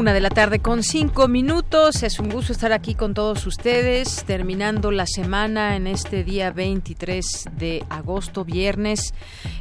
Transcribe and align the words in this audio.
Una 0.00 0.14
de 0.14 0.20
la 0.20 0.30
tarde 0.30 0.60
con 0.60 0.82
cinco 0.82 1.28
minutos. 1.28 2.02
Es 2.02 2.20
un 2.20 2.30
gusto 2.30 2.54
estar 2.54 2.72
aquí 2.72 2.94
con 2.94 3.12
todos 3.12 3.46
ustedes, 3.46 4.24
terminando 4.24 4.90
la 4.92 5.04
semana 5.04 5.76
en 5.76 5.86
este 5.86 6.24
día 6.24 6.52
23 6.52 7.50
de 7.58 7.84
agosto, 7.90 8.46
viernes, 8.46 9.12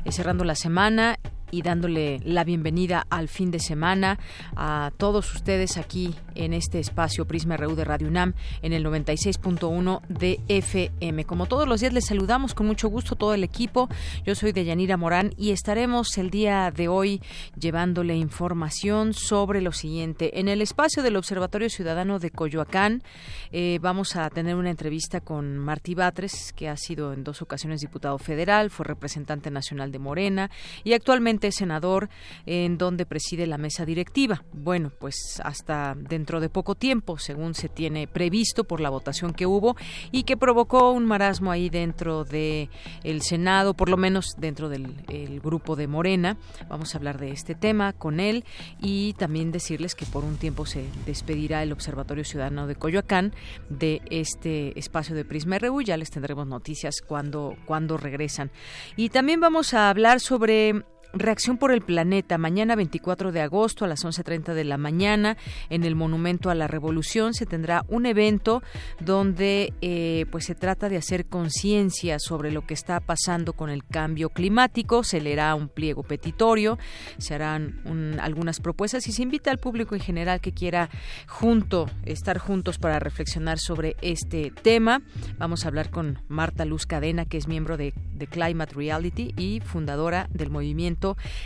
eh, 0.06 0.14
cerrando 0.14 0.46
la 0.46 0.56
semana 0.56 1.20
y 1.52 1.62
dándole 1.62 2.20
la 2.24 2.44
bienvenida 2.44 3.06
al 3.10 3.28
fin 3.28 3.52
de 3.52 3.60
semana 3.60 4.20
a 4.56 4.92
todos 4.98 5.34
ustedes 5.34 5.78
aquí 5.78 6.16
en 6.36 6.54
este 6.54 6.80
espacio 6.80 7.26
Prisma 7.26 7.58
RU 7.58 7.76
de 7.76 7.84
Radio 7.84 8.08
UNAM 8.08 8.34
en 8.62 8.74
el 8.74 8.86
96.1 8.86 10.02
de 10.08 10.40
FM. 10.48 11.26
Como 11.26 11.46
todos 11.48 11.68
los 11.68 11.82
días 11.82 11.94
les 11.94 12.06
saludamos 12.06 12.54
con 12.54 12.68
mucho 12.68 12.90
gusto 12.90 13.16
todo 13.16 13.34
el 13.34 13.44
equipo. 13.44 13.90
Yo 14.26 14.36
soy 14.36 14.52
Deyanira 14.52 14.98
Morán 14.98 15.34
y 15.38 15.52
estaremos 15.52 16.18
el 16.18 16.30
día 16.30 16.72
de 16.72 16.88
hoy 16.88 17.22
llevándole 17.60 18.16
información 18.16 19.14
sobre 19.14 19.62
lo 19.62 19.72
siguiente. 19.72 20.40
En 20.40 20.48
el 20.48 20.62
espacio 20.62 21.04
del 21.04 21.16
Observatorio 21.16 21.70
Ciudadano 21.70 22.20
de 22.20 22.32
Coyoacán 22.32 23.04
eh, 23.52 23.80
vamos 23.82 24.16
a 24.16 24.30
tener 24.30 24.56
una 24.56 24.70
entrevista 24.70 25.22
con 25.22 25.58
Martí 25.58 25.96
Batres, 25.96 26.54
que 26.54 26.70
ha 26.70 26.78
sido 26.78 27.14
en 27.14 27.24
dos 27.24 27.42
ocasiones 27.42 27.82
diputado 27.82 28.18
federal, 28.18 28.70
fue 28.70 28.86
representante 28.86 29.52
nacional 29.52 29.92
de 29.92 30.00
Morena 30.00 30.50
y 30.84 30.94
actualmente 30.94 31.39
senador 31.52 32.10
en 32.46 32.78
donde 32.78 33.06
preside 33.06 33.48
la 33.48 33.58
mesa 33.58 33.86
directiva. 33.86 34.44
Bueno, 34.54 34.92
pues 35.00 35.42
hasta 35.44 35.96
dentro 35.96 36.40
de 36.40 36.50
poco 36.50 36.76
tiempo, 36.76 37.18
según 37.18 37.54
se 37.56 37.70
tiene 37.70 38.08
previsto 38.08 38.64
por 38.64 38.82
la 38.82 38.90
votación 38.90 39.34
que 39.34 39.46
hubo 39.46 39.76
y 40.12 40.24
que 40.24 40.38
provocó 40.38 40.92
un 40.92 41.06
marasmo 41.06 41.52
ahí 41.52 41.70
dentro 41.70 42.24
de 42.24 42.70
el 43.04 43.22
Senado, 43.22 43.74
por 43.74 43.90
lo 43.90 43.98
menos 43.98 44.36
dentro 44.38 44.70
del 44.70 45.40
grupo 45.42 45.76
de 45.76 45.88
Morena. 45.88 46.38
Vamos 46.68 46.94
a 46.94 46.98
hablar 46.98 47.20
de 47.20 47.32
este 47.32 47.56
tema 47.56 47.94
con 47.94 48.20
él 48.20 48.44
y 48.82 49.14
también 49.14 49.52
decirles 49.52 49.96
que 49.96 50.06
por 50.06 50.24
un 50.24 50.38
tiempo 50.38 50.66
se 50.66 50.86
despedirá 51.06 51.64
el 51.64 51.72
Observatorio 51.72 52.24
Ciudadano 52.24 52.68
de 52.68 52.76
Coyoacán 52.76 53.34
de 53.70 54.02
este 54.10 54.78
espacio 54.78 55.16
de 55.16 55.26
Prisma 55.26 55.60
RU. 55.60 55.82
Ya 55.82 55.98
les 55.98 56.10
tendremos 56.10 56.48
noticias 56.48 57.02
cuando, 57.06 57.56
cuando 57.66 57.98
regresan. 57.98 58.52
Y 58.96 59.10
también 59.10 59.40
vamos 59.40 59.74
a 59.74 59.90
hablar 59.90 60.20
sobre 60.20 60.84
Reacción 61.14 61.58
por 61.58 61.72
el 61.72 61.82
Planeta, 61.82 62.38
mañana 62.38 62.76
24 62.76 63.32
de 63.32 63.42
agosto 63.42 63.84
a 63.84 63.88
las 63.88 64.06
11.30 64.06 64.54
de 64.54 64.64
la 64.64 64.78
mañana 64.78 65.38
en 65.72 65.84
el 65.84 65.96
Monumento 65.96 66.52
a 66.52 66.56
la 66.56 66.68
Revolución 66.68 67.34
se 67.34 67.48
tendrá 67.48 67.84
un 67.88 68.06
evento 68.06 68.62
donde 69.00 69.74
eh, 69.82 70.28
pues 70.30 70.46
se 70.46 70.54
trata 70.54 70.88
de 70.88 70.98
hacer 70.98 71.26
conciencia 71.26 72.20
sobre 72.20 72.52
lo 72.52 72.62
que 72.62 72.76
está 72.76 73.00
pasando 73.00 73.54
con 73.54 73.72
el 73.72 73.84
cambio 73.84 74.30
climático, 74.30 75.04
se 75.04 75.20
leerá 75.20 75.56
un 75.56 75.68
pliego 75.68 76.04
petitorio, 76.04 76.78
se 77.18 77.34
harán 77.34 78.20
algunas 78.22 78.60
propuestas 78.60 79.08
y 79.08 79.12
se 79.12 79.24
invita 79.24 79.50
al 79.50 79.58
público 79.58 79.96
en 79.96 80.02
general 80.02 80.42
que 80.42 80.52
quiera 80.52 80.92
junto, 81.28 81.90
estar 82.06 82.38
juntos 82.38 82.78
para 82.78 83.00
reflexionar 83.00 83.58
sobre 83.58 83.96
este 84.04 84.52
tema. 84.62 85.02
Vamos 85.40 85.66
a 85.66 85.70
hablar 85.70 85.90
con 85.90 86.20
Marta 86.28 86.66
Luz 86.66 86.86
Cadena, 86.86 87.26
que 87.26 87.38
es 87.38 87.48
miembro 87.48 87.78
de, 87.78 87.96
de 88.14 88.28
Climate 88.28 88.76
Reality 88.76 89.34
y 89.38 89.60
fundadora 89.62 90.28
del 90.32 90.52
movimiento 90.52 90.99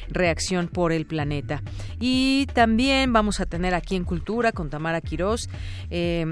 Reacción 0.09 0.67
por 0.67 0.91
el 0.91 1.05
Planeta. 1.05 1.61
Y 1.99 2.47
también 2.53 3.13
vamos 3.13 3.39
a 3.39 3.45
tener 3.45 3.73
aquí 3.73 3.95
en 3.95 4.03
Cultura 4.03 4.51
con 4.51 4.69
Tamara 4.69 5.01
Quirós. 5.01 5.49
Eh, 5.89 6.25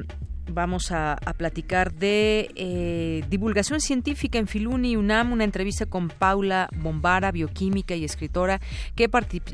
vamos 0.50 0.92
a, 0.92 1.18
platicar 1.38 1.94
de 1.94 2.52
eh, 2.56 3.24
divulgación 3.30 3.80
científica 3.80 4.38
en 4.38 4.48
Filuni 4.48 4.96
UNAM, 4.96 5.32
una 5.32 5.44
entrevista 5.44 5.86
con 5.86 6.10
Paula 6.10 6.70
Bombara, 6.76 7.32
bioquímica 7.32 7.96
y 7.96 8.04
escritora, 8.04 8.60
que 8.96 9.10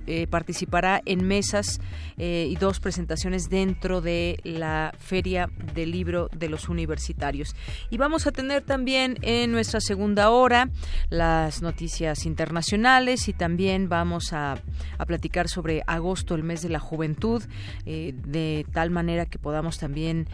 eh, 0.08 0.28
participará 0.28 1.02
en 1.06 1.26
mesas 1.26 1.80
eh, 2.18 2.48
y 2.50 2.56
dos 2.56 2.80
presentaciones 2.80 3.50
dentro 3.50 4.02
de 4.02 4.40
la 4.44 4.94
Feria 4.98 5.50
del 5.74 5.92
Libro 5.92 6.30
de 6.36 6.50
los 6.50 6.68
Universitarios. 6.68 7.56
Y 7.90 7.98
vamos 7.98 8.28
a 8.28 8.32
tener 8.32 8.64
también 8.64 9.18
en 9.22 9.52
nuestra 9.52 9.80
segunda 9.80 10.30
hora 10.30 10.70
las 11.10 11.62
noticias 11.62 12.26
internacionales 12.26 13.28
y 13.28 13.34
también 13.34 13.88
vamos 13.88 14.34
a, 14.34 14.58
a 14.98 15.06
platicar 15.06 15.48
sobre 15.48 15.84
agosto, 15.88 16.36
el 16.36 16.44
mes 16.44 16.62
de 16.62 16.70
la 16.70 16.80
juventud, 16.80 17.44
de 17.86 18.66
tal 18.74 18.90
manera 18.90 19.26
que 19.26 19.40
podamos 19.40 19.78
también 19.78 20.28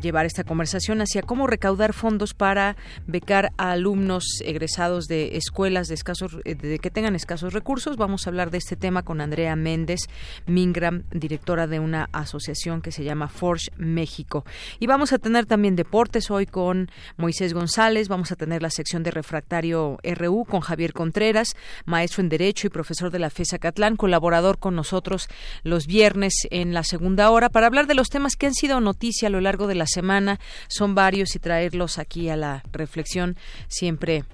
llevar 0.00 0.26
esta 0.26 0.44
conversación 0.44 1.00
hacia 1.00 1.22
cómo 1.22 1.46
recaudar 1.46 1.92
fondos 1.92 2.34
para 2.34 2.76
becar 3.06 3.50
a 3.56 3.72
alumnos 3.72 4.24
egresados 4.44 5.06
de 5.06 5.36
escuelas 5.36 5.88
de 5.88 5.94
escasos 5.94 6.36
eh, 6.44 6.54
de 6.54 6.78
que 6.78 6.90
tengan 6.90 7.14
escasos 7.14 7.52
recursos. 7.52 7.96
Vamos 7.96 8.26
a 8.26 8.30
hablar 8.30 8.50
de 8.50 8.58
este 8.58 8.76
tema 8.76 9.02
con 9.02 9.20
Andrea 9.20 9.56
Méndez 9.56 10.00
Mingram, 10.46 11.04
directora 11.10 11.66
de 11.66 11.80
una 11.80 12.08
asociación 12.12 12.82
que 12.82 12.92
se 12.92 13.04
llama 13.04 13.28
Forge 13.28 13.70
México. 13.76 14.44
Y 14.78 14.86
vamos 14.86 15.12
a 15.12 15.18
tener 15.18 15.46
también 15.46 15.76
deportes 15.76 16.30
hoy 16.30 16.46
con 16.46 16.90
Moisés 17.16 17.54
González, 17.54 18.08
vamos 18.08 18.32
a 18.32 18.36
tener 18.36 18.62
la 18.62 18.70
sección 18.70 19.02
de 19.02 19.10
refractario 19.10 19.98
RU 20.02 20.44
con 20.44 20.60
Javier 20.60 20.92
Contreras, 20.92 21.56
maestro 21.84 22.22
en 22.22 22.28
Derecho 22.28 22.66
y 22.66 22.70
profesor 22.70 23.10
de 23.10 23.18
la 23.18 23.30
FESA 23.30 23.58
Catlán, 23.58 23.96
colaborador 23.96 24.58
con 24.58 24.74
nosotros 24.74 25.28
los 25.62 25.86
viernes 25.86 26.34
en 26.50 26.74
la 26.74 26.82
segunda 26.82 27.30
hora 27.30 27.48
para 27.48 27.66
hablar 27.66 27.86
de 27.86 27.94
los 27.94 28.08
temas 28.08 28.36
que 28.36 28.46
han 28.46 28.54
sido 28.54 28.80
noticia 28.80 29.28
a 29.28 29.30
lo 29.30 29.40
largo 29.46 29.66
de 29.66 29.76
la 29.76 29.86
semana. 29.86 30.38
Son 30.68 30.94
varios 30.94 31.34
y 31.34 31.38
traerlos 31.38 31.98
aquí 31.98 32.28
a 32.28 32.36
la 32.36 32.62
reflexión 32.72 33.36
siempre 33.68 34.24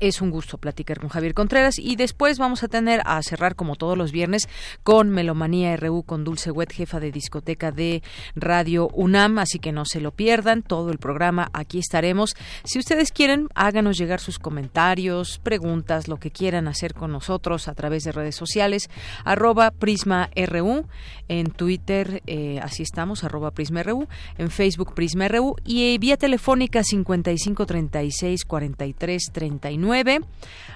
es 0.00 0.20
un 0.20 0.30
gusto 0.30 0.58
platicar 0.58 0.98
con 0.98 1.10
Javier 1.10 1.34
Contreras 1.34 1.78
y 1.78 1.96
después 1.96 2.38
vamos 2.38 2.62
a 2.62 2.68
tener 2.68 3.02
a 3.04 3.22
cerrar 3.22 3.54
como 3.54 3.76
todos 3.76 3.96
los 3.96 4.12
viernes 4.12 4.48
con 4.82 5.10
Melomanía 5.10 5.76
RU 5.76 6.02
con 6.02 6.24
Dulce 6.24 6.50
Wet, 6.50 6.72
jefa 6.72 7.00
de 7.00 7.12
discoteca 7.12 7.70
de 7.70 8.02
Radio 8.34 8.88
UNAM, 8.94 9.38
así 9.38 9.58
que 9.58 9.72
no 9.72 9.84
se 9.84 10.00
lo 10.00 10.12
pierdan, 10.12 10.62
todo 10.62 10.90
el 10.90 10.98
programa 10.98 11.50
aquí 11.52 11.78
estaremos. 11.78 12.34
Si 12.64 12.78
ustedes 12.78 13.12
quieren, 13.12 13.48
háganos 13.54 13.98
llegar 13.98 14.20
sus 14.20 14.38
comentarios, 14.38 15.38
preguntas, 15.42 16.08
lo 16.08 16.16
que 16.16 16.30
quieran 16.30 16.66
hacer 16.66 16.94
con 16.94 17.12
nosotros 17.12 17.68
a 17.68 17.74
través 17.74 18.04
de 18.04 18.12
redes 18.12 18.36
sociales, 18.36 18.88
arroba 19.24 19.70
Prisma 19.70 20.30
RU, 20.34 20.86
en 21.28 21.50
Twitter, 21.50 22.22
eh, 22.26 22.58
así 22.62 22.82
estamos, 22.82 23.22
arroba 23.22 23.50
Prisma 23.50 23.82
RU, 23.82 24.08
en 24.38 24.50
Facebook 24.50 24.94
Prisma 24.94 25.28
RU 25.28 25.56
y 25.64 25.98
vía 25.98 26.16
telefónica 26.16 26.82
5536 26.82 28.44
43 28.44 29.22
39 29.32 29.89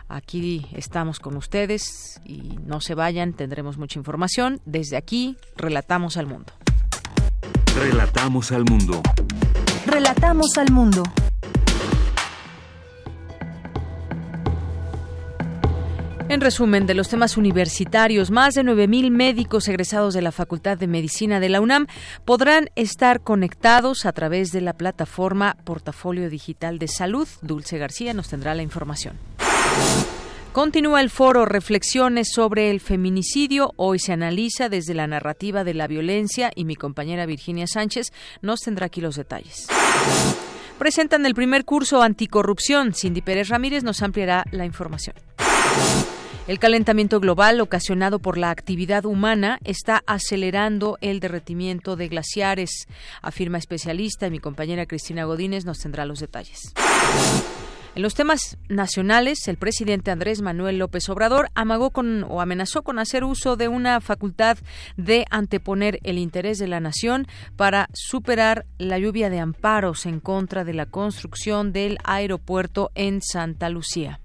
Aquí 0.09 0.67
estamos 0.73 1.21
con 1.21 1.37
ustedes 1.37 2.21
y 2.25 2.59
no 2.67 2.81
se 2.81 2.95
vayan, 2.95 3.33
tendremos 3.33 3.79
mucha 3.79 3.99
información. 3.99 4.61
Desde 4.65 4.97
aquí, 4.97 5.37
relatamos 5.57 6.17
al 6.17 6.27
mundo. 6.27 6.53
Relatamos 7.77 8.53
al 8.53 8.65
mundo. 8.65 9.03
Relatamos 9.87 10.59
al 10.59 10.71
mundo. 10.71 11.03
En 16.35 16.41
resumen 16.41 16.85
de 16.85 16.95
los 16.95 17.09
temas 17.09 17.37
universitarios, 17.37 18.33
más 18.33 18.55
de 18.55 18.63
9.000 18.63 19.13
médicos 19.13 19.69
egresados 19.69 20.15
de 20.15 20.21
la 20.21 20.33
Facultad 20.33 20.77
de 20.77 20.89
Medicina 20.89 21.39
de 21.39 21.49
la 21.49 21.61
UNAM 21.61 21.87
podrán 22.25 22.71
estar 22.75 23.21
conectados 23.21 24.05
a 24.05 24.11
través 24.13 24.51
de 24.51 24.61
la 24.61 24.73
plataforma 24.73 25.57
Portafolio 25.63 26.29
Digital 26.29 26.81
de 26.81 26.89
Salud. 26.89 27.29
Dulce 27.41 27.79
García 27.79 28.15
nos 28.15 28.31
tendrá 28.31 28.57
la 28.57 28.63
información. 28.63 29.17
Continúa 30.51 31.03
el 31.03 31.11
foro 31.11 31.45
Reflexiones 31.45 32.33
sobre 32.33 32.73
el 32.73 32.81
feminicidio. 32.81 33.71
Hoy 33.77 34.01
se 34.01 34.13
analiza 34.13 34.69
desde 34.69 34.95
la 34.95 35.07
narrativa 35.07 35.63
de 35.63 35.75
la 35.75 35.87
violencia 35.87 36.51
y 36.53 36.65
mi 36.65 36.75
compañera 36.75 37.27
Virginia 37.27 37.69
Sánchez 37.69 38.09
nos 38.43 38.59
tendrá 38.59 38.87
aquí 38.87 39.01
los 39.01 39.15
detalles. 39.15 39.69
Presentan 40.81 41.27
el 41.27 41.35
primer 41.37 41.65
curso 41.65 42.03
anticorrupción. 42.03 42.93
Cindy 42.93 43.23
Pérez 43.23 43.51
Ramírez 43.51 43.85
nos 43.85 44.03
ampliará 44.03 44.45
la 44.51 44.65
información. 44.65 45.15
El 46.47 46.59
calentamiento 46.59 47.21
global 47.21 47.59
ocasionado 47.63 48.19
por 48.19 48.37
la 48.37 48.51
actividad 48.51 49.07
humana 49.07 49.59
está 49.65 50.03
acelerando 50.07 50.99
el 51.01 51.19
derretimiento 51.19 51.97
de 51.97 52.09
glaciares, 52.09 52.87
afirma 53.23 53.57
especialista 53.57 54.27
y 54.27 54.31
mi 54.31 54.41
compañera 54.41 54.85
Cristina 54.85 55.25
Godínez 55.25 55.65
nos 55.65 55.79
tendrá 55.79 56.05
los 56.05 56.19
detalles. 56.21 56.75
En 57.95 58.03
los 58.03 58.15
temas 58.15 58.59
nacionales, 58.69 59.49
el 59.49 59.57
presidente 59.57 60.11
Andrés 60.11 60.43
Manuel 60.43 60.77
López 60.77 61.09
Obrador 61.09 61.49
amagó 61.55 61.91
con 61.91 62.25
o 62.25 62.43
amenazó 62.43 62.83
con 62.83 62.99
hacer 62.99 63.25
uso 63.25 63.57
de 63.57 63.69
una 63.69 64.03
facultad 64.03 64.59
de 64.99 65.25
anteponer 65.31 65.99
el 66.03 66.19
interés 66.19 66.59
de 66.59 66.69
la 66.69 66.81
nación 66.81 67.27
para 67.57 67.89
superar 67.95 68.67
la 68.77 68.99
lluvia 68.99 69.31
de 69.31 69.39
amparos 69.39 70.05
en 70.05 70.21
contra 70.21 70.63
de 70.65 70.75
la 70.75 70.85
construcción 70.85 71.73
del 71.73 71.97
aeropuerto 72.05 72.91
en 72.95 73.23
Santa 73.23 73.71
Lucía. 73.71 74.21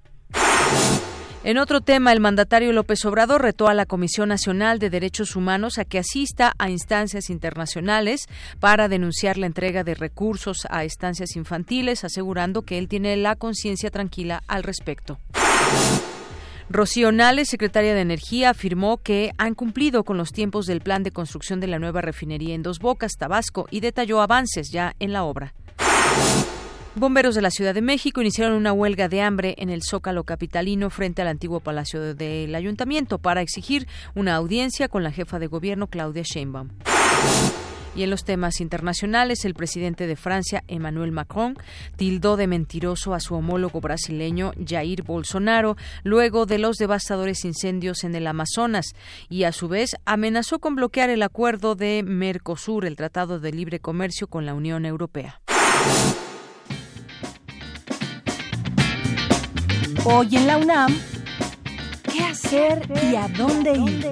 En 1.42 1.58
otro 1.58 1.80
tema, 1.80 2.12
el 2.12 2.20
mandatario 2.20 2.74
López 2.74 3.06
Obrador 3.06 3.42
retó 3.42 3.70
a 3.70 3.74
la 3.74 3.86
Comisión 3.86 4.28
Nacional 4.28 4.78
de 4.78 4.90
Derechos 4.90 5.38
Humanos 5.38 5.78
a 5.78 5.86
que 5.86 5.98
asista 5.98 6.54
a 6.58 6.70
instancias 6.70 7.30
internacionales 7.30 8.28
para 8.60 8.90
denunciar 8.90 9.38
la 9.38 9.46
entrega 9.46 9.86
de 9.86 9.96
recursos 9.96 10.68
a 10.70 10.84
estancias 10.84 11.38
infantiles, 11.38 12.04
asegurando 12.04 12.64
que 12.64 12.78
él 12.78 12.90
tiene 12.90 13.16
la 13.16 13.38
conciencia 13.38 13.90
tranquila 13.90 14.44
al 14.48 14.64
respecto. 14.64 15.18
Rocío 16.70 17.14
Nales, 17.14 17.48
secretaria 17.48 17.96
de 17.96 18.02
Energía, 18.02 18.50
afirmó 18.50 18.98
que 18.98 19.32
han 19.38 19.56
cumplido 19.56 20.04
con 20.04 20.18
los 20.18 20.34
tiempos 20.34 20.66
del 20.66 20.82
plan 20.82 21.04
de 21.04 21.12
construcción 21.12 21.62
de 21.62 21.68
la 21.68 21.80
nueva 21.80 22.02
refinería 22.02 22.54
en 22.54 22.64
Dos 22.64 22.80
Bocas, 22.80 23.14
Tabasco, 23.18 23.66
y 23.72 23.80
detalló 23.80 24.22
avances 24.22 24.72
ya 24.72 24.94
en 25.00 25.14
la 25.14 25.24
obra. 25.24 25.54
Bomberos 27.00 27.34
de 27.34 27.42
la 27.42 27.50
Ciudad 27.50 27.74
de 27.74 27.82
México 27.82 28.20
iniciaron 28.20 28.58
una 28.58 28.74
huelga 28.74 29.08
de 29.08 29.22
hambre 29.22 29.56
en 29.60 29.70
el 29.70 29.84
Zócalo 29.84 30.26
capitalino 30.26 30.90
frente 30.90 31.22
al 31.22 31.30
antiguo 31.30 31.62
Palacio 31.62 32.14
del 32.14 32.54
Ayuntamiento 32.54 33.20
para 33.20 33.42
exigir 33.42 33.88
una 34.16 34.36
audiencia 34.36 34.90
con 34.90 35.02
la 35.02 35.14
jefa 35.14 35.40
de 35.40 35.48
gobierno 35.48 35.88
Claudia 35.88 36.24
Sheinbaum. 36.24 36.72
Y 37.96 38.04
en 38.04 38.10
los 38.10 38.26
temas 38.26 38.60
internacionales, 38.60 39.46
el 39.46 39.54
presidente 39.54 40.08
de 40.08 40.18
Francia, 40.18 40.66
Emmanuel 40.68 41.14
Macron, 41.14 41.56
tildó 41.96 42.36
de 42.36 42.48
mentiroso 42.48 43.14
a 43.14 43.22
su 43.22 43.34
homólogo 43.34 43.80
brasileño 43.80 44.52
Jair 44.68 45.04
Bolsonaro 45.04 45.78
luego 46.04 46.46
de 46.46 46.60
los 46.60 46.76
devastadores 46.76 47.46
incendios 47.46 48.04
en 48.04 48.14
el 48.14 48.28
Amazonas 48.28 48.88
y 49.30 49.46
a 49.46 49.54
su 49.54 49.70
vez 49.70 49.96
amenazó 50.04 50.60
con 50.60 50.76
bloquear 50.76 51.10
el 51.10 51.24
acuerdo 51.24 51.76
de 51.76 52.04
Mercosur, 52.06 52.86
el 52.86 52.98
Tratado 52.98 53.40
de 53.40 53.54
Libre 53.54 53.80
Comercio 53.80 54.28
con 54.28 54.46
la 54.46 54.54
Unión 54.54 54.86
Europea. 54.86 55.40
Hoy 60.06 60.36
en 60.38 60.48
la 60.48 60.58
UNAM, 60.58 60.96
¿qué 62.12 62.22
hacer 62.22 62.82
y 63.12 63.16
a 63.16 63.28
dónde 63.28 63.74
ir? 63.74 64.12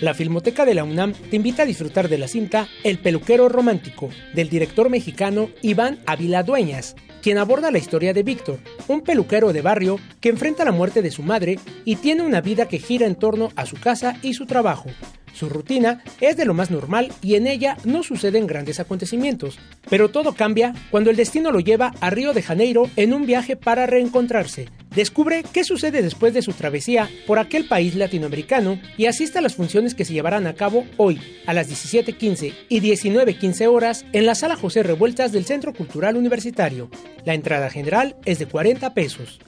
La 0.00 0.14
Filmoteca 0.14 0.64
de 0.64 0.74
la 0.74 0.84
UNAM 0.84 1.12
te 1.12 1.34
invita 1.34 1.64
a 1.64 1.66
disfrutar 1.66 2.08
de 2.08 2.18
la 2.18 2.28
cinta 2.28 2.68
El 2.84 2.98
peluquero 2.98 3.48
romántico, 3.48 4.10
del 4.32 4.48
director 4.48 4.90
mexicano 4.90 5.50
Iván 5.60 5.98
Ávila 6.06 6.44
Dueñas, 6.44 6.94
quien 7.20 7.38
aborda 7.38 7.72
la 7.72 7.78
historia 7.78 8.14
de 8.14 8.22
Víctor, 8.22 8.60
un 8.86 9.00
peluquero 9.00 9.52
de 9.52 9.60
barrio 9.60 9.98
que 10.20 10.28
enfrenta 10.28 10.64
la 10.64 10.72
muerte 10.72 11.02
de 11.02 11.10
su 11.10 11.24
madre 11.24 11.58
y 11.84 11.96
tiene 11.96 12.22
una 12.22 12.40
vida 12.40 12.68
que 12.68 12.78
gira 12.78 13.06
en 13.06 13.16
torno 13.16 13.50
a 13.56 13.66
su 13.66 13.76
casa 13.76 14.16
y 14.22 14.34
su 14.34 14.46
trabajo, 14.46 14.88
su 15.38 15.48
rutina 15.48 16.02
es 16.20 16.36
de 16.36 16.44
lo 16.44 16.52
más 16.52 16.70
normal 16.70 17.12
y 17.22 17.36
en 17.36 17.46
ella 17.46 17.76
no 17.84 18.02
suceden 18.02 18.46
grandes 18.46 18.80
acontecimientos, 18.80 19.58
pero 19.88 20.10
todo 20.10 20.34
cambia 20.34 20.74
cuando 20.90 21.10
el 21.10 21.16
destino 21.16 21.52
lo 21.52 21.60
lleva 21.60 21.94
a 22.00 22.10
Río 22.10 22.32
de 22.32 22.42
Janeiro 22.42 22.90
en 22.96 23.14
un 23.14 23.24
viaje 23.24 23.56
para 23.56 23.86
reencontrarse. 23.86 24.68
Descubre 24.94 25.44
qué 25.52 25.64
sucede 25.64 26.02
después 26.02 26.34
de 26.34 26.42
su 26.42 26.52
travesía 26.52 27.08
por 27.26 27.38
aquel 27.38 27.68
país 27.68 27.94
latinoamericano 27.94 28.80
y 28.96 29.06
asiste 29.06 29.38
a 29.38 29.42
las 29.42 29.54
funciones 29.54 29.94
que 29.94 30.04
se 30.04 30.12
llevarán 30.12 30.46
a 30.46 30.54
cabo 30.54 30.86
hoy 30.96 31.20
a 31.46 31.54
las 31.54 31.70
17.15 31.70 32.54
y 32.68 32.80
19.15 32.80 33.68
horas 33.68 34.04
en 34.12 34.26
la 34.26 34.34
sala 34.34 34.56
José 34.56 34.82
Revueltas 34.82 35.30
del 35.30 35.44
Centro 35.44 35.72
Cultural 35.72 36.16
Universitario. 36.16 36.90
La 37.24 37.34
entrada 37.34 37.70
general 37.70 38.16
es 38.24 38.38
de 38.38 38.46
40 38.46 38.92
pesos. 38.94 39.38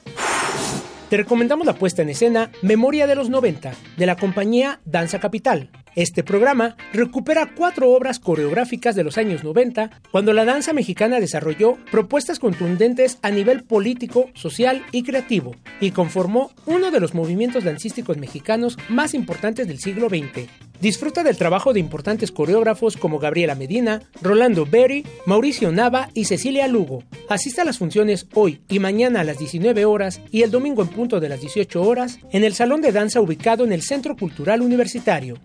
Te 1.11 1.17
recomendamos 1.17 1.67
la 1.67 1.75
puesta 1.75 2.03
en 2.03 2.09
escena 2.09 2.51
Memoria 2.61 3.05
de 3.05 3.15
los 3.15 3.29
90 3.29 3.73
de 3.97 4.05
la 4.05 4.15
compañía 4.15 4.79
Danza 4.85 5.19
Capital. 5.19 5.69
Este 5.95 6.23
programa 6.23 6.77
recupera 6.93 7.51
cuatro 7.53 7.91
obras 7.91 8.19
coreográficas 8.19 8.95
de 8.95 9.03
los 9.03 9.17
años 9.17 9.43
90, 9.43 9.91
cuando 10.09 10.31
la 10.31 10.45
danza 10.45 10.71
mexicana 10.71 11.19
desarrolló 11.19 11.77
propuestas 11.91 12.39
contundentes 12.39 13.17
a 13.21 13.29
nivel 13.29 13.63
político, 13.63 14.29
social 14.33 14.85
y 14.93 15.03
creativo, 15.03 15.53
y 15.81 15.91
conformó 15.91 16.51
uno 16.65 16.91
de 16.91 17.01
los 17.01 17.13
movimientos 17.13 17.65
dancísticos 17.65 18.17
mexicanos 18.17 18.77
más 18.87 19.13
importantes 19.13 19.67
del 19.67 19.79
siglo 19.79 20.07
XX. 20.07 20.47
Disfruta 20.79 21.23
del 21.23 21.37
trabajo 21.37 21.73
de 21.73 21.79
importantes 21.79 22.31
coreógrafos 22.31 22.97
como 22.97 23.19
Gabriela 23.19 23.53
Medina, 23.53 24.01
Rolando 24.21 24.65
Berry, 24.65 25.05
Mauricio 25.27 25.71
Nava 25.71 26.09
y 26.15 26.25
Cecilia 26.25 26.67
Lugo. 26.67 27.03
Asista 27.29 27.61
a 27.61 27.65
las 27.65 27.77
funciones 27.77 28.25
hoy 28.33 28.61
y 28.67 28.79
mañana 28.79 29.19
a 29.19 29.23
las 29.23 29.37
19 29.37 29.85
horas 29.85 30.21
y 30.31 30.41
el 30.41 30.49
domingo 30.49 30.81
en 30.81 30.87
punto 30.87 31.19
de 31.19 31.29
las 31.29 31.41
18 31.41 31.83
horas 31.83 32.17
en 32.31 32.43
el 32.43 32.55
Salón 32.55 32.81
de 32.81 32.91
Danza 32.91 33.21
ubicado 33.21 33.63
en 33.63 33.73
el 33.73 33.83
Centro 33.83 34.15
Cultural 34.15 34.61
Universitario. 34.61 35.37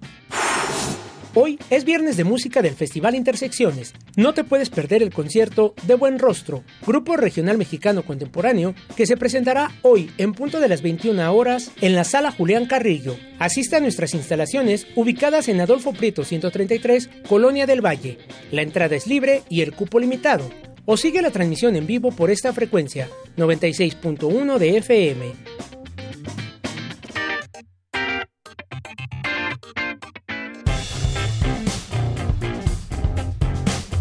Hoy 1.39 1.59
es 1.69 1.85
viernes 1.85 2.17
de 2.17 2.25
música 2.25 2.63
del 2.63 2.73
Festival 2.73 3.15
Intersecciones. 3.15 3.93
No 4.17 4.33
te 4.33 4.43
puedes 4.43 4.71
perder 4.71 5.03
el 5.03 5.13
concierto 5.13 5.75
De 5.87 5.95
Buen 5.95 6.19
Rostro, 6.19 6.65
grupo 6.87 7.15
regional 7.19 7.59
mexicano 7.59 8.07
contemporáneo, 8.07 8.75
que 8.97 9.05
se 9.05 9.19
presentará 9.19 9.71
hoy 9.83 10.11
en 10.17 10.33
punto 10.33 10.61
de 10.61 10.69
las 10.69 10.81
21 10.81 11.31
horas 11.31 11.73
en 11.83 11.95
la 11.95 12.05
sala 12.05 12.31
Julián 12.33 12.65
Carrillo. 12.65 13.19
Asista 13.39 13.77
a 13.77 13.81
nuestras 13.81 14.15
instalaciones 14.15 14.87
ubicadas 14.97 15.49
en 15.49 15.61
Adolfo 15.61 15.93
Prieto 15.93 16.25
133, 16.25 17.11
Colonia 17.29 17.67
del 17.67 17.85
Valle. 17.85 18.17
La 18.51 18.63
entrada 18.63 18.97
es 18.97 19.07
libre 19.07 19.43
y 19.51 19.61
el 19.61 19.75
cupo 19.75 20.01
limitado. 20.01 20.49
O 20.87 20.97
sigue 20.97 21.21
la 21.21 21.33
transmisión 21.33 21.77
en 21.77 21.87
vivo 21.87 22.13
por 22.13 22.31
esta 22.31 22.55
frecuencia, 22.55 23.11
96.1 23.37 24.57
de 24.57 24.79
FM. 24.79 25.33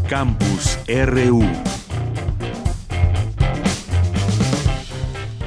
Campus 0.10 0.78
RU. 0.88 1.44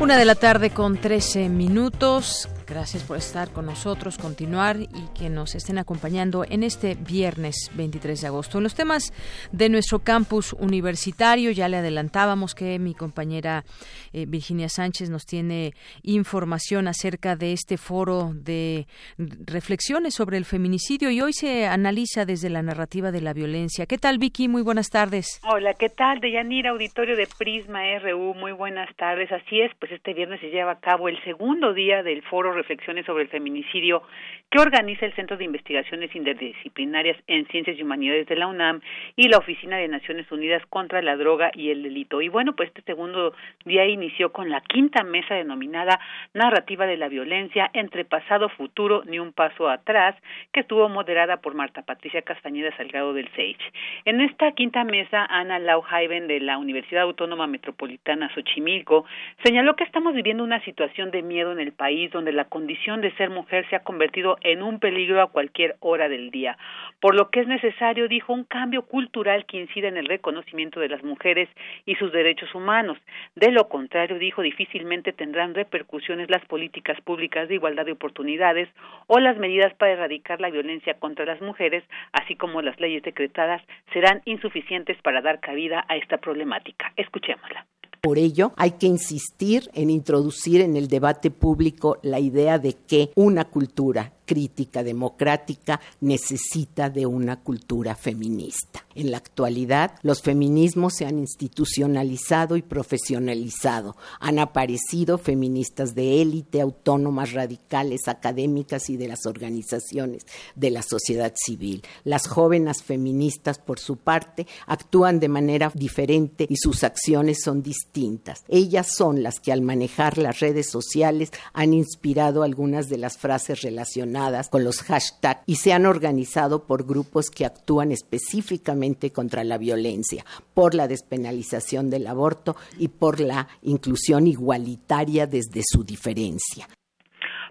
Una 0.00 0.16
de 0.16 0.24
la 0.24 0.34
tarde 0.34 0.70
con 0.70 1.00
13 1.00 1.48
minutos. 1.48 2.48
Gracias 2.68 3.02
por 3.02 3.16
estar 3.16 3.50
con 3.50 3.64
nosotros, 3.64 4.18
continuar 4.18 4.76
y 4.76 5.18
que 5.18 5.30
nos 5.30 5.54
estén 5.54 5.78
acompañando 5.78 6.44
en 6.44 6.62
este 6.62 6.96
viernes 6.96 7.70
23 7.74 8.20
de 8.20 8.26
agosto. 8.26 8.58
En 8.58 8.64
los 8.64 8.74
temas 8.74 9.10
de 9.52 9.70
nuestro 9.70 10.00
campus 10.00 10.52
universitario, 10.52 11.50
ya 11.50 11.66
le 11.68 11.78
adelantábamos 11.78 12.54
que 12.54 12.78
mi 12.78 12.92
compañera 12.92 13.64
eh, 14.12 14.26
Virginia 14.28 14.68
Sánchez 14.68 15.08
nos 15.08 15.24
tiene 15.24 15.72
información 16.02 16.88
acerca 16.88 17.36
de 17.36 17.54
este 17.54 17.78
foro 17.78 18.32
de 18.34 18.86
reflexiones 19.16 20.14
sobre 20.14 20.36
el 20.36 20.44
feminicidio 20.44 21.10
y 21.10 21.22
hoy 21.22 21.32
se 21.32 21.66
analiza 21.66 22.26
desde 22.26 22.50
la 22.50 22.60
narrativa 22.60 23.10
de 23.10 23.22
la 23.22 23.32
violencia. 23.32 23.86
¿Qué 23.86 23.96
tal, 23.96 24.18
Vicky? 24.18 24.46
Muy 24.46 24.60
buenas 24.60 24.90
tardes. 24.90 25.40
Hola, 25.48 25.72
¿qué 25.72 25.88
tal? 25.88 26.20
Deyanira, 26.20 26.70
auditorio 26.70 27.16
de 27.16 27.26
Prisma 27.38 27.80
RU. 28.00 28.34
Muy 28.34 28.52
buenas 28.52 28.94
tardes. 28.96 29.32
Así 29.32 29.58
es, 29.62 29.72
pues 29.80 29.90
este 29.92 30.12
viernes 30.12 30.40
se 30.40 30.50
lleva 30.50 30.72
a 30.72 30.80
cabo 30.80 31.08
el 31.08 31.18
segundo 31.24 31.72
día 31.72 32.02
del 32.02 32.22
foro 32.24 32.57
reflexiones 32.58 33.06
sobre 33.06 33.22
el 33.24 33.28
feminicidio 33.28 34.02
que 34.50 34.60
organiza 34.60 35.04
el 35.04 35.14
Centro 35.14 35.36
de 35.36 35.44
Investigaciones 35.44 36.14
Interdisciplinarias 36.14 37.18
en 37.26 37.46
Ciencias 37.48 37.78
y 37.78 37.82
Humanidades 37.82 38.26
de 38.26 38.36
la 38.36 38.46
UNAM 38.46 38.80
y 39.14 39.28
la 39.28 39.38
Oficina 39.38 39.76
de 39.76 39.88
Naciones 39.88 40.30
Unidas 40.32 40.62
contra 40.70 41.02
la 41.02 41.16
Droga 41.16 41.50
y 41.54 41.70
el 41.70 41.82
Delito. 41.82 42.22
Y 42.22 42.28
bueno, 42.28 42.54
pues 42.54 42.68
este 42.68 42.82
segundo 42.82 43.34
día 43.66 43.84
inició 43.86 44.32
con 44.32 44.48
la 44.48 44.62
quinta 44.62 45.04
mesa 45.04 45.34
denominada 45.34 46.00
Narrativa 46.32 46.86
de 46.86 46.96
la 46.96 47.08
Violencia 47.08 47.70
entre 47.74 48.06
pasado, 48.06 48.48
futuro, 48.48 49.02
ni 49.04 49.18
un 49.18 49.32
paso 49.32 49.68
atrás, 49.68 50.16
que 50.52 50.60
estuvo 50.60 50.88
moderada 50.88 51.38
por 51.38 51.54
Marta 51.54 51.82
Patricia 51.82 52.22
Castañeda 52.22 52.74
Salgado 52.76 53.12
del 53.12 53.28
SEICH. 53.34 53.60
En 54.06 54.20
esta 54.22 54.52
quinta 54.52 54.82
mesa, 54.84 55.26
Ana 55.28 55.58
Lauhaiben 55.58 56.26
de 56.26 56.40
la 56.40 56.56
Universidad 56.56 57.02
Autónoma 57.02 57.46
Metropolitana 57.46 58.32
Xochimilco 58.34 59.04
señaló 59.44 59.76
que 59.76 59.84
estamos 59.84 60.14
viviendo 60.14 60.42
una 60.42 60.62
situación 60.64 61.10
de 61.10 61.22
miedo 61.22 61.52
en 61.52 61.60
el 61.60 61.72
país 61.72 62.10
donde 62.10 62.32
la 62.32 62.44
condición 62.44 63.02
de 63.02 63.14
ser 63.16 63.28
mujer 63.28 63.68
se 63.68 63.76
ha 63.76 63.80
convertido 63.80 64.37
en 64.42 64.62
un 64.62 64.78
peligro 64.78 65.22
a 65.22 65.30
cualquier 65.30 65.76
hora 65.80 66.08
del 66.08 66.30
día, 66.30 66.56
por 67.00 67.14
lo 67.14 67.30
que 67.30 67.40
es 67.40 67.46
necesario, 67.46 68.08
dijo, 68.08 68.32
un 68.32 68.44
cambio 68.44 68.82
cultural 68.82 69.46
que 69.46 69.60
incida 69.60 69.88
en 69.88 69.96
el 69.96 70.06
reconocimiento 70.06 70.80
de 70.80 70.88
las 70.88 71.02
mujeres 71.04 71.48
y 71.86 71.94
sus 71.94 72.12
derechos 72.12 72.54
humanos. 72.54 72.98
De 73.36 73.50
lo 73.52 73.68
contrario, 73.68 74.18
dijo, 74.18 74.42
difícilmente 74.42 75.12
tendrán 75.12 75.54
repercusiones 75.54 76.30
las 76.30 76.44
políticas 76.46 77.00
públicas 77.02 77.48
de 77.48 77.54
igualdad 77.54 77.86
de 77.86 77.92
oportunidades 77.92 78.68
o 79.06 79.18
las 79.18 79.38
medidas 79.38 79.74
para 79.74 79.92
erradicar 79.92 80.40
la 80.40 80.50
violencia 80.50 80.94
contra 80.94 81.24
las 81.24 81.40
mujeres, 81.40 81.84
así 82.12 82.34
como 82.34 82.62
las 82.62 82.78
leyes 82.80 83.02
decretadas, 83.02 83.62
serán 83.92 84.22
insuficientes 84.24 85.00
para 85.02 85.20
dar 85.20 85.40
cabida 85.40 85.84
a 85.88 85.96
esta 85.96 86.18
problemática. 86.18 86.92
Escuchémosla 86.96 87.66
Por 88.00 88.18
ello, 88.18 88.52
hay 88.56 88.72
que 88.72 88.86
insistir 88.86 89.62
en 89.74 89.90
introducir 89.90 90.60
en 90.60 90.76
el 90.76 90.88
debate 90.88 91.30
público 91.30 91.98
la 92.02 92.20
idea 92.20 92.58
de 92.58 92.74
que 92.88 93.10
una 93.14 93.44
cultura 93.44 94.12
crítica 94.28 94.84
democrática 94.84 95.80
necesita 96.02 96.90
de 96.90 97.06
una 97.06 97.40
cultura 97.40 97.96
feminista. 97.96 98.84
En 98.94 99.10
la 99.10 99.16
actualidad, 99.16 99.92
los 100.02 100.20
feminismos 100.20 100.94
se 100.94 101.06
han 101.06 101.18
institucionalizado 101.18 102.56
y 102.56 102.62
profesionalizado. 102.62 103.96
Han 104.20 104.38
aparecido 104.38 105.16
feministas 105.16 105.94
de 105.94 106.20
élite, 106.20 106.60
autónomas, 106.60 107.32
radicales, 107.32 108.06
académicas 108.06 108.90
y 108.90 108.96
de 108.98 109.08
las 109.08 109.24
organizaciones 109.24 110.26
de 110.54 110.70
la 110.70 110.82
sociedad 110.82 111.32
civil. 111.34 111.82
Las 112.04 112.26
jóvenes 112.26 112.82
feministas, 112.82 113.58
por 113.58 113.80
su 113.80 113.96
parte, 113.96 114.46
actúan 114.66 115.20
de 115.20 115.28
manera 115.28 115.72
diferente 115.74 116.46
y 116.50 116.56
sus 116.56 116.84
acciones 116.84 117.38
son 117.42 117.62
distintas. 117.62 118.44
Ellas 118.48 118.88
son 118.94 119.22
las 119.22 119.40
que 119.40 119.52
al 119.52 119.62
manejar 119.62 120.18
las 120.18 120.40
redes 120.40 120.68
sociales 120.68 121.30
han 121.54 121.72
inspirado 121.72 122.42
algunas 122.42 122.90
de 122.90 122.98
las 122.98 123.16
frases 123.16 123.62
relacionadas 123.62 124.17
con 124.50 124.64
los 124.64 124.82
hashtags 124.82 125.42
y 125.46 125.56
se 125.56 125.72
han 125.72 125.86
organizado 125.86 126.64
por 126.64 126.84
grupos 126.84 127.30
que 127.30 127.46
actúan 127.46 127.92
específicamente 127.92 129.12
contra 129.12 129.44
la 129.44 129.58
violencia, 129.58 130.24
por 130.54 130.74
la 130.74 130.88
despenalización 130.88 131.88
del 131.90 132.06
aborto 132.06 132.56
y 132.78 132.88
por 132.88 133.20
la 133.20 133.48
inclusión 133.62 134.26
igualitaria 134.26 135.26
desde 135.26 135.62
su 135.64 135.84
diferencia. 135.84 136.68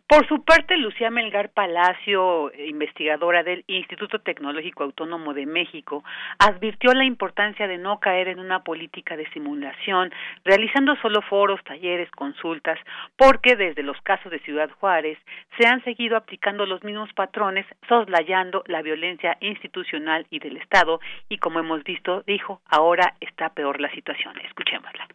Por 0.08 0.26
su 0.30 0.42
parte, 0.46 0.78
Lucía 0.78 1.10
Melgar 1.10 1.50
Palacio, 1.50 2.50
investigadora 2.58 3.44
del 3.44 3.66
Instituto 3.68 4.20
Tecnológico 4.20 4.86
Autónomo 4.86 5.34
de 5.34 5.46
México, 5.46 6.02
advirtió 6.40 6.94
la 6.94 7.04
importancia 7.04 7.68
de 7.68 7.78
no 7.78 8.00
caer 8.00 8.30
en 8.30 8.40
una 8.40 8.64
política 8.64 9.18
de 9.18 9.30
simulación, 9.32 10.14
realizando 10.46 10.96
solo 11.02 11.22
foros, 11.24 11.62
talleres, 11.66 12.10
consultas, 12.12 12.80
porque 13.18 13.58
desde 13.58 13.84
los 13.84 14.00
casos 14.00 14.32
de 14.32 14.40
Ciudad 14.40 14.70
Juárez 14.80 15.18
se 15.60 15.68
han 15.68 15.84
seguido 15.84 16.16
aplicando 16.16 16.66
los 16.66 16.86
mismos 16.86 17.12
patrones, 17.12 17.66
soslayando 17.90 18.64
la 18.68 18.82
violencia 18.82 19.38
institucional 19.42 20.26
y 20.30 20.40
del 20.40 20.56
Estado, 20.56 21.02
y 21.28 21.38
como 21.40 21.60
hemos 21.60 21.84
visto, 21.84 22.24
dijo, 22.26 22.62
ahora 22.68 23.16
está 23.20 23.50
peor 23.50 23.82
la 23.82 23.92
situación. 23.92 24.40
Escuchémosla. 24.40 25.06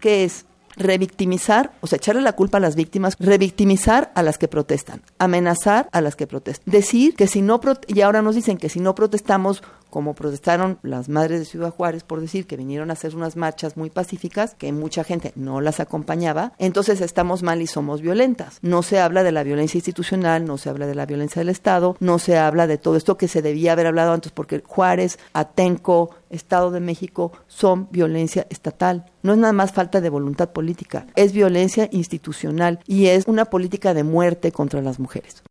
¿Qué 0.00 0.22
es? 0.22 0.51
Revictimizar, 0.76 1.72
o 1.80 1.86
sea, 1.86 1.96
echarle 1.96 2.22
la 2.22 2.32
culpa 2.32 2.58
a 2.58 2.60
las 2.60 2.76
víctimas, 2.76 3.16
revictimizar 3.18 4.12
a 4.14 4.22
las 4.22 4.38
que 4.38 4.48
protestan, 4.48 5.02
amenazar 5.18 5.88
a 5.92 6.00
las 6.00 6.16
que 6.16 6.26
protestan, 6.26 6.70
decir 6.70 7.14
que 7.14 7.26
si 7.26 7.42
no, 7.42 7.60
y 7.86 8.00
ahora 8.00 8.22
nos 8.22 8.34
dicen 8.34 8.58
que 8.58 8.68
si 8.68 8.80
no 8.80 8.94
protestamos 8.94 9.62
como 9.92 10.14
protestaron 10.14 10.78
las 10.82 11.10
madres 11.10 11.38
de 11.38 11.44
Ciudad 11.44 11.70
Juárez 11.70 12.02
por 12.02 12.22
decir 12.22 12.46
que 12.46 12.56
vinieron 12.56 12.88
a 12.88 12.94
hacer 12.94 13.14
unas 13.14 13.36
marchas 13.36 13.76
muy 13.76 13.90
pacíficas, 13.90 14.54
que 14.54 14.72
mucha 14.72 15.04
gente 15.04 15.32
no 15.36 15.60
las 15.60 15.80
acompañaba, 15.80 16.54
entonces 16.58 17.02
estamos 17.02 17.42
mal 17.42 17.60
y 17.60 17.66
somos 17.66 18.00
violentas. 18.00 18.58
No 18.62 18.82
se 18.82 18.98
habla 18.98 19.22
de 19.22 19.32
la 19.32 19.42
violencia 19.42 19.76
institucional, 19.76 20.46
no 20.46 20.56
se 20.56 20.70
habla 20.70 20.86
de 20.86 20.94
la 20.94 21.04
violencia 21.04 21.40
del 21.40 21.50
Estado, 21.50 21.94
no 22.00 22.18
se 22.18 22.38
habla 22.38 22.66
de 22.66 22.78
todo 22.78 22.96
esto 22.96 23.18
que 23.18 23.28
se 23.28 23.42
debía 23.42 23.72
haber 23.72 23.86
hablado 23.86 24.14
antes, 24.14 24.32
porque 24.32 24.62
Juárez, 24.64 25.18
Atenco, 25.34 26.16
Estado 26.30 26.70
de 26.70 26.80
México 26.80 27.32
son 27.46 27.88
violencia 27.90 28.46
estatal. 28.48 29.04
No 29.22 29.32
es 29.32 29.38
nada 29.38 29.52
más 29.52 29.74
falta 29.74 30.00
de 30.00 30.08
voluntad 30.08 30.54
política, 30.54 31.06
es 31.16 31.34
violencia 31.34 31.90
institucional 31.92 32.80
y 32.86 33.08
es 33.08 33.26
una 33.28 33.44
política 33.44 33.92
de 33.92 34.04
muerte 34.04 34.52
contra 34.52 34.80
las 34.80 34.98
mujeres. 34.98 35.42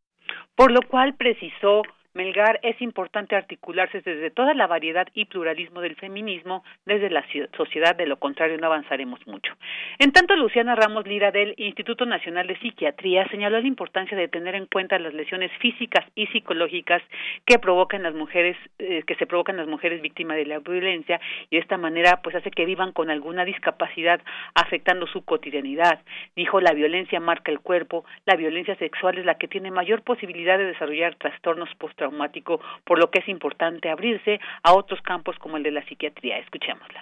Por 0.56 0.72
lo 0.72 0.82
cual 0.90 1.14
precisó 1.16 1.84
Melgar 2.14 2.60
es 2.62 2.82
importante 2.82 3.38
articularse 3.38 4.02
desde 4.02 4.32
toda 4.32 4.54
la 4.54 4.68
variedad 4.68 5.08
y 5.14 5.26
pluralismo 5.26 5.80
del 5.80 5.96
feminismo 5.96 6.62
desde 6.86 7.10
la 7.10 7.24
sociedad, 7.56 7.96
de 7.96 8.06
lo 8.06 8.18
contrario 8.18 8.58
no 8.58 8.68
avanzaremos 8.68 9.26
mucho. 9.28 9.54
En 9.98 10.12
tanto, 10.12 10.36
Luciana 10.36 10.76
Ramos 10.76 11.08
Lira 11.08 11.32
del 11.32 11.54
Instituto 11.56 12.06
Nacional 12.06 12.48
de 12.48 12.60
Psiquiatría 12.60 13.30
señaló 13.30 13.62
la 13.62 13.68
importancia 13.68 14.18
de 14.18 14.28
tener 14.28 14.56
en 14.56 14.66
cuenta 14.66 15.00
las 15.00 15.14
lesiones 15.14 15.52
físicas 15.60 16.06
y 16.14 16.28
psicológicas 16.28 17.02
que 17.46 17.60
provocan 17.60 18.04
las 18.04 18.14
mujeres, 18.14 18.58
eh, 18.80 19.04
que 19.08 19.16
se 19.16 19.26
provocan 19.26 19.56
las 19.56 19.68
mujeres 19.68 20.02
víctimas 20.02 20.36
de 20.36 20.46
la 20.46 20.60
violencia 20.60 21.22
y 21.50 21.56
de 21.56 21.62
esta 21.62 21.78
manera 21.78 22.22
pues 22.22 22.36
hace 22.36 22.52
que 22.52 22.66
vivan 22.66 22.92
con 22.92 23.10
alguna 23.10 23.46
discapacidad 23.46 24.20
afectando 24.54 25.08
su 25.08 25.24
cotidianidad. 25.24 26.02
Dijo 26.36 26.60
la 26.60 26.74
violencia 26.74 27.22
marca 27.22 27.52
el 27.52 27.62
cuerpo, 27.62 28.04
la 28.26 28.36
violencia 28.36 28.76
sexual 28.76 29.18
es 29.18 29.26
la 29.26 29.36
que 29.36 29.48
tiene 29.48 29.72
mayor 29.72 30.02
posibilidad 30.04 30.58
de 30.58 30.66
desarrollar 30.66 31.16
trastornos 31.16 31.74
post 31.76 32.01
traumático, 32.02 32.60
por 32.84 32.98
lo 32.98 33.12
que 33.12 33.20
es 33.20 33.28
importante 33.30 33.90
abrirse 33.90 34.40
a 34.64 34.74
otros 34.74 35.00
campos 35.02 35.36
como 35.40 35.58
el 35.58 35.64
de 35.64 35.72
la 35.72 35.86
psiquiatría. 35.86 36.40
Escuchémosla. 36.40 37.02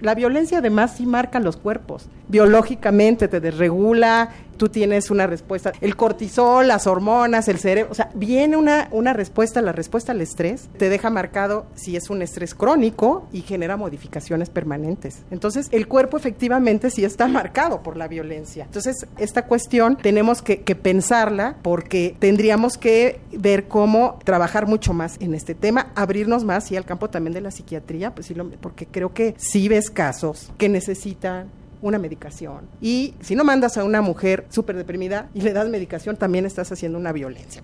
La 0.00 0.14
violencia 0.14 0.58
además 0.58 0.94
sí 0.94 1.06
marca 1.06 1.40
los 1.40 1.56
cuerpos. 1.56 2.10
Biológicamente 2.28 3.28
te 3.28 3.40
desregula, 3.40 4.28
tú 4.56 4.68
tienes 4.68 5.10
una 5.10 5.26
respuesta. 5.26 5.72
El 5.80 5.96
cortisol, 5.96 6.68
las 6.68 6.86
hormonas, 6.86 7.48
el 7.48 7.58
cerebro, 7.58 7.90
o 7.90 7.94
sea, 7.94 8.10
viene 8.14 8.56
una, 8.56 8.88
una 8.90 9.12
respuesta, 9.12 9.62
la 9.62 9.72
respuesta 9.72 10.12
al 10.12 10.20
estrés 10.20 10.68
te 10.78 10.88
deja 10.88 11.10
marcado 11.10 11.66
si 11.74 11.96
es 11.96 12.10
un 12.10 12.22
estrés 12.22 12.54
crónico 12.54 13.26
y 13.32 13.42
genera 13.42 13.76
modificaciones 13.76 14.50
permanentes. 14.50 15.22
Entonces, 15.30 15.68
el 15.70 15.88
cuerpo 15.88 16.16
efectivamente 16.16 16.90
sí 16.90 17.04
está 17.04 17.28
marcado 17.36 17.82
por 17.82 17.96
la 17.96 18.08
violencia. 18.08 18.64
Entonces, 18.64 19.06
esta 19.18 19.46
cuestión 19.46 19.96
tenemos 19.96 20.42
que, 20.42 20.56
pensarla 20.76 21.56
porque 21.62 22.14
tendríamos 22.18 22.76
que 22.76 23.20
ver 23.32 23.66
cómo 23.66 24.18
trabajar 24.24 24.66
mucho 24.66 24.92
más 24.92 25.16
en 25.20 25.34
este 25.34 25.54
tema, 25.54 25.90
abrirnos 25.94 26.44
más 26.44 26.70
y 26.70 26.76
al 26.76 26.84
campo 26.84 27.08
también 27.08 27.32
de 27.32 27.40
la 27.40 27.50
psiquiatría, 27.50 28.14
pues 28.14 28.26
sí, 28.26 28.34
porque 28.60 28.86
creo 28.86 29.14
que 29.14 29.34
sí 29.38 29.68
ves 29.68 29.90
casos 29.90 30.52
que 30.58 30.68
necesitan 30.68 31.48
una 31.82 31.98
medicación. 31.98 32.68
Y 32.80 33.14
si 33.20 33.34
no 33.34 33.44
mandas 33.44 33.76
a 33.76 33.84
una 33.84 34.02
mujer 34.02 34.46
súper 34.48 34.76
deprimida 34.76 35.28
y 35.34 35.42
le 35.42 35.52
das 35.52 35.68
medicación, 35.68 36.16
también 36.16 36.46
estás 36.46 36.72
haciendo 36.72 36.98
una 36.98 37.12
violencia. 37.12 37.62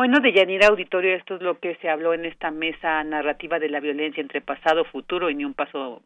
Bueno, 0.00 0.20
de 0.20 0.32
Yanira 0.32 0.68
Auditorio, 0.68 1.14
esto 1.14 1.34
es 1.34 1.42
lo 1.42 1.58
que 1.58 1.74
se 1.82 1.90
habló 1.90 2.14
en 2.14 2.24
esta 2.24 2.50
mesa 2.50 3.04
narrativa 3.04 3.58
de 3.58 3.68
la 3.68 3.80
violencia 3.80 4.22
entre 4.22 4.40
pasado, 4.40 4.86
futuro 4.86 5.28
y 5.28 5.34
ni 5.34 5.44
un 5.44 5.52
paso, 5.52 6.00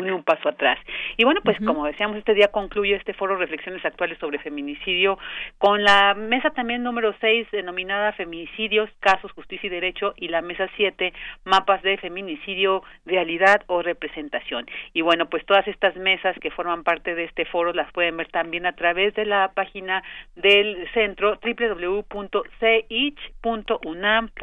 ni 0.00 0.10
un 0.10 0.22
paso 0.22 0.48
atrás. 0.48 0.78
Y 1.16 1.24
bueno, 1.24 1.40
pues 1.42 1.58
como 1.66 1.84
decíamos, 1.84 2.18
este 2.18 2.34
día 2.34 2.52
concluye 2.52 2.94
este 2.94 3.14
foro 3.14 3.34
Reflexiones 3.34 3.84
Actuales 3.84 4.16
sobre 4.18 4.38
Feminicidio 4.38 5.18
con 5.58 5.82
la 5.82 6.14
mesa 6.14 6.50
también 6.50 6.84
número 6.84 7.16
6 7.20 7.48
denominada 7.50 8.12
Feminicidios, 8.12 8.88
Casos, 9.00 9.32
Justicia 9.32 9.66
y 9.66 9.70
Derecho 9.70 10.14
y 10.16 10.28
la 10.28 10.40
mesa 10.40 10.68
7 10.76 11.12
Mapas 11.44 11.82
de 11.82 11.98
Feminicidio, 11.98 12.84
Realidad 13.06 13.64
o 13.66 13.82
Representación. 13.82 14.66
Y 14.92 15.00
bueno, 15.00 15.28
pues 15.28 15.44
todas 15.46 15.66
estas 15.66 15.96
mesas 15.96 16.38
que 16.38 16.52
forman 16.52 16.84
parte 16.84 17.16
de 17.16 17.24
este 17.24 17.44
foro 17.46 17.72
las 17.72 17.90
pueden 17.90 18.18
ver 18.18 18.28
también 18.28 18.66
a 18.66 18.76
través 18.76 19.16
de 19.16 19.26
la 19.26 19.50
página 19.52 20.04
del 20.36 20.88
centro 20.94 21.40
www.ch 21.42 23.31
.unam.mx. 23.42 24.42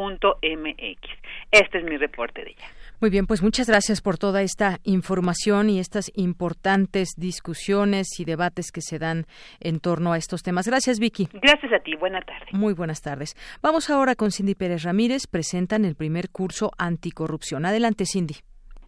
Este 1.52 1.78
es 1.78 1.84
mi 1.84 1.98
reporte 1.98 2.44
de 2.44 2.52
ella. 2.52 2.66
Muy 3.02 3.10
bien, 3.10 3.28
pues 3.28 3.42
muchas 3.42 3.68
gracias 3.68 4.02
por 4.02 4.18
toda 4.18 4.42
esta 4.42 4.80
información 4.84 5.70
y 5.70 5.80
estas 5.80 6.12
importantes 6.16 7.12
discusiones 7.16 8.20
y 8.20 8.26
debates 8.26 8.72
que 8.72 8.82
se 8.82 9.00
dan 9.00 9.26
en 9.62 9.80
torno 9.80 10.12
a 10.12 10.18
estos 10.18 10.44
temas. 10.44 10.68
Gracias, 10.68 11.00
Vicky. 11.00 11.30
Gracias 11.34 11.72
a 11.72 11.80
ti. 11.80 11.96
Buenas 11.96 12.26
tardes. 12.26 12.54
Muy 12.54 12.74
buenas 12.74 13.02
tardes. 13.02 13.36
Vamos 13.62 13.90
ahora 13.90 14.16
con 14.16 14.32
Cindy 14.32 14.56
Pérez 14.56 14.84
Ramírez. 14.84 15.28
Presentan 15.28 15.86
el 15.86 15.96
primer 15.96 16.30
curso 16.30 16.72
anticorrupción. 16.78 17.66
Adelante, 17.66 18.06
Cindy. 18.06 18.36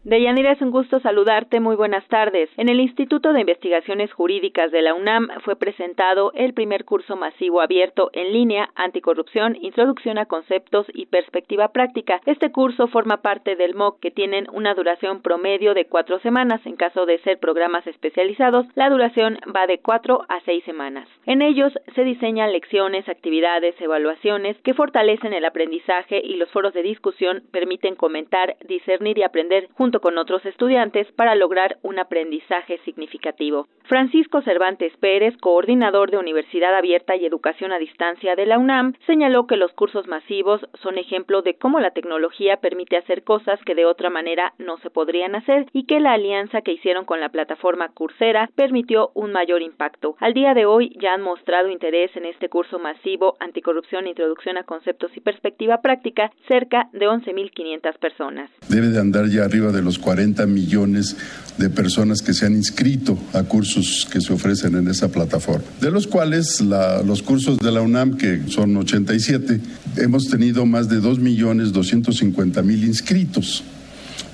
Deyanira, 0.04 0.54
es 0.54 0.62
un 0.64 0.72
gusto 0.72 1.00
saludarte. 1.00 1.60
Muy 1.60 1.76
buenas 1.76 2.08
tardes. 2.08 2.50
En 2.58 2.70
el 2.70 2.80
Instituto 2.80 3.34
de 3.34 3.42
Investigaciones 3.42 4.12
Jurídicas 4.12 4.72
de 4.72 4.82
la 4.82 4.96
UNAM 4.96 5.28
fue 5.46 5.56
presentado 5.56 6.32
el 6.34 6.56
primer 6.56 6.86
curso 6.86 7.16
masivo 7.16 7.62
abierto 7.62 8.10
en 8.14 8.34
línea 8.34 8.72
Anticorrupción, 8.74 9.56
Introducción 9.62 10.18
a 10.18 10.26
Conceptos 10.26 10.88
y 10.92 11.06
Perspectiva 11.06 11.68
Práctica. 11.68 12.20
Este 12.26 12.52
curso 12.52 12.88
forma 12.88 13.18
parte 13.18 13.56
del 13.56 13.76
MOOC 13.76 14.00
que 14.00 14.10
tienen 14.10 14.48
una 14.52 14.74
duración 14.74 15.22
promedio 15.22 15.76
de 15.76 15.86
cuatro 15.86 16.18
semanas. 16.22 16.66
En 16.66 16.78
caso 16.78 17.06
de 17.06 17.20
ser 17.20 17.38
programas 17.38 17.86
especializados, 17.86 18.66
la 18.74 18.90
duración 18.90 19.38
va 19.56 19.68
de 19.68 19.82
cuatro 19.82 20.26
a 20.30 20.40
seis 20.46 20.64
semanas. 20.64 21.08
En 21.28 21.44
ellos 21.44 21.72
se 21.94 22.04
diseñan 22.04 22.54
lecciones, 22.54 23.08
actividades, 23.08 23.80
evaluaciones 23.80 24.58
que 24.64 24.74
fortalecen 24.74 25.34
el 25.34 25.46
aprendizaje 25.46 26.20
y 26.24 26.38
los 26.38 26.50
foros 26.50 26.74
de 26.74 26.82
discusión 26.82 27.44
permiten 27.52 27.96
comentar, 27.96 28.56
discernir 28.68 29.20
y 29.20 29.24
aprender 29.24 29.70
con 30.00 30.18
otros 30.18 30.46
estudiantes 30.46 31.12
para 31.14 31.36
lograr 31.36 31.78
un 31.82 32.00
aprendizaje 32.00 32.80
significativo. 32.86 33.68
Francisco 33.84 34.42
Cervantes 34.42 34.94
Pérez, 34.98 35.36
coordinador 35.38 36.12
de 36.12 36.18
Universidad 36.18 36.76
Abierta 36.76 37.16
y 37.16 37.26
Educación 37.26 37.74
a 37.74 37.80
Distancia 37.80 38.36
de 38.36 38.46
la 38.46 38.58
UNAM, 38.58 38.94
señaló 39.06 39.48
que 39.48 39.58
los 39.58 39.74
cursos 39.74 40.08
masivos 40.08 40.62
son 40.82 40.98
ejemplo 40.98 41.42
de 41.42 41.56
cómo 41.56 41.80
la 41.80 41.92
tecnología 41.92 42.58
permite 42.58 42.98
hacer 42.98 43.24
cosas 43.24 43.60
que 43.66 43.76
de 43.76 43.86
otra 43.86 44.10
manera 44.10 44.54
no 44.58 44.78
se 44.78 44.90
podrían 44.90 45.36
hacer 45.36 45.66
y 45.74 45.86
que 45.86 46.00
la 46.00 46.14
alianza 46.14 46.62
que 46.62 46.74
hicieron 46.74 47.06
con 47.06 47.20
la 47.20 47.30
plataforma 47.30 47.90
Coursera 47.90 48.50
permitió 48.56 49.12
un 49.14 49.32
mayor 49.32 49.62
impacto. 49.62 50.16
Al 50.20 50.34
día 50.34 50.54
de 50.54 50.66
hoy 50.66 50.96
ya 51.02 51.14
han 51.14 51.22
mostrado 51.22 51.70
interés 51.70 52.16
en 52.16 52.26
este 52.26 52.50
curso 52.50 52.80
masivo 52.80 53.36
Anticorrupción, 53.40 54.08
Introducción 54.08 54.58
a 54.58 54.64
Conceptos 54.64 55.12
y 55.16 55.20
Perspectiva 55.20 55.82
Práctica 55.82 56.32
cerca 56.48 56.90
de 56.94 57.08
11.500 57.08 57.98
personas. 57.98 58.50
Debe 58.70 58.88
de 58.88 59.00
andar 59.00 59.26
ya 59.26 59.46
arriba 59.46 59.72
de 59.72 59.81
de 59.82 59.86
los 59.86 59.98
40 59.98 60.46
millones 60.46 61.16
de 61.58 61.70
personas 61.70 62.22
que 62.22 62.34
se 62.34 62.46
han 62.46 62.56
inscrito 62.56 63.18
a 63.34 63.44
cursos 63.44 64.08
que 64.12 64.22
se 64.22 64.32
ofrecen 64.32 64.76
en 64.76 64.88
esa 64.88 65.10
plataforma, 65.10 65.66
de 65.82 65.92
los 65.92 66.08
cuales 66.08 66.62
los 66.62 67.22
cursos 67.22 67.58
de 67.58 67.72
la 67.72 67.82
UNAM, 67.82 68.18
que 68.18 68.44
son 68.48 68.78
87, 68.78 69.60
hemos 69.98 70.28
tenido 70.28 70.66
más 70.66 70.88
de 70.88 71.02
2.250.000 71.02 72.86
inscritos 72.86 73.64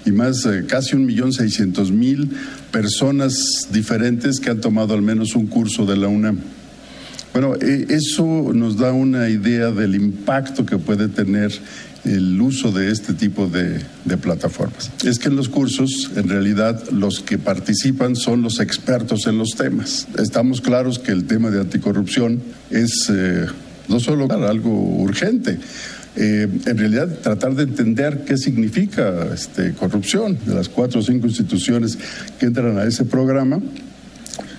y 0.06 0.12
más 0.12 0.46
eh, 0.46 0.66
casi 0.68 0.96
un 0.96 1.06
millón 1.06 1.34
seiscientos 1.34 1.92
mil 1.92 2.30
personas 2.72 3.68
diferentes 3.72 4.40
que 4.40 4.50
han 4.50 4.62
tomado 4.62 4.94
al 4.94 5.02
menos 5.02 5.36
un 5.36 5.48
curso 5.48 5.86
de 5.86 5.98
la 5.98 6.08
UNAM. 6.08 6.40
Bueno, 7.34 7.56
e, 7.56 7.88
eso 7.90 8.52
nos 8.54 8.78
da 8.78 8.94
una 8.94 9.30
idea 9.30 9.72
del 9.72 9.96
impacto 9.96 10.66
que 10.66 10.78
puede 10.78 11.08
tener 11.10 11.52
el 12.08 12.40
uso 12.42 12.72
de 12.72 12.92
este 12.92 13.14
tipo 13.14 13.48
de, 13.48 13.82
plataformas. 14.22 14.92
Es 15.06 15.20
que 15.20 15.28
en 15.28 15.36
los 15.36 15.50
cursos, 15.50 16.12
en 16.16 16.30
realidad, 16.30 16.82
los 16.92 17.20
que 17.20 17.38
participan 17.38 18.16
son 18.16 18.42
los 18.42 18.60
expertos 18.60 19.28
en 19.28 19.38
los 19.38 19.52
temas. 19.52 20.08
Estamos 20.18 20.62
claros 20.62 20.98
que 20.98 21.12
el 21.12 21.26
tema 21.26 21.52
de 21.52 21.60
anticorrupción 21.60 22.42
es 22.72 23.12
eh, 23.14 23.46
no 23.90 24.00
solo 24.00 24.28
algo 24.32 24.72
urgente, 24.72 25.60
eh, 26.16 26.48
en 26.66 26.78
realidad 26.78 27.10
tratar 27.22 27.54
de 27.54 27.64
entender 27.64 28.24
qué 28.26 28.38
significa 28.38 29.28
este, 29.34 29.74
corrupción 29.74 30.38
de 30.46 30.56
las 30.56 30.68
cuatro 30.68 31.00
o 31.00 31.04
cinco 31.04 31.28
instituciones 31.28 31.98
que 32.40 32.48
entran 32.48 32.78
a 32.80 32.86
ese 32.86 33.06
programa. 33.06 33.60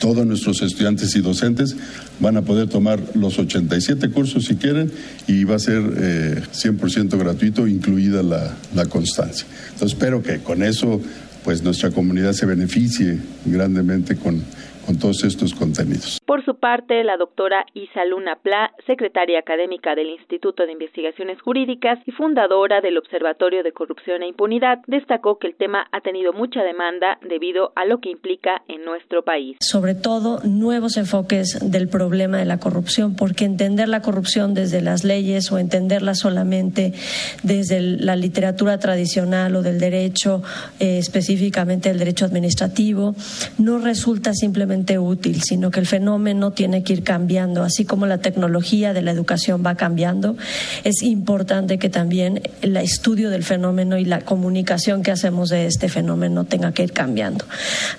Todos 0.00 0.26
nuestros 0.26 0.62
estudiantes 0.62 1.14
y 1.16 1.20
docentes 1.20 1.76
van 2.20 2.37
a 2.37 2.42
poder 2.42 2.68
tomar 2.68 3.00
los 3.14 3.38
87 3.38 4.11
cursos 4.11 4.44
si 4.44 4.56
quieren 4.56 4.90
y 5.26 5.44
va 5.44 5.56
a 5.56 5.58
ser 5.58 5.82
eh, 5.99 6.42
100% 6.52 7.18
gratuito, 7.18 7.66
incluida 7.66 8.23
la, 8.23 8.56
la 8.75 8.87
constancia. 8.87 9.47
Entonces 9.73 9.92
espero 9.92 10.23
que 10.23 10.38
con 10.38 10.62
eso 10.62 11.00
pues 11.44 11.62
nuestra 11.62 11.90
comunidad 11.90 12.32
se 12.32 12.47
beneficie 12.47 13.18
grandemente 13.47 14.16
con 14.16 14.42
con 14.88 14.99
todos 14.99 15.23
estos 15.23 15.52
contenidos. 15.52 16.18
Por 16.25 16.42
su 16.47 16.54
parte, 16.54 17.04
la 17.04 17.18
doctora 17.18 17.66
Isa 17.75 18.07
Luna 18.07 18.38
Pla, 18.42 18.73
secretaria 18.87 19.38
académica 19.38 19.95
del 19.95 20.09
Instituto 20.09 20.64
de 20.64 20.73
Investigaciones 20.73 21.42
Jurídicas 21.42 21.99
y 22.07 22.12
fundadora 22.12 22.80
del 22.80 22.97
Observatorio 22.97 23.62
de 23.62 23.73
Corrupción 23.73 24.23
e 24.23 24.28
Impunidad, 24.28 24.78
destacó 24.87 25.38
que 25.38 25.47
el 25.47 25.57
tema 25.57 25.87
ha 25.92 26.00
tenido 26.00 26.33
mucha 26.33 26.62
demanda 26.62 27.18
debido 27.21 27.73
a 27.76 27.85
lo 27.85 28.00
que 28.00 28.09
implica 28.09 28.62
en 28.66 28.87
nuestro 28.87 29.23
país. 29.23 29.59
Sobre 29.61 29.95
todo, 29.95 30.40
nuevos 30.45 30.97
enfoques 30.97 31.59
del 31.71 31.90
problema 31.90 32.38
de 32.38 32.47
la 32.47 32.59
corrupción, 32.59 33.14
porque 33.14 33.45
entender 33.45 33.90
la 33.90 34.00
corrupción 34.00 34.54
desde 34.54 34.80
las 34.80 35.04
leyes 35.04 35.52
o 35.52 35.59
entenderla 35.59 36.14
solamente 36.14 36.95
desde 37.42 37.83
la 37.83 38.16
literatura 38.16 38.78
tradicional 38.78 39.54
o 39.54 39.61
del 39.61 39.78
derecho, 39.78 40.42
eh, 40.80 40.97
específicamente 40.97 41.90
el 41.90 41.99
derecho 41.99 42.25
administrativo, 42.25 43.14
no 43.59 43.76
resulta 43.76 44.33
simplemente 44.33 44.77
útil, 44.99 45.42
sino 45.42 45.70
que 45.70 45.80
el 45.80 45.87
fenómeno 45.87 46.52
tiene 46.52 46.82
que 46.82 46.92
ir 46.92 47.02
cambiando, 47.02 47.62
así 47.62 47.85
como 47.85 48.06
la 48.06 48.18
tecnología 48.18 48.92
de 48.92 49.02
la 49.02 49.11
educación 49.11 49.62
va 49.64 49.75
cambiando. 49.75 50.37
Es 50.85 51.02
importante 51.02 51.78
que 51.78 51.88
también 51.88 52.42
el 52.62 52.76
estudio 52.76 53.30
del 53.30 53.44
fenómeno 53.44 53.99
y 53.99 54.04
la 54.04 54.20
comunicación 54.20 55.02
que 55.02 55.11
hacemos 55.11 55.49
de 55.49 55.66
este 55.66 55.88
fenómeno 55.88 56.44
tenga 56.44 56.73
que 56.73 56.82
ir 56.82 56.92
cambiando. 56.92 57.44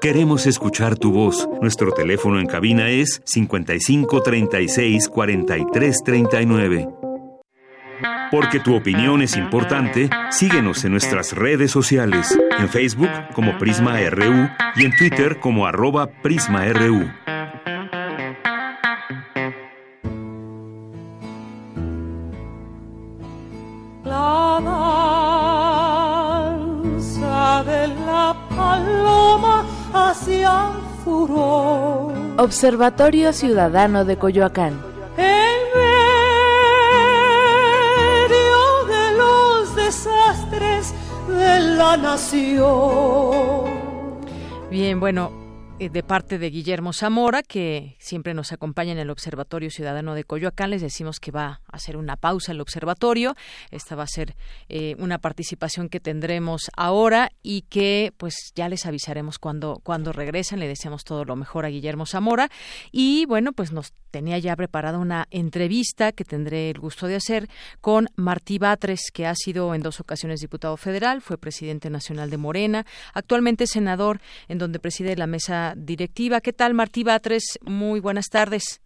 Queremos 0.00 0.46
escuchar 0.46 0.96
tu 0.96 1.10
voz. 1.10 1.48
Nuestro 1.60 1.90
teléfono 1.90 2.38
en 2.38 2.46
cabina 2.46 2.88
es 2.88 3.20
55 3.24 4.22
36 4.22 5.08
43 5.08 6.04
39. 6.04 6.88
Porque 8.30 8.60
tu 8.60 8.76
opinión 8.76 9.22
es 9.22 9.36
importante, 9.36 10.08
síguenos 10.30 10.84
en 10.84 10.92
nuestras 10.92 11.32
redes 11.32 11.72
sociales, 11.72 12.38
en 12.58 12.68
Facebook 12.68 13.10
como 13.34 13.58
Prisma 13.58 13.98
RU 14.08 14.48
y 14.76 14.84
en 14.84 14.96
Twitter 14.96 15.40
como 15.40 15.66
arroba 15.66 16.06
PrismaRU. 16.22 17.10
La 24.04 24.48
de 27.64 27.88
la 27.88 28.36
paloma 28.56 29.57
hacia 29.92 30.72
furor. 31.04 32.12
Observatorio 32.38 33.32
Ciudadano 33.32 34.04
de 34.04 34.16
Coyoacán. 34.16 34.80
En 35.16 35.58
medio 38.28 38.84
de 38.86 39.16
los 39.16 39.74
desastres 39.76 40.94
de 41.28 41.60
la 41.76 41.96
nación. 41.96 43.68
Bien, 44.70 45.00
bueno, 45.00 45.32
de 45.78 46.02
parte 46.02 46.38
de 46.38 46.50
Guillermo 46.50 46.92
Zamora, 46.92 47.44
que 47.44 47.94
siempre 48.00 48.34
nos 48.34 48.50
acompaña 48.50 48.90
en 48.90 48.98
el 48.98 49.10
Observatorio 49.10 49.70
Ciudadano 49.70 50.16
de 50.16 50.24
Coyoacán. 50.24 50.70
Les 50.70 50.82
decimos 50.82 51.20
que 51.20 51.30
va 51.30 51.60
a 51.66 51.76
hacer 51.76 51.96
una 51.96 52.16
pausa 52.16 52.50
el 52.50 52.60
observatorio. 52.60 53.36
Esta 53.70 53.94
va 53.94 54.02
a 54.02 54.08
ser 54.08 54.34
eh, 54.68 54.96
una 54.98 55.18
participación 55.18 55.88
que 55.88 56.00
tendremos 56.00 56.62
ahora 56.76 57.30
y 57.44 57.62
que 57.62 58.12
pues 58.16 58.34
ya 58.56 58.68
les 58.68 58.86
avisaremos 58.86 59.38
cuando, 59.38 59.80
cuando 59.84 60.12
regresen. 60.12 60.58
Le 60.58 60.66
deseamos 60.66 61.04
todo 61.04 61.24
lo 61.24 61.36
mejor 61.36 61.64
a 61.64 61.68
Guillermo 61.68 62.06
Zamora. 62.06 62.50
Y 62.90 63.24
bueno, 63.26 63.52
pues 63.52 63.70
nos 63.70 63.92
tenía 64.10 64.38
ya 64.38 64.56
preparada 64.56 64.98
una 64.98 65.26
entrevista 65.30 66.12
que 66.12 66.24
tendré 66.24 66.70
el 66.70 66.80
gusto 66.80 67.06
de 67.06 67.16
hacer 67.16 67.48
con 67.80 68.08
Martí 68.16 68.58
Batres, 68.58 69.10
que 69.12 69.26
ha 69.26 69.34
sido 69.34 69.74
en 69.74 69.82
dos 69.82 70.00
ocasiones 70.00 70.40
diputado 70.40 70.76
federal, 70.76 71.20
fue 71.20 71.38
presidente 71.38 71.90
nacional 71.90 72.30
de 72.30 72.36
Morena, 72.36 72.86
actualmente 73.12 73.66
senador 73.66 74.20
en 74.48 74.58
donde 74.58 74.78
preside 74.78 75.16
la 75.16 75.26
mesa 75.26 75.67
directiva. 75.76 76.40
¿Qué 76.40 76.52
tal, 76.52 76.74
Martí 76.74 77.04
Batres? 77.04 77.58
Muy 77.64 78.00
buenas 78.00 78.28
tardes. 78.28 78.80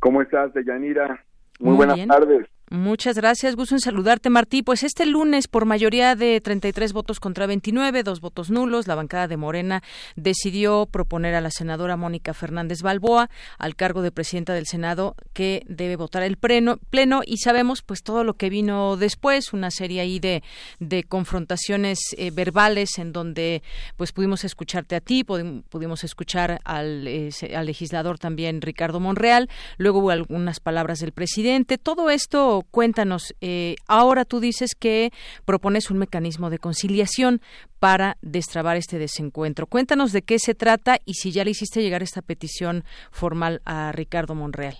¿Cómo 0.00 0.22
estás, 0.22 0.52
Deyanira? 0.52 1.24
Muy, 1.60 1.76
buenas 1.76 2.06
tardes. 2.06 2.46
Muchas 2.70 3.16
gracias, 3.16 3.56
gusto 3.56 3.74
en 3.74 3.80
saludarte, 3.80 4.30
Martí. 4.30 4.62
Pues 4.62 4.84
este 4.84 5.04
lunes, 5.04 5.48
por 5.48 5.66
mayoría 5.66 6.16
de 6.16 6.40
33 6.40 6.94
votos 6.94 7.20
contra 7.20 7.46
29, 7.46 8.02
dos 8.02 8.20
votos 8.20 8.48
nulos, 8.48 8.86
la 8.86 8.94
bancada 8.94 9.28
de 9.28 9.36
Morena 9.36 9.82
decidió 10.16 10.86
proponer 10.86 11.34
a 11.34 11.42
la 11.42 11.50
senadora 11.50 11.98
Mónica 11.98 12.32
Fernández 12.32 12.80
Balboa 12.80 13.28
al 13.58 13.76
cargo 13.76 14.00
de 14.00 14.12
presidenta 14.12 14.54
del 14.54 14.64
Senado 14.66 15.14
que 15.34 15.62
debe 15.68 15.96
votar 15.96 16.22
el 16.22 16.38
pleno, 16.38 16.78
pleno 16.88 17.20
y 17.26 17.36
sabemos 17.36 17.82
pues 17.82 18.02
todo 18.02 18.24
lo 18.24 18.32
que 18.34 18.48
vino 18.48 18.96
después, 18.96 19.52
una 19.52 19.70
serie 19.70 20.00
ahí 20.00 20.18
de, 20.18 20.42
de 20.80 21.04
confrontaciones 21.04 21.98
eh, 22.16 22.30
verbales 22.30 22.96
en 22.98 23.12
donde 23.12 23.62
pues 23.98 24.12
pudimos 24.12 24.42
escucharte 24.42 24.96
a 24.96 25.00
ti, 25.00 25.22
pudimos 25.22 26.02
escuchar 26.02 26.60
al, 26.64 27.06
al 27.54 27.66
legislador 27.66 28.18
también 28.18 28.62
Ricardo 28.62 29.00
Monreal, 29.00 29.50
luego 29.76 29.98
hubo 29.98 30.10
algunas 30.10 30.60
palabras 30.60 31.00
del 31.00 31.12
presidente, 31.12 31.76
todo 31.76 32.08
esto 32.08 32.53
cuéntanos, 32.62 33.34
eh, 33.40 33.76
ahora 33.86 34.24
tú 34.24 34.40
dices 34.40 34.74
que 34.74 35.10
propones 35.44 35.90
un 35.90 35.98
mecanismo 35.98 36.50
de 36.50 36.58
conciliación 36.58 37.40
para 37.78 38.16
destrabar 38.22 38.76
este 38.76 38.98
desencuentro. 38.98 39.66
Cuéntanos 39.66 40.12
de 40.12 40.22
qué 40.22 40.38
se 40.38 40.54
trata 40.54 40.98
y 41.04 41.14
si 41.14 41.32
ya 41.32 41.44
le 41.44 41.50
hiciste 41.50 41.82
llegar 41.82 42.02
esta 42.02 42.22
petición 42.22 42.84
formal 43.10 43.60
a 43.64 43.92
Ricardo 43.92 44.34
Monreal. 44.34 44.74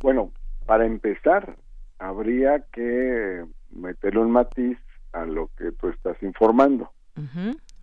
Bueno, 0.00 0.32
para 0.66 0.86
empezar, 0.86 1.56
habría 1.98 2.64
que 2.72 3.44
meterle 3.70 4.20
un 4.20 4.30
matiz 4.30 4.78
a 5.12 5.24
lo 5.24 5.48
que 5.56 5.72
tú 5.72 5.88
estás 5.88 6.20
informando, 6.22 6.90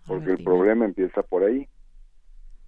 porque 0.06 0.32
el 0.32 0.44
problema 0.44 0.84
empieza 0.84 1.22
por 1.22 1.44
ahí 1.44 1.68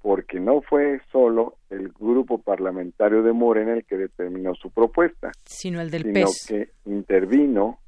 porque 0.02 0.40
no 0.40 0.60
fue 0.62 1.00
solo 1.12 1.58
el 1.70 1.88
grupo 1.90 2.38
parlamentario 2.38 3.22
de 3.22 3.32
Morena 3.32 3.72
el 3.72 3.84
que 3.84 3.96
determinó 3.96 4.54
su 4.56 4.70
propuesta, 4.72 5.30
sino 5.44 5.80
el 5.80 5.90
del 5.90 6.02
sino 6.02 6.28
que 6.48 6.72
intervino 6.84 7.78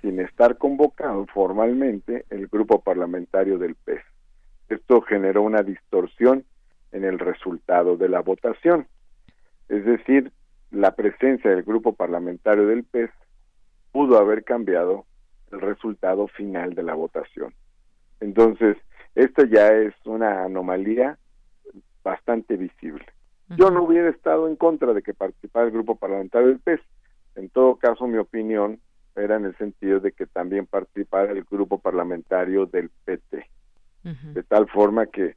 sin 0.00 0.18
estar 0.20 0.56
convocado 0.56 1.26
formalmente 1.26 2.24
el 2.30 2.46
grupo 2.48 2.80
parlamentario 2.80 3.58
del 3.58 3.74
PES. 3.74 4.00
Esto 4.70 5.02
generó 5.02 5.42
una 5.42 5.62
distorsión 5.62 6.44
en 6.92 7.04
el 7.04 7.18
resultado 7.18 7.98
de 7.98 8.08
la 8.08 8.20
votación. 8.20 8.86
Es 9.68 9.84
decir, 9.84 10.32
la 10.70 10.94
presencia 10.94 11.50
del 11.50 11.64
grupo 11.64 11.94
parlamentario 11.94 12.66
del 12.66 12.84
PES 12.84 13.10
pudo 13.92 14.18
haber 14.18 14.44
cambiado 14.44 15.04
el 15.52 15.60
resultado 15.60 16.28
final 16.28 16.74
de 16.74 16.82
la 16.82 16.94
votación. 16.94 17.52
Entonces, 18.20 18.76
esto 19.14 19.44
ya 19.44 19.68
es 19.68 19.94
una 20.04 20.44
anomalía 20.44 21.18
bastante 22.08 22.56
visible. 22.56 23.04
Yo 23.56 23.70
no 23.70 23.82
hubiera 23.84 24.10
estado 24.10 24.46
en 24.48 24.56
contra 24.56 24.92
de 24.92 25.02
que 25.02 25.14
participara 25.14 25.66
el 25.66 25.72
grupo 25.72 25.96
parlamentario 25.96 26.48
del 26.48 26.58
PES. 26.58 26.80
En 27.36 27.48
todo 27.48 27.76
caso, 27.76 28.06
mi 28.06 28.18
opinión 28.18 28.78
era 29.16 29.36
en 29.36 29.46
el 29.46 29.56
sentido 29.56 30.00
de 30.00 30.12
que 30.12 30.26
también 30.26 30.66
participara 30.66 31.32
el 31.32 31.44
grupo 31.44 31.78
parlamentario 31.78 32.66
del 32.66 32.90
PT. 33.04 33.46
De 34.02 34.42
tal 34.42 34.68
forma 34.68 35.06
que 35.06 35.36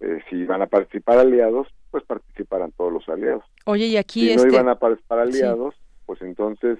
eh, 0.00 0.18
si 0.28 0.36
iban 0.36 0.60
a 0.60 0.66
participar 0.66 1.18
aliados, 1.18 1.68
pues 1.90 2.04
participaran 2.04 2.70
todos 2.72 2.92
los 2.92 3.08
aliados. 3.08 3.44
Oye, 3.64 3.86
y 3.86 3.96
aquí 3.96 4.28
si 4.28 4.36
no 4.36 4.42
este 4.42 4.54
iban 4.54 4.68
a 4.68 4.74
participar 4.74 5.20
aliados, 5.20 5.74
pues 6.04 6.20
entonces 6.20 6.78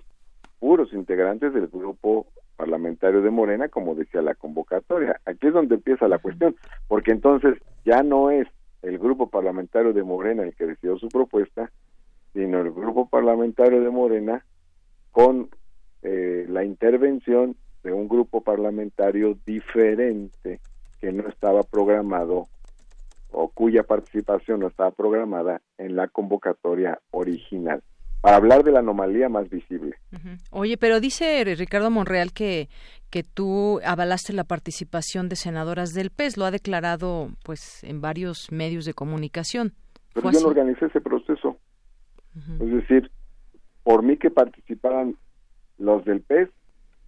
puros 0.59 0.92
integrantes 0.92 1.55
del 1.55 1.68
grupo 1.68 2.26
parlamentario 2.57 3.22
de 3.22 3.31
Morena, 3.31 3.68
como 3.68 3.94
decía 3.94 4.20
la 4.20 4.35
convocatoria. 4.35 5.18
Aquí 5.24 5.46
es 5.46 5.55
donde 5.55 5.76
empieza 5.76 6.09
la 6.09 6.18
cuestión, 6.18 6.57
porque 6.88 7.11
entonces 7.11 7.57
ya 7.87 8.03
no 8.03 8.31
es 8.31 8.46
el 8.82 8.98
grupo 8.98 9.28
parlamentario 9.28 9.92
de 9.92 10.02
Morena 10.02 10.42
el 10.42 10.54
que 10.54 10.66
decidió 10.66 10.96
su 10.98 11.08
propuesta, 11.08 11.70
sino 12.32 12.60
el 12.60 12.72
grupo 12.72 13.08
parlamentario 13.08 13.80
de 13.80 13.90
Morena 13.90 14.44
con 15.10 15.50
eh, 16.02 16.46
la 16.48 16.64
intervención 16.64 17.56
de 17.82 17.92
un 17.92 18.08
grupo 18.08 18.42
parlamentario 18.42 19.36
diferente 19.44 20.60
que 21.00 21.12
no 21.12 21.28
estaba 21.28 21.62
programado 21.62 22.46
o 23.32 23.48
cuya 23.48 23.82
participación 23.82 24.60
no 24.60 24.68
estaba 24.68 24.90
programada 24.90 25.62
en 25.78 25.96
la 25.96 26.08
convocatoria 26.08 27.00
original 27.10 27.82
para 28.20 28.37
hablar 28.37 28.64
de 28.64 28.72
la 28.72 28.80
anomalía 28.80 29.28
más 29.28 29.48
visible. 29.48 29.96
Oye, 30.50 30.76
pero 30.76 31.00
dice 31.00 31.42
Ricardo 31.56 31.90
Monreal 31.90 32.33
que, 32.33 32.68
que 33.11 33.22
tú 33.22 33.80
avalaste 33.85 34.33
la 34.33 34.44
participación 34.44 35.28
de 35.28 35.37
senadoras 35.37 35.94
del 35.94 36.11
PES, 36.11 36.37
lo 36.37 36.44
ha 36.44 36.50
declarado 36.50 37.30
pues 37.44 37.83
en 37.85 38.00
varios 38.00 38.52
medios 38.52 38.85
de 38.85 38.94
comunicación. 38.94 39.72
Pero 40.12 40.30
yo 40.33 40.40
no 40.40 40.48
organicé 40.48 40.87
ese 40.87 41.00
proceso. 41.00 41.56
Es 42.61 42.70
decir, 42.70 43.11
por 43.83 44.02
mí 44.02 44.16
que 44.16 44.30
participaran 44.30 45.16
los 45.78 46.04
del 46.04 46.20
PES 46.20 46.48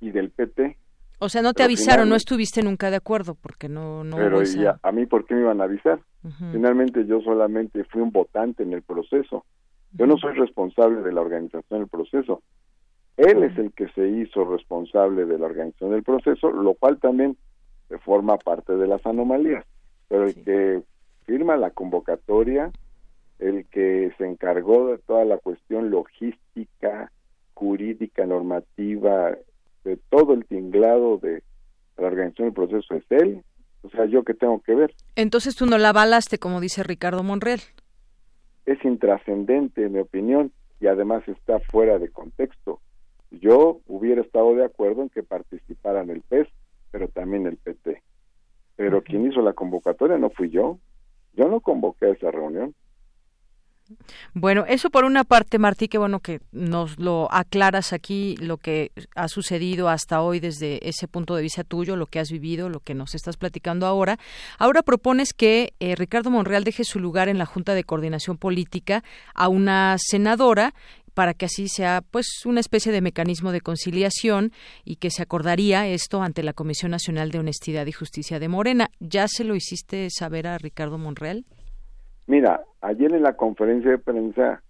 y 0.01 0.11
del 0.11 0.31
PT. 0.31 0.79
O 1.19 1.29
sea, 1.29 1.43
no 1.43 1.53
te 1.53 1.63
avisaron, 1.63 2.09
no 2.09 2.17
estuviste 2.17 2.63
nunca 2.63 2.91
de 2.91 2.97
acuerdo 2.97 3.37
porque 3.37 3.69
no... 3.69 4.03
no 4.03 4.17
pero 4.17 4.41
a 4.83 4.93
mí, 4.93 5.07
¿por 5.07 5.25
qué 5.25 5.35
me 5.35 5.43
iban 5.43 5.61
a 5.61 5.65
avisar? 5.65 6.01
Finalmente 6.53 7.07
yo 7.07 7.21
solamente 7.21 7.85
fui 7.85 8.01
un 8.01 8.11
votante 8.11 8.63
en 8.63 8.73
el 8.73 8.83
proceso 8.83 9.45
yo 9.93 10.07
no 10.07 10.17
soy 10.17 10.35
responsable 10.35 11.03
de 11.03 11.13
la 11.13 11.21
organización 11.21 11.81
del 11.81 11.89
proceso. 11.89 12.43
Él 13.17 13.43
es 13.43 13.57
el 13.59 13.73
que 13.73 13.89
se 13.89 14.09
hizo 14.09 14.45
responsable 14.45 15.27
de 15.27 15.39
la 15.39 15.47
organización 15.47 15.91
del 15.91 16.03
proceso, 16.03 16.51
lo 16.51 16.75
cual 16.75 16.99
también 16.99 17.37
forma 18.05 18.39
parte 18.39 18.75
de 18.75 18.87
las 18.87 19.05
anomalías. 19.05 19.67
Pero 20.09 20.25
el 20.25 20.35
que 20.35 20.83
firma 21.27 21.57
la 21.57 21.71
convocatoria, 21.71 22.71
el 23.39 23.67
que 23.67 24.13
se 24.17 24.27
encargó 24.27 24.89
de 24.89 24.99
toda 24.99 25.25
la 25.25 25.37
cuestión 25.39 25.91
logística, 25.91 27.13
jurídica, 27.53 28.25
normativa, 28.25 29.37
de 29.85 29.97
todo 30.09 30.33
el 30.33 30.47
tinglado 30.47 31.19
de 31.19 31.43
la 31.99 32.07
organización 32.07 32.49
del 32.49 32.55
proceso 32.55 32.95
es 32.95 33.05
él. 33.11 33.43
O 33.83 33.91
sea, 33.91 34.07
yo 34.07 34.23
qué 34.23 34.33
tengo 34.33 34.61
que 34.61 34.75
ver. 34.75 34.95
Entonces 35.17 35.55
tú 35.55 35.67
no 35.67 35.77
la 35.77 35.91
avalaste, 35.91 36.39
como 36.39 36.61
dice 36.61 36.83
Ricardo 36.83 37.23
Monreal 37.23 37.61
es 38.67 38.85
intrascendente 38.85 39.85
en 39.85 39.93
mi 39.93 40.01
opinión 40.01 40.53
y 40.81 40.87
además 40.87 41.27
está 41.29 41.61
fuera 41.61 41.99
de 41.99 42.11
contexto. 42.11 42.81
Yo 43.31 43.81
hubiera 43.87 44.21
estado 44.21 44.55
de 44.55 44.65
acuerdo 44.65 45.03
en 45.03 45.09
que 45.09 45.23
participaran 45.23 46.11
el 46.11 46.21
PES, 46.23 46.49
pero 46.91 47.09
también 47.09 47.47
el 47.47 47.57
PT. 47.57 48.03
Pero 48.77 49.03
quien 49.03 49.27
hizo 49.27 49.41
la 49.41 49.53
convocatoria 49.55 50.19
no 50.19 50.31
fui 50.31 50.51
yo. 50.51 50.79
Yo 51.35 51.49
no 51.49 51.61
convoqué 51.61 52.07
a 52.07 52.11
esa 52.11 52.31
reunión. 52.31 52.75
Bueno, 54.35 54.65
eso 54.69 54.91
por 54.91 55.05
una 55.05 55.25
parte, 55.25 55.59
Martí, 55.59 55.89
que 55.89 55.99
bueno 55.99 56.21
que 56.21 56.41
nos 56.53 56.99
lo 56.99 57.31
aclaras 57.33 57.93
aquí, 57.93 58.37
lo 58.39 58.57
que 58.57 58.93
ha 59.15 59.29
sucedido 59.29 59.89
hasta 59.89 60.23
hoy 60.23 60.41
desde 60.41 60.89
ese 60.89 61.09
punto 61.09 61.35
de 61.35 61.43
vista 61.43 61.65
tuyo, 61.65 61.97
lo 61.97 62.07
que 62.07 62.19
has 62.19 62.31
vivido, 62.31 62.69
lo 62.69 62.81
que 62.81 62.95
nos 62.95 63.15
estás 63.15 63.37
platicando 63.37 63.87
ahora. 63.87 64.19
Ahora 64.59 64.83
propones 64.83 65.33
que 65.33 65.75
eh, 65.81 65.95
Ricardo 65.97 66.31
Monreal 66.31 66.65
deje 66.65 66.85
su 66.85 66.99
lugar 66.99 67.29
en 67.29 67.39
la 67.39 67.47
Junta 67.47 67.75
de 67.75 67.85
Coordinación 67.85 68.37
Política 68.39 69.05
a 69.35 69.49
una 69.49 69.97
senadora 69.99 70.75
para 71.15 71.35
que 71.35 71.47
así 71.47 71.69
sea 71.69 72.03
pues 72.11 72.27
una 72.45 72.61
especie 72.61 72.93
de 72.93 73.01
mecanismo 73.01 73.53
de 73.53 73.61
conciliación 73.61 74.53
y 74.85 74.97
que 74.97 75.11
se 75.11 75.23
acordaría 75.23 75.87
esto 75.87 76.23
ante 76.23 76.43
la 76.43 76.53
Comisión 76.53 76.91
Nacional 76.91 77.31
de 77.31 77.39
Honestidad 77.39 77.87
y 77.87 77.93
Justicia 77.93 78.39
de 78.39 78.49
Morena. 78.49 78.91
¿Ya 79.01 79.29
se 79.29 79.45
lo 79.45 79.55
hiciste 79.55 80.09
saber 80.11 80.47
a 80.47 80.59
Ricardo 80.59 80.99
Monreal? 80.99 81.45
Mira, 82.27 82.65
ayer 82.81 83.13
en 83.15 83.23
la 83.23 83.37
conferencia 83.37 83.91
de 83.91 83.99
prensa 83.99 84.63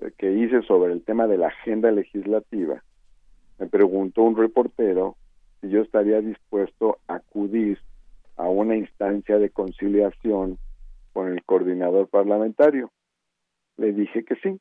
eh, 0.00 0.10
que 0.18 0.32
hice 0.32 0.62
sobre 0.62 0.92
el 0.92 1.02
tema 1.02 1.26
de 1.26 1.38
la 1.38 1.48
agenda 1.48 1.90
legislativa, 1.90 2.82
me 3.58 3.66
preguntó 3.66 4.22
un 4.22 4.36
reportero 4.36 5.16
si 5.60 5.70
yo 5.70 5.82
estaría 5.82 6.20
dispuesto 6.20 6.98
a 7.08 7.16
acudir 7.16 7.78
a 8.36 8.48
una 8.48 8.76
instancia 8.76 9.38
de 9.38 9.50
conciliación 9.50 10.58
con 11.12 11.28
el 11.28 11.42
coordinador 11.44 12.08
parlamentario. 12.08 12.90
Le 13.76 13.92
dije 13.92 14.24
que 14.24 14.34
sí, 14.36 14.60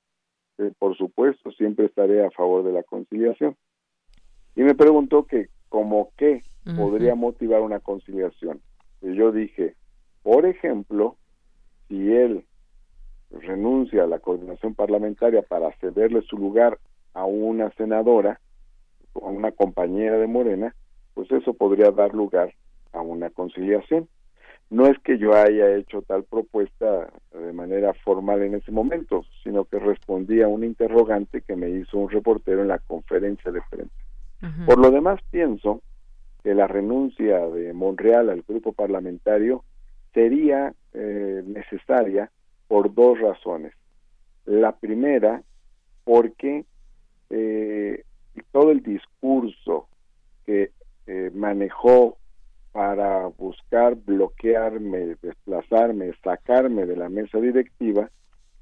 que 0.57 0.71
por 0.77 0.95
supuesto 0.95 1.51
siempre 1.51 1.85
estaré 1.85 2.25
a 2.25 2.31
favor 2.31 2.63
de 2.63 2.71
la 2.71 2.83
conciliación. 2.83 3.55
Y 4.55 4.61
me 4.61 4.75
preguntó 4.75 5.25
que 5.25 5.49
como 5.69 6.11
qué 6.17 6.43
podría 6.77 7.15
motivar 7.15 7.61
una 7.61 7.79
conciliación. 7.79 8.61
Y 9.01 9.15
yo 9.15 9.31
dije, 9.31 9.75
por 10.21 10.45
ejemplo, 10.45 11.17
si 11.87 12.11
él 12.13 12.45
renuncia 13.31 14.03
a 14.03 14.07
la 14.07 14.19
coordinación 14.19 14.75
parlamentaria 14.75 15.41
para 15.41 15.71
cederle 15.77 16.21
su 16.21 16.37
lugar 16.37 16.77
a 17.13 17.25
una 17.25 17.71
senadora 17.71 18.39
o 19.13 19.27
a 19.27 19.31
una 19.31 19.51
compañera 19.51 20.17
de 20.17 20.27
Morena, 20.27 20.75
pues 21.13 21.31
eso 21.31 21.53
podría 21.53 21.91
dar 21.91 22.13
lugar 22.13 22.53
a 22.91 23.01
una 23.01 23.29
conciliación. 23.29 24.07
No 24.69 24.87
es 24.87 24.97
que 24.99 25.17
yo 25.17 25.35
haya 25.35 25.75
hecho 25.75 26.01
tal 26.01 26.23
propuesta 26.23 27.09
de 27.31 27.53
manera 27.53 27.93
formal 27.93 28.41
en 28.41 28.55
ese 28.55 28.71
momento, 28.71 29.23
sino 29.43 29.65
que 29.65 29.77
respondí 29.77 30.41
a 30.41 30.47
un 30.47 30.63
interrogante 30.63 31.41
que 31.41 31.55
me 31.55 31.69
hizo 31.69 31.97
un 31.97 32.09
reportero 32.09 32.61
en 32.61 32.69
la 32.69 32.79
conferencia 32.79 33.51
de 33.51 33.61
prensa. 33.69 33.93
Por 34.65 34.77
lo 34.79 34.91
demás, 34.91 35.21
pienso 35.31 35.81
que 36.43 36.53
la 36.53 36.67
renuncia 36.67 37.47
de 37.47 37.71
Monreal 37.71 38.29
al 38.29 38.41
grupo 38.41 38.73
parlamentario 38.73 39.63
sería 40.13 40.73
eh, 40.93 41.43
necesaria 41.45 42.29
por 42.67 42.93
dos 42.93 43.19
razones. 43.19 43.73
La 44.45 44.73
primera, 44.73 45.41
porque 46.03 46.65
eh, 47.29 48.03
todo 48.51 48.71
el 48.71 48.81
discurso 48.83 49.87
que 50.45 50.71
eh, 51.07 51.31
manejó 51.33 52.17
para 52.71 53.27
buscar 53.27 53.95
bloquearme, 53.95 55.15
desplazarme, 55.21 56.11
sacarme 56.23 56.85
de 56.85 56.97
la 56.97 57.09
mesa 57.09 57.39
directiva, 57.39 58.09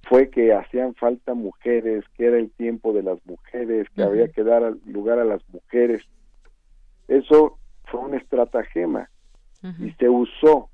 fue 0.03 0.29
que 0.29 0.53
hacían 0.53 0.95
falta 0.95 1.33
mujeres, 1.33 2.03
que 2.15 2.25
era 2.25 2.37
el 2.37 2.51
tiempo 2.51 2.91
de 2.91 3.03
las 3.03 3.25
mujeres, 3.25 3.87
que 3.95 4.03
había 4.03 4.27
que 4.27 4.43
dar 4.43 4.75
lugar 4.85 5.19
a 5.19 5.25
las 5.25 5.41
mujeres. 5.49 6.03
Eso 7.07 7.57
fue 7.85 8.01
un 8.01 8.15
estratagema 8.15 9.09
y 9.79 9.91
se 9.91 10.09
usó 10.09 10.70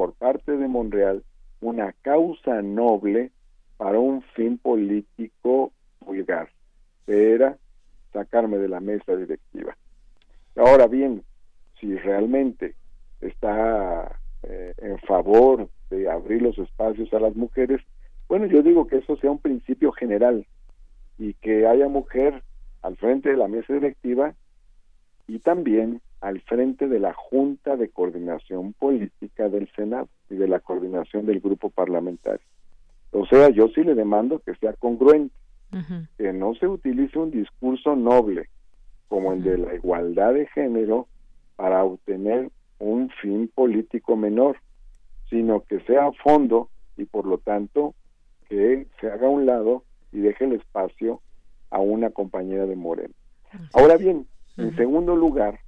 por 0.00 0.14
parte 0.14 0.56
de 0.56 0.66
Monreal 0.66 1.22
una 1.60 1.92
causa 1.92 2.62
noble 2.62 3.32
para 3.76 3.98
un 3.98 4.22
fin 4.34 4.56
político 4.56 5.72
vulgar, 6.00 6.48
que 7.04 7.34
era 7.34 7.58
sacarme 8.10 8.56
de 8.56 8.68
la 8.68 8.80
mesa 8.80 9.14
directiva. 9.14 9.76
Ahora 10.56 10.86
bien, 10.86 11.22
si 11.78 11.94
realmente 11.98 12.76
está 13.20 14.18
eh, 14.44 14.72
en 14.78 14.98
favor 15.00 15.68
de 15.90 16.08
abrir 16.08 16.40
los 16.40 16.56
espacios 16.56 17.12
a 17.12 17.20
las 17.20 17.36
mujeres, 17.36 17.82
bueno, 18.26 18.46
yo 18.46 18.62
digo 18.62 18.86
que 18.86 18.96
eso 18.96 19.18
sea 19.18 19.30
un 19.30 19.40
principio 19.40 19.92
general 19.92 20.46
y 21.18 21.34
que 21.34 21.66
haya 21.66 21.88
mujer 21.88 22.42
al 22.80 22.96
frente 22.96 23.28
de 23.28 23.36
la 23.36 23.48
mesa 23.48 23.74
directiva 23.74 24.32
y 25.28 25.40
también 25.40 26.00
al 26.20 26.40
frente 26.42 26.86
de 26.88 27.00
la 27.00 27.14
Junta 27.14 27.76
de 27.76 27.88
Coordinación 27.88 28.72
Política 28.74 29.48
del 29.48 29.70
Senado 29.74 30.08
y 30.28 30.34
de 30.34 30.48
la 30.48 30.60
coordinación 30.60 31.26
del 31.26 31.40
grupo 31.40 31.70
parlamentario. 31.70 32.44
O 33.12 33.26
sea, 33.26 33.48
yo 33.50 33.68
sí 33.68 33.82
le 33.82 33.94
demando 33.94 34.38
que 34.40 34.54
sea 34.56 34.74
congruente, 34.74 35.34
que 36.18 36.32
no 36.32 36.54
se 36.54 36.66
utilice 36.66 37.18
un 37.18 37.30
discurso 37.30 37.94
noble 37.94 38.48
como 39.08 39.32
el 39.32 39.42
de 39.42 39.58
la 39.58 39.74
igualdad 39.74 40.34
de 40.34 40.46
género 40.48 41.06
para 41.56 41.84
obtener 41.84 42.50
un 42.78 43.10
fin 43.22 43.50
político 43.54 44.16
menor, 44.16 44.56
sino 45.28 45.62
que 45.64 45.80
sea 45.80 46.06
a 46.06 46.12
fondo 46.12 46.68
y 46.96 47.04
por 47.04 47.26
lo 47.26 47.38
tanto 47.38 47.94
que 48.48 48.86
se 49.00 49.10
haga 49.10 49.26
a 49.26 49.30
un 49.30 49.46
lado 49.46 49.84
y 50.12 50.20
deje 50.20 50.44
el 50.44 50.52
espacio 50.52 51.20
a 51.70 51.78
una 51.78 52.10
compañera 52.10 52.66
de 52.66 52.76
Moreno. 52.76 53.14
Ahora 53.72 53.96
bien, 53.96 54.26
en 54.56 54.74
segundo 54.76 55.16
lugar, 55.16 55.60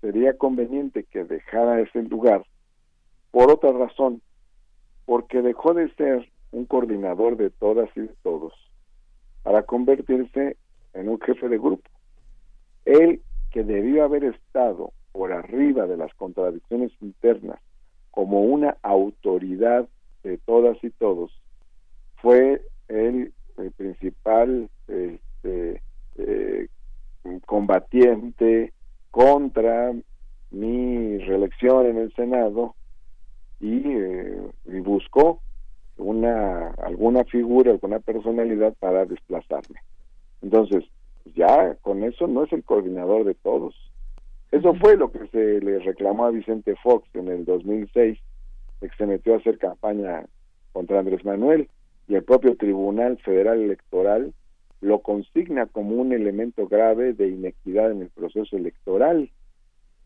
sería 0.00 0.36
conveniente 0.36 1.04
que 1.04 1.24
dejara 1.24 1.80
ese 1.80 2.02
lugar 2.02 2.44
por 3.30 3.50
otra 3.50 3.72
razón, 3.72 4.22
porque 5.04 5.42
dejó 5.42 5.74
de 5.74 5.92
ser 5.94 6.30
un 6.50 6.66
coordinador 6.66 7.36
de 7.36 7.50
todas 7.50 7.88
y 7.96 8.06
todos 8.22 8.52
para 9.42 9.62
convertirse 9.62 10.56
en 10.94 11.08
un 11.08 11.20
jefe 11.20 11.48
de 11.48 11.58
grupo. 11.58 11.88
Él, 12.84 13.22
que 13.50 13.64
debió 13.64 14.04
haber 14.04 14.24
estado 14.24 14.92
por 15.12 15.32
arriba 15.32 15.86
de 15.86 15.96
las 15.96 16.12
contradicciones 16.14 16.92
internas 17.00 17.60
como 18.10 18.42
una 18.42 18.76
autoridad 18.82 19.88
de 20.22 20.38
todas 20.38 20.76
y 20.82 20.90
todos, 20.90 21.30
fue 22.16 22.62
el, 22.88 23.32
principal 23.76 24.70
este, 24.86 25.82
eh, 26.16 26.68
combatiente 27.46 28.72
contra 29.10 29.92
mi 30.50 31.18
reelección 31.18 31.86
en 31.86 31.98
el 31.98 32.14
Senado 32.14 32.74
y, 33.60 33.82
eh, 33.86 34.40
y 34.66 34.80
buscó 34.80 35.40
una 35.96 36.68
alguna 36.82 37.24
figura, 37.24 37.72
alguna 37.72 37.98
personalidad 37.98 38.74
para 38.78 39.04
desplazarme. 39.04 39.80
Entonces, 40.42 40.84
ya 41.34 41.74
con 41.82 42.04
eso 42.04 42.26
no 42.26 42.44
es 42.44 42.52
el 42.52 42.64
coordinador 42.64 43.24
de 43.24 43.34
todos. 43.34 43.74
Eso 44.50 44.74
fue 44.74 44.96
lo 44.96 45.10
que 45.10 45.26
se 45.28 45.60
le 45.60 45.78
reclamó 45.80 46.26
a 46.26 46.30
Vicente 46.30 46.74
Fox 46.82 47.06
en 47.14 47.28
el 47.28 47.44
2006, 47.44 48.18
que 48.80 48.88
se 48.96 49.06
metió 49.06 49.34
a 49.34 49.38
hacer 49.38 49.58
campaña 49.58 50.24
contra 50.72 51.00
Andrés 51.00 51.24
Manuel 51.24 51.68
y 52.06 52.14
el 52.14 52.24
propio 52.24 52.56
Tribunal 52.56 53.18
Federal 53.18 53.60
Electoral 53.60 54.32
lo 54.80 55.00
consigna 55.00 55.66
como 55.66 55.96
un 55.96 56.12
elemento 56.12 56.68
grave 56.68 57.12
de 57.12 57.28
inequidad 57.28 57.90
en 57.90 58.02
el 58.02 58.10
proceso 58.10 58.56
electoral. 58.56 59.30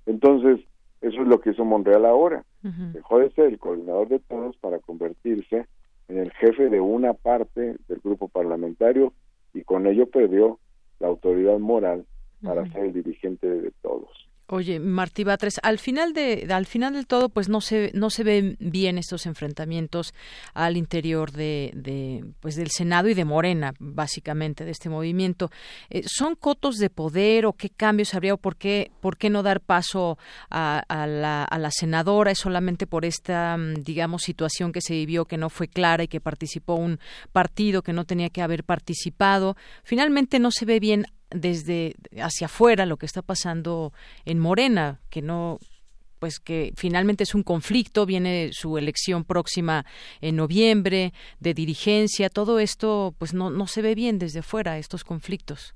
Entonces, 0.07 0.61
eso 1.01 1.21
es 1.21 1.29
lo 1.29 1.41
que 1.41 1.51
hizo 1.51 1.65
Monreal 1.65 2.07
ahora. 2.07 2.45
Dejó 2.63 3.19
de 3.19 3.31
ser 3.33 3.47
el 3.47 3.59
coordinador 3.59 4.09
de 4.09 4.21
todos 4.21 4.57
para 4.59 4.79
convertirse 4.79 5.67
en 6.09 6.19
el 6.19 6.33
jefe 6.33 6.69
de 6.71 6.81
una 6.81 7.13
parte 7.13 7.77
del 7.89 8.01
grupo 8.03 8.29
parlamentario 8.29 9.13
y 9.53 9.63
con 9.63 9.87
ello 9.87 10.07
perdió 10.07 10.59
la 11.01 11.09
autoridad 11.09 11.59
moral 11.59 12.07
para 12.43 12.71
ser 12.73 12.87
el 12.87 12.93
dirigente 12.93 13.49
de 13.49 13.73
todos. 13.83 14.11
Oye, 14.49 14.81
Martí 14.81 15.25
Batres, 15.25 15.61
al 15.63 15.79
final 15.79 16.13
de 16.13 16.47
al 16.51 16.67
final 16.67 16.93
del 16.93 17.07
todo, 17.07 17.29
pues 17.29 17.49
no 17.49 17.61
se 17.61 17.91
no 17.95 18.11
se 18.11 18.23
ven 18.23 18.57
bien 18.61 18.99
estos 18.99 19.25
enfrentamientos 19.25 20.13
al 20.53 20.77
interior 20.77 21.33
de, 21.33 21.71
de 21.75 22.25
pues 22.41 22.57
del 22.57 22.71
Senado 22.71 23.09
y 23.09 23.15
de 23.15 23.25
Morena, 23.25 23.73
básicamente 23.79 24.65
de 24.65 24.73
este 24.73 24.91
movimiento. 24.91 25.51
Eh, 25.91 26.03
¿Son 26.07 26.35
cotos 26.35 26.77
de 26.77 26.91
poder 26.91 27.47
o 27.47 27.55
qué 27.55 27.71
cambios 27.71 28.15
habría 28.15 28.35
o 28.35 28.37
por 28.37 28.57
qué 28.57 28.91
por 29.01 29.17
qué 29.17 29.31
no 29.31 29.43
dar 29.43 29.61
paso 29.61 30.19
a, 30.51 30.85
la, 31.07 31.45
a 31.45 31.59
la 31.59 31.71
senadora? 31.71 32.33
Es 32.33 32.39
solamente 32.41 32.87
por 32.87 33.05
esta 33.05 33.57
mm, 33.57 33.83
digamos 33.85 34.23
situación 34.23 34.73
que 34.73 34.83
se 34.83 34.95
vivió 34.95 35.25
que 35.25 35.39
no 35.39 35.51
fue 35.51 35.69
clara 35.69 36.03
y 36.03 36.09
que 36.09 36.21
participó 36.21 36.75
un 36.75 36.99
partido 37.33 37.83
que 37.83 37.93
no 37.93 38.05
tenía 38.05 38.29
que 38.29 38.43
haber 38.43 38.65
participado. 38.65 39.57
Finalmente 39.85 40.41
no 40.41 40.51
se 40.51 40.67
ve 40.67 40.81
bien 40.81 41.07
desde 41.35 41.95
hacia 42.21 42.47
afuera 42.47 42.87
lo 42.87 42.97
que 42.97 43.07
está 43.07 43.23
pasando 43.23 43.93
en 44.25 44.39
Morena, 44.39 45.01
que 45.11 45.23
no 45.23 45.59
pues 46.19 46.39
que 46.39 46.73
finalmente 46.77 47.25
es 47.25 47.35
un 47.35 47.43
conflicto, 47.43 48.07
viene 48.07 48.51
su 48.53 48.79
elección 48.79 49.25
próxima 49.25 49.85
en 50.21 50.37
noviembre, 50.37 51.13
de 51.41 51.53
dirigencia, 51.53 52.29
todo 52.29 52.61
esto 52.61 53.13
pues 53.19 53.35
no, 53.35 53.51
no 53.51 53.67
se 53.67 53.83
ve 53.83 53.97
bien 53.97 54.21
desde 54.21 54.39
afuera, 54.39 54.79
estos 54.79 55.03
conflictos. 55.03 55.75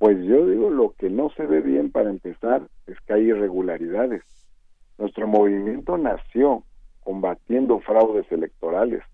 Pues 0.00 0.18
yo 0.24 0.44
digo, 0.48 0.70
lo 0.70 0.94
que 0.98 1.08
no 1.08 1.30
se 1.36 1.46
ve 1.46 1.60
bien 1.60 1.92
para 1.92 2.10
empezar 2.10 2.66
es 2.88 2.98
que 3.06 3.12
hay 3.12 3.28
irregularidades. 3.28 4.22
Nuestro 4.98 5.28
movimiento 5.28 5.96
nació 5.96 6.64
combatiendo 7.04 7.78
fraudes 7.78 8.26
electorales, 8.32 9.04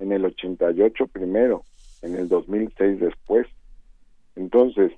en 0.00 0.12
el 0.12 0.26
88 0.26 1.06
primero, 1.06 1.62
en 2.02 2.16
el 2.16 2.28
2006 2.28 3.00
después, 3.00 3.46
entonces, 4.36 4.92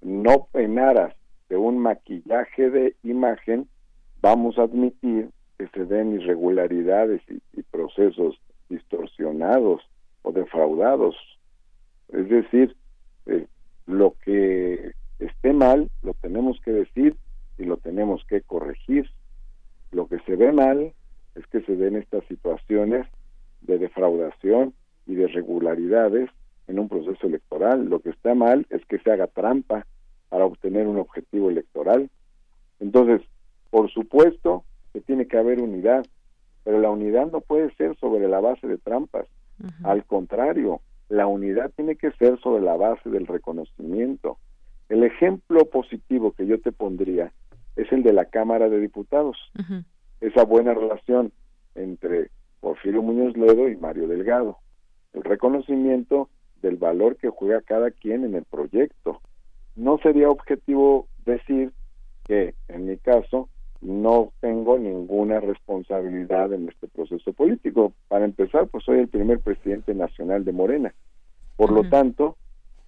no 0.00 0.48
penaras 0.52 1.14
de 1.48 1.56
un 1.56 1.78
maquillaje 1.78 2.70
de 2.70 2.96
imagen, 3.02 3.68
vamos 4.20 4.58
a 4.58 4.62
admitir 4.62 5.30
que 5.58 5.68
se 5.68 5.84
den 5.84 6.14
irregularidades 6.14 7.20
y, 7.28 7.40
procesos 7.70 8.40
distorsionados 8.68 9.82
o 10.22 10.32
defraudados. 10.32 11.16
Es 12.08 12.28
decir, 12.28 12.76
eh, 13.26 13.46
lo 13.86 14.14
que 14.24 14.92
esté 15.18 15.52
mal 15.52 15.90
lo 16.02 16.14
tenemos 16.14 16.60
que 16.64 16.72
decir 16.72 17.16
y 17.58 17.64
lo 17.64 17.76
tenemos 17.76 18.24
que 18.26 18.42
corregir. 18.42 19.08
Lo 19.90 20.06
que 20.06 20.18
se 20.20 20.36
ve 20.36 20.52
mal 20.52 20.92
es 21.34 21.46
que 21.46 21.60
se 21.62 21.76
den 21.76 21.96
estas 21.96 22.24
situaciones 22.26 23.06
de 23.62 23.78
defraudación 23.78 24.74
y 25.06 25.14
de 25.14 25.24
irregularidades 25.24 26.30
en 26.72 26.80
un 26.80 26.88
proceso 26.88 27.26
electoral. 27.26 27.88
Lo 27.88 28.00
que 28.00 28.10
está 28.10 28.34
mal 28.34 28.66
es 28.70 28.84
que 28.86 28.98
se 28.98 29.12
haga 29.12 29.28
trampa 29.28 29.86
para 30.28 30.46
obtener 30.46 30.88
un 30.88 30.98
objetivo 30.98 31.50
electoral. 31.50 32.10
Entonces, 32.80 33.20
por 33.70 33.90
supuesto 33.90 34.64
que 34.92 35.00
tiene 35.00 35.26
que 35.26 35.38
haber 35.38 35.60
unidad, 35.60 36.04
pero 36.64 36.80
la 36.80 36.90
unidad 36.90 37.30
no 37.30 37.40
puede 37.40 37.74
ser 37.76 37.96
sobre 37.98 38.28
la 38.28 38.40
base 38.40 38.66
de 38.66 38.78
trampas. 38.78 39.26
Al 39.84 40.04
contrario, 40.04 40.80
la 41.08 41.26
unidad 41.26 41.70
tiene 41.76 41.96
que 41.96 42.10
ser 42.12 42.40
sobre 42.40 42.62
la 42.62 42.76
base 42.76 43.08
del 43.10 43.26
reconocimiento. 43.26 44.38
El 44.88 45.04
ejemplo 45.04 45.66
positivo 45.66 46.32
que 46.32 46.46
yo 46.46 46.60
te 46.60 46.72
pondría 46.72 47.32
es 47.76 47.90
el 47.92 48.02
de 48.02 48.12
la 48.12 48.24
Cámara 48.24 48.68
de 48.68 48.80
Diputados. 48.80 49.36
Esa 50.20 50.44
buena 50.44 50.74
relación 50.74 51.32
entre 51.74 52.30
Porfirio 52.60 53.02
Muñoz 53.02 53.36
Ledo 53.36 53.68
y 53.68 53.76
Mario 53.76 54.08
Delgado. 54.08 54.58
El 55.12 55.22
reconocimiento 55.22 56.28
del 56.62 56.76
valor 56.76 57.16
que 57.16 57.28
juega 57.28 57.60
cada 57.60 57.90
quien 57.90 58.24
en 58.24 58.34
el 58.34 58.44
proyecto. 58.44 59.20
No 59.76 59.98
sería 59.98 60.30
objetivo 60.30 61.06
decir 61.26 61.72
que, 62.24 62.54
en 62.68 62.86
mi 62.86 62.96
caso, 62.96 63.48
no 63.80 64.32
tengo 64.40 64.78
ninguna 64.78 65.40
responsabilidad 65.40 66.52
en 66.52 66.68
este 66.68 66.86
proceso 66.88 67.32
político. 67.32 67.92
Para 68.08 68.24
empezar, 68.24 68.68
pues 68.68 68.84
soy 68.84 69.00
el 69.00 69.08
primer 69.08 69.40
presidente 69.40 69.94
nacional 69.94 70.44
de 70.44 70.52
Morena. 70.52 70.94
Por 71.56 71.72
lo 71.72 71.88
tanto, 71.88 72.36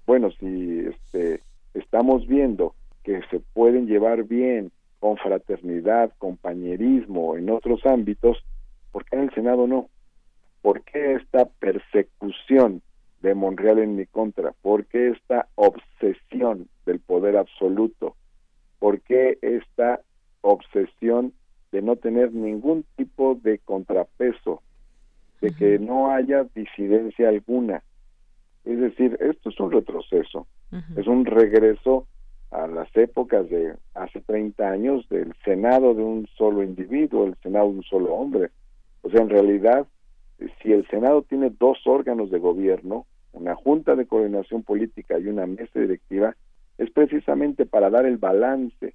bueno, 0.06 0.30
si 0.38 0.80
este, 0.80 1.42
estamos 1.74 2.26
viendo 2.26 2.74
que 3.02 3.20
se 3.30 3.40
pueden 3.40 3.86
llevar 3.86 4.24
bien 4.24 4.70
con 5.00 5.16
fraternidad, 5.16 6.12
compañerismo 6.18 7.36
en 7.36 7.50
otros 7.50 7.84
ámbitos, 7.84 8.38
¿por 8.92 9.04
qué 9.04 9.16
en 9.16 9.22
el 9.24 9.34
Senado 9.34 9.66
no? 9.66 9.88
¿Por 10.62 10.82
qué 10.82 11.14
esta 11.14 11.44
persecución 11.44 12.80
de 13.24 13.34
Monreal 13.34 13.78
en 13.78 13.96
mi 13.96 14.04
contra? 14.04 14.52
¿Por 14.60 14.84
qué 14.84 15.08
esta 15.08 15.48
obsesión 15.54 16.68
del 16.84 17.00
poder 17.00 17.38
absoluto? 17.38 18.16
¿Por 18.78 19.00
qué 19.00 19.38
esta 19.40 20.00
obsesión 20.42 21.32
de 21.72 21.80
no 21.80 21.96
tener 21.96 22.34
ningún 22.34 22.84
tipo 22.96 23.34
de 23.42 23.58
contrapeso, 23.60 24.62
de 25.40 25.52
que 25.52 25.78
no 25.78 26.10
haya 26.10 26.44
disidencia 26.54 27.30
alguna? 27.30 27.82
Es 28.66 28.78
decir, 28.78 29.16
esto 29.20 29.48
es 29.48 29.58
un 29.58 29.72
retroceso, 29.72 30.46
es 30.94 31.06
un 31.06 31.24
regreso 31.24 32.06
a 32.50 32.66
las 32.66 32.94
épocas 32.94 33.48
de 33.48 33.74
hace 33.94 34.20
30 34.20 34.68
años 34.68 35.08
del 35.08 35.32
Senado 35.46 35.94
de 35.94 36.02
un 36.02 36.26
solo 36.36 36.62
individuo, 36.62 37.24
el 37.24 37.36
Senado 37.42 37.70
de 37.70 37.78
un 37.78 37.82
solo 37.84 38.14
hombre. 38.14 38.50
O 39.00 39.08
sea, 39.08 39.22
en 39.22 39.30
realidad, 39.30 39.86
si 40.62 40.72
el 40.72 40.86
Senado 40.88 41.22
tiene 41.22 41.50
dos 41.58 41.78
órganos 41.86 42.30
de 42.30 42.38
gobierno, 42.38 43.06
una 43.34 43.54
junta 43.54 43.94
de 43.94 44.06
coordinación 44.06 44.62
política 44.62 45.18
y 45.18 45.26
una 45.26 45.46
mesa 45.46 45.78
directiva, 45.78 46.34
es 46.78 46.90
precisamente 46.90 47.66
para 47.66 47.90
dar 47.90 48.06
el 48.06 48.16
balance. 48.16 48.94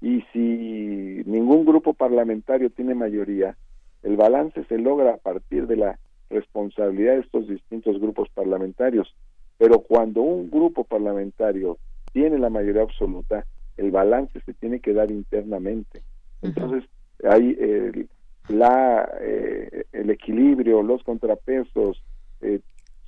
Y 0.00 0.22
si 0.32 1.22
ningún 1.26 1.64
grupo 1.64 1.94
parlamentario 1.94 2.70
tiene 2.70 2.94
mayoría, 2.94 3.56
el 4.02 4.16
balance 4.16 4.64
se 4.64 4.78
logra 4.78 5.14
a 5.14 5.18
partir 5.18 5.66
de 5.66 5.76
la 5.76 5.98
responsabilidad 6.30 7.14
de 7.14 7.20
estos 7.20 7.48
distintos 7.48 8.00
grupos 8.00 8.28
parlamentarios. 8.30 9.14
Pero 9.58 9.80
cuando 9.80 10.22
un 10.22 10.50
grupo 10.50 10.84
parlamentario 10.84 11.78
tiene 12.12 12.38
la 12.38 12.50
mayoría 12.50 12.82
absoluta, 12.82 13.44
el 13.76 13.90
balance 13.90 14.40
se 14.40 14.54
tiene 14.54 14.80
que 14.80 14.92
dar 14.92 15.10
internamente. 15.10 16.02
Entonces, 16.40 16.84
hay 17.22 17.56
el, 17.60 18.08
la, 18.48 19.08
eh, 19.20 19.84
el 19.92 20.10
equilibrio, 20.10 20.82
los 20.82 21.02
contrapesos, 21.04 22.02
eh, 22.40 22.60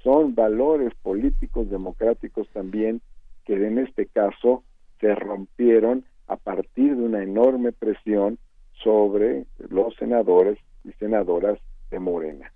son 0.04 0.34
valores 0.34 0.92
políticos 1.02 1.70
democráticos 1.70 2.46
también 2.52 3.00
que 3.44 3.54
en 3.54 3.78
este 3.78 4.06
caso 4.06 4.62
se 5.00 5.14
rompieron 5.14 6.04
a 6.28 6.36
partir 6.36 6.94
de 6.94 7.02
una 7.02 7.22
enorme 7.22 7.72
presión 7.72 8.38
sobre 8.82 9.46
los 9.58 9.94
senadores 9.96 10.58
y 10.84 10.92
senadoras 10.92 11.58
de 11.90 11.98
Morena. 11.98 12.52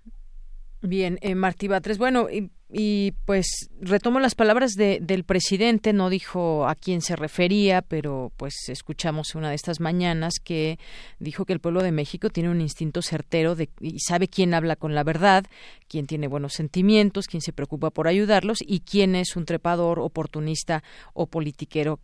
Bien, 0.81 1.17
eh, 1.21 1.35
Martí 1.35 1.67
Batres. 1.67 1.97
Bueno, 1.97 2.27
y, 2.71 3.13
pues 3.25 3.69
retomo 3.81 4.19
las 4.19 4.35
palabras 4.35 4.75
de, 4.75 4.99
del 5.01 5.23
presidente, 5.25 5.91
no 5.91 6.09
dijo 6.09 6.67
a 6.67 6.75
quién 6.75 7.01
se 7.01 7.15
refería, 7.15 7.81
pero 7.81 8.31
pues 8.37 8.69
escuchamos 8.69 9.35
una 9.35 9.49
de 9.49 9.55
estas 9.55 9.81
mañanas 9.81 10.35
que 10.41 10.77
dijo 11.19 11.45
que 11.45 11.53
el 11.53 11.59
pueblo 11.59 11.81
de 11.81 11.91
México 11.91 12.29
tiene 12.29 12.49
un 12.49 12.61
instinto 12.61 13.01
certero 13.01 13.55
de, 13.55 13.69
y 13.81 13.99
sabe 13.99 14.27
quién 14.27 14.53
habla 14.53 14.75
con 14.75 14.95
la 14.95 15.03
verdad, 15.03 15.45
quién 15.89 16.05
tiene 16.05 16.27
buenos 16.27 16.53
sentimientos, 16.53 17.27
quién 17.27 17.41
se 17.41 17.53
preocupa 17.53 17.89
por 17.89 18.07
ayudarlos 18.07 18.59
y 18.61 18.81
quién 18.81 19.15
es 19.15 19.35
un 19.35 19.45
trepador, 19.45 19.99
oportunista 19.99 20.83
o 21.13 21.25
politiquero. 21.25 21.99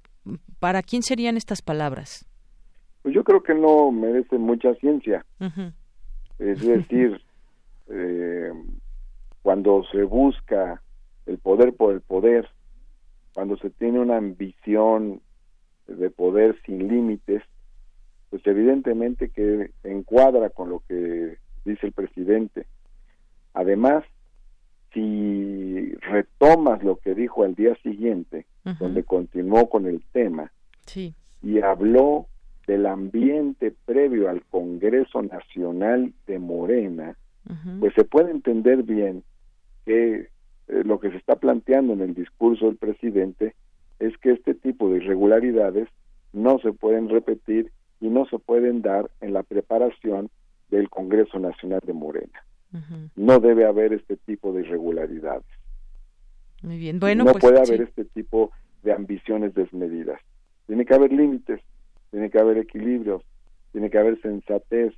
¿Para 0.59 0.81
quién 0.81 1.03
serían 1.03 1.37
estas 1.37 1.61
palabras? 1.61 2.25
Pues 3.03 3.13
yo 3.13 3.23
creo 3.23 3.43
que 3.43 3.53
no 3.53 3.91
merece 3.91 4.37
mucha 4.39 4.73
ciencia. 4.75 5.23
Es 6.39 6.65
decir, 6.65 7.21
eh, 7.89 8.51
cuando 9.41 9.83
se 9.91 10.03
busca 10.03 10.81
el 11.25 11.37
poder 11.37 11.73
por 11.73 11.93
el 11.93 12.01
poder, 12.01 12.47
cuando 13.33 13.57
se 13.57 13.69
tiene 13.69 13.99
una 13.99 14.17
ambición 14.17 15.21
de 15.87 16.09
poder 16.09 16.57
sin 16.65 16.87
límites, 16.87 17.43
pues 18.29 18.45
evidentemente 18.47 19.29
que 19.29 19.71
encuadra 19.83 20.49
con 20.49 20.69
lo 20.69 20.81
que 20.87 21.37
dice 21.63 21.87
el 21.87 21.93
presidente. 21.93 22.65
Además, 23.53 24.03
si 24.93 25.93
retomas 25.95 26.83
lo 26.83 26.97
que 26.97 27.13
dijo 27.13 27.43
al 27.43 27.55
día 27.55 27.75
siguiente, 27.83 28.45
donde 28.79 29.03
continuó 29.03 29.69
con 29.69 29.85
el 29.85 30.03
tema, 30.11 30.51
y 31.43 31.59
habló 31.61 32.27
del 32.65 32.87
ambiente 32.87 33.75
previo 33.85 34.29
al 34.29 34.43
Congreso 34.45 35.21
Nacional 35.21 36.13
de 36.25 36.39
Morena, 36.39 37.15
pues 37.79 37.93
se 37.93 38.03
puede 38.03 38.31
entender 38.31 38.83
bien 38.83 39.23
que 39.85 40.29
eh, 40.67 40.83
lo 40.83 40.99
que 40.99 41.11
se 41.11 41.17
está 41.17 41.35
planteando 41.35 41.93
en 41.93 42.01
el 42.01 42.15
discurso 42.15 42.65
del 42.65 42.77
presidente 42.77 43.53
es 43.99 44.17
que 44.17 44.31
este 44.31 44.55
tipo 44.55 44.89
de 44.89 44.97
irregularidades 44.97 45.87
no 46.33 46.59
se 46.59 46.73
pueden 46.73 47.09
repetir 47.09 47.71
y 48.01 48.09
no 48.09 48.25
se 48.25 48.39
pueden 48.39 48.81
dar 48.81 49.09
en 49.21 49.33
la 49.33 49.43
preparación 49.43 50.29
del 50.69 50.89
Congreso 50.89 51.39
Nacional 51.39 51.81
de 51.85 51.93
Morena. 51.93 52.45
No 53.15 53.39
debe 53.39 53.65
haber 53.65 53.93
este 53.93 54.17
tipo 54.17 54.51
de 54.51 54.61
irregularidades. 54.61 55.45
Muy 56.61 56.77
bien, 56.77 56.99
bueno, 56.99 57.23
no 57.23 57.31
pues, 57.31 57.41
puede 57.41 57.59
haber 57.59 57.83
este 57.83 58.03
tipo 58.03 58.51
de 58.83 58.91
ambiciones 58.91 59.53
desmedidas. 59.53 60.19
Tiene 60.67 60.83
que 60.85 60.93
haber 60.93 61.13
límites, 61.13 61.61
tiene 62.11 62.29
que 62.29 62.39
haber 62.39 62.57
equilibrios, 62.57 63.23
tiene 63.71 63.89
que 63.89 63.97
haber 63.97 64.21
sensatez. 64.21 64.93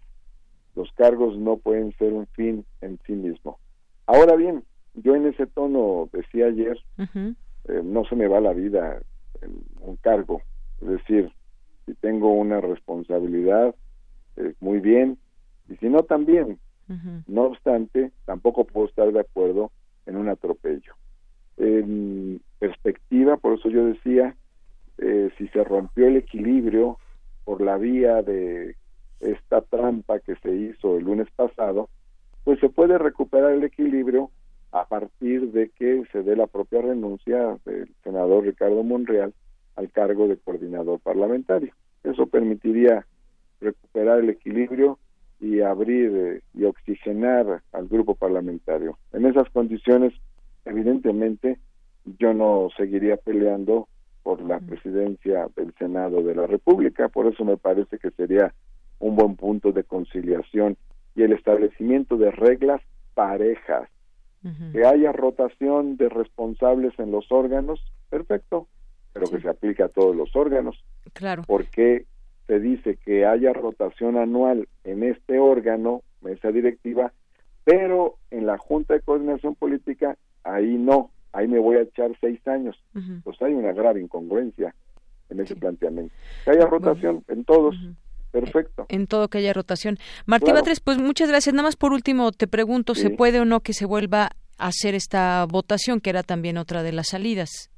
Los 0.77 0.91
cargos 0.91 1.35
no 1.39 1.57
pueden 1.57 1.91
ser 1.97 2.13
un 2.13 2.27
fin 2.27 2.63
en 2.81 2.99
sí 3.07 3.13
mismo. 3.13 3.57
Ahora 4.05 4.35
bien, 4.35 4.63
yo 4.93 5.15
en 5.15 5.25
ese 5.25 5.47
tono 5.47 6.07
decía 6.13 6.45
ayer, 6.45 6.77
eh, 6.99 7.81
no 7.83 8.05
se 8.05 8.15
me 8.15 8.27
va 8.27 8.39
la 8.39 8.53
vida 8.53 9.01
en 9.41 9.59
un 9.79 9.95
cargo. 9.95 10.39
Es 10.79 10.87
decir, 10.87 11.31
si 11.87 11.95
tengo 11.95 12.31
una 12.31 12.61
responsabilidad, 12.61 13.73
eh, 14.35 14.53
muy 14.59 14.79
bien, 14.79 15.17
y 15.67 15.77
si 15.77 15.89
no, 15.89 16.03
también. 16.03 16.59
No 17.25 17.45
obstante, 17.45 18.11
tampoco 18.25 18.63
puedo 18.65 18.87
estar 18.87 19.11
de 19.11 19.19
acuerdo 19.19 19.71
en 20.05 20.15
un 20.15 20.29
atropello. 20.29 20.93
En 21.57 22.39
perspectiva, 22.59 23.37
por 23.37 23.57
eso 23.57 23.69
yo 23.69 23.83
decía, 23.83 24.35
eh, 24.99 25.31
si 25.39 25.47
se 25.47 25.63
rompió 25.63 26.05
el 26.07 26.17
equilibrio 26.17 26.99
por 27.45 27.61
la 27.61 27.77
vía 27.77 28.21
de 28.21 28.75
esta 29.19 29.61
trampa 29.61 30.19
que 30.19 30.35
se 30.35 30.53
hizo 30.55 30.97
el 30.97 31.05
lunes 31.05 31.27
pasado, 31.35 31.89
pues 32.43 32.59
se 32.59 32.69
puede 32.69 32.97
recuperar 32.97 33.51
el 33.51 33.63
equilibrio 33.63 34.31
a 34.71 34.85
partir 34.85 35.51
de 35.51 35.69
que 35.69 36.03
se 36.11 36.23
dé 36.23 36.35
la 36.35 36.47
propia 36.47 36.81
renuncia 36.81 37.57
del 37.65 37.89
senador 38.03 38.45
Ricardo 38.45 38.83
Monreal 38.83 39.33
al 39.75 39.91
cargo 39.91 40.27
de 40.27 40.37
coordinador 40.37 40.99
parlamentario. 40.99 41.73
Eso 42.03 42.27
permitiría 42.27 43.05
recuperar 43.59 44.19
el 44.19 44.29
equilibrio 44.29 44.99
y 45.39 45.61
abrir 45.61 46.11
eh, 46.15 46.41
y 46.53 46.63
oxigenar 46.65 47.61
al 47.71 47.87
grupo 47.87 48.15
parlamentario. 48.15 48.97
En 49.13 49.25
esas 49.25 49.49
condiciones, 49.49 50.13
evidentemente, 50.65 51.59
yo 52.19 52.33
no 52.33 52.69
seguiría 52.75 53.17
peleando 53.17 53.87
por 54.23 54.41
la 54.41 54.59
presidencia 54.59 55.47
del 55.55 55.73
Senado 55.75 56.21
de 56.23 56.35
la 56.35 56.47
República, 56.47 57.07
por 57.07 57.27
eso 57.27 57.45
me 57.45 57.57
parece 57.57 57.97
que 57.97 58.11
sería 58.11 58.53
un 58.99 59.15
buen 59.15 59.35
punto 59.35 59.71
de 59.71 59.83
conciliación 59.83 60.77
y 61.15 61.23
el 61.23 61.33
establecimiento 61.33 62.17
de 62.17 62.31
reglas 62.31 62.81
parejas 63.13 63.89
que 64.71 64.85
haya 64.85 65.11
rotación 65.11 65.97
de 65.97 66.07
responsables 66.07 66.97
en 66.99 67.11
los 67.11 67.29
órganos, 67.33 67.83
perfecto, 68.09 68.67
pero 69.11 69.27
que 69.27 69.41
se 69.41 69.49
aplique 69.49 69.83
a 69.83 69.89
todos 69.89 70.15
los 70.15 70.33
órganos. 70.37 70.81
Claro. 71.11 71.43
Porque 71.45 72.05
se 72.45 72.59
dice 72.61 72.97
que 73.03 73.25
haya 73.25 73.51
rotación 73.51 74.15
anual 74.15 74.69
en 74.85 75.03
este 75.03 75.39
órgano, 75.39 76.01
mesa 76.21 76.49
directiva, 76.51 77.11
pero 77.65 78.15
en 78.31 78.45
la 78.45 78.57
Junta 78.57 78.93
de 78.93 79.01
Coordinación 79.01 79.55
Política, 79.55 80.17
ahí 80.45 80.77
no, 80.77 81.11
ahí 81.33 81.47
me 81.49 81.59
voy 81.59 81.75
a 81.75 81.81
echar 81.81 82.11
seis 82.21 82.39
años. 82.47 82.81
Pues 83.25 83.41
hay 83.41 83.53
una 83.53 83.73
grave 83.73 83.99
incongruencia 83.99 84.73
en 85.29 85.41
ese 85.41 85.57
planteamiento. 85.57 86.13
Que 86.45 86.51
haya 86.51 86.67
rotación 86.67 87.23
en 87.27 87.43
todos. 87.43 87.75
Perfecto. 88.31 88.85
En 88.89 89.07
todo 89.07 89.27
que 89.29 89.39
haya 89.39 89.53
rotación. 89.53 89.97
Martí 90.25 90.51
Batres, 90.51 90.79
pues 90.79 90.97
muchas 90.97 91.29
gracias. 91.29 91.53
Nada 91.53 91.67
más 91.67 91.75
por 91.75 91.93
último 91.93 92.31
te 92.31 92.47
pregunto, 92.47 92.95
¿se 92.95 93.09
puede 93.09 93.39
o 93.39 93.45
no 93.45 93.61
que 93.61 93.73
se 93.73 93.85
vuelva 93.85 94.31
a 94.57 94.67
hacer 94.67 94.95
esta 94.95 95.45
votación, 95.45 95.99
que 96.01 96.09
era 96.09 96.23
también 96.23 96.57
otra 96.57 96.83
de 96.83 96.91
las 96.91 97.09
salidas? 97.09 97.71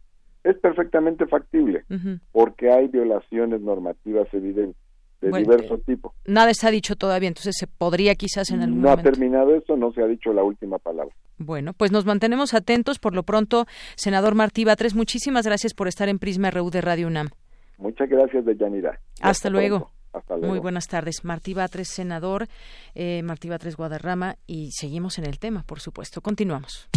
Es 0.43 0.57
perfectamente 0.57 1.27
factible, 1.27 1.83
porque 2.31 2.71
hay 2.71 2.88
violaciones 2.88 3.62
normativas 3.62 4.27
evidentes 4.33 4.77
de 5.21 5.38
diverso 5.38 5.75
eh, 5.75 5.81
tipo. 5.85 6.13
Nada 6.25 6.49
está 6.49 6.71
dicho 6.71 6.95
todavía, 6.95 7.27
entonces 7.27 7.55
se 7.57 7.67
podría 7.67 8.15
quizás 8.15 8.51
en 8.51 8.62
algún 8.62 8.81
no 8.81 8.89
momento. 8.89 9.09
ha 9.09 9.12
terminado 9.12 9.53
eso, 9.55 9.75
no 9.75 9.91
se 9.91 10.01
ha 10.01 10.07
dicho 10.07 10.31
la 10.31 10.43
última 10.43 10.79
palabra. 10.79 11.13
Bueno, 11.38 11.73
pues 11.73 11.91
nos 11.91 12.05
mantenemos 12.05 12.53
atentos. 12.53 12.99
Por 12.99 13.15
lo 13.15 13.23
pronto, 13.23 13.65
senador 13.95 14.35
Martí 14.35 14.63
Batres, 14.63 14.95
muchísimas 14.95 15.45
gracias 15.45 15.73
por 15.73 15.88
estar 15.88 16.07
en 16.09 16.19
Prisma 16.19 16.51
RU 16.51 16.69
de 16.69 16.81
Radio 16.81 17.07
UNAM. 17.07 17.29
Muchas 17.77 18.09
gracias, 18.09 18.45
Deyanira. 18.45 18.99
Hasta, 19.15 19.29
Hasta 19.29 19.49
luego. 19.49 19.91
Hasta 20.13 20.36
luego. 20.36 20.48
Muy 20.48 20.60
buenas 20.60 20.88
tardes. 20.88 21.24
Martí 21.24 21.54
Batres, 21.54 21.89
senador, 21.89 22.48
eh, 22.95 23.22
Martí 23.24 23.50
Batres 23.50 23.76
Guadarrama, 23.76 24.38
y 24.48 24.72
seguimos 24.72 25.17
en 25.17 25.26
el 25.26 25.39
tema, 25.39 25.63
por 25.63 25.80
supuesto. 25.80 26.22
Continuamos. 26.22 26.88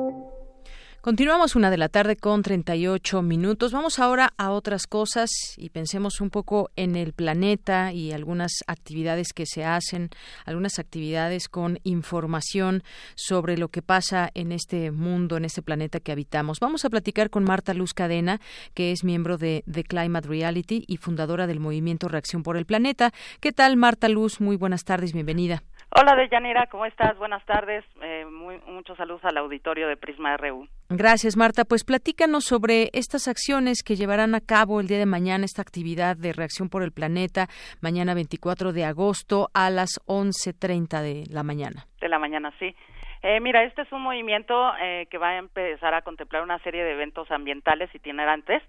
Continuamos 1.08 1.56
una 1.56 1.72
de 1.72 1.78
la 1.78 1.88
tarde 1.88 2.18
con 2.18 2.44
38 2.44 3.22
minutos. 3.22 3.72
Vamos 3.72 3.98
ahora 3.98 4.34
a 4.36 4.52
otras 4.52 4.88
cosas 4.88 5.30
y 5.56 5.70
pensemos 5.70 6.20
un 6.20 6.30
poco 6.30 6.70
en 6.76 6.98
el 6.98 7.14
planeta 7.14 7.94
y 7.94 8.12
algunas 8.12 8.52
actividades 8.68 9.32
que 9.32 9.46
se 9.46 9.64
hacen, 9.64 10.10
algunas 10.44 10.80
actividades 10.80 11.48
con 11.48 11.80
información 11.84 12.84
sobre 13.16 13.58
lo 13.58 13.70
que 13.70 13.82
pasa 13.82 14.32
en 14.34 14.52
este 14.52 14.92
mundo, 14.92 15.38
en 15.38 15.46
este 15.46 15.62
planeta 15.62 16.02
que 16.02 16.12
habitamos. 16.12 16.60
Vamos 16.60 16.84
a 16.84 16.90
platicar 16.90 17.30
con 17.30 17.46
Marta 17.46 17.74
Luz 17.74 17.94
Cadena, 17.94 18.42
que 18.74 18.92
es 18.92 19.06
miembro 19.06 19.38
de 19.38 19.64
The 19.72 19.86
Climate 19.86 20.28
Reality 20.28 20.84
y 20.88 20.98
fundadora 20.98 21.48
del 21.48 21.62
movimiento 21.62 22.10
Reacción 22.10 22.44
por 22.44 22.58
el 22.58 22.66
Planeta. 22.66 23.14
¿Qué 23.40 23.54
tal, 23.54 23.78
Marta 23.78 24.10
Luz? 24.10 24.42
Muy 24.42 24.58
buenas 24.58 24.84
tardes, 24.84 25.14
bienvenida. 25.14 25.64
Hola, 25.90 26.16
Deyanira, 26.16 26.68
¿cómo 26.68 26.86
estás? 26.86 27.18
Buenas 27.18 27.44
tardes. 27.46 27.84
Eh, 28.02 28.26
muy, 28.26 28.60
muchos 28.68 28.98
saludos 28.98 29.24
al 29.24 29.38
auditorio 29.38 29.88
de 29.88 29.96
Prisma 29.96 30.36
RU. 30.36 30.68
Gracias, 30.90 31.38
Marta. 31.38 31.64
Pues 31.64 31.86
platícanos 31.86 32.44
sobre 32.44 32.90
estas 32.94 33.28
acciones 33.28 33.84
que 33.84 33.96
llevarán 33.96 34.36
a 34.36 34.42
cabo 34.42 34.82
el 34.82 34.88
día 34.88 34.98
de 35.00 35.06
mañana, 35.06 35.46
esta 35.46 35.62
actividad 35.62 36.18
de 36.18 36.34
reacción 36.34 36.70
por 36.70 36.84
el 36.84 36.92
planeta, 36.92 37.48
mañana 37.82 38.14
24 38.14 38.74
de 38.74 38.84
agosto 38.84 39.48
a 39.54 39.70
las 39.70 40.02
11.30 40.08 41.02
de 41.02 41.24
la 41.34 41.44
mañana. 41.44 41.86
De 42.02 42.10
la 42.10 42.20
mañana, 42.20 42.54
sí. 42.60 42.76
Eh, 43.24 43.40
mira, 43.40 43.64
este 43.64 43.82
es 43.82 43.92
un 43.92 44.02
movimiento 44.02 44.54
eh, 44.80 45.08
que 45.10 45.18
va 45.18 45.30
a 45.30 45.38
empezar 45.38 45.94
a 45.94 46.02
contemplar 46.02 46.44
una 46.44 46.60
serie 46.60 46.84
de 46.84 46.92
eventos 46.92 47.32
ambientales 47.32 47.94
itinerantes 47.96 48.62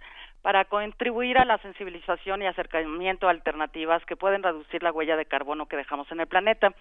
para 0.42 0.64
contribuir 0.64 1.38
a 1.38 1.44
la 1.44 1.58
sensibilización 1.58 2.42
y 2.42 2.46
acercamiento 2.46 3.26
a 3.26 3.30
alternativas 3.30 4.04
que 4.04 4.16
pueden 4.16 4.42
reducir 4.42 4.82
la 4.82 4.92
huella 4.92 5.16
de 5.16 5.26
carbono 5.26 5.66
que 5.66 5.76
dejamos 5.76 6.10
en 6.12 6.20
el 6.20 6.26
planeta. 6.26 6.72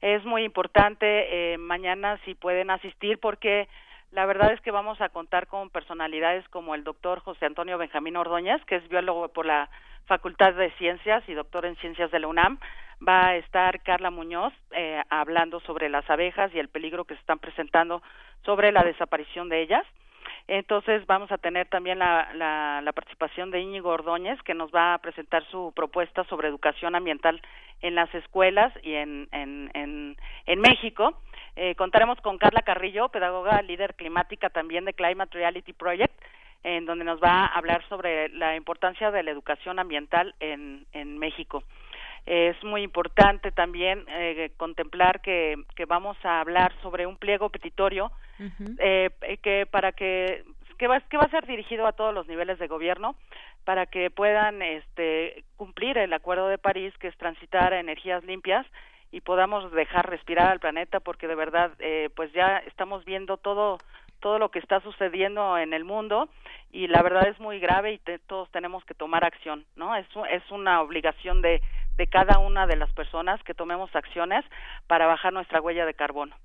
Es 0.00 0.24
muy 0.24 0.44
importante 0.44 1.52
eh, 1.54 1.58
mañana 1.58 2.18
si 2.24 2.34
pueden 2.34 2.70
asistir 2.70 3.18
porque 3.18 3.68
la 4.12 4.26
verdad 4.26 4.52
es 4.52 4.60
que 4.60 4.70
vamos 4.70 5.00
a 5.00 5.08
contar 5.08 5.46
con 5.46 5.70
personalidades 5.70 6.48
como 6.48 6.74
el 6.74 6.84
doctor 6.84 7.20
José 7.20 7.46
Antonio 7.46 7.78
Benjamín 7.78 8.16
Ordóñez, 8.16 8.64
que 8.64 8.76
es 8.76 8.88
biólogo 8.88 9.28
por 9.28 9.46
la 9.46 9.68
Facultad 10.06 10.54
de 10.54 10.70
Ciencias 10.72 11.28
y 11.28 11.34
doctor 11.34 11.66
en 11.66 11.76
Ciencias 11.76 12.10
de 12.10 12.20
la 12.20 12.28
UNAM. 12.28 12.58
Va 13.06 13.28
a 13.28 13.36
estar 13.36 13.82
Carla 13.82 14.10
Muñoz 14.10 14.54
eh, 14.70 15.02
hablando 15.10 15.60
sobre 15.60 15.88
las 15.88 16.08
abejas 16.08 16.54
y 16.54 16.58
el 16.58 16.68
peligro 16.68 17.04
que 17.04 17.14
se 17.14 17.20
están 17.20 17.38
presentando 17.38 18.02
sobre 18.44 18.72
la 18.72 18.84
desaparición 18.84 19.48
de 19.48 19.62
ellas. 19.62 19.84
Entonces 20.48 21.04
vamos 21.06 21.32
a 21.32 21.38
tener 21.38 21.68
también 21.68 21.98
la, 21.98 22.30
la, 22.34 22.92
participación 22.92 23.50
de 23.50 23.60
Íñigo 23.60 23.90
Ordóñez, 23.90 24.40
que 24.42 24.54
nos 24.54 24.70
va 24.70 24.94
a 24.94 24.98
presentar 24.98 25.44
su 25.50 25.72
propuesta 25.74 26.22
sobre 26.24 26.48
educación 26.48 26.94
ambiental 26.94 27.42
en 27.82 27.96
las 27.96 28.14
escuelas 28.14 28.72
y 28.82 28.94
en, 28.94 29.28
en, 29.32 29.70
en, 29.74 30.16
en 30.46 30.60
México. 30.60 31.20
Eh, 31.56 31.74
contaremos 31.74 32.20
con 32.20 32.38
Carla 32.38 32.62
Carrillo, 32.62 33.08
pedagoga 33.08 33.60
líder 33.62 33.94
climática 33.94 34.48
también 34.48 34.84
de 34.84 34.94
Climate 34.94 35.36
Reality 35.36 35.72
Project, 35.72 36.14
en 36.62 36.86
donde 36.86 37.04
nos 37.04 37.20
va 37.20 37.44
a 37.44 37.58
hablar 37.58 37.82
sobre 37.88 38.28
la 38.28 38.54
importancia 38.54 39.10
de 39.10 39.24
la 39.24 39.32
educación 39.32 39.80
ambiental 39.80 40.34
en, 40.38 40.86
en 40.92 41.18
México. 41.18 41.64
Es 42.26 42.62
muy 42.64 42.82
importante 42.82 43.52
también 43.52 44.04
eh, 44.08 44.50
contemplar 44.56 45.20
que, 45.20 45.56
que, 45.76 45.84
vamos 45.84 46.16
a 46.24 46.40
hablar 46.40 46.72
sobre 46.82 47.06
un 47.06 47.16
pliego 47.16 47.50
petitorio 47.50 48.10
eh, 48.78 49.10
que 49.42 49.66
para 49.70 49.92
que 49.92 50.44
que 50.78 50.88
va, 50.88 51.00
que 51.00 51.16
va 51.16 51.24
a 51.24 51.30
ser 51.30 51.46
dirigido 51.46 51.86
a 51.86 51.92
todos 51.92 52.12
los 52.12 52.26
niveles 52.26 52.58
de 52.58 52.66
gobierno 52.66 53.16
para 53.64 53.86
que 53.86 54.10
puedan 54.10 54.62
este, 54.62 55.44
cumplir 55.56 55.98
el 55.98 56.12
Acuerdo 56.12 56.48
de 56.48 56.58
París, 56.58 56.92
que 56.98 57.08
es 57.08 57.16
transitar 57.16 57.72
a 57.72 57.80
energías 57.80 58.24
limpias 58.24 58.66
y 59.10 59.20
podamos 59.20 59.72
dejar 59.72 60.08
respirar 60.08 60.52
al 60.52 60.60
planeta, 60.60 61.00
porque 61.00 61.26
de 61.26 61.34
verdad, 61.34 61.72
eh, 61.78 62.10
pues 62.14 62.32
ya 62.32 62.58
estamos 62.58 63.04
viendo 63.04 63.36
todo 63.36 63.78
todo 64.20 64.38
lo 64.38 64.50
que 64.50 64.58
está 64.58 64.80
sucediendo 64.80 65.58
en 65.58 65.74
el 65.74 65.84
mundo 65.84 66.30
y 66.72 66.86
la 66.86 67.02
verdad 67.02 67.28
es 67.28 67.38
muy 67.38 67.60
grave 67.60 67.92
y 67.92 68.00
todos 68.26 68.50
tenemos 68.50 68.82
que 68.86 68.94
tomar 68.94 69.24
acción, 69.24 69.66
¿no? 69.76 69.94
Es, 69.94 70.06
es 70.30 70.50
una 70.50 70.80
obligación 70.80 71.42
de, 71.42 71.60
de 71.96 72.06
cada 72.06 72.38
una 72.38 72.66
de 72.66 72.76
las 72.76 72.92
personas 72.92 73.42
que 73.42 73.54
tomemos 73.54 73.94
acciones 73.94 74.44
para 74.86 75.06
bajar 75.06 75.32
nuestra 75.32 75.60
huella 75.60 75.86
de 75.86 75.94
carbono. 75.94 76.36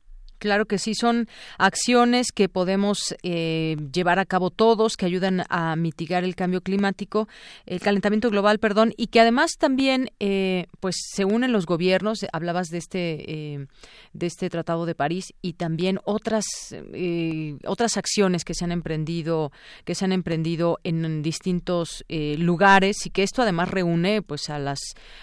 Claro 0.42 0.66
que 0.66 0.80
sí, 0.80 0.96
son 0.96 1.28
acciones 1.60 2.32
que 2.32 2.50
podemos 2.50 3.16
eh, 3.22 3.78
llevar 3.94 4.18
a 4.18 4.26
cabo 4.26 4.50
todos, 4.50 4.98
que 4.98 5.06
ayudan 5.06 5.44
a 5.50 5.76
mitigar 5.76 6.24
el 6.24 6.36
cambio 6.36 6.62
climático, 6.62 7.28
el 7.68 7.80
calentamiento 7.80 8.32
global, 8.32 8.58
perdón, 8.58 8.92
y 8.98 9.08
que 9.08 9.20
además 9.20 9.52
también, 9.60 10.10
eh, 10.20 10.66
pues, 10.80 10.96
se 11.14 11.26
unen 11.26 11.52
los 11.52 11.68
gobiernos. 11.68 12.26
Hablabas 12.34 12.70
de 12.70 12.80
este 12.80 13.32
eh, 13.32 13.68
de 14.14 14.26
este 14.26 14.50
Tratado 14.50 14.88
de 14.88 14.96
París 14.96 15.34
y 15.44 15.54
también 15.54 16.00
otras 16.06 16.46
eh, 16.72 17.58
otras 17.68 17.98
acciones 17.98 18.44
que 18.44 18.56
se 18.56 18.66
han 18.66 18.72
emprendido 18.72 19.52
que 19.86 19.94
se 19.94 20.06
han 20.06 20.12
emprendido 20.12 20.80
en 20.84 21.22
distintos 21.22 22.04
eh, 22.10 22.36
lugares 22.40 23.06
y 23.06 23.12
que 23.12 23.22
esto 23.22 23.44
además 23.44 23.70
reúne, 23.70 24.24
pues, 24.24 24.50
a 24.50 24.58
las 24.58 24.80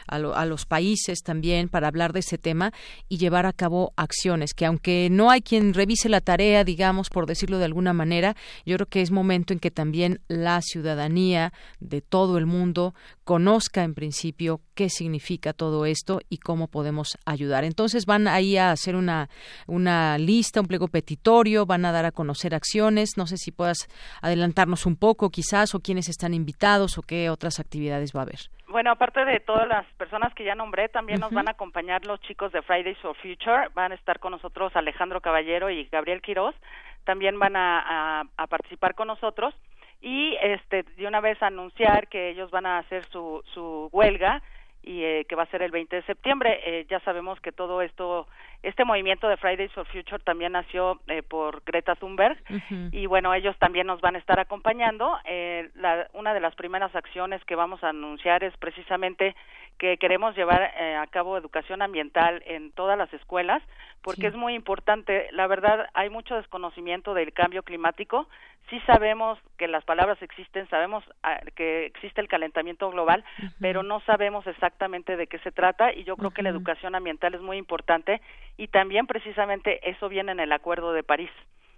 a, 0.06 0.14
a 0.14 0.46
los 0.46 0.64
países 0.64 1.24
también 1.24 1.68
para 1.68 1.88
hablar 1.88 2.12
de 2.12 2.20
ese 2.20 2.38
tema 2.38 2.72
y 3.08 3.18
llevar 3.18 3.46
a 3.46 3.52
cabo 3.52 3.92
acciones 3.96 4.54
que 4.54 4.64
aunque 4.64 5.07
no 5.10 5.30
hay 5.30 5.42
quien 5.42 5.74
revise 5.74 6.08
la 6.08 6.20
tarea, 6.20 6.64
digamos, 6.64 7.10
por 7.10 7.26
decirlo 7.26 7.58
de 7.58 7.64
alguna 7.64 7.92
manera, 7.92 8.36
yo 8.64 8.76
creo 8.76 8.86
que 8.86 9.02
es 9.02 9.10
momento 9.10 9.52
en 9.52 9.58
que 9.58 9.70
también 9.70 10.20
la 10.28 10.60
ciudadanía 10.62 11.52
de 11.80 12.00
todo 12.00 12.38
el 12.38 12.46
mundo 12.46 12.94
conozca 13.24 13.84
en 13.84 13.94
principio 13.94 14.60
qué 14.74 14.88
significa 14.88 15.52
todo 15.52 15.86
esto 15.86 16.20
y 16.28 16.38
cómo 16.38 16.68
podemos 16.68 17.18
ayudar. 17.24 17.64
Entonces 17.64 18.06
van 18.06 18.28
ahí 18.28 18.56
a 18.56 18.70
hacer 18.70 18.96
una, 18.96 19.28
una 19.66 20.18
lista, 20.18 20.60
un 20.60 20.66
pliego 20.66 20.88
petitorio, 20.88 21.66
van 21.66 21.84
a 21.84 21.92
dar 21.92 22.04
a 22.04 22.12
conocer 22.12 22.54
acciones. 22.54 23.16
No 23.16 23.26
sé 23.26 23.36
si 23.36 23.50
puedas 23.50 23.88
adelantarnos 24.22 24.86
un 24.86 24.96
poco 24.96 25.30
quizás 25.30 25.74
o 25.74 25.80
quiénes 25.80 26.08
están 26.08 26.34
invitados 26.34 26.98
o 26.98 27.02
qué 27.02 27.30
otras 27.30 27.60
actividades 27.60 28.12
va 28.14 28.20
a 28.20 28.22
haber. 28.22 28.50
Bueno, 28.68 28.90
aparte 28.90 29.24
de 29.24 29.40
todas 29.40 29.66
las 29.66 29.86
personas 29.94 30.34
que 30.34 30.44
ya 30.44 30.54
nombré, 30.54 30.90
también 30.90 31.20
nos 31.20 31.32
van 31.32 31.48
a 31.48 31.52
acompañar 31.52 32.04
los 32.04 32.20
chicos 32.20 32.52
de 32.52 32.60
Fridays 32.60 32.98
for 32.98 33.16
Future. 33.16 33.68
Van 33.74 33.92
a 33.92 33.94
estar 33.94 34.18
con 34.18 34.32
nosotros 34.32 34.76
Alejandro 34.76 35.22
Caballero 35.22 35.70
y 35.70 35.84
Gabriel 35.84 36.20
Quiroz. 36.20 36.54
También 37.04 37.38
van 37.38 37.56
a, 37.56 38.28
a, 38.36 38.46
participar 38.46 38.94
con 38.94 39.08
nosotros. 39.08 39.54
Y 40.02 40.36
este, 40.42 40.82
de 40.82 41.06
una 41.06 41.20
vez 41.20 41.42
anunciar 41.42 42.08
que 42.08 42.28
ellos 42.28 42.50
van 42.50 42.66
a 42.66 42.78
hacer 42.78 43.06
su, 43.06 43.42
su 43.54 43.88
huelga 43.90 44.42
y 44.82 45.02
eh, 45.02 45.26
que 45.28 45.34
va 45.34 45.42
a 45.42 45.50
ser 45.50 45.62
el 45.62 45.70
20 45.70 45.96
de 45.96 46.02
septiembre. 46.02 46.60
Eh, 46.64 46.86
ya 46.88 47.00
sabemos 47.00 47.40
que 47.40 47.52
todo 47.52 47.82
esto, 47.82 48.26
este 48.62 48.84
movimiento 48.84 49.28
de 49.28 49.36
Fridays 49.36 49.72
for 49.72 49.86
Future 49.86 50.22
también 50.22 50.52
nació 50.52 51.00
eh, 51.08 51.22
por 51.22 51.62
Greta 51.64 51.94
Thunberg 51.94 52.38
y 52.92 53.06
bueno, 53.06 53.34
ellos 53.34 53.56
también 53.58 53.86
nos 53.86 54.00
van 54.00 54.16
a 54.16 54.18
estar 54.18 54.40
acompañando. 54.40 55.18
Eh, 55.24 55.70
la, 55.74 56.08
una 56.14 56.34
de 56.34 56.40
las 56.40 56.54
primeras 56.54 56.94
acciones 56.94 57.44
que 57.44 57.54
vamos 57.54 57.82
a 57.84 57.90
anunciar 57.90 58.44
es 58.44 58.56
precisamente 58.56 59.34
que 59.78 59.96
queremos 59.96 60.36
llevar 60.36 60.72
eh, 60.78 60.96
a 60.96 61.06
cabo 61.06 61.36
educación 61.36 61.82
ambiental 61.82 62.42
en 62.46 62.72
todas 62.72 62.98
las 62.98 63.12
escuelas, 63.14 63.62
porque 64.02 64.26
es 64.26 64.34
muy 64.34 64.54
importante. 64.54 65.28
La 65.32 65.46
verdad, 65.46 65.88
hay 65.94 66.10
mucho 66.10 66.34
desconocimiento 66.34 67.14
del 67.14 67.32
cambio 67.32 67.62
climático. 67.62 68.28
Sí 68.70 68.80
sabemos 68.86 69.38
que 69.56 69.66
las 69.66 69.84
palabras 69.84 70.20
existen, 70.20 70.68
sabemos 70.68 71.02
ah, 71.22 71.40
que 71.56 71.86
existe 71.86 72.20
el 72.20 72.28
calentamiento 72.28 72.90
global, 72.90 73.24
pero 73.60 73.82
no 73.82 74.00
sabemos 74.00 74.46
exactamente 74.46 75.16
de 75.16 75.26
qué 75.26 75.38
se 75.38 75.52
trata 75.52 75.92
y 75.92 76.04
yo 76.04 76.16
creo 76.16 76.32
que 76.32 76.42
la 76.42 76.50
educación 76.50 76.94
ambiental 76.94 77.34
es 77.34 77.40
muy 77.40 77.56
importante 77.56 78.20
y 78.58 78.68
también 78.68 79.06
precisamente 79.06 79.88
eso 79.88 80.08
viene 80.08 80.32
en 80.32 80.40
el 80.40 80.52
Acuerdo 80.52 80.92
de 80.92 81.02
París. 81.02 81.30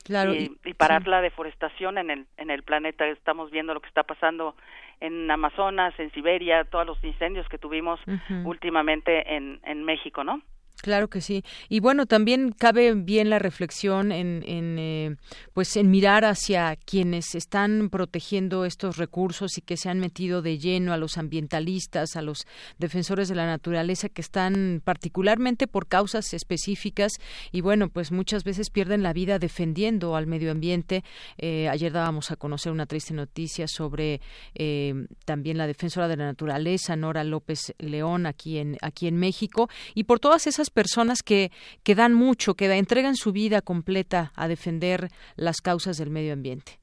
Claro, 0.05 0.35
y, 0.35 0.57
y, 0.65 0.75
parar 0.75 1.07
la 1.07 1.21
deforestación 1.21 1.99
en 1.99 2.11
el 2.11 2.27
en 2.39 2.51
el 2.51 2.63
planeta 2.63 3.07
estamos 3.07 3.51
viendo 3.51 3.75
lo 3.75 3.81
que 3.81 3.89
está 3.89 4.03
pasando 4.03 4.57
en 4.99 5.31
Amazonas 5.31 5.93
en 5.99 6.11
Siberia 6.13 6.65
todos 6.65 6.87
los 6.87 7.05
incendios 7.05 7.47
que 7.51 7.59
tuvimos 7.59 8.01
uh 8.07 8.13
-huh. 8.13 8.47
últimamente 8.47 9.37
en 9.37 9.61
en 9.63 9.85
México 9.85 10.25
no 10.25 10.41
Claro 10.83 11.09
que 11.09 11.21
sí. 11.21 11.45
Y 11.69 11.81
bueno, 11.81 12.07
también 12.07 12.53
cabe 12.53 12.95
bien 12.95 13.29
la 13.29 13.39
reflexión 13.39 14.13
en, 14.13 14.43
en 14.47 14.79
eh, 14.79 15.17
pues 15.53 15.77
en 15.77 15.91
mirar 15.91 16.25
hacia 16.25 16.77
quienes 16.77 17.35
están 17.35 17.91
protegiendo 17.91 18.65
estos 18.65 18.97
recursos 18.97 19.59
y 19.59 19.61
que 19.61 19.77
se 19.77 19.91
han 19.91 20.01
metido 20.01 20.41
de 20.41 20.59
lleno 20.59 20.95
a 20.95 20.97
los 20.97 21.19
ambientalistas, 21.19 22.17
a 22.17 22.23
los 22.23 22.47
defensores 22.79 23.29
de 23.29 23.35
la 23.35 23.47
naturaleza 23.47 24.09
que 24.09 24.23
están 24.23 24.81
particularmente 24.83 25.67
por 25.67 25.87
causas 25.87 26.33
específicas 26.33 27.13
y 27.53 27.61
bueno, 27.61 27.91
pues 27.91 28.11
muchas 28.11 28.43
veces 28.45 28.71
pierden 28.71 29.03
la 29.03 29.13
vida 29.13 29.39
defendiendo 29.39 30.17
al 30.17 30.27
medio 30.27 30.51
ambiente. 30.51 31.05
Eh, 31.37 31.69
ayer 31.69 31.93
dábamos 31.93 32.31
a 32.31 32.37
conocer 32.37 32.73
una 32.73 32.87
triste 32.87 33.13
noticia 33.13 33.69
sobre 33.69 34.23
eh, 34.55 34.95
también 35.27 35.59
la 35.59 35.67
defensora 35.67 36.09
de 36.09 36.17
la 36.17 36.25
naturaleza, 36.25 36.97
Nora 36.97 37.23
López 37.23 37.75
León, 37.79 38.25
aquí 38.25 38.57
en 38.59 38.79
aquí 38.81 39.09
en 39.09 39.17
México 39.17 39.69
y 39.95 40.05
por 40.05 40.21
todas 40.21 40.47
esas 40.47 40.70
personas 40.71 41.23
que, 41.23 41.51
que 41.85 41.95
dan 41.95 42.15
mucho, 42.15 42.55
que 42.55 42.67
entregan 42.73 43.17
su 43.17 43.33
vida 43.33 43.61
completa 43.61 44.33
a 44.37 44.49
defender 44.49 45.09
las 45.37 45.61
causas 45.61 45.97
del 45.99 46.11
medio 46.11 46.33
ambiente. 46.33 46.79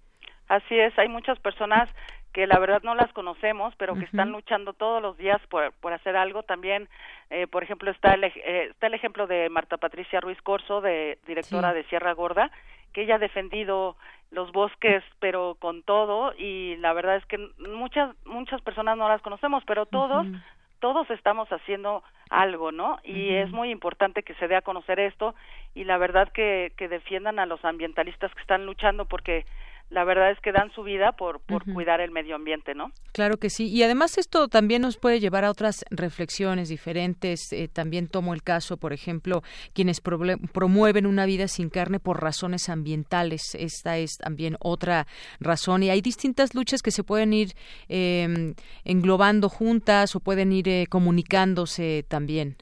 Así 0.48 0.78
es, 0.80 0.98
hay 0.98 1.10
muchas 1.10 1.40
personas 1.40 1.90
que 2.34 2.46
la 2.46 2.60
verdad 2.60 2.84
no 2.84 2.94
las 2.94 3.12
conocemos, 3.14 3.74
pero 3.78 3.94
que 3.94 4.02
uh 4.02 4.04
-huh. 4.04 4.06
están 4.06 4.32
luchando 4.32 4.74
todos 4.74 5.02
los 5.02 5.18
días 5.18 5.42
por, 5.50 5.74
por 5.82 5.92
hacer 5.92 6.16
algo. 6.16 6.44
También, 6.44 6.88
eh, 7.32 7.48
por 7.48 7.64
ejemplo, 7.64 7.90
está 7.90 8.14
el, 8.14 8.24
eh, 8.26 8.68
está 8.70 8.88
el 8.88 8.94
ejemplo 8.94 9.26
de 9.26 9.50
Marta 9.50 9.78
Patricia 9.78 10.22
Ruiz 10.22 10.40
Corso, 10.44 10.80
de 10.80 11.18
directora 11.26 11.72
sí. 11.72 11.78
de 11.78 11.84
Sierra 11.86 12.14
Gorda, 12.14 12.52
que 12.94 13.02
ella 13.02 13.16
ha 13.16 13.20
defendido 13.20 13.96
los 14.30 14.52
bosques, 14.52 15.04
pero 15.20 15.56
con 15.60 15.82
todo, 15.82 16.34
y 16.38 16.76
la 16.78 16.94
verdad 16.94 17.16
es 17.16 17.26
que 17.26 17.38
muchas 17.58 18.16
muchas 18.26 18.62
personas 18.62 18.98
no 18.98 19.10
las 19.10 19.22
conocemos, 19.22 19.64
pero 19.66 19.86
todos 19.86 20.28
uh 20.28 20.30
-huh 20.30 20.42
todos 20.80 21.10
estamos 21.10 21.48
haciendo 21.50 22.04
algo, 22.30 22.72
¿no? 22.72 23.00
Y 23.04 23.12
uh 23.12 23.32
-huh. 23.32 23.44
es 23.44 23.52
muy 23.52 23.70
importante 23.72 24.24
que 24.24 24.34
se 24.36 24.48
dé 24.48 24.56
a 24.56 24.62
conocer 24.62 25.00
esto 25.00 25.36
y 25.74 25.84
la 25.84 25.98
verdad 25.98 26.32
que, 26.32 26.72
que 26.78 26.88
defiendan 26.88 27.40
a 27.40 27.46
los 27.46 27.64
ambientalistas 27.64 28.34
que 28.34 28.42
están 28.42 28.66
luchando 28.66 29.06
porque 29.06 29.46
la 29.90 30.04
verdad 30.04 30.32
es 30.32 30.40
que 30.42 30.52
dan 30.52 30.70
su 30.72 30.84
vida 30.84 31.14
por, 31.14 31.40
por 31.40 31.64
uh 31.64 31.66
-huh. 31.66 31.74
cuidar 31.74 32.02
el 32.02 32.12
medio 32.12 32.36
ambiente, 32.36 32.76
¿no? 32.76 32.92
Claro 33.14 33.38
que 33.38 33.50
sí. 33.50 33.68
Y 33.70 33.84
además 33.84 34.18
esto 34.18 34.48
también 34.50 34.82
nos 34.82 34.98
puede 34.98 35.20
llevar 35.20 35.46
a 35.46 35.50
otras 35.50 35.86
reflexiones 35.90 36.68
diferentes. 36.68 37.54
Eh, 37.54 37.70
también 37.70 38.08
tomo 38.08 38.34
el 38.34 38.44
caso, 38.44 38.78
por 38.78 38.92
ejemplo, 38.92 39.44
quienes 39.74 40.02
promueven 40.02 41.06
una 41.06 41.26
vida 41.26 41.48
sin 41.48 41.70
carne 41.70 42.00
por 42.00 42.22
razones 42.22 42.70
ambientales. 42.70 43.56
Esta 43.56 43.98
es 43.98 44.18
también 44.18 44.58
otra 44.60 45.08
razón. 45.40 45.84
Y 45.84 45.90
hay 45.90 46.02
distintas 46.02 46.54
luchas 46.54 46.82
que 46.82 46.92
se 46.92 47.04
pueden 47.04 47.32
ir 47.32 47.54
eh, 47.88 48.54
englobando 48.84 49.48
juntas 49.48 50.16
o 50.16 50.20
pueden 50.20 50.52
ir 50.52 50.68
eh, 50.68 50.86
comunicándose 50.90 52.04
también. 52.10 52.58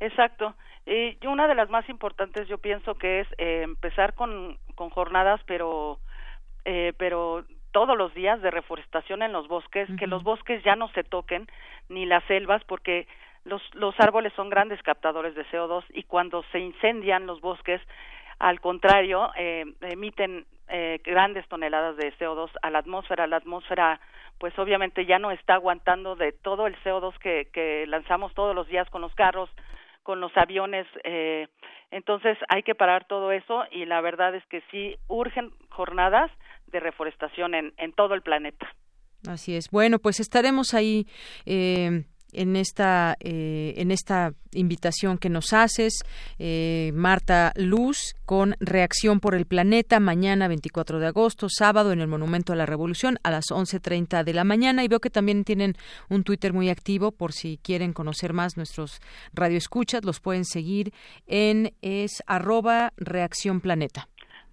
Exacto. 0.00 0.54
Y 0.86 1.18
una 1.26 1.46
de 1.46 1.54
las 1.54 1.68
más 1.68 1.86
importantes 1.88 2.48
yo 2.48 2.58
pienso 2.58 2.94
que 2.94 3.20
es 3.20 3.28
eh, 3.36 3.62
empezar 3.62 4.14
con, 4.14 4.56
con 4.74 4.88
jornadas, 4.88 5.38
pero 5.46 5.98
eh, 6.70 6.92
pero 6.98 7.44
todos 7.72 7.96
los 7.96 8.12
días 8.12 8.42
de 8.42 8.50
reforestación 8.50 9.22
en 9.22 9.32
los 9.32 9.48
bosques, 9.48 9.88
uh 9.88 9.92
-huh. 9.92 9.98
que 9.98 10.06
los 10.06 10.22
bosques 10.22 10.62
ya 10.64 10.76
no 10.76 10.88
se 10.88 11.02
toquen, 11.02 11.46
ni 11.88 12.04
las 12.04 12.22
selvas, 12.24 12.62
porque 12.64 13.06
los, 13.44 13.62
los 13.74 13.98
árboles 13.98 14.34
son 14.34 14.50
grandes 14.50 14.82
captadores 14.82 15.34
de 15.34 15.46
CO2 15.46 15.82
y 15.94 16.02
cuando 16.02 16.42
se 16.52 16.58
incendian 16.58 17.26
los 17.26 17.40
bosques, 17.40 17.80
al 18.38 18.60
contrario, 18.60 19.30
eh, 19.36 19.64
emiten 19.80 20.44
eh, 20.68 21.00
grandes 21.02 21.48
toneladas 21.48 21.96
de 21.96 22.12
CO2 22.18 22.50
a 22.60 22.68
la 22.68 22.80
atmósfera. 22.80 23.26
La 23.26 23.38
atmósfera, 23.38 23.98
pues 24.38 24.52
obviamente 24.58 25.06
ya 25.06 25.18
no 25.18 25.30
está 25.30 25.54
aguantando 25.54 26.16
de 26.16 26.32
todo 26.32 26.66
el 26.66 26.76
CO2 26.84 27.16
que, 27.18 27.48
que 27.50 27.86
lanzamos 27.86 28.34
todos 28.34 28.54
los 28.54 28.66
días 28.68 28.90
con 28.90 29.00
los 29.00 29.14
carros, 29.14 29.48
con 30.08 30.22
los 30.22 30.34
aviones. 30.38 30.86
Eh, 31.04 31.48
entonces 31.90 32.38
hay 32.48 32.62
que 32.62 32.74
parar 32.74 33.06
todo 33.06 33.30
eso 33.30 33.64
y 33.70 33.84
la 33.84 34.00
verdad 34.00 34.34
es 34.34 34.42
que 34.46 34.62
sí 34.70 34.96
urgen 35.06 35.50
jornadas 35.68 36.30
de 36.68 36.80
reforestación 36.80 37.54
en, 37.54 37.74
en 37.76 37.92
todo 37.92 38.14
el 38.14 38.22
planeta. 38.22 38.66
Así 39.28 39.54
es. 39.54 39.68
Bueno, 39.70 39.98
pues 39.98 40.18
estaremos 40.18 40.72
ahí. 40.72 41.04
Eh 41.44 42.04
en 42.32 42.56
esta 42.56 43.16
eh, 43.20 43.74
en 43.76 43.90
esta 43.90 44.32
invitación 44.52 45.18
que 45.18 45.28
nos 45.28 45.52
haces 45.52 46.04
eh, 46.38 46.90
Marta 46.94 47.52
Luz 47.56 48.14
con 48.24 48.56
reacción 48.60 49.20
por 49.20 49.34
el 49.34 49.46
planeta 49.46 50.00
mañana 50.00 50.48
24 50.48 50.98
de 51.00 51.06
agosto 51.06 51.48
sábado 51.50 51.92
en 51.92 52.00
el 52.00 52.08
monumento 52.08 52.52
a 52.52 52.56
la 52.56 52.66
revolución 52.66 53.18
a 53.22 53.30
las 53.30 53.46
11:30 53.50 54.24
de 54.24 54.34
la 54.34 54.44
mañana. 54.44 54.84
Y 54.84 54.88
veo 54.88 55.00
que 55.00 55.10
también 55.10 55.44
tienen 55.44 55.76
un 56.08 56.24
Twitter 56.24 56.52
muy 56.52 56.70
activo 56.70 57.12
por 57.12 57.32
si 57.32 57.58
quieren 57.62 57.92
conocer 57.92 58.32
más 58.32 58.56
nuestros 58.56 59.00
radioescuchas 59.32 60.04
los 60.04 60.20
pueden 60.20 60.44
seguir 60.44 60.92
en 61.26 61.74
es 61.82 62.22
arroba 62.26 62.92
reacción 62.96 63.60
planeta 63.60 64.08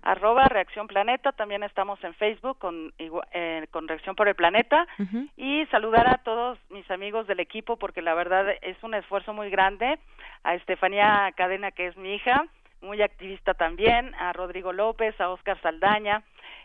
arroba 0.05 0.45
Reacción 0.45 0.87
Planeta, 0.87 1.31
también 1.31 1.63
estamos 1.63 2.01
en 2.03 2.13
Facebook 2.13 2.59
con, 2.59 2.93
eh, 2.99 3.67
con 3.71 3.87
Reacción 3.87 4.15
por 4.15 4.27
el 4.27 4.35
Planeta. 4.35 4.87
Y 5.35 5.65
saludar 5.65 6.07
a 6.07 6.19
todos 6.19 6.59
mis 6.69 6.89
amigos 6.91 7.27
del 7.27 7.39
equipo 7.39 7.75
porque 7.75 8.03
la 8.03 8.13
verdad 8.13 8.45
es 8.61 8.81
un 8.83 8.93
esfuerzo 8.93 9.33
muy 9.33 9.49
grande, 9.49 9.97
a 10.43 10.53
Estefanía 10.53 11.33
Cadena 11.35 11.71
que 11.71 11.87
es 11.87 11.97
mi 11.97 12.13
hija, 12.13 12.45
muy 12.81 13.01
activista 13.01 13.55
también, 13.55 14.13
a 14.15 14.31
Rodrigo 14.31 14.71
López, 14.71 15.19
a 15.19 15.29
Oscar 15.29 15.59
Saldaña, 15.61 16.21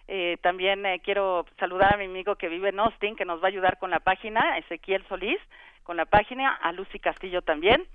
eh, 0.07 0.37
también 0.43 0.85
eh, 0.85 1.01
quiero 1.03 1.47
saludar 1.59 1.95
a 1.95 1.97
mi 1.97 2.05
amigo 2.05 2.37
que 2.37 2.49
vive 2.49 2.69
en 2.69 2.81
Austin 2.81 3.17
que 3.17 3.25
nos 3.25 3.41
va 3.41 3.45
a 3.45 3.49
ayudar 3.49 3.79
con 3.79 3.91
la 3.91 4.01
página, 4.01 4.59
Ezequiel 4.59 5.05
Solís, 5.09 5.39
con 5.85 5.97
la 5.97 6.05
página, 6.05 6.53
a 6.57 6.73
Lucy 6.73 6.99
Castillo 6.99 7.41
también. 7.41 7.87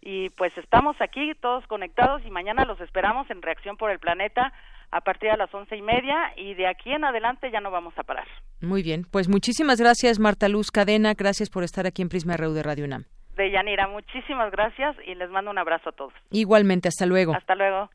Y 0.00 0.30
pues 0.30 0.56
estamos 0.56 1.00
aquí 1.00 1.34
todos 1.34 1.66
conectados 1.66 2.22
y 2.24 2.30
mañana 2.30 2.64
los 2.64 2.80
esperamos 2.80 3.28
en 3.30 3.42
Reacción 3.42 3.76
por 3.76 3.90
el 3.90 3.98
Planeta 3.98 4.52
a 4.94 5.00
partir 5.00 5.28
de 5.28 5.36
las 5.36 5.52
once 5.52 5.76
y 5.76 5.82
media 5.82 6.32
y 6.36 6.54
de 6.54 6.68
aquí 6.68 6.92
en 6.92 7.04
adelante 7.04 7.50
ya 7.50 7.60
no 7.60 7.72
vamos 7.72 7.94
a 7.98 8.04
parar. 8.04 8.28
Muy 8.60 8.84
bien, 8.84 9.04
pues 9.10 9.28
muchísimas 9.28 9.80
gracias 9.80 10.20
Marta 10.20 10.48
Luz 10.48 10.70
Cadena, 10.70 11.14
gracias 11.14 11.50
por 11.50 11.64
estar 11.64 11.84
aquí 11.84 12.00
en 12.00 12.08
Prisma 12.08 12.36
RU 12.36 12.52
de 12.52 12.62
Radio 12.62 12.84
UNAM. 12.84 13.04
De 13.36 13.50
Yanira, 13.50 13.88
muchísimas 13.88 14.52
gracias 14.52 14.94
y 15.04 15.16
les 15.16 15.28
mando 15.30 15.50
un 15.50 15.58
abrazo 15.58 15.88
a 15.88 15.92
todos. 15.92 16.12
Igualmente, 16.30 16.86
hasta 16.86 17.04
luego. 17.04 17.34
Hasta 17.34 17.56
luego. 17.56 17.90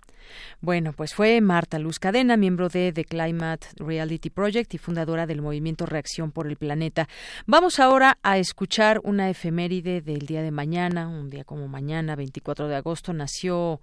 Bueno, 0.59 0.91
pues 0.91 1.15
fue 1.15 1.39
Marta 1.39 1.79
Luz 1.79 1.97
Cadena, 1.97 2.35
miembro 2.35 2.67
de 2.67 2.91
The 2.91 3.05
Climate 3.05 3.67
Reality 3.77 4.29
Project 4.29 4.73
y 4.73 4.77
fundadora 4.77 5.25
del 5.25 5.41
movimiento 5.41 5.85
Reacción 5.85 6.33
por 6.33 6.47
el 6.47 6.57
Planeta. 6.57 7.07
Vamos 7.47 7.79
ahora 7.79 8.17
a 8.21 8.37
escuchar 8.37 8.99
una 9.05 9.29
efeméride 9.29 10.01
del 10.01 10.25
día 10.25 10.41
de 10.41 10.51
mañana, 10.51 11.07
un 11.07 11.29
día 11.29 11.45
como 11.45 11.69
mañana, 11.69 12.17
24 12.17 12.67
de 12.67 12.75
agosto, 12.75 13.13
nació 13.13 13.79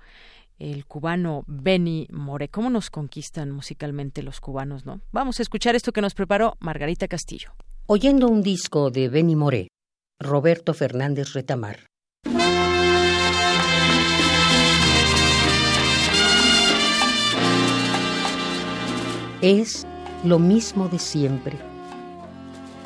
el 0.58 0.86
cubano 0.86 1.44
Benny 1.46 2.08
More. 2.10 2.48
¿Cómo 2.48 2.70
nos 2.70 2.90
conquistan 2.90 3.50
musicalmente 3.50 4.22
los 4.22 4.40
cubanos, 4.40 4.86
no? 4.86 5.00
Vamos 5.12 5.38
a 5.38 5.42
escuchar 5.42 5.74
esto 5.74 5.92
que 5.92 6.00
nos 6.00 6.14
preparó 6.14 6.56
Margarita 6.60 7.08
Castillo. 7.08 7.50
Oyendo 7.86 8.28
un 8.28 8.42
disco 8.42 8.90
de 8.90 9.08
Benny 9.08 9.36
More, 9.36 9.68
Roberto 10.20 10.74
Fernández 10.74 11.32
Retamar. 11.34 11.86
Es 19.42 19.86
lo 20.24 20.38
mismo 20.38 20.88
de 20.88 20.98
siempre. 20.98 21.58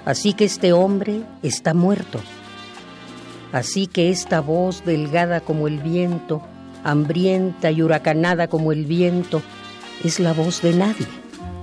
Así 0.05 0.35
que 0.35 0.45
este 0.45 0.73
hombre 0.73 1.23
está 1.43 1.75
muerto. 1.75 2.21
Así 3.53 3.87
que 3.87 4.11
esta 4.11 4.41
voz 4.41 4.85
delgada 4.85 5.41
como 5.41 5.69
el 5.69 5.79
viento 5.79 6.43
hambrienta 6.85 7.71
y 7.71 7.83
huracanada 7.83 8.49
como 8.49 8.73
el 8.73 8.85
viento, 8.85 9.43
es 10.05 10.21
la 10.21 10.33
voz 10.33 10.63
de 10.63 10.73
nadie. 10.75 11.07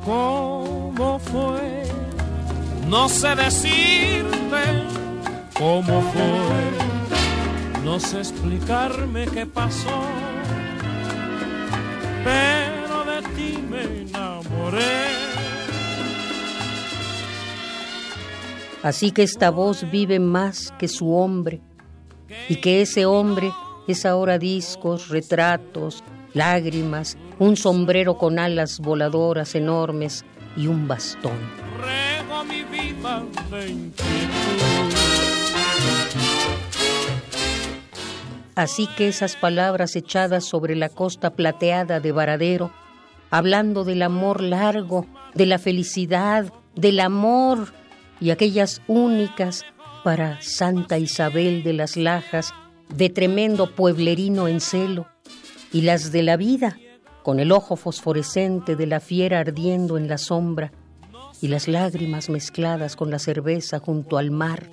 ¿Cómo 0.05 1.19
fue? 1.19 1.83
No 2.87 3.09
sé 3.09 3.35
decirte 3.35 4.27
cómo 5.57 6.01
fue. 6.01 6.87
No 7.83 7.99
sé 7.99 8.19
explicarme 8.19 9.25
qué 9.27 9.45
pasó. 9.45 10.01
Pero 12.23 13.05
de 13.05 13.21
ti 13.35 13.57
me 13.69 13.83
enamoré. 14.01 15.27
Así 18.83 19.11
que 19.11 19.23
esta 19.23 19.51
voz 19.51 19.89
vive 19.91 20.19
más 20.19 20.73
que 20.77 20.87
su 20.87 21.13
hombre 21.13 21.61
y 22.47 22.57
que 22.57 22.81
ese 22.81 23.05
hombre 23.05 23.51
es 23.87 24.05
ahora 24.05 24.37
discos, 24.37 25.09
retratos, 25.09 26.03
lágrimas, 26.33 27.17
un 27.39 27.55
sombrero 27.55 28.17
con 28.17 28.39
alas 28.39 28.79
voladoras 28.79 29.55
enormes 29.55 30.25
y 30.55 30.67
un 30.67 30.87
bastón. 30.87 31.37
Así 38.55 38.87
que 38.97 39.07
esas 39.07 39.35
palabras 39.35 39.95
echadas 39.95 40.45
sobre 40.45 40.75
la 40.75 40.89
costa 40.89 41.29
plateada 41.29 41.99
de 41.99 42.11
Varadero, 42.11 42.71
hablando 43.29 43.83
del 43.83 44.01
amor 44.01 44.41
largo, 44.41 45.05
de 45.35 45.45
la 45.45 45.59
felicidad, 45.59 46.51
del 46.75 46.99
amor 46.99 47.71
y 48.19 48.31
aquellas 48.31 48.81
únicas 48.87 49.63
para 50.03 50.41
Santa 50.41 50.97
Isabel 50.97 51.63
de 51.63 51.73
las 51.73 51.97
Lajas 51.97 52.53
de 52.95 53.09
tremendo 53.09 53.75
pueblerino 53.75 54.47
en 54.47 54.61
celo, 54.61 55.07
y 55.71 55.81
las 55.81 56.11
de 56.11 56.23
la 56.23 56.37
vida, 56.37 56.77
con 57.23 57.39
el 57.39 57.51
ojo 57.51 57.75
fosforescente 57.75 58.75
de 58.75 58.87
la 58.87 58.99
fiera 58.99 59.39
ardiendo 59.39 59.97
en 59.97 60.07
la 60.07 60.17
sombra, 60.17 60.71
y 61.41 61.49
las 61.49 61.67
lágrimas 61.67 62.29
mezcladas 62.29 62.95
con 62.95 63.11
la 63.11 63.19
cerveza 63.19 63.79
junto 63.79 64.17
al 64.17 64.31
mar, 64.31 64.69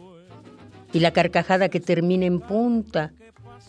y 0.93 1.01
la 1.01 1.13
carcajada 1.13 1.69
que 1.69 1.81
termina 1.81 2.27
en 2.27 2.41
punta, 2.41 3.13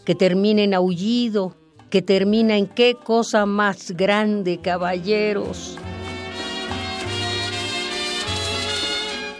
que 0.05 0.15
termina 0.15 0.61
en 0.61 0.73
aullido, 0.73 1.55
que 1.89 2.01
termina 2.01 2.57
en 2.57 2.67
qué 2.67 2.95
cosa 2.95 3.45
más 3.45 3.91
grande, 3.91 4.59
caballeros. 4.59 5.77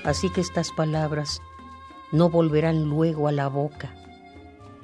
Así 0.04 0.30
que 0.32 0.42
estas 0.42 0.72
palabras 0.72 1.40
no 2.12 2.30
volverán 2.30 2.84
luego 2.84 3.28
a 3.28 3.32
la 3.32 3.48
boca 3.48 3.94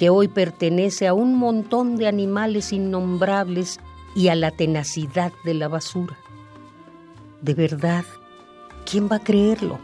que 0.02 0.10
hoy 0.10 0.28
pertenece 0.28 1.08
a 1.08 1.14
un 1.14 1.38
montón 1.38 1.95
de 1.95 2.08
animales 2.08 2.74
innombrables 2.74 3.80
y 4.16 4.30
a 4.30 4.36
la 4.36 4.49
tenacidad 4.49 5.32
de 5.43 5.54
la 5.54 5.68
basura. 5.68 6.18
De 7.39 7.54
verdad, 7.54 8.04
¿quién 8.84 9.08
va 9.08 9.18
a 9.18 9.24
creerlo? 9.24 9.78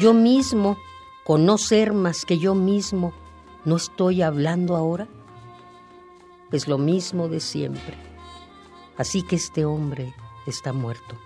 Yo 0.00 0.14
mismo, 0.14 0.78
conocer 1.22 1.92
más 1.92 2.24
que 2.24 2.38
yo 2.38 2.54
mismo, 2.54 3.12
¿no 3.66 3.76
estoy 3.76 4.22
hablando 4.22 4.74
ahora? 4.74 5.06
Pues 6.48 6.66
lo 6.66 6.78
mismo 6.78 7.28
de 7.28 7.40
siempre. 7.40 7.98
Así 8.96 9.20
que 9.20 9.36
este 9.36 9.66
hombre 9.66 10.14
está 10.46 10.72
muerto. 10.72 11.18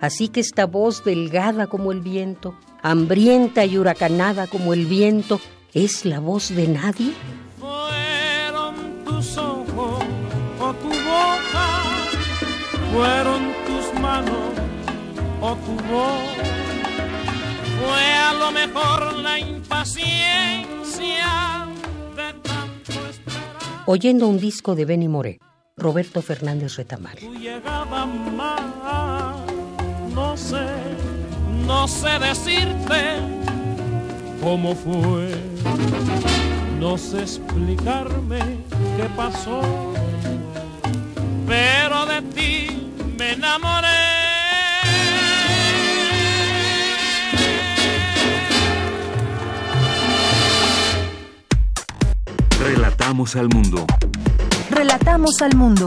Así 0.00 0.28
que 0.28 0.40
esta 0.40 0.64
voz 0.64 1.04
delgada 1.04 1.66
como 1.66 1.92
el 1.92 2.00
viento, 2.00 2.54
hambrienta 2.84 3.64
y 3.64 3.78
huracanada 3.78 4.46
como 4.46 4.74
el 4.74 4.84
viento, 4.84 5.40
es 5.72 6.04
la 6.04 6.20
voz 6.20 6.54
de 6.54 6.68
nadie? 6.68 7.14
Fueron 7.58 8.74
tus 9.06 9.38
ojos 9.38 10.04
o 10.60 10.74
tu 10.74 10.88
boca, 10.88 11.82
fueron 12.92 13.54
tus 13.66 14.00
manos 14.00 14.52
o 15.40 15.56
tu 15.56 15.72
voz. 15.90 16.20
Fue 17.80 18.04
a 18.04 18.34
lo 18.34 18.52
mejor 18.52 19.14
la 19.14 19.38
impaciencia 19.38 20.06
de 22.14 22.32
tanto 22.42 22.92
esperar. 23.08 23.82
Oyendo 23.86 24.28
un 24.28 24.38
disco 24.38 24.74
de 24.74 24.84
Benny 24.84 25.08
Moré, 25.08 25.38
Roberto 25.78 26.20
Fernández 26.20 26.76
Retamar. 26.76 27.16
Tu 27.16 27.32
no 30.14 30.36
sé 30.36 30.83
no 31.66 31.88
sé 31.88 32.18
decirte 32.18 33.18
cómo 34.42 34.74
fue, 34.74 35.34
no 36.78 36.98
sé 36.98 37.22
explicarme 37.22 38.38
qué 38.96 39.08
pasó, 39.16 39.62
pero 41.46 42.06
de 42.06 42.22
ti 42.22 42.90
me 43.16 43.32
enamoré. 43.32 43.88
Relatamos 52.60 53.36
al 53.36 53.48
mundo. 53.48 53.86
Relatamos 54.70 55.42
al 55.42 55.54
mundo. 55.56 55.86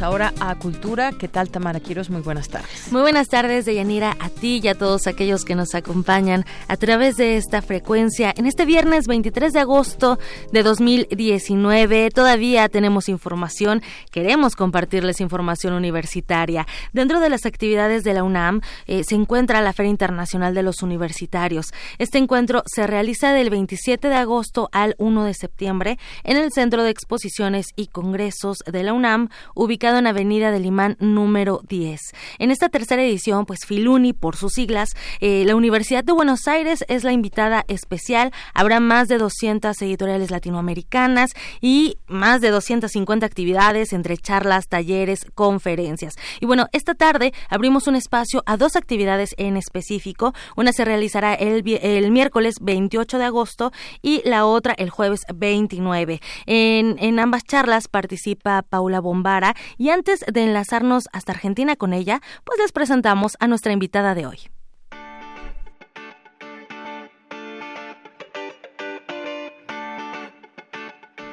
Ahora 0.00 0.32
a 0.38 0.54
Cultura. 0.54 1.10
¿Qué 1.10 1.26
tal, 1.26 1.50
Tamara 1.50 1.80
Quiros? 1.80 2.10
Muy 2.10 2.22
buenas 2.22 2.48
tardes. 2.48 2.92
Muy 2.92 3.02
buenas 3.02 3.26
tardes, 3.28 3.64
Deyanira, 3.64 4.16
a 4.20 4.28
ti 4.28 4.60
y 4.62 4.68
a 4.68 4.76
todos 4.76 5.08
aquellos 5.08 5.44
que 5.44 5.56
nos 5.56 5.74
acompañan 5.74 6.44
a 6.68 6.76
través 6.76 7.16
de 7.16 7.36
esta 7.36 7.60
frecuencia. 7.60 8.32
En 8.36 8.46
este 8.46 8.66
viernes 8.66 9.08
23 9.08 9.52
de 9.52 9.58
agosto 9.58 10.20
de 10.52 10.62
2019 10.62 12.10
todavía 12.14 12.68
tenemos 12.68 13.08
información, 13.08 13.82
queremos 14.12 14.54
compartirles 14.54 15.20
información 15.20 15.72
universitaria. 15.72 16.68
Dentro 16.92 17.18
de 17.18 17.28
las 17.28 17.44
actividades 17.44 18.04
de 18.04 18.14
la 18.14 18.22
UNAM 18.22 18.60
eh, 18.86 19.02
se 19.02 19.16
encuentra 19.16 19.60
la 19.60 19.72
Feria 19.72 19.90
Internacional 19.90 20.54
de 20.54 20.62
los 20.62 20.82
Universitarios. 20.82 21.66
Este 21.98 22.18
encuentro 22.18 22.62
se 22.66 22.86
realiza 22.86 23.32
del 23.32 23.50
27 23.50 24.08
de 24.08 24.14
agosto 24.14 24.68
al 24.70 24.94
1 24.98 25.24
de 25.24 25.34
septiembre 25.34 25.98
en 26.22 26.36
el 26.36 26.52
Centro 26.52 26.84
de 26.84 26.90
Exposiciones 26.90 27.66
y 27.74 27.88
Congresos 27.88 28.58
de 28.70 28.84
la 28.84 28.92
UNAM, 28.92 29.30
ubicado 29.56 29.79
en 29.80 30.06
Avenida 30.06 30.50
del 30.50 30.66
Imán 30.66 30.96
número 31.00 31.62
10. 31.66 32.00
En 32.38 32.50
esta 32.50 32.68
tercera 32.68 33.02
edición, 33.02 33.46
pues 33.46 33.60
Filuni, 33.66 34.12
por 34.12 34.36
sus 34.36 34.52
siglas, 34.52 34.90
eh, 35.20 35.44
la 35.46 35.56
Universidad 35.56 36.04
de 36.04 36.12
Buenos 36.12 36.46
Aires 36.48 36.84
es 36.88 37.02
la 37.02 37.12
invitada 37.12 37.64
especial. 37.66 38.30
Habrá 38.52 38.78
más 38.78 39.08
de 39.08 39.16
200 39.16 39.80
editoriales 39.80 40.30
latinoamericanas 40.30 41.30
y 41.62 41.96
más 42.08 42.42
de 42.42 42.50
250 42.50 43.24
actividades 43.24 43.94
entre 43.94 44.18
charlas, 44.18 44.68
talleres, 44.68 45.24
conferencias. 45.34 46.14
Y 46.40 46.46
bueno, 46.46 46.66
esta 46.72 46.94
tarde 46.94 47.32
abrimos 47.48 47.86
un 47.88 47.96
espacio 47.96 48.42
a 48.44 48.58
dos 48.58 48.76
actividades 48.76 49.34
en 49.38 49.56
específico. 49.56 50.34
Una 50.56 50.72
se 50.72 50.84
realizará 50.84 51.32
el, 51.32 51.66
el 51.82 52.10
miércoles 52.10 52.56
28 52.60 53.16
de 53.16 53.24
agosto 53.24 53.72
y 54.02 54.20
la 54.28 54.44
otra 54.44 54.74
el 54.74 54.90
jueves 54.90 55.22
29. 55.34 56.20
En, 56.44 56.96
en 56.98 57.18
ambas 57.18 57.44
charlas 57.44 57.88
participa 57.88 58.62
Paula 58.62 59.00
Bombara, 59.00 59.56
y 59.78 59.90
antes 59.90 60.24
de 60.32 60.44
enlazarnos 60.44 61.08
hasta 61.12 61.32
Argentina 61.32 61.76
con 61.76 61.92
ella, 61.92 62.20
pues 62.44 62.58
les 62.58 62.72
presentamos 62.72 63.36
a 63.40 63.46
nuestra 63.46 63.72
invitada 63.72 64.14
de 64.14 64.26
hoy. 64.26 64.50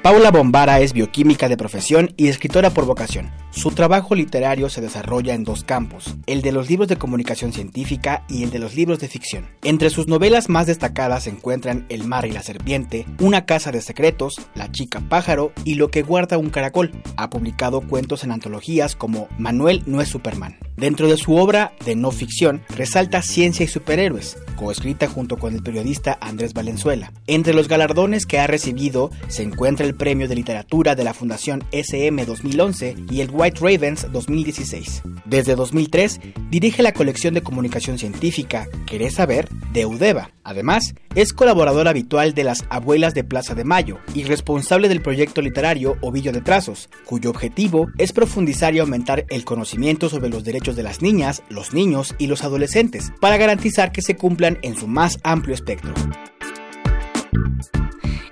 Paula 0.08 0.32
Bombara 0.32 0.80
es 0.80 0.94
bioquímica 0.94 1.50
de 1.50 1.58
profesión 1.58 2.14
y 2.16 2.30
escritora 2.30 2.70
por 2.70 2.86
vocación. 2.86 3.30
Su 3.52 3.72
trabajo 3.72 4.16
literario 4.16 4.70
se 4.70 4.80
desarrolla 4.80 5.34
en 5.34 5.44
dos 5.44 5.66
campos, 5.66 6.16
el 6.28 6.42
de 6.42 6.54
los 6.54 6.70
libros 6.70 6.88
de 6.88 6.96
comunicación 6.96 7.52
científica 7.52 8.24
y 8.30 8.44
el 8.44 8.50
de 8.50 8.60
los 8.60 8.74
libros 8.74 9.00
de 9.00 9.10
ficción. 9.10 9.50
Entre 9.64 9.90
sus 9.90 10.08
novelas 10.08 10.48
más 10.48 10.66
destacadas 10.66 11.24
se 11.24 11.32
encuentran 11.32 11.86
El 11.90 12.06
mar 12.06 12.26
y 12.26 12.32
la 12.32 12.42
serpiente, 12.42 13.06
Una 13.20 13.46
casa 13.46 13.74
de 13.74 13.82
secretos, 13.82 14.36
La 14.56 14.72
chica 14.72 15.02
pájaro 15.02 15.52
y 15.66 15.76
Lo 15.76 15.92
que 15.92 16.04
guarda 16.04 16.38
un 16.38 16.52
caracol. 16.52 16.94
Ha 17.18 17.30
publicado 17.30 17.82
cuentos 17.82 18.24
en 18.24 18.32
antologías 18.32 18.96
como 18.96 19.28
Manuel 19.38 19.84
no 19.88 20.00
es 20.00 20.08
Superman. 20.08 20.58
Dentro 20.78 21.08
de 21.08 21.18
su 21.18 21.36
obra 21.36 21.74
de 21.86 21.96
no 21.96 22.12
ficción 22.12 22.62
resalta 22.70 23.24
Ciencia 23.24 23.64
y 23.64 23.68
superhéroes, 23.68 24.38
coescrita 24.56 25.08
junto 25.08 25.38
con 25.38 25.56
el 25.56 25.64
periodista 25.64 26.20
Andrés 26.22 26.54
Valenzuela. 26.54 27.12
Entre 27.26 27.56
los 27.56 27.68
galardones 27.68 28.28
que 28.28 28.38
ha 28.38 28.46
recibido 28.46 29.10
se 29.28 29.42
encuentra 29.42 29.88
el 29.88 29.96
Premio 29.96 30.28
de 30.28 30.36
Literatura 30.36 30.94
de 30.94 31.04
la 31.04 31.16
Fundación 31.16 31.64
SM 31.72 32.24
2011 32.24 32.96
y 33.10 33.22
el 33.22 33.32
White 33.32 33.60
Ravens 33.60 34.06
2016. 34.12 35.02
Desde 35.26 35.56
2003 35.56 36.20
dirige 36.52 36.84
la 36.84 36.94
colección 36.94 37.34
de 37.34 37.42
comunicación 37.42 37.98
científica 37.98 38.68
¿Querés 38.86 39.16
saber? 39.16 39.50
de 39.74 39.88
UDEVA. 39.88 40.30
Además, 40.44 40.94
es 41.14 41.34
colaborador 41.34 41.88
habitual 41.88 42.34
de 42.34 42.44
las 42.44 42.66
Abuelas 42.70 43.14
de 43.14 43.24
Plaza 43.24 43.54
de 43.54 43.66
Mayo 43.66 43.98
y 44.14 44.24
responsable 44.24 44.88
del 44.88 45.02
proyecto 45.02 45.42
literario 45.42 45.98
Ovillo 46.02 46.32
de 46.32 46.42
Trazos, 46.42 46.90
cuyo 47.06 47.32
objetivo 47.32 47.88
es 47.98 48.14
profundizar 48.14 48.74
y 48.74 48.80
aumentar 48.80 49.26
el 49.30 49.44
conocimiento 49.44 50.10
sobre 50.10 50.30
los 50.30 50.44
derechos 50.44 50.67
de 50.76 50.84
las 50.84 51.02
niñas, 51.02 51.44
los 51.50 51.74
niños 51.74 52.16
y 52.18 52.28
los 52.28 52.44
adolescentes, 52.44 53.12
para 53.22 53.38
garantizar 53.38 53.92
que 53.92 54.02
se 54.02 54.16
cumplan 54.16 54.58
en 54.62 54.76
su 54.76 54.88
más 54.88 55.20
amplio 55.24 55.54
espectro. 55.54 55.94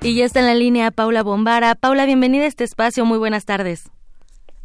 Y 0.02 0.16
ya 0.16 0.26
está 0.26 0.40
en 0.40 0.46
la 0.46 0.54
línea 0.54 0.92
Paula 0.92 1.24
Bombara. 1.24 1.74
Paula, 1.74 2.06
bienvenida 2.06 2.44
a 2.44 2.48
este 2.48 2.64
espacio. 2.64 3.06
Muy 3.06 3.18
buenas 3.18 3.46
tardes. 3.46 3.90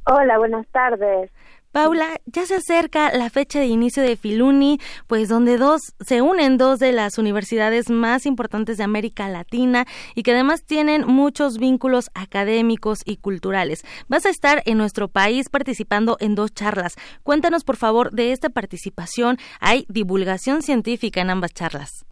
Hola, 0.05 0.37
buenas 0.39 0.67
tardes. 0.69 1.31
Paula, 1.73 2.21
ya 2.27 2.47
se 2.47 2.57
acerca 2.57 3.17
la 3.17 3.31
fecha 3.31 3.61
de 3.61 3.67
inicio 3.67 4.03
de 4.03 4.17
Filuni, 4.17 4.79
pues 5.07 5.29
donde 5.29 5.57
dos 5.57 5.95
se 6.01 6.21
unen 6.21 6.59
dos 6.59 6.81
de 6.81 6.91
las 6.91 7.17
universidades 7.17 7.91
más 7.91 8.27
importantes 8.27 8.77
de 8.77 8.83
América 8.83 9.29
Latina 9.29 9.85
y 10.17 10.25
que 10.25 10.33
además 10.33 10.65
tienen 10.67 11.07
muchos 11.07 11.59
vínculos 11.59 12.11
académicos 12.15 12.99
y 13.05 13.19
culturales. 13.19 13.85
Vas 14.09 14.27
a 14.27 14.31
estar 14.31 14.63
en 14.67 14.79
nuestro 14.79 15.07
país 15.07 15.49
participando 15.49 16.17
en 16.19 16.35
dos 16.35 16.53
charlas. 16.53 16.97
Cuéntanos, 17.23 17.63
por 17.63 17.77
favor, 17.77 18.11
de 18.11 18.33
esta 18.33 18.49
participación. 18.49 19.37
Hay 19.61 19.87
divulgación 19.89 20.63
científica 20.63 21.21
en 21.21 21.31
ambas 21.31 21.55
charlas. 21.55 22.05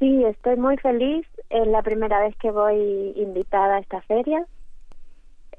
Sí, 0.00 0.24
estoy 0.24 0.56
muy 0.56 0.76
feliz. 0.78 1.24
Es 1.50 1.68
la 1.68 1.82
primera 1.82 2.18
vez 2.18 2.34
que 2.36 2.50
voy 2.50 3.12
invitada 3.14 3.76
a 3.76 3.78
esta 3.78 4.00
feria. 4.02 4.44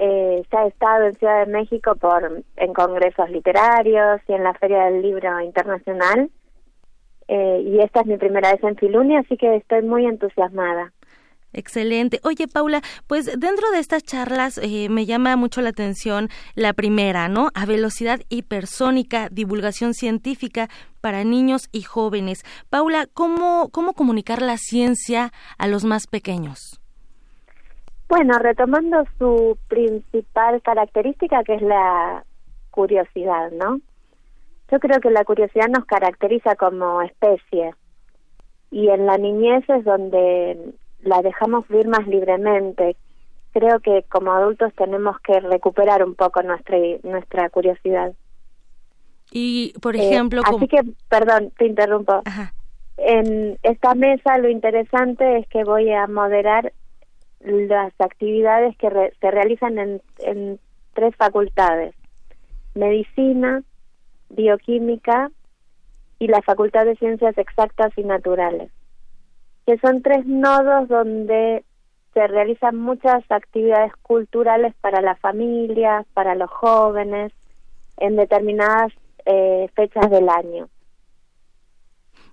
Eh, 0.04 0.44
se 0.50 0.58
ha 0.58 0.66
estado 0.66 1.06
en 1.06 1.14
Ciudad 1.14 1.46
de 1.46 1.52
México 1.52 1.94
por 1.96 2.44
en 2.56 2.74
congresos 2.74 3.30
literarios 3.30 4.20
y 4.28 4.34
en 4.34 4.44
la 4.44 4.56
Feria 4.56 4.86
del 4.86 5.04
Libro 5.04 5.40
Internacional. 5.42 6.32
Eh, 7.28 7.62
y 7.64 7.80
esta 7.82 8.02
es 8.02 8.08
mi 8.08 8.18
primera 8.18 8.52
vez 8.52 8.64
en 8.64 8.76
Filuni, 8.78 9.16
así 9.16 9.38
que 9.38 9.58
estoy 9.58 9.84
muy 9.84 10.08
entusiasmada. 10.08 10.92
Excelente. 11.54 12.20
Oye, 12.24 12.48
Paula, 12.48 12.82
pues 13.06 13.28
dentro 13.28 13.70
de 13.70 13.78
estas 13.78 14.02
charlas 14.02 14.58
eh, 14.58 14.88
me 14.90 15.06
llama 15.06 15.36
mucho 15.36 15.62
la 15.62 15.70
atención 15.70 16.30
la 16.56 16.74
primera, 16.74 17.28
¿no? 17.28 17.50
A 17.54 17.68
velocidad 17.68 18.22
hipersónica, 18.30 19.30
divulgación 19.30 19.94
científica 19.94 20.68
para 21.00 21.24
niños 21.24 21.70
y 21.72 21.84
jóvenes. 21.84 22.42
Paula, 22.72 23.06
¿cómo, 23.14 23.70
cómo 23.72 23.94
comunicar 23.94 24.42
la 24.42 24.58
ciencia 24.58 25.32
a 25.60 25.68
los 25.68 25.86
más 25.86 26.08
pequeños? 26.08 26.81
Bueno, 28.12 28.38
retomando 28.40 29.06
su 29.18 29.58
principal 29.70 30.62
característica, 30.62 31.46
que 31.46 31.56
es 31.56 31.62
la 31.62 32.26
curiosidad, 32.70 33.52
¿no? 33.52 33.80
Yo 34.70 34.80
creo 34.82 35.00
que 35.00 35.10
la 35.10 35.24
curiosidad 35.24 35.70
nos 35.70 35.86
caracteriza 35.86 36.58
como 36.58 37.02
especie 37.04 37.74
y 38.70 38.90
en 38.90 39.06
la 39.06 39.18
niñez 39.18 39.64
es 39.70 39.86
donde 39.86 40.74
la 41.00 41.22
dejamos 41.22 41.66
fluir 41.68 41.88
más 41.88 42.06
libremente. 42.06 42.98
Creo 43.54 43.80
que 43.80 44.04
como 44.10 44.34
adultos 44.34 44.74
tenemos 44.76 45.18
que 45.22 45.40
recuperar 45.40 46.04
un 46.04 46.16
poco 46.16 46.44
nuestra 46.44 46.78
nuestra 47.04 47.50
curiosidad. 47.50 48.12
Y, 49.32 49.74
por 49.82 49.96
eh, 49.96 50.10
ejemplo... 50.10 50.42
así 50.44 50.68
que, 50.68 50.82
perdón, 51.08 51.54
te 51.58 51.66
interrumpo. 51.66 52.24
En 52.98 53.58
esta 53.64 53.96
mesa 53.96 54.38
lo 54.38 54.50
interesante 54.50 55.38
es 55.38 55.48
que 55.48 55.64
voy 55.64 55.94
a 55.94 56.08
moderar 56.08 56.74
las 57.44 57.94
actividades 58.00 58.76
que 58.78 58.90
se 59.20 59.32
realizan 59.32 59.78
en, 59.78 60.02
en 60.20 60.60
tres 60.94 61.16
facultades. 61.16 61.96
Medicina, 62.76 63.64
bioquímica 64.30 65.32
y 66.20 66.28
la 66.28 66.42
Facultad 66.42 66.86
de 66.86 66.96
Ciencias 66.96 67.38
Exactas 67.38 67.92
y 67.98 68.04
Naturales 68.04 68.72
que 69.66 69.78
son 69.78 70.02
tres 70.02 70.26
nodos 70.26 70.88
donde 70.88 71.64
se 72.14 72.28
realizan 72.28 72.76
muchas 72.78 73.24
actividades 73.30 73.94
culturales 74.02 74.74
para 74.82 75.02
las 75.02 75.20
familias, 75.20 76.06
para 76.14 76.36
los 76.36 76.50
jóvenes, 76.50 77.32
en 77.98 78.16
determinadas 78.16 78.92
eh, 79.26 79.70
fechas 79.76 80.10
del 80.10 80.28
año. 80.28 80.68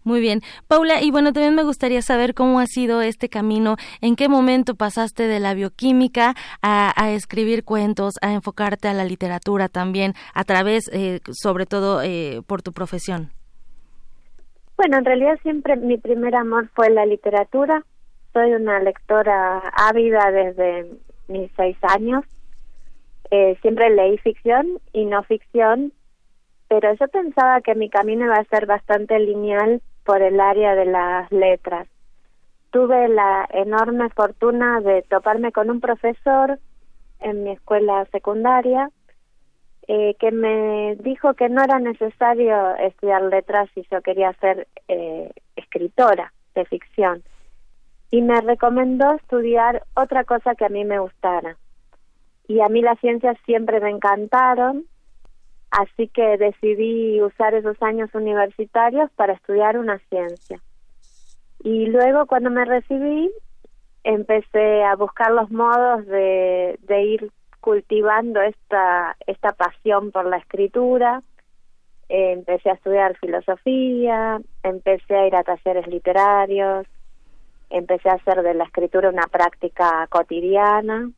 Muy 0.09 0.21
bien. 0.21 0.41
Paula, 0.69 1.03
y 1.03 1.11
bueno, 1.11 1.35
también 1.35 1.55
me 1.55 1.65
gustaría 1.65 2.01
saber 2.01 2.33
cómo 2.33 2.61
ha 2.61 2.67
sido 2.67 3.03
este 3.03 3.29
camino, 3.29 3.77
en 4.01 4.17
qué 4.17 4.31
momento 4.31 4.75
pasaste 4.75 5.25
de 5.25 5.39
la 5.39 5.53
bioquímica 5.53 6.33
a, 6.63 7.11
escribir 7.11 7.63
cuentos, 7.63 8.15
a 8.23 8.33
enfocarte 8.33 8.89
a 8.89 8.95
la 8.95 9.05
literatura 9.05 9.69
también, 9.69 10.15
a 10.33 10.45
través, 10.45 10.89
eh, 10.95 11.21
sobre 11.31 11.67
todo, 11.67 12.01
eh, 12.01 12.41
por 12.47 12.63
tu 12.63 12.73
profesión. 12.73 13.33
Bueno, 14.79 14.97
en 14.97 15.05
realidad 15.05 15.39
siempre 15.43 15.77
mi 15.77 15.99
primer 15.99 16.35
amor 16.37 16.71
fue 16.75 16.89
la 16.89 17.05
literatura. 17.05 17.85
Soy 18.33 18.55
una 18.55 18.81
lectora 18.81 19.59
ávida 19.77 20.31
desde 20.31 20.91
mis 21.27 21.51
seis 21.55 21.77
años. 21.83 22.25
Eh, 23.31 23.59
siempre 23.61 23.91
leí 23.91 24.17
ficción 24.17 24.81
y 24.95 25.05
no 25.05 25.23
ficción 25.25 25.93
pero 26.69 26.95
yo 26.95 27.09
pensaba 27.09 27.61
que 27.63 27.75
mi 27.75 27.89
camino 27.89 28.27
iba 28.27 28.37
a 28.37 28.45
ser 28.45 28.67
bastante 28.67 29.19
lineal 29.19 29.81
por 30.09 30.23
el 30.23 30.41
área 30.41 30.75
de 30.75 30.87
las 30.87 31.31
letras. 31.31 31.87
Tuve 32.71 33.09
la 33.09 33.47
enorme 33.51 34.09
fortuna 34.09 34.81
de 34.81 35.03
toparme 35.03 35.53
con 35.53 35.69
un 35.69 35.81
profesor 35.81 36.59
en 37.21 37.45
mi 37.45 37.51
escuela 37.51 38.07
secundaria 38.11 38.91
eh, 39.87 40.17
que 40.19 40.31
me 40.31 40.97
dijo 41.01 41.35
que 41.35 41.51
no 41.51 41.63
era 41.63 41.79
necesario 41.79 42.75
estudiar 42.77 43.21
letras 43.25 43.69
si 43.75 43.87
yo 43.91 44.01
quería 44.01 44.33
ser 44.41 44.67
eh, 44.89 45.31
escritora 45.57 46.33
de 46.55 46.65
ficción 46.65 47.23
y 48.11 48.23
me 48.23 48.41
recomendó 48.41 49.13
estudiar 49.13 49.83
otra 49.95 50.25
cosa 50.25 50.55
que 50.55 50.65
a 50.65 50.71
mí 50.71 50.87
me 50.87 51.01
gustara. 51.01 51.59
Y 52.47 52.61
a 52.61 52.71
mí 52.71 52.81
las 52.81 52.99
ciencias 53.01 53.37
siempre 53.45 53.79
me 53.79 53.91
encantaron, 53.91 54.87
así 55.71 56.09
que 56.09 56.37
decidí 56.39 57.21
usar 57.23 57.55
esos 57.55 57.81
años 57.83 58.11
universitarios 58.15 59.11
para 59.13 59.35
estudiar 59.35 59.79
una 59.79 59.99
ciencia. 60.09 60.61
Y 61.63 61.87
luego 61.87 62.27
cuando 62.27 62.51
me 62.51 62.65
recibí, 62.65 63.31
empecé 64.05 64.85
a 64.85 64.97
buscar 64.97 65.33
los 65.33 65.51
modos 65.51 66.07
de, 66.07 66.79
ir 66.89 67.31
cultivando 67.61 68.41
esta, 68.41 69.17
esta 69.27 69.53
pasión 69.53 70.13
por 70.13 70.27
la 70.27 70.39
escritura. 70.39 71.23
empecé 72.09 72.71
a 72.71 72.75
estudiar 72.75 73.19
filosofía, 73.19 74.41
empecé 74.63 75.15
a 75.15 75.27
ir 75.27 75.37
a 75.37 75.43
talleres 75.43 75.87
literarios, 75.89 76.87
empecé 77.69 78.09
a 78.09 78.15
hacer 78.15 78.43
de 78.43 78.55
la 78.55 78.65
escritura 78.65 79.11
una 79.11 79.27
práctica 79.27 80.07
cotidiana 80.09 81.11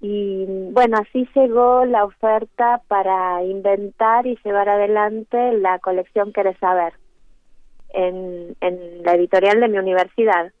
y 0.00 0.44
bueno, 0.72 0.98
así 0.98 1.28
llegó 1.34 1.84
la 1.84 2.04
oferta 2.04 2.82
para 2.88 3.42
inventar 3.44 4.26
y 4.26 4.38
llevar 4.44 4.68
adelante 4.68 5.52
la 5.54 5.78
colección 5.78 6.32
Querés 6.32 6.58
Saber 6.58 6.92
en, 7.90 8.56
en 8.60 9.02
la 9.02 9.14
editorial 9.14 9.60
de 9.60 9.68
mi 9.68 9.78
universidad, 9.78 10.52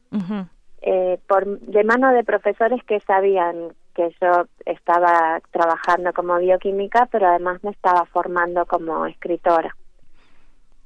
eh, 0.80 1.18
por, 1.28 1.60
de 1.60 1.84
mano 1.84 2.12
de 2.12 2.24
profesores 2.24 2.82
que 2.84 3.00
sabían 3.00 3.74
que 3.94 4.14
yo 4.20 4.46
estaba 4.64 5.40
trabajando 5.50 6.12
como 6.12 6.36
bioquímica, 6.38 7.08
pero 7.10 7.28
además 7.28 7.62
me 7.64 7.70
estaba 7.70 8.04
formando 8.06 8.64
como 8.66 9.06
escritora. 9.06 9.74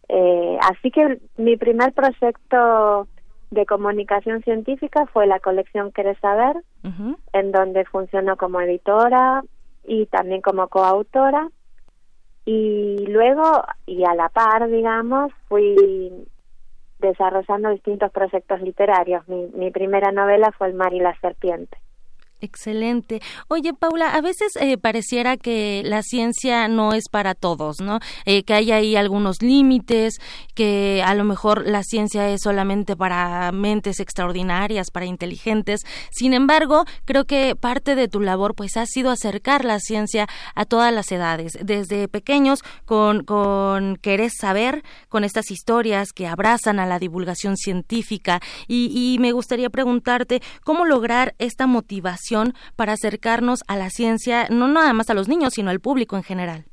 Eh, 0.08 0.58
así 0.62 0.90
que 0.90 1.20
mi 1.36 1.56
primer 1.56 1.92
proyecto 1.92 3.06
de 3.50 3.66
comunicación 3.66 4.42
científica 4.42 5.06
fue 5.06 5.26
la 5.26 5.40
colección 5.40 5.92
Querés 5.92 6.18
Saber, 6.18 6.56
en 7.32 7.52
donde 7.52 7.84
funcionó 7.84 8.36
como 8.36 8.60
editora 8.60 9.42
y 9.84 10.06
también 10.06 10.40
como 10.40 10.68
coautora. 10.68 11.48
Y 12.44 13.06
luego, 13.06 13.62
y 13.86 14.04
a 14.04 14.14
la 14.14 14.28
par, 14.28 14.68
digamos, 14.68 15.32
fui 15.48 16.26
desarrollando 16.98 17.70
distintos 17.70 18.10
proyectos 18.12 18.60
literarios. 18.62 19.26
Mi, 19.28 19.48
mi 19.54 19.70
primera 19.70 20.12
novela 20.12 20.52
fue 20.56 20.68
El 20.68 20.74
mar 20.74 20.92
y 20.92 21.00
la 21.00 21.18
serpiente. 21.20 21.76
Excelente. 22.42 23.20
Oye, 23.48 23.74
Paula, 23.74 24.14
a 24.14 24.22
veces 24.22 24.56
eh, 24.58 24.78
pareciera 24.78 25.36
que 25.36 25.82
la 25.84 26.02
ciencia 26.02 26.68
no 26.68 26.94
es 26.94 27.10
para 27.10 27.34
todos, 27.34 27.80
¿no? 27.82 27.98
Eh, 28.24 28.44
que 28.44 28.54
hay 28.54 28.72
ahí 28.72 28.96
algunos 28.96 29.42
límites, 29.42 30.14
que 30.54 31.02
a 31.04 31.14
lo 31.14 31.24
mejor 31.24 31.66
la 31.66 31.82
ciencia 31.82 32.30
es 32.30 32.40
solamente 32.42 32.96
para 32.96 33.52
mentes 33.52 34.00
extraordinarias, 34.00 34.90
para 34.90 35.04
inteligentes. 35.04 35.82
Sin 36.10 36.32
embargo, 36.32 36.86
creo 37.04 37.26
que 37.26 37.56
parte 37.56 37.94
de 37.94 38.08
tu 38.08 38.20
labor, 38.20 38.54
pues, 38.54 38.78
ha 38.78 38.86
sido 38.86 39.10
acercar 39.10 39.66
la 39.66 39.78
ciencia 39.78 40.26
a 40.54 40.64
todas 40.64 40.94
las 40.94 41.12
edades, 41.12 41.58
desde 41.62 42.08
pequeños 42.08 42.60
con, 42.86 43.22
con 43.24 43.96
querer 43.96 44.30
saber, 44.30 44.82
con 45.10 45.24
estas 45.24 45.50
historias 45.50 46.12
que 46.14 46.26
abrazan 46.26 46.78
a 46.78 46.86
la 46.86 46.98
divulgación 46.98 47.58
científica. 47.58 48.40
Y, 48.66 48.90
y 48.94 49.18
me 49.18 49.32
gustaría 49.32 49.68
preguntarte 49.68 50.40
cómo 50.64 50.86
lograr 50.86 51.34
esta 51.38 51.66
motivación 51.66 52.29
para 52.76 52.92
acercarnos 52.92 53.62
a 53.68 53.76
la 53.76 53.90
ciencia, 53.90 54.46
no 54.50 54.68
nada 54.68 54.92
más 54.92 55.10
a 55.10 55.14
los 55.14 55.28
niños, 55.28 55.54
sino 55.54 55.70
al 55.70 55.80
público 55.80 56.16
en 56.16 56.22
general? 56.22 56.64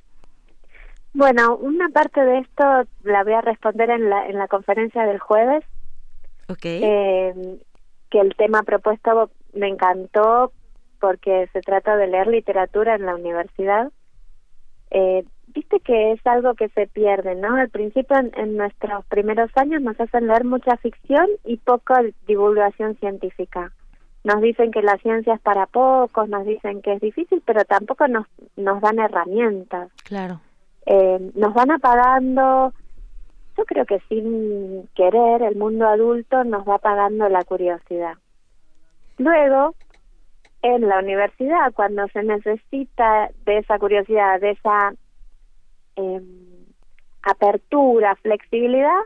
Bueno, 1.13 1.55
una 1.55 1.89
parte 1.89 2.21
de 2.21 2.39
esto 2.39 2.63
la 3.03 3.23
voy 3.23 3.33
a 3.33 3.41
responder 3.41 3.89
en 3.89 4.09
la, 4.09 4.27
en 4.27 4.37
la 4.37 4.47
conferencia 4.47 5.03
del 5.03 5.19
jueves. 5.19 5.63
Okay. 6.49 6.81
Eh, 6.83 7.59
que 8.09 8.19
el 8.19 8.35
tema 8.35 8.63
propuesto 8.63 9.31
me 9.53 9.67
encantó 9.67 10.53
porque 10.99 11.49
se 11.53 11.61
trata 11.61 11.97
de 11.97 12.07
leer 12.07 12.27
literatura 12.27 12.95
en 12.95 13.05
la 13.05 13.15
universidad. 13.15 13.91
Eh, 14.91 15.23
Viste 15.57 15.79
que 15.79 16.11
es 16.11 16.19
algo 16.27 16.53
que 16.53 16.69
se 16.69 16.87
pierde, 16.87 17.33
¿no? 17.33 17.55
Al 17.55 17.69
principio, 17.69 18.15
en, 18.17 18.31
en, 18.35 18.57
nuestros 18.57 19.03
primeros 19.05 19.49
años, 19.55 19.81
nos 19.81 19.99
hacen 19.99 20.27
leer 20.27 20.43
mucha 20.43 20.77
ficción 20.77 21.25
y 21.45 21.57
poca 21.57 22.01
divulgación 22.27 22.95
científica 22.97 23.71
nos 24.27 24.41
dicen 24.41 24.71
que 24.71 24.81
la 24.81 24.97
ciencia 24.97 25.35
es 25.35 25.39
para 25.39 25.67
pocos, 25.67 26.27
nos 26.27 26.45
dicen 26.45 26.81
que 26.81 26.91
es 26.91 26.99
difícil, 26.99 27.41
pero 27.45 27.63
tampoco 27.63 28.09
nos, 28.09 28.27
nos 28.57 28.81
dan 28.81 28.99
herramientas. 28.99 29.89
Claro. 30.03 30.41
Eh, 30.85 31.31
nos 31.33 31.53
van 31.53 31.71
apagando, 31.71 32.73
yo 33.57 33.63
creo 33.63 33.85
que 33.85 34.01
sin 34.09 34.89
querer, 34.95 35.43
el 35.43 35.55
mundo 35.55 35.87
adulto 35.87 36.43
nos 36.43 36.67
va 36.67 36.75
apagando 36.75 37.29
la 37.29 37.45
curiosidad. 37.45 38.15
Luego, 39.17 39.75
en 40.61 40.89
la 40.89 40.99
universidad, 40.99 41.71
cuando 41.73 42.05
se 42.09 42.21
necesita 42.21 43.29
de 43.45 43.59
esa 43.59 43.79
curiosidad, 43.79 44.41
de 44.41 44.51
esa 44.51 44.93
eh, 45.95 46.21
apertura, 47.21 48.13
flexibilidad, 48.15 48.99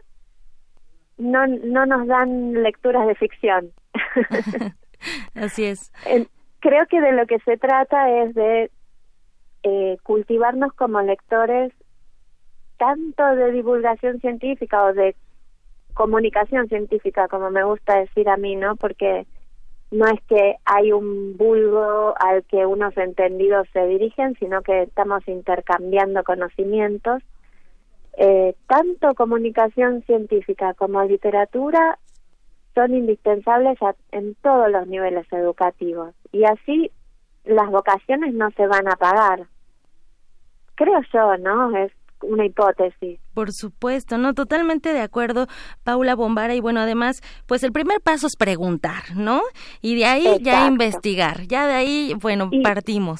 no, 1.19 1.45
no 1.45 1.85
nos 1.85 2.07
dan 2.07 2.53
lecturas 2.63 3.05
de 3.05 3.13
ficción. 3.13 3.71
Así 5.35 5.65
es. 5.65 5.91
creo 6.59 6.85
que 6.87 7.01
de 7.01 7.11
lo 7.13 7.25
que 7.25 7.39
se 7.39 7.57
trata 7.57 8.09
es 8.23 8.33
de 8.35 8.71
eh, 9.63 9.97
cultivarnos 10.03 10.73
como 10.73 11.01
lectores 11.01 11.71
tanto 12.77 13.23
de 13.35 13.51
divulgación 13.51 14.19
científica 14.19 14.85
o 14.85 14.93
de 14.93 15.15
comunicación 15.93 16.67
científica, 16.67 17.27
como 17.27 17.51
me 17.51 17.63
gusta 17.63 17.99
decir 17.99 18.27
a 18.27 18.37
mí, 18.37 18.55
¿no? 18.55 18.75
Porque 18.75 19.27
no 19.91 20.07
es 20.07 20.19
que 20.27 20.55
hay 20.65 20.91
un 20.91 21.37
vulgo 21.37 22.15
al 22.17 22.43
que 22.45 22.65
unos 22.65 22.97
entendidos 22.97 23.67
se 23.71 23.85
dirigen, 23.85 24.35
sino 24.39 24.63
que 24.63 24.83
estamos 24.83 25.27
intercambiando 25.27 26.23
conocimientos. 26.23 27.21
Eh, 28.17 28.55
tanto 28.67 29.13
comunicación 29.13 30.01
científica 30.03 30.73
como 30.73 31.03
literatura 31.03 31.99
son 32.73 32.93
indispensables 32.93 33.77
en 34.11 34.35
todos 34.35 34.71
los 34.71 34.87
niveles 34.87 35.25
educativos 35.31 36.13
y 36.31 36.43
así 36.45 36.91
las 37.43 37.69
vocaciones 37.69 38.33
no 38.33 38.49
se 38.51 38.67
van 38.67 38.87
a 38.87 38.95
pagar. 38.95 39.47
Creo 40.75 41.01
yo, 41.13 41.37
¿no? 41.37 41.75
Es 41.75 41.91
una 42.23 42.45
hipótesis. 42.45 43.19
Por 43.33 43.51
supuesto, 43.51 44.17
no, 44.17 44.33
totalmente 44.33 44.93
de 44.93 45.01
acuerdo, 45.01 45.47
Paula 45.83 46.15
Bombara. 46.15 46.53
Y 46.53 46.61
bueno, 46.61 46.79
además, 46.81 47.21
pues 47.47 47.63
el 47.63 47.71
primer 47.71 48.01
paso 48.01 48.27
es 48.27 48.35
preguntar, 48.37 49.15
¿no? 49.15 49.41
Y 49.81 49.95
de 49.95 50.05
ahí 50.05 50.37
ya 50.41 50.67
investigar, 50.67 51.47
ya 51.47 51.67
de 51.67 51.73
ahí, 51.73 52.13
bueno, 52.21 52.49
partimos. 52.63 53.19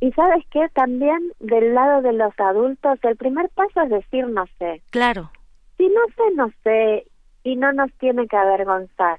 Y 0.00 0.12
sabes 0.12 0.44
qué, 0.50 0.66
también 0.74 1.32
del 1.40 1.74
lado 1.74 2.02
de 2.02 2.12
los 2.12 2.32
adultos, 2.38 2.98
el 3.02 3.16
primer 3.16 3.48
paso 3.50 3.82
es 3.82 3.90
decir 3.90 4.28
no 4.28 4.44
sé. 4.58 4.80
Claro. 4.90 5.30
Si 5.76 5.88
no 5.88 6.00
sé, 6.16 6.34
no 6.34 6.50
sé, 6.62 7.06
y 7.44 7.56
no 7.56 7.72
nos 7.72 7.92
tiene 7.94 8.26
que 8.26 8.36
avergonzar. 8.36 9.18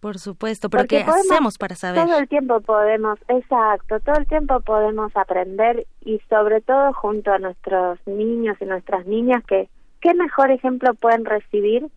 Por 0.00 0.18
supuesto, 0.18 0.70
pero 0.70 0.84
¿qué 0.84 0.98
hacemos 0.98 1.58
para 1.58 1.74
saber? 1.74 2.04
Todo 2.04 2.18
el 2.18 2.28
tiempo 2.28 2.60
podemos, 2.60 3.18
exacto, 3.28 3.98
todo 4.00 4.16
el 4.16 4.26
tiempo 4.26 4.60
podemos 4.60 5.10
aprender 5.16 5.86
y 6.04 6.20
sobre 6.28 6.60
todo 6.60 6.92
junto 6.92 7.32
a 7.32 7.38
nuestros 7.38 7.98
niños 8.06 8.56
y 8.60 8.66
nuestras 8.66 9.06
niñas 9.06 9.42
que 9.46 9.68
qué 10.00 10.14
mejor 10.14 10.50
ejemplo 10.50 10.94
pueden 10.94 11.24
recibir 11.24 11.88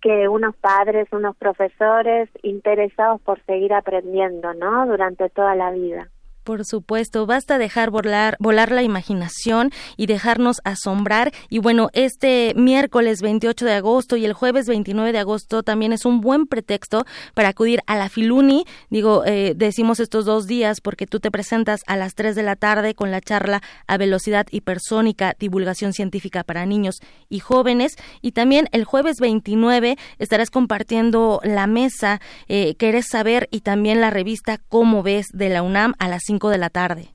que 0.00 0.28
unos 0.28 0.54
padres, 0.56 1.08
unos 1.10 1.36
profesores 1.36 2.30
interesados 2.42 3.20
por 3.20 3.44
seguir 3.44 3.74
aprendiendo, 3.74 4.54
¿no? 4.54 4.86
Durante 4.86 5.28
toda 5.28 5.54
la 5.56 5.72
vida. 5.72 6.08
Por 6.46 6.64
supuesto, 6.64 7.26
basta 7.26 7.58
dejar 7.58 7.90
volar, 7.90 8.36
volar 8.38 8.70
la 8.70 8.84
imaginación 8.84 9.72
y 9.96 10.06
dejarnos 10.06 10.60
asombrar. 10.62 11.32
Y 11.48 11.58
bueno, 11.58 11.90
este 11.92 12.52
miércoles 12.54 13.20
28 13.20 13.64
de 13.64 13.72
agosto 13.72 14.16
y 14.16 14.24
el 14.24 14.32
jueves 14.32 14.68
29 14.68 15.10
de 15.10 15.18
agosto 15.18 15.64
también 15.64 15.92
es 15.92 16.04
un 16.04 16.20
buen 16.20 16.46
pretexto 16.46 17.04
para 17.34 17.48
acudir 17.48 17.80
a 17.88 17.96
la 17.96 18.08
Filuni. 18.08 18.64
Digo, 18.90 19.24
eh, 19.26 19.54
decimos 19.56 19.98
estos 19.98 20.24
dos 20.24 20.46
días 20.46 20.80
porque 20.80 21.08
tú 21.08 21.18
te 21.18 21.32
presentas 21.32 21.80
a 21.88 21.96
las 21.96 22.14
3 22.14 22.36
de 22.36 22.44
la 22.44 22.54
tarde 22.54 22.94
con 22.94 23.10
la 23.10 23.20
charla 23.20 23.60
a 23.88 23.96
velocidad 23.96 24.46
hipersónica, 24.52 25.34
divulgación 25.36 25.94
científica 25.94 26.44
para 26.44 26.64
niños 26.64 27.00
y 27.28 27.40
jóvenes. 27.40 27.96
Y 28.22 28.30
también 28.30 28.68
el 28.70 28.84
jueves 28.84 29.16
29 29.18 29.98
estarás 30.20 30.50
compartiendo 30.50 31.40
la 31.42 31.66
mesa 31.66 32.20
eh, 32.46 32.76
Querés 32.76 33.08
saber 33.08 33.48
y 33.50 33.62
también 33.62 34.00
la 34.00 34.10
revista 34.10 34.60
Cómo 34.68 35.02
ves 35.02 35.26
de 35.32 35.48
la 35.48 35.64
UNAM 35.64 35.94
a 35.98 36.06
las 36.06 36.22
5 36.24 36.35
de 36.38 36.58
la 36.58 36.70
tarde. 36.70 37.08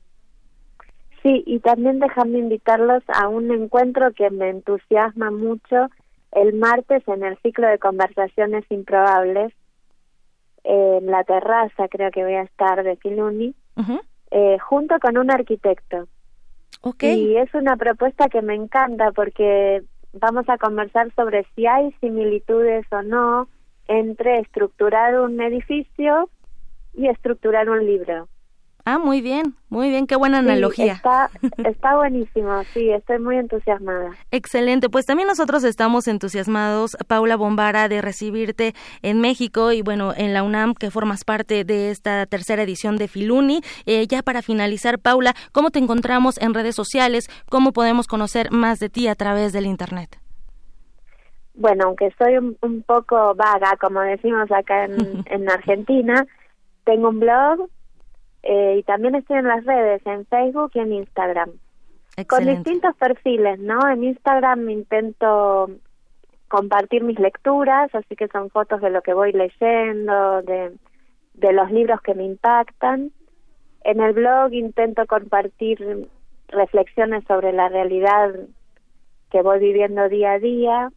Sí, 1.24 1.44
y 1.46 1.60
también 1.60 2.00
déjame 2.00 2.40
invitarlos 2.40 3.04
a 3.08 3.28
un 3.28 3.52
encuentro 3.52 4.12
que 4.14 4.30
me 4.32 4.50
entusiasma 4.50 5.30
mucho 5.30 5.88
el 6.32 6.54
martes 6.56 7.08
en 7.08 7.24
el 7.24 7.38
ciclo 7.40 7.68
de 7.68 7.78
conversaciones 7.78 8.66
improbables 8.70 9.54
en 10.64 11.06
la 11.08 11.24
terraza, 11.24 11.88
creo 11.90 12.12
que 12.12 12.24
voy 12.24 12.36
a 12.36 12.44
estar 12.44 12.84
de 12.84 12.96
Filuni, 12.98 13.56
eh, 14.32 14.58
junto 14.60 15.00
con 15.00 15.18
un 15.18 15.32
arquitecto. 15.32 16.08
Y 17.02 17.36
es 17.38 17.54
una 17.54 17.78
propuesta 17.78 18.28
que 18.28 18.42
me 18.42 18.56
encanta 18.56 19.12
porque 19.12 19.84
vamos 20.14 20.48
a 20.50 20.58
conversar 20.58 21.14
sobre 21.16 21.46
si 21.56 21.68
hay 21.68 21.92
similitudes 22.00 22.86
o 22.92 23.02
no 23.02 23.48
entre 23.88 24.40
estructurar 24.40 25.20
un 25.20 25.40
edificio 25.42 26.30
y 26.94 27.08
estructurar 27.08 27.70
un 27.70 27.86
libro. 27.86 28.28
Ah, 28.84 28.98
muy 28.98 29.22
bien, 29.22 29.56
muy 29.70 29.90
bien, 29.90 30.08
qué 30.08 30.16
buena 30.16 30.40
analogía. 30.40 30.94
Está, 30.94 31.30
está 31.70 31.96
buenísimo, 31.96 32.64
sí, 32.74 32.90
estoy 32.90 33.20
muy 33.20 33.38
entusiasmada. 33.38 34.12
Excelente, 34.32 34.90
pues 34.90 35.06
también 35.06 35.28
nosotros 35.28 35.64
estamos 35.64 36.08
entusiasmados, 36.08 36.98
Paula 37.08 37.36
Bombara, 37.36 37.88
de 37.88 38.02
recibirte 38.02 38.74
en 39.04 39.22
México 39.22 39.72
y 39.72 39.82
bueno, 39.84 40.14
en 40.16 40.34
la 40.34 40.44
UNAM, 40.44 40.74
que 40.74 40.90
formas 40.90 41.24
parte 41.24 41.64
de 41.64 41.92
esta 41.92 42.26
tercera 42.26 42.64
edición 42.64 42.98
de 42.98 43.08
Filuni. 43.08 43.62
Eh, 43.86 44.08
ya 44.08 44.24
para 44.24 44.42
finalizar, 44.42 44.98
Paula, 44.98 45.36
¿cómo 45.52 45.70
te 45.70 45.80
encontramos 45.80 46.42
en 46.42 46.54
redes 46.54 46.76
sociales? 46.76 47.30
¿Cómo 47.50 47.74
podemos 47.74 48.08
conocer 48.08 48.52
más 48.52 48.80
de 48.80 48.90
ti 48.90 49.08
a 49.08 49.16
través 49.16 49.54
del 49.54 49.68
Internet? 49.68 50.18
Bueno, 51.54 51.86
aunque 51.86 52.10
soy 52.18 52.38
un, 52.38 52.84
poco 52.84 53.36
vaga, 53.36 53.78
como 53.80 54.00
decimos 54.02 54.52
acá 54.52 54.86
en, 54.86 55.24
en 55.28 55.50
Argentina, 55.50 56.26
tengo 56.84 57.10
un 57.10 57.20
blog 57.20 57.70
eh, 58.44 58.78
y 58.80 58.84
también 58.84 59.16
estoy 59.16 59.38
en 59.38 59.48
las 59.48 59.64
redes, 59.66 60.02
en 60.06 60.26
Facebook 60.26 60.72
y 60.74 60.80
en 60.80 60.94
Instagram. 60.94 61.52
Con 62.28 62.46
distintos 62.46 62.96
perfiles, 62.98 63.60
¿no? 63.60 63.88
En 63.88 64.04
Instagram 64.04 64.70
intento 64.70 65.70
compartir 66.50 67.04
mis 67.04 67.18
lecturas, 67.20 67.94
así 67.96 68.16
que 68.16 68.28
son 68.28 68.50
fotos 68.50 68.82
de 68.82 68.90
lo 68.90 69.02
que 69.02 69.14
voy 69.14 69.32
leyendo, 69.32 70.42
de, 70.42 70.74
de 71.36 71.54
los 71.54 71.72
libros 71.72 72.02
que 72.02 72.14
me 72.14 72.26
impactan. 72.26 73.12
En 73.84 74.02
el 74.02 74.14
blog 74.14 74.54
intento 74.54 75.06
compartir 75.08 76.10
reflexiones 76.50 77.24
sobre 77.28 77.54
la 77.54 77.70
realidad 77.70 78.32
que 79.32 79.42
voy 79.42 79.60
viviendo 79.60 80.10
día 80.10 80.34
a 80.34 80.40
día 80.40 80.92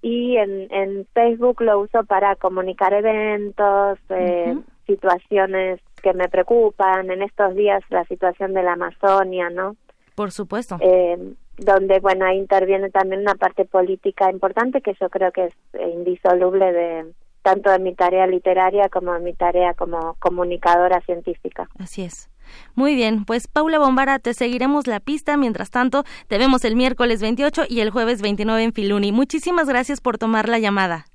y 0.00 0.36
en, 0.36 0.72
en 0.72 1.06
Facebook 1.12 1.60
lo 1.60 1.80
uso 1.80 2.04
para 2.04 2.36
comunicar 2.36 2.94
eventos, 2.94 3.98
eh, 4.10 4.56
situaciones 4.86 5.80
que 6.04 6.12
me 6.12 6.28
preocupan, 6.28 7.10
en 7.10 7.22
estos 7.22 7.54
días 7.54 7.82
la 7.88 8.04
situación 8.04 8.52
de 8.52 8.62
la 8.62 8.74
Amazonia, 8.74 9.48
¿no? 9.48 9.74
Por 10.14 10.30
supuesto. 10.30 10.76
Eh, 10.80 11.18
donde, 11.56 11.98
bueno, 12.00 12.26
ahí 12.26 12.36
interviene 12.36 12.90
también 12.90 13.22
una 13.22 13.34
parte 13.34 13.64
política 13.64 14.30
importante 14.30 14.82
que 14.82 14.94
yo 15.00 15.08
creo 15.08 15.32
que 15.32 15.46
es 15.46 15.54
indisoluble 15.94 16.72
de 16.72 17.12
tanto 17.42 17.70
de 17.70 17.78
mi 17.78 17.94
tarea 17.94 18.26
literaria 18.26 18.88
como 18.88 19.14
de 19.14 19.20
mi 19.20 19.32
tarea 19.32 19.74
como 19.74 20.16
comunicadora 20.18 21.00
científica. 21.00 21.68
Así 21.78 22.02
es. 22.02 22.28
Muy 22.74 22.94
bien, 22.94 23.24
pues 23.24 23.48
Paula 23.48 23.78
Bombara, 23.78 24.18
te 24.18 24.34
seguiremos 24.34 24.86
la 24.86 25.00
pista. 25.00 25.36
Mientras 25.36 25.70
tanto, 25.70 26.04
te 26.28 26.38
vemos 26.38 26.64
el 26.64 26.76
miércoles 26.76 27.22
28 27.22 27.64
y 27.68 27.80
el 27.80 27.90
jueves 27.90 28.20
29 28.20 28.62
en 28.62 28.72
Filuni. 28.72 29.12
Muchísimas 29.12 29.68
gracias 29.68 30.00
por 30.00 30.18
tomar 30.18 30.48
la 30.48 30.58
llamada. 30.58 31.06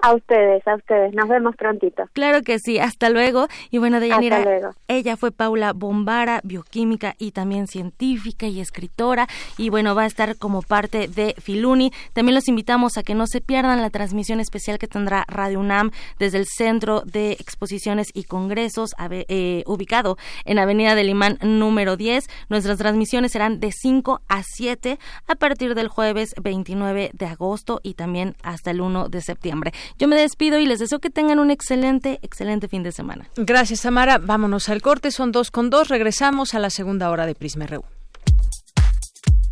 A 0.00 0.14
ustedes, 0.14 0.66
a 0.66 0.74
ustedes. 0.74 1.14
Nos 1.14 1.28
vemos 1.28 1.56
prontito. 1.56 2.04
Claro 2.12 2.42
que 2.42 2.58
sí. 2.58 2.78
Hasta 2.78 3.10
luego. 3.10 3.48
Y 3.70 3.78
bueno, 3.78 4.00
Deyanira, 4.00 4.44
ella 4.88 5.16
fue 5.16 5.32
Paula 5.32 5.72
Bombara, 5.72 6.40
bioquímica 6.44 7.14
y 7.18 7.32
también 7.32 7.66
científica 7.66 8.46
y 8.46 8.60
escritora. 8.60 9.26
Y 9.58 9.70
bueno, 9.70 9.94
va 9.94 10.02
a 10.02 10.06
estar 10.06 10.36
como 10.36 10.62
parte 10.62 11.08
de 11.08 11.34
Filuni. 11.38 11.92
También 12.12 12.34
los 12.34 12.48
invitamos 12.48 12.96
a 12.96 13.02
que 13.02 13.14
no 13.14 13.26
se 13.26 13.40
pierdan 13.40 13.82
la 13.82 13.90
transmisión 13.90 14.40
especial 14.40 14.78
que 14.78 14.86
tendrá 14.86 15.24
Radio 15.28 15.60
UNAM 15.60 15.90
desde 16.18 16.38
el 16.38 16.46
Centro 16.46 17.02
de 17.02 17.32
Exposiciones 17.32 18.08
y 18.12 18.24
Congresos, 18.24 18.90
eh, 19.10 19.62
ubicado 19.66 20.16
en 20.44 20.58
Avenida 20.58 20.94
del 20.94 21.08
Imán 21.08 21.38
número 21.42 21.96
10. 21.96 22.26
Nuestras 22.48 22.78
transmisiones 22.78 23.32
serán 23.32 23.60
de 23.60 23.72
5 23.72 24.20
a 24.28 24.42
7 24.42 24.98
a 25.26 25.34
partir 25.34 25.74
del 25.74 25.88
jueves 25.88 26.34
29 26.42 27.10
de 27.12 27.26
agosto 27.26 27.80
y 27.82 27.94
también 27.94 28.36
hasta 28.42 28.70
el 28.70 28.80
1 28.80 29.08
de 29.08 29.20
septiembre. 29.20 29.72
Yo 29.98 30.08
me 30.08 30.16
despido 30.16 30.58
y 30.58 30.66
les 30.66 30.78
deseo 30.78 30.98
que 30.98 31.10
tengan 31.10 31.38
un 31.38 31.50
excelente, 31.50 32.18
excelente 32.22 32.68
fin 32.68 32.82
de 32.82 32.92
semana. 32.92 33.28
Gracias, 33.36 33.82
Tamara. 33.82 34.18
Vámonos 34.18 34.68
al 34.68 34.82
corte. 34.82 35.10
Son 35.10 35.32
dos 35.32 35.50
con 35.50 35.70
dos. 35.70 35.88
Regresamos 35.88 36.54
a 36.54 36.58
la 36.58 36.70
segunda 36.70 37.10
hora 37.10 37.26
de 37.26 37.34
Prisma 37.34 37.66
RU. 37.66 37.84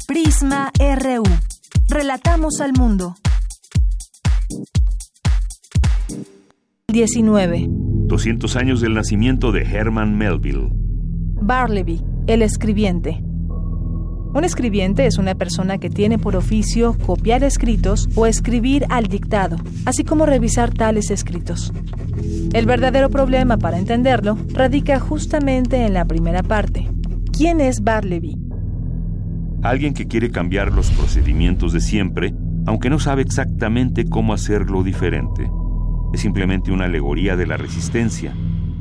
Prisma 0.06 0.70
RU. 0.78 1.22
Relatamos 1.88 2.60
al 2.60 2.72
mundo. 2.72 3.16
19. 6.88 7.66
200 7.68 8.56
años 8.56 8.80
del 8.80 8.94
nacimiento 8.94 9.50
de 9.50 9.62
Herman 9.62 10.16
Melville. 10.16 10.68
Barleby, 10.72 12.00
el 12.26 12.42
escribiente. 12.42 13.22
Un 14.34 14.42
escribiente 14.42 15.06
es 15.06 15.16
una 15.18 15.36
persona 15.36 15.78
que 15.78 15.90
tiene 15.90 16.18
por 16.18 16.34
oficio 16.34 16.98
copiar 17.06 17.44
escritos 17.44 18.08
o 18.16 18.26
escribir 18.26 18.84
al 18.88 19.06
dictado, 19.06 19.56
así 19.86 20.02
como 20.02 20.26
revisar 20.26 20.74
tales 20.74 21.12
escritos. 21.12 21.72
El 22.52 22.66
verdadero 22.66 23.10
problema 23.10 23.58
para 23.58 23.78
entenderlo 23.78 24.36
radica 24.52 24.98
justamente 24.98 25.86
en 25.86 25.94
la 25.94 26.04
primera 26.04 26.42
parte. 26.42 26.90
¿Quién 27.32 27.60
es 27.60 27.84
Barleby? 27.84 28.36
Alguien 29.62 29.94
que 29.94 30.08
quiere 30.08 30.32
cambiar 30.32 30.72
los 30.72 30.90
procedimientos 30.90 31.72
de 31.72 31.80
siempre, 31.80 32.34
aunque 32.66 32.90
no 32.90 32.98
sabe 32.98 33.22
exactamente 33.22 34.04
cómo 34.04 34.32
hacerlo 34.32 34.82
diferente. 34.82 35.48
Es 36.12 36.22
simplemente 36.22 36.72
una 36.72 36.86
alegoría 36.86 37.36
de 37.36 37.46
la 37.46 37.56
resistencia, 37.56 38.34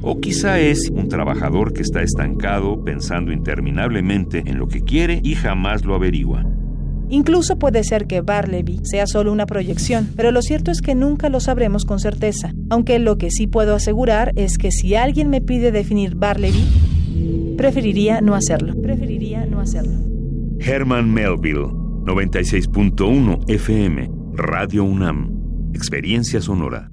o 0.04 0.20
quizá 0.20 0.60
es 0.60 0.90
un 0.90 1.08
trabajador 1.08 1.74
que 1.74 1.82
está 1.82 2.04
estancado 2.04 2.84
pensando 2.84 3.32
interminablemente 3.32 4.44
en 4.46 4.60
lo 4.60 4.68
que 4.68 4.82
quiere 4.82 5.22
y 5.24 5.36
jamás 5.36 5.86
lo 5.86 5.96
averigua. 5.96 6.46
Incluso 7.10 7.58
puede 7.58 7.84
ser 7.84 8.06
que 8.06 8.22
Barleby 8.22 8.80
sea 8.84 9.08
solo 9.08 9.32
una 9.32 9.46
proyección, 9.46 10.10
pero 10.16 10.32
lo 10.32 10.42
cierto 10.42 10.72
es 10.72 10.82
que 10.82 10.96
nunca 10.96 11.30
lo 11.30 11.40
sabremos 11.40 11.86
con 11.86 12.00
certeza. 12.00 12.54
Aunque 12.70 13.00
lo 13.00 13.18
que 13.18 13.32
sí 13.32 13.48
puedo 13.48 13.76
asegurar 13.76 14.32
es 14.36 14.58
que 14.58 14.72
si 14.72 14.96
alguien 14.96 15.30
me 15.30 15.42
pide 15.42 15.72
definir 15.72 16.16
Barleby, 16.16 17.56
preferiría 17.58 18.22
no 18.22 18.36
hacerlo. 18.36 18.74
Preferiría 18.82 19.46
no 19.46 19.60
hacerlo. 19.60 19.94
Herman 20.60 21.14
Melville, 21.14 21.68
96.1 22.06 23.50
FM, 23.50 24.10
Radio 24.34 24.84
UNAM. 24.84 25.72
Experiencia 25.74 26.42
sonora. 26.42 26.93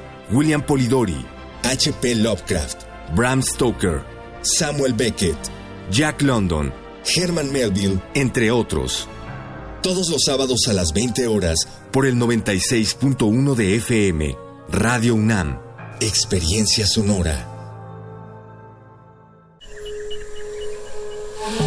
William 0.31 0.61
Polidori, 0.65 1.25
H.P. 1.63 2.15
Lovecraft, 2.15 2.85
Bram 3.15 3.41
Stoker, 3.41 4.01
Samuel 4.41 4.93
Beckett, 4.93 5.37
Jack 5.91 6.21
London, 6.21 6.71
Herman 7.03 7.51
Melville, 7.51 8.01
entre 8.13 8.49
otros. 8.49 9.09
Todos 9.83 10.09
los 10.09 10.23
sábados 10.23 10.67
a 10.69 10.73
las 10.73 10.93
20 10.93 11.27
horas 11.27 11.67
por 11.91 12.05
el 12.05 12.15
96.1 12.15 13.55
de 13.55 13.75
FM, 13.75 14.37
Radio 14.69 15.15
UNAM, 15.15 15.59
Experiencia 15.99 16.87
Sonora. 16.87 17.47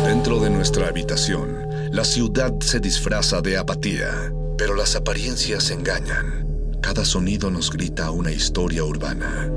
Dentro 0.07 0.41
de 0.41 0.49
nuestra 0.49 0.89
habitación, 0.89 1.67
la 1.93 2.05
ciudad 2.05 2.55
se 2.61 2.81
disfraza 2.81 3.43
de 3.43 3.59
apatía, 3.59 4.33
pero 4.57 4.75
las 4.75 4.97
apariencias 4.97 5.71
engañan. 5.71 6.54
Cada 6.85 7.07
sonido 7.07 7.51
nos 7.51 7.71
grita 7.71 8.11
una 8.11 8.31
historia 8.31 8.85
urbana. 8.85 9.51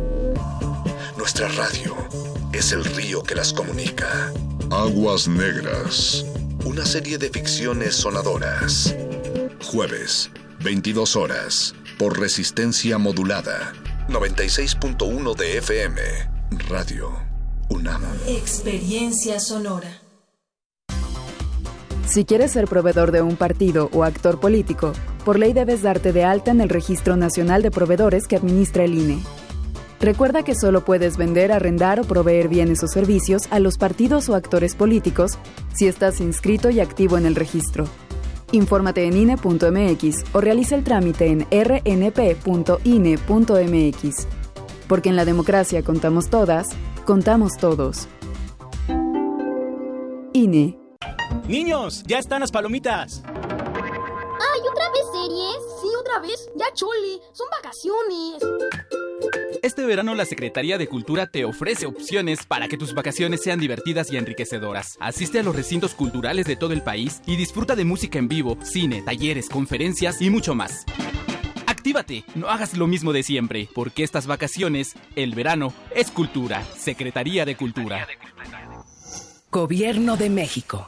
Nuestra 1.18 1.50
radio 1.50 1.94
es 2.54 2.72
el 2.72 2.86
río 2.86 3.22
que 3.22 3.36
las 3.36 3.52
comunica. 3.52 4.32
Aguas 4.72 5.28
Negras. 5.28 6.26
Una 6.64 6.86
serie 6.86 7.18
de 7.18 7.30
ficciones 7.30 7.96
sonadoras. 7.96 8.96
Jueves, 9.62 10.32
22 10.64 11.18
horas, 11.18 11.76
por 12.00 12.18
resistencia 12.18 12.98
modulada. 12.98 13.74
96.1 14.08 15.36
de 15.36 15.58
FM. 15.58 16.02
Radio. 16.70 17.12
UNAM. 17.70 18.04
Experiencia 18.26 19.42
sonora. 19.42 20.02
Si 22.08 22.24
quieres 22.24 22.54
ser 22.54 22.70
proveedor 22.70 23.12
de 23.12 23.22
un 23.22 23.36
partido 23.36 23.90
o 23.92 24.06
actor 24.06 24.40
político, 24.40 24.94
por 25.28 25.38
ley 25.40 25.52
debes 25.52 25.82
darte 25.82 26.14
de 26.14 26.24
alta 26.24 26.52
en 26.52 26.62
el 26.62 26.70
Registro 26.70 27.18
Nacional 27.18 27.62
de 27.62 27.70
Proveedores 27.70 28.30
que 28.30 28.38
administra 28.38 28.86
el 28.86 28.94
INE. 28.94 29.20
Recuerda 30.00 30.44
que 30.44 30.56
solo 30.56 30.86
puedes 30.86 31.18
vender, 31.18 31.52
arrendar 31.52 32.00
o 32.00 32.06
proveer 32.06 32.48
bienes 32.48 32.82
o 32.82 32.88
servicios 32.88 33.42
a 33.50 33.60
los 33.60 33.78
partidos 33.78 34.30
o 34.30 34.36
actores 34.36 34.74
políticos 34.74 35.38
si 35.74 35.86
estás 35.86 36.22
inscrito 36.22 36.70
y 36.70 36.80
activo 36.80 37.18
en 37.18 37.26
el 37.26 37.36
registro. 37.36 37.90
Infórmate 38.54 39.06
en 39.06 39.18
INE.mx 39.18 40.24
o 40.32 40.40
realiza 40.40 40.76
el 40.76 40.86
trámite 40.86 41.28
en 41.28 41.46
rnp.ine.mx. 41.52 42.38
Porque 44.88 45.10
en 45.10 45.18
la 45.18 45.26
democracia 45.26 45.84
contamos 45.84 46.30
todas, 46.30 46.70
contamos 47.06 47.58
todos. 47.58 48.08
INE. 50.32 50.80
Niños, 51.50 52.04
ya 52.08 52.18
están 52.18 52.40
las 52.40 52.52
palomitas. 52.52 53.24
Vez. 56.20 56.50
Ya 56.56 56.66
chole, 56.74 57.20
son 57.34 57.48
vacaciones. 57.52 58.44
Este 59.62 59.86
verano 59.86 60.16
la 60.16 60.26
Secretaría 60.26 60.78
de 60.78 60.88
Cultura 60.88 61.28
te 61.28 61.46
ofrece 61.46 61.86
opciones 61.86 62.46
para 62.46 62.68
que 62.68 62.78
tus 62.78 62.94
vacaciones 62.94 63.42
sean 63.44 63.60
divertidas 63.60 64.12
y 64.12 64.18
enriquecedoras. 64.18 64.98
Asiste 65.00 65.40
a 65.40 65.44
los 65.44 65.56
recintos 65.56 65.94
culturales 65.94 66.46
de 66.46 66.56
todo 66.56 66.74
el 66.74 66.84
país 66.84 67.22
y 67.26 67.36
disfruta 67.36 67.76
de 67.76 67.86
música 67.86 68.20
en 68.20 68.28
vivo, 68.28 68.58
cine, 68.64 69.02
talleres, 69.02 69.50
conferencias 69.50 70.22
y 70.22 70.30
mucho 70.30 70.56
más. 70.56 70.86
Actívate, 71.66 72.24
no 72.36 72.50
hagas 72.50 72.78
lo 72.78 72.88
mismo 72.88 73.14
de 73.14 73.24
siempre, 73.24 73.70
porque 73.74 74.04
estas 74.04 74.28
vacaciones, 74.28 74.94
el 75.16 75.36
verano, 75.36 75.74
es 75.96 76.12
cultura. 76.12 76.64
Secretaría 76.78 77.46
de 77.46 77.56
Cultura. 77.56 78.08
Gobierno 79.50 80.18
de 80.18 80.30
México. 80.30 80.88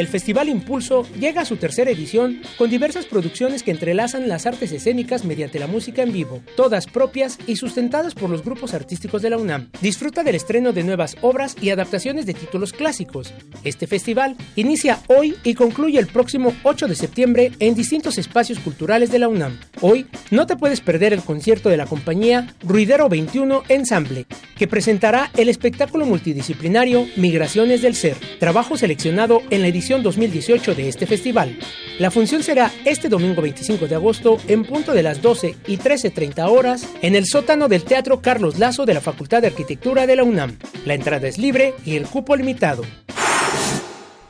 El 0.00 0.08
Festival 0.08 0.48
Impulso 0.48 1.06
llega 1.20 1.42
a 1.42 1.44
su 1.44 1.58
tercera 1.58 1.90
edición 1.90 2.40
con 2.56 2.70
diversas 2.70 3.04
producciones 3.04 3.62
que 3.62 3.70
entrelazan 3.70 4.30
las 4.30 4.46
artes 4.46 4.72
escénicas 4.72 5.26
mediante 5.26 5.58
la 5.58 5.66
música 5.66 6.00
en 6.00 6.10
vivo, 6.10 6.40
todas 6.56 6.86
propias 6.86 7.38
y 7.46 7.56
sustentadas 7.56 8.14
por 8.14 8.30
los 8.30 8.42
grupos 8.42 8.72
artísticos 8.72 9.20
de 9.20 9.28
la 9.28 9.36
UNAM. 9.36 9.68
Disfruta 9.82 10.22
del 10.22 10.36
estreno 10.36 10.72
de 10.72 10.84
nuevas 10.84 11.18
obras 11.20 11.54
y 11.60 11.68
adaptaciones 11.68 12.24
de 12.24 12.32
títulos 12.32 12.72
clásicos. 12.72 13.34
Este 13.62 13.86
festival 13.86 14.38
inicia 14.56 15.00
hoy 15.08 15.36
y 15.44 15.52
concluye 15.52 15.98
el 15.98 16.06
próximo 16.06 16.54
8 16.62 16.88
de 16.88 16.94
septiembre 16.94 17.52
en 17.58 17.74
distintos 17.74 18.16
espacios 18.16 18.58
culturales 18.58 19.12
de 19.12 19.18
la 19.18 19.28
UNAM. 19.28 19.60
Hoy 19.82 20.06
no 20.30 20.46
te 20.46 20.56
puedes 20.56 20.80
perder 20.80 21.12
el 21.12 21.20
concierto 21.20 21.68
de 21.68 21.76
la 21.76 21.84
compañía 21.84 22.54
Ruidero 22.62 23.10
21 23.10 23.64
Ensamble, 23.68 24.24
que 24.56 24.66
presentará 24.66 25.30
el 25.36 25.50
espectáculo 25.50 26.06
multidisciplinario 26.06 27.06
Migraciones 27.16 27.82
del 27.82 27.94
Ser, 27.94 28.16
trabajo 28.38 28.78
seleccionado 28.78 29.42
en 29.50 29.60
la 29.60 29.68
edición 29.68 29.89
2018 29.98 30.74
de 30.74 30.88
este 30.88 31.06
festival. 31.06 31.58
La 31.98 32.10
función 32.10 32.42
será 32.42 32.70
este 32.84 33.08
domingo 33.08 33.42
25 33.42 33.88
de 33.88 33.96
agosto 33.96 34.38
en 34.46 34.64
punto 34.64 34.92
de 34.92 35.02
las 35.02 35.20
12 35.20 35.56
y 35.66 35.76
13.30 35.76 36.48
horas 36.48 36.86
en 37.02 37.16
el 37.16 37.26
sótano 37.26 37.68
del 37.68 37.84
Teatro 37.84 38.22
Carlos 38.22 38.58
Lazo 38.58 38.86
de 38.86 38.94
la 38.94 39.00
Facultad 39.00 39.42
de 39.42 39.48
Arquitectura 39.48 40.06
de 40.06 40.16
la 40.16 40.22
UNAM. 40.24 40.56
La 40.86 40.94
entrada 40.94 41.26
es 41.26 41.36
libre 41.36 41.74
y 41.84 41.96
el 41.96 42.06
cupo 42.06 42.36
limitado. 42.36 42.84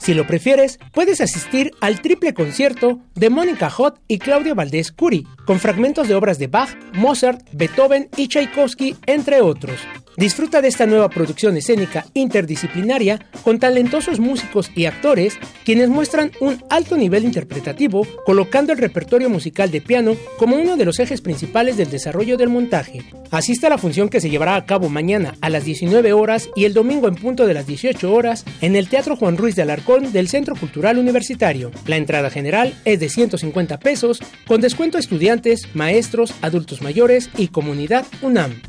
Si 0.00 0.14
lo 0.14 0.26
prefieres, 0.26 0.78
puedes 0.92 1.20
asistir 1.20 1.72
al 1.82 2.00
triple 2.00 2.32
concierto 2.32 3.00
de 3.14 3.28
Mónica 3.28 3.68
Hot 3.68 4.00
y 4.08 4.18
Claudia 4.18 4.54
Valdés 4.54 4.92
Curi, 4.92 5.26
con 5.44 5.61
fragmentos 5.61 6.08
de 6.08 6.14
obras 6.14 6.38
de 6.38 6.46
Bach, 6.46 6.70
Mozart, 6.94 7.46
Beethoven 7.52 8.08
y 8.16 8.28
Tchaikovsky, 8.28 8.96
entre 9.04 9.42
otros. 9.42 9.78
Disfruta 10.20 10.60
de 10.60 10.68
esta 10.68 10.84
nueva 10.84 11.08
producción 11.08 11.56
escénica 11.56 12.04
interdisciplinaria 12.12 13.24
con 13.42 13.58
talentosos 13.58 14.20
músicos 14.20 14.70
y 14.74 14.84
actores 14.84 15.38
quienes 15.64 15.88
muestran 15.88 16.30
un 16.40 16.62
alto 16.68 16.98
nivel 16.98 17.24
interpretativo, 17.24 18.06
colocando 18.26 18.70
el 18.74 18.78
repertorio 18.78 19.30
musical 19.30 19.70
de 19.70 19.80
piano 19.80 20.16
como 20.36 20.56
uno 20.56 20.76
de 20.76 20.84
los 20.84 20.98
ejes 20.98 21.22
principales 21.22 21.78
del 21.78 21.88
desarrollo 21.88 22.36
del 22.36 22.50
montaje. 22.50 23.02
Asista 23.30 23.68
a 23.68 23.70
la 23.70 23.78
función 23.78 24.10
que 24.10 24.20
se 24.20 24.28
llevará 24.28 24.56
a 24.56 24.66
cabo 24.66 24.90
mañana 24.90 25.36
a 25.40 25.48
las 25.48 25.64
19 25.64 26.12
horas 26.12 26.50
y 26.54 26.66
el 26.66 26.74
domingo 26.74 27.08
en 27.08 27.14
punto 27.14 27.46
de 27.46 27.54
las 27.54 27.66
18 27.66 28.12
horas 28.12 28.44
en 28.60 28.76
el 28.76 28.90
Teatro 28.90 29.16
Juan 29.16 29.38
Ruiz 29.38 29.56
de 29.56 29.62
Alarcón 29.62 30.12
del 30.12 30.28
Centro 30.28 30.54
Cultural 30.54 30.98
Universitario. 30.98 31.70
La 31.86 31.96
entrada 31.96 32.28
general 32.28 32.74
es 32.84 33.00
de 33.00 33.08
150 33.08 33.78
pesos 33.78 34.20
con 34.46 34.60
descuento 34.60 34.98
a 34.98 35.00
estudiantes, 35.00 35.66
maestros, 35.72 36.34
adultos 36.42 36.82
mayores 36.82 37.30
y 37.38 37.48
comunidad 37.48 38.04
UNAM. 38.20 38.60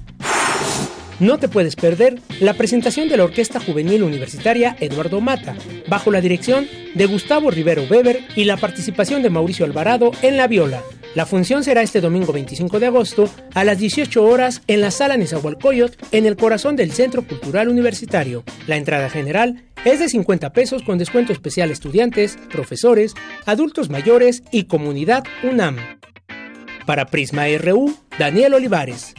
No 1.22 1.38
te 1.38 1.48
puedes 1.48 1.76
perder 1.76 2.20
la 2.40 2.56
presentación 2.56 3.08
de 3.08 3.16
la 3.16 3.26
Orquesta 3.26 3.60
Juvenil 3.60 4.02
Universitaria 4.02 4.76
Eduardo 4.80 5.22
Mata, 5.22 5.56
bajo 5.88 6.10
la 6.10 6.20
dirección 6.20 6.68
de 6.96 7.06
Gustavo 7.06 7.52
Rivero 7.52 7.84
Weber 7.84 8.22
y 8.36 8.46
la 8.46 8.58
participación 8.58 9.22
de 9.22 9.30
Mauricio 9.30 9.64
Alvarado 9.64 10.10
en 10.24 10.36
la 10.36 10.48
viola. 10.48 10.82
La 11.14 11.28
función 11.28 11.64
será 11.64 11.84
este 11.84 12.02
domingo 12.02 12.34
25 12.34 12.80
de 12.80 12.88
agosto 12.88 13.30
a 13.54 13.64
las 13.64 13.78
18 13.78 14.24
horas 14.24 14.64
en 14.66 14.82
la 14.82 14.90
sala 14.90 15.16
Nezahualcóyotl, 15.16 16.04
en 16.12 16.26
el 16.26 16.38
corazón 16.38 16.76
del 16.76 16.92
Centro 16.92 17.22
Cultural 17.22 17.70
Universitario. 17.70 18.44
La 18.66 18.78
entrada 18.78 19.08
general 19.08 19.64
es 19.86 20.00
de 20.00 20.10
50 20.10 20.54
pesos 20.54 20.82
con 20.82 20.98
descuento 20.98 21.34
especial 21.34 21.70
estudiantes, 21.70 22.40
profesores, 22.52 23.14
adultos 23.46 23.92
mayores 23.92 24.42
y 24.52 24.64
comunidad 24.64 25.24
UNAM. 25.44 25.78
Para 26.88 27.06
Prisma 27.06 27.44
RU, 27.60 27.96
Daniel 28.18 28.56
Olivares. 28.56 29.14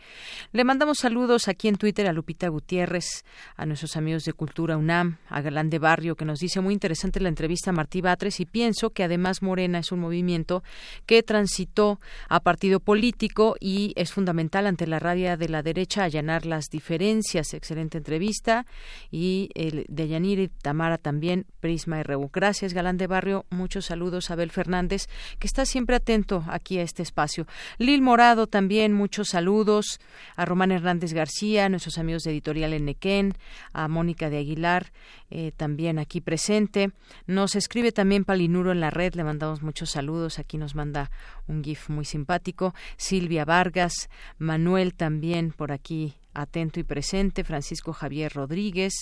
Le 0.56 0.64
mandamos 0.64 1.00
saludos 1.00 1.50
aquí 1.50 1.68
en 1.68 1.76
Twitter 1.76 2.08
a 2.08 2.14
Lupita 2.14 2.48
Gutiérrez, 2.48 3.26
a 3.58 3.66
nuestros 3.66 3.98
amigos 3.98 4.24
de 4.24 4.32
Cultura 4.32 4.78
UNAM, 4.78 5.18
a 5.28 5.42
Galán 5.42 5.70
de 5.70 5.80
Barrio, 5.80 6.16
que 6.16 6.24
nos 6.24 6.40
dice 6.40 6.62
muy 6.62 6.74
interesante 6.74 7.20
la 7.20 7.28
entrevista 7.28 7.72
a 7.72 7.74
Martí 7.74 8.00
Batres 8.00 8.40
y 8.40 8.46
pienso 8.46 8.92
que 8.92 9.04
además 9.04 9.42
Morena 9.42 9.80
es 9.80 9.92
un 9.92 10.00
movimiento 10.00 10.64
que 11.06 11.24
transitó 11.24 12.00
a 12.30 12.40
partido 12.40 12.80
político 12.80 13.58
y 13.60 13.92
es 13.98 14.14
fundamental 14.14 14.66
ante 14.66 14.88
la 14.88 14.98
rabia 14.98 15.36
de 15.36 15.50
la 15.50 15.62
derecha 15.62 16.06
allanar 16.06 16.46
las 16.46 16.70
diferencias. 16.70 17.54
Excelente 17.54 17.98
entrevista. 17.98 18.66
Y 19.12 19.50
el 19.56 19.86
de 19.90 20.08
Yanir 20.08 20.40
y 20.40 20.48
Tamara 20.48 20.98
también, 20.98 21.48
Prisma 21.60 22.02
RU. 22.02 22.30
Gracias, 22.32 22.74
Galán 22.74 22.96
de 22.96 23.08
Barrio. 23.08 23.46
Muchos 23.50 23.88
saludos 23.88 24.30
a 24.30 24.36
Abel 24.36 24.52
Fernández, 24.52 25.10
que 25.38 25.48
está 25.48 25.66
siempre 25.66 25.98
atento 25.98 26.46
aquí 26.48 26.78
a 26.78 26.84
este 26.84 27.04
espacio. 27.04 27.46
Lil 27.78 28.02
Morado 28.02 28.48
también, 28.48 28.94
muchos 28.94 29.28
saludos 29.32 30.00
Román 30.46 30.72
Hernández 30.72 31.14
García, 31.14 31.70
nuestros 31.70 31.98
amigos 31.98 32.24
de 32.24 32.32
Editorial 32.32 32.74
Enequén, 32.74 33.34
a 33.74 33.88
Mónica 33.88 34.30
de 34.30 34.38
Aguilar, 34.38 34.92
eh, 35.30 35.52
también 35.56 36.00
aquí 36.00 36.22
presente. 36.22 36.92
Nos 37.28 37.56
escribe 37.56 37.92
también 37.92 38.24
Palinuro 38.26 38.72
en 38.72 38.80
la 38.80 38.90
red, 38.90 39.16
le 39.16 39.24
mandamos 39.24 39.62
muchos 39.62 39.92
saludos. 39.92 40.40
Aquí 40.40 40.58
nos 40.58 40.76
manda 40.76 41.12
un 41.48 41.64
GIF 41.64 41.90
muy 41.90 42.06
simpático. 42.06 42.74
Silvia 42.98 43.46
Vargas, 43.46 44.10
Manuel 44.38 44.94
también 44.94 45.52
por 45.52 45.72
aquí 45.72 46.16
atento 46.36 46.80
y 46.80 46.84
presente, 46.84 47.44
Francisco 47.44 47.94
Javier 47.94 48.34
Rodríguez, 48.34 48.94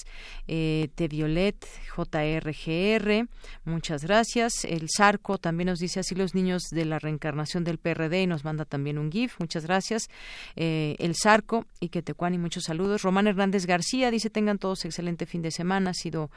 eh, 0.47 0.89
T. 0.95 1.07
Violet, 1.07 1.65
JRGR, 1.95 3.27
muchas 3.65 4.03
gracias. 4.03 4.65
El 4.65 4.87
Sarco 4.89 5.37
también 5.37 5.67
nos 5.67 5.79
dice 5.79 5.99
así 5.99 6.15
los 6.15 6.33
niños 6.35 6.63
de 6.71 6.85
la 6.85 6.99
reencarnación 6.99 7.63
del 7.63 7.77
PRD 7.77 8.23
y 8.23 8.27
nos 8.27 8.43
manda 8.43 8.65
también 8.65 8.97
un 8.97 9.11
GIF, 9.11 9.39
muchas 9.39 9.65
gracias. 9.65 10.09
Eh, 10.55 10.95
el 10.99 11.15
Sarco 11.15 11.65
y 11.79 11.89
que 11.89 12.01
te 12.01 12.13
y 12.13 12.37
muchos 12.37 12.63
saludos. 12.63 13.01
Román 13.01 13.27
Hernández 13.27 13.65
García 13.65 14.09
dice 14.11 14.29
tengan 14.29 14.57
todos 14.57 14.85
excelente 14.85 15.25
fin 15.25 15.41
de 15.41 15.51
semana, 15.51 15.89
ha 15.89 15.93
sido 15.93 16.31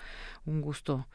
un 0.45 0.61
gusto. 0.61 1.07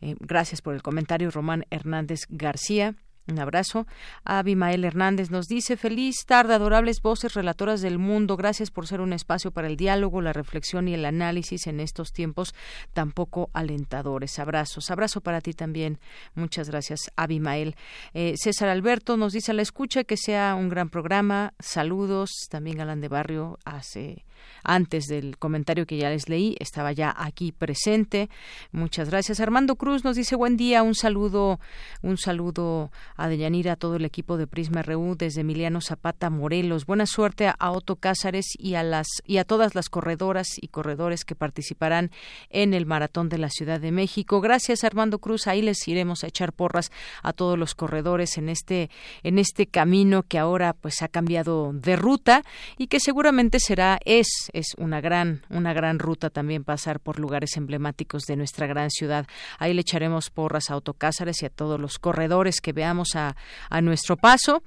Eh, 0.00 0.14
gracias 0.20 0.60
por 0.60 0.74
el 0.74 0.82
comentario, 0.82 1.30
Román 1.30 1.64
Hernández 1.70 2.26
García. 2.28 2.94
Un 3.28 3.38
abrazo. 3.38 3.86
Abimael 4.24 4.84
Hernández 4.84 5.30
nos 5.30 5.48
dice, 5.48 5.76
feliz 5.76 6.24
tarde, 6.24 6.54
adorables 6.54 7.02
voces 7.02 7.34
relatoras 7.34 7.82
del 7.82 7.98
mundo. 7.98 8.38
Gracias 8.38 8.70
por 8.70 8.86
ser 8.86 9.02
un 9.02 9.12
espacio 9.12 9.50
para 9.50 9.68
el 9.68 9.76
diálogo, 9.76 10.22
la 10.22 10.32
reflexión 10.32 10.88
y 10.88 10.94
el 10.94 11.04
análisis 11.04 11.66
en 11.66 11.80
estos 11.80 12.12
tiempos 12.12 12.54
tan 12.94 13.12
poco 13.12 13.50
alentadores. 13.52 14.38
Abrazos. 14.38 14.90
Abrazo 14.90 15.20
para 15.20 15.42
ti 15.42 15.52
también. 15.52 15.98
Muchas 16.34 16.70
gracias, 16.70 17.10
Abimael. 17.16 17.76
Eh, 18.14 18.32
César 18.36 18.70
Alberto 18.70 19.18
nos 19.18 19.34
dice 19.34 19.52
la 19.52 19.62
escucha 19.62 20.04
que 20.04 20.16
sea 20.16 20.54
un 20.54 20.70
gran 20.70 20.88
programa. 20.88 21.52
Saludos. 21.58 22.30
También 22.48 22.78
Galán 22.78 23.02
de 23.02 23.08
Barrio 23.08 23.58
hace 23.66 24.24
antes 24.64 25.06
del 25.06 25.38
comentario 25.38 25.86
que 25.86 25.96
ya 25.96 26.10
les 26.10 26.28
leí, 26.28 26.56
estaba 26.60 26.92
ya 26.92 27.14
aquí 27.16 27.52
presente. 27.52 28.28
Muchas 28.72 29.10
gracias. 29.10 29.40
Armando 29.40 29.76
Cruz 29.76 30.04
nos 30.04 30.16
dice 30.16 30.36
buen 30.36 30.56
día, 30.56 30.82
un 30.82 30.94
saludo, 30.94 31.60
un 32.02 32.18
saludo 32.18 32.90
a 33.16 33.28
Deyanira, 33.28 33.72
a 33.72 33.76
todo 33.76 33.96
el 33.96 34.04
equipo 34.04 34.36
de 34.36 34.46
Prisma 34.46 34.82
RU 34.82 35.16
desde 35.16 35.40
Emiliano 35.40 35.80
Zapata 35.80 36.30
Morelos. 36.30 36.86
Buena 36.86 37.06
suerte 37.06 37.48
a 37.48 37.70
Otto 37.70 37.96
Cázares 37.96 38.46
y 38.58 38.74
a 38.74 38.82
las 38.82 39.06
y 39.24 39.38
a 39.38 39.44
todas 39.44 39.74
las 39.74 39.88
corredoras 39.88 40.48
y 40.60 40.68
corredores 40.68 41.24
que 41.24 41.34
participarán 41.34 42.10
en 42.50 42.74
el 42.74 42.86
maratón 42.86 43.28
de 43.28 43.38
la 43.38 43.50
Ciudad 43.50 43.80
de 43.80 43.92
México. 43.92 44.40
Gracias 44.40 44.84
Armando 44.84 45.18
Cruz, 45.18 45.46
ahí 45.46 45.62
les 45.62 45.86
iremos 45.88 46.24
a 46.24 46.28
echar 46.28 46.52
porras 46.52 46.90
a 47.22 47.32
todos 47.32 47.58
los 47.58 47.74
corredores 47.74 48.38
en 48.38 48.48
este 48.48 48.90
en 49.22 49.38
este 49.38 49.66
camino 49.66 50.22
que 50.22 50.38
ahora 50.38 50.72
pues 50.72 51.02
ha 51.02 51.08
cambiado 51.08 51.72
de 51.72 51.96
ruta 51.96 52.44
y 52.76 52.88
que 52.88 53.00
seguramente 53.00 53.60
será 53.60 53.98
es 54.04 54.27
es 54.52 54.74
una 54.78 55.00
gran, 55.00 55.42
una 55.50 55.72
gran 55.72 55.98
ruta 55.98 56.30
también 56.30 56.64
pasar 56.64 57.00
por 57.00 57.18
lugares 57.18 57.56
emblemáticos 57.56 58.24
de 58.24 58.36
nuestra 58.36 58.66
gran 58.66 58.90
ciudad. 58.90 59.26
Ahí 59.58 59.74
le 59.74 59.80
echaremos 59.80 60.30
porras 60.30 60.70
a 60.70 60.74
Autocázares 60.74 61.42
y 61.42 61.46
a 61.46 61.50
todos 61.50 61.80
los 61.80 61.98
corredores 61.98 62.60
que 62.60 62.72
veamos 62.72 63.16
a, 63.16 63.36
a 63.70 63.80
nuestro 63.80 64.16
paso. 64.16 64.62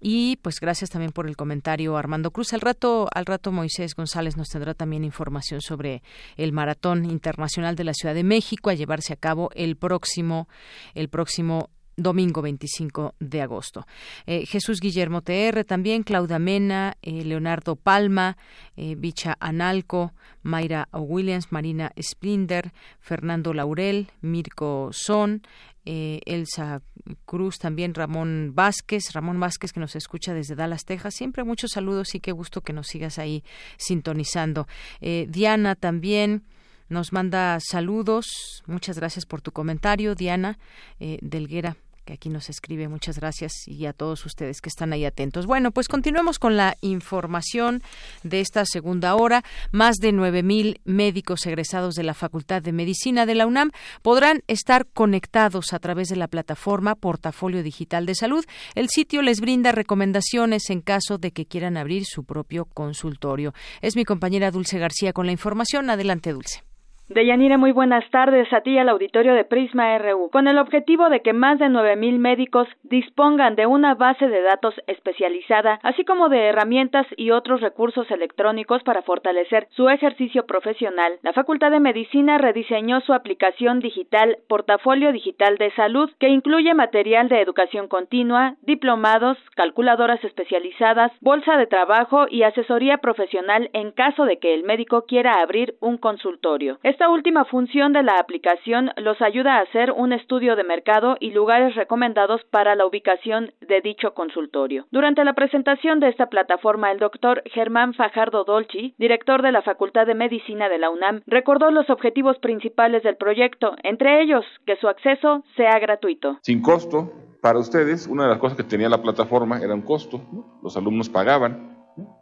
Y 0.00 0.36
pues 0.42 0.60
gracias 0.60 0.90
también 0.90 1.12
por 1.12 1.26
el 1.26 1.36
comentario 1.36 1.96
Armando 1.96 2.30
Cruz. 2.30 2.52
Al 2.52 2.60
rato, 2.60 3.08
al 3.12 3.24
rato 3.24 3.50
Moisés 3.50 3.94
González 3.94 4.36
nos 4.36 4.48
tendrá 4.48 4.74
también 4.74 5.04
información 5.04 5.62
sobre 5.62 6.02
el 6.36 6.52
maratón 6.52 7.06
internacional 7.06 7.76
de 7.76 7.84
la 7.84 7.94
Ciudad 7.94 8.14
de 8.14 8.24
México 8.24 8.68
a 8.68 8.74
llevarse 8.74 9.14
a 9.14 9.16
cabo 9.16 9.50
el 9.54 9.76
próximo, 9.76 10.48
el 10.94 11.08
próximo 11.08 11.70
domingo 11.96 12.42
25 12.42 13.14
de 13.18 13.42
agosto. 13.42 13.86
Eh, 14.26 14.46
Jesús 14.46 14.80
Guillermo 14.80 15.22
TR, 15.22 15.64
también 15.64 16.02
Claudia 16.02 16.38
Mena, 16.38 16.96
eh, 17.02 17.24
Leonardo 17.24 17.76
Palma, 17.76 18.36
eh, 18.76 18.94
Bicha 18.96 19.36
Analco, 19.40 20.12
Mayra 20.42 20.88
Williams, 20.92 21.50
Marina 21.50 21.92
Splinder, 22.00 22.72
Fernando 23.00 23.54
Laurel, 23.54 24.10
Mirko 24.20 24.90
Son, 24.92 25.42
Elsa 25.88 26.82
Cruz, 27.26 27.58
también 27.58 27.94
Ramón 27.94 28.50
Vázquez, 28.56 29.12
Ramón 29.12 29.38
Vázquez 29.38 29.72
que 29.72 29.78
nos 29.78 29.94
escucha 29.94 30.34
desde 30.34 30.56
Dallas, 30.56 30.84
Texas. 30.84 31.14
Siempre 31.14 31.44
muchos 31.44 31.70
saludos 31.70 32.16
y 32.16 32.20
qué 32.20 32.32
gusto 32.32 32.60
que 32.60 32.72
nos 32.72 32.88
sigas 32.88 33.20
ahí 33.20 33.44
sintonizando. 33.76 34.66
Diana 35.00 35.76
también. 35.76 36.42
Nos 36.88 37.12
manda 37.12 37.58
saludos. 37.60 38.62
Muchas 38.66 38.96
gracias 38.98 39.26
por 39.26 39.42
tu 39.42 39.52
comentario, 39.52 40.16
Diana 40.16 40.58
Delguera 40.98 41.76
que 42.06 42.14
aquí 42.14 42.30
nos 42.30 42.48
escribe. 42.48 42.88
Muchas 42.88 43.18
gracias 43.18 43.52
y 43.66 43.84
a 43.84 43.92
todos 43.92 44.24
ustedes 44.24 44.62
que 44.62 44.70
están 44.70 44.92
ahí 44.92 45.04
atentos. 45.04 45.44
Bueno, 45.44 45.72
pues 45.72 45.88
continuemos 45.88 46.38
con 46.38 46.56
la 46.56 46.76
información 46.80 47.82
de 48.22 48.40
esta 48.40 48.64
segunda 48.64 49.16
hora. 49.16 49.42
Más 49.72 49.96
de 49.96 50.12
9.000 50.12 50.80
médicos 50.84 51.44
egresados 51.44 51.96
de 51.96 52.04
la 52.04 52.14
Facultad 52.14 52.62
de 52.62 52.72
Medicina 52.72 53.26
de 53.26 53.34
la 53.34 53.46
UNAM 53.46 53.72
podrán 54.02 54.42
estar 54.46 54.86
conectados 54.86 55.72
a 55.72 55.80
través 55.80 56.08
de 56.08 56.16
la 56.16 56.28
plataforma 56.28 56.94
Portafolio 56.94 57.62
Digital 57.62 58.06
de 58.06 58.14
Salud. 58.14 58.44
El 58.74 58.88
sitio 58.88 59.20
les 59.20 59.40
brinda 59.40 59.72
recomendaciones 59.72 60.70
en 60.70 60.80
caso 60.80 61.18
de 61.18 61.32
que 61.32 61.46
quieran 61.46 61.76
abrir 61.76 62.04
su 62.06 62.24
propio 62.24 62.66
consultorio. 62.66 63.52
Es 63.82 63.96
mi 63.96 64.04
compañera 64.04 64.52
Dulce 64.52 64.78
García 64.78 65.12
con 65.12 65.26
la 65.26 65.32
información. 65.32 65.90
Adelante, 65.90 66.32
Dulce. 66.32 66.62
Deyanira, 67.08 67.56
muy 67.56 67.70
buenas 67.70 68.02
tardes 68.10 68.52
a 68.52 68.62
ti 68.62 68.76
al 68.78 68.88
auditorio 68.88 69.34
de 69.34 69.44
Prisma 69.44 69.96
RU. 69.96 70.28
Con 70.28 70.48
el 70.48 70.58
objetivo 70.58 71.08
de 71.08 71.22
que 71.22 71.32
más 71.32 71.60
de 71.60 71.66
9.000 71.66 72.18
médicos 72.18 72.66
dispongan 72.82 73.54
de 73.54 73.64
una 73.64 73.94
base 73.94 74.26
de 74.26 74.42
datos 74.42 74.74
especializada, 74.88 75.78
así 75.84 76.04
como 76.04 76.28
de 76.28 76.46
herramientas 76.46 77.06
y 77.16 77.30
otros 77.30 77.60
recursos 77.60 78.10
electrónicos 78.10 78.82
para 78.82 79.02
fortalecer 79.02 79.68
su 79.70 79.88
ejercicio 79.88 80.46
profesional, 80.46 81.12
la 81.22 81.32
Facultad 81.32 81.70
de 81.70 81.78
Medicina 81.78 82.38
rediseñó 82.38 83.00
su 83.02 83.12
aplicación 83.12 83.78
digital 83.78 84.38
Portafolio 84.48 85.12
Digital 85.12 85.58
de 85.58 85.70
Salud, 85.76 86.10
que 86.18 86.28
incluye 86.28 86.74
material 86.74 87.28
de 87.28 87.40
educación 87.40 87.86
continua, 87.86 88.56
diplomados, 88.62 89.38
calculadoras 89.54 90.24
especializadas, 90.24 91.12
bolsa 91.20 91.56
de 91.56 91.68
trabajo 91.68 92.26
y 92.28 92.42
asesoría 92.42 92.98
profesional 92.98 93.70
en 93.74 93.92
caso 93.92 94.24
de 94.24 94.40
que 94.40 94.54
el 94.54 94.64
médico 94.64 95.04
quiera 95.06 95.40
abrir 95.40 95.76
un 95.78 95.98
consultorio. 95.98 96.80
Esta 96.96 97.10
última 97.10 97.44
función 97.44 97.92
de 97.92 98.02
la 98.02 98.14
aplicación 98.18 98.90
los 98.96 99.20
ayuda 99.20 99.58
a 99.58 99.60
hacer 99.60 99.92
un 99.92 100.14
estudio 100.14 100.56
de 100.56 100.64
mercado 100.64 101.18
y 101.20 101.30
lugares 101.30 101.74
recomendados 101.74 102.40
para 102.50 102.74
la 102.74 102.86
ubicación 102.86 103.52
de 103.60 103.82
dicho 103.82 104.14
consultorio. 104.14 104.86
Durante 104.90 105.22
la 105.22 105.34
presentación 105.34 106.00
de 106.00 106.08
esta 106.08 106.30
plataforma, 106.30 106.90
el 106.90 106.98
doctor 106.98 107.42
Germán 107.52 107.92
Fajardo 107.92 108.44
Dolci, 108.44 108.94
director 108.96 109.42
de 109.42 109.52
la 109.52 109.60
Facultad 109.60 110.06
de 110.06 110.14
Medicina 110.14 110.70
de 110.70 110.78
la 110.78 110.88
UNAM, 110.88 111.20
recordó 111.26 111.70
los 111.70 111.90
objetivos 111.90 112.38
principales 112.38 113.02
del 113.02 113.16
proyecto, 113.16 113.76
entre 113.82 114.22
ellos 114.22 114.46
que 114.64 114.76
su 114.76 114.88
acceso 114.88 115.44
sea 115.54 115.78
gratuito. 115.78 116.38
Sin 116.40 116.62
costo, 116.62 117.12
para 117.42 117.58
ustedes, 117.58 118.06
una 118.06 118.22
de 118.22 118.30
las 118.30 118.38
cosas 118.38 118.56
que 118.56 118.64
tenía 118.64 118.88
la 118.88 119.02
plataforma 119.02 119.58
era 119.58 119.74
un 119.74 119.82
costo. 119.82 120.22
Los 120.62 120.78
alumnos 120.78 121.10
pagaban 121.10 121.76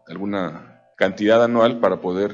alguna 0.08 0.80
cantidad 0.96 1.44
anual 1.44 1.78
para 1.78 2.00
poder 2.00 2.32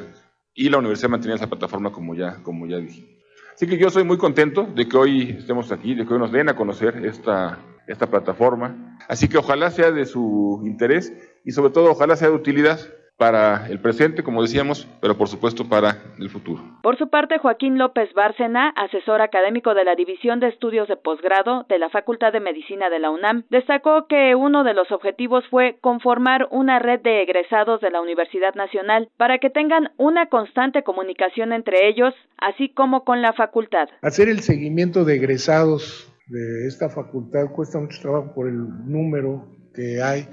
y 0.54 0.68
la 0.68 0.78
universidad 0.78 1.10
mantenía 1.10 1.36
esa 1.36 1.48
plataforma 1.48 1.92
como 1.92 2.14
ya, 2.14 2.42
como 2.42 2.66
ya 2.66 2.78
dije. 2.78 3.20
Así 3.54 3.66
que 3.66 3.78
yo 3.78 3.90
soy 3.90 4.04
muy 4.04 4.16
contento 4.16 4.64
de 4.64 4.88
que 4.88 4.96
hoy 4.96 5.36
estemos 5.38 5.70
aquí, 5.70 5.94
de 5.94 6.06
que 6.06 6.14
hoy 6.14 6.18
nos 6.18 6.32
den 6.32 6.48
a 6.48 6.56
conocer 6.56 7.04
esta, 7.04 7.58
esta 7.86 8.06
plataforma. 8.06 8.98
Así 9.08 9.28
que 9.28 9.38
ojalá 9.38 9.70
sea 9.70 9.90
de 9.90 10.06
su 10.06 10.62
interés 10.64 11.12
y 11.44 11.52
sobre 11.52 11.70
todo 11.70 11.90
ojalá 11.90 12.16
sea 12.16 12.28
de 12.28 12.34
utilidad 12.34 12.80
para 13.20 13.66
el 13.68 13.80
presente, 13.80 14.22
como 14.22 14.40
decíamos, 14.40 14.88
pero 15.02 15.18
por 15.18 15.28
supuesto 15.28 15.68
para 15.68 15.98
el 16.18 16.30
futuro. 16.30 16.62
Por 16.82 16.96
su 16.96 17.10
parte, 17.10 17.36
Joaquín 17.36 17.76
López 17.76 18.08
Bárcena, 18.14 18.70
asesor 18.70 19.20
académico 19.20 19.74
de 19.74 19.84
la 19.84 19.94
División 19.94 20.40
de 20.40 20.48
Estudios 20.48 20.88
de 20.88 20.96
Posgrado 20.96 21.66
de 21.68 21.78
la 21.78 21.90
Facultad 21.90 22.32
de 22.32 22.40
Medicina 22.40 22.88
de 22.88 22.98
la 22.98 23.10
UNAM, 23.10 23.44
destacó 23.50 24.06
que 24.06 24.34
uno 24.34 24.64
de 24.64 24.72
los 24.72 24.90
objetivos 24.90 25.44
fue 25.50 25.76
conformar 25.82 26.48
una 26.50 26.78
red 26.78 27.00
de 27.00 27.22
egresados 27.22 27.82
de 27.82 27.90
la 27.90 28.00
Universidad 28.00 28.54
Nacional 28.54 29.10
para 29.18 29.36
que 29.36 29.50
tengan 29.50 29.90
una 29.98 30.30
constante 30.30 30.82
comunicación 30.82 31.52
entre 31.52 31.88
ellos, 31.88 32.14
así 32.38 32.70
como 32.70 33.04
con 33.04 33.20
la 33.20 33.34
facultad. 33.34 33.90
Hacer 34.00 34.30
el 34.30 34.40
seguimiento 34.40 35.04
de 35.04 35.16
egresados 35.16 36.10
de 36.28 36.66
esta 36.66 36.88
facultad 36.88 37.50
cuesta 37.54 37.78
mucho 37.78 38.00
trabajo 38.00 38.32
por 38.34 38.48
el 38.48 38.56
número 38.86 39.46
que 39.74 40.02
hay 40.02 40.26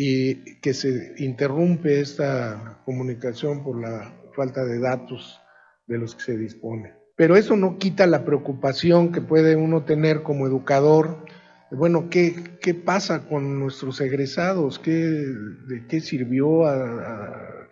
y 0.00 0.60
que 0.60 0.74
se 0.74 1.14
interrumpe 1.18 2.00
esta 2.00 2.80
comunicación 2.84 3.64
por 3.64 3.80
la 3.80 4.14
falta 4.36 4.64
de 4.64 4.78
datos 4.78 5.40
de 5.88 5.98
los 5.98 6.14
que 6.14 6.22
se 6.22 6.36
dispone. 6.36 6.94
Pero 7.16 7.36
eso 7.36 7.56
no 7.56 7.78
quita 7.78 8.06
la 8.06 8.24
preocupación 8.24 9.10
que 9.10 9.20
puede 9.20 9.56
uno 9.56 9.82
tener 9.82 10.22
como 10.22 10.46
educador. 10.46 11.24
Bueno, 11.72 12.10
¿qué, 12.10 12.36
qué 12.60 12.74
pasa 12.74 13.26
con 13.26 13.58
nuestros 13.58 14.00
egresados? 14.00 14.78
¿Qué, 14.78 14.92
¿De 14.92 15.84
qué 15.88 16.00
sirvió? 16.00 16.62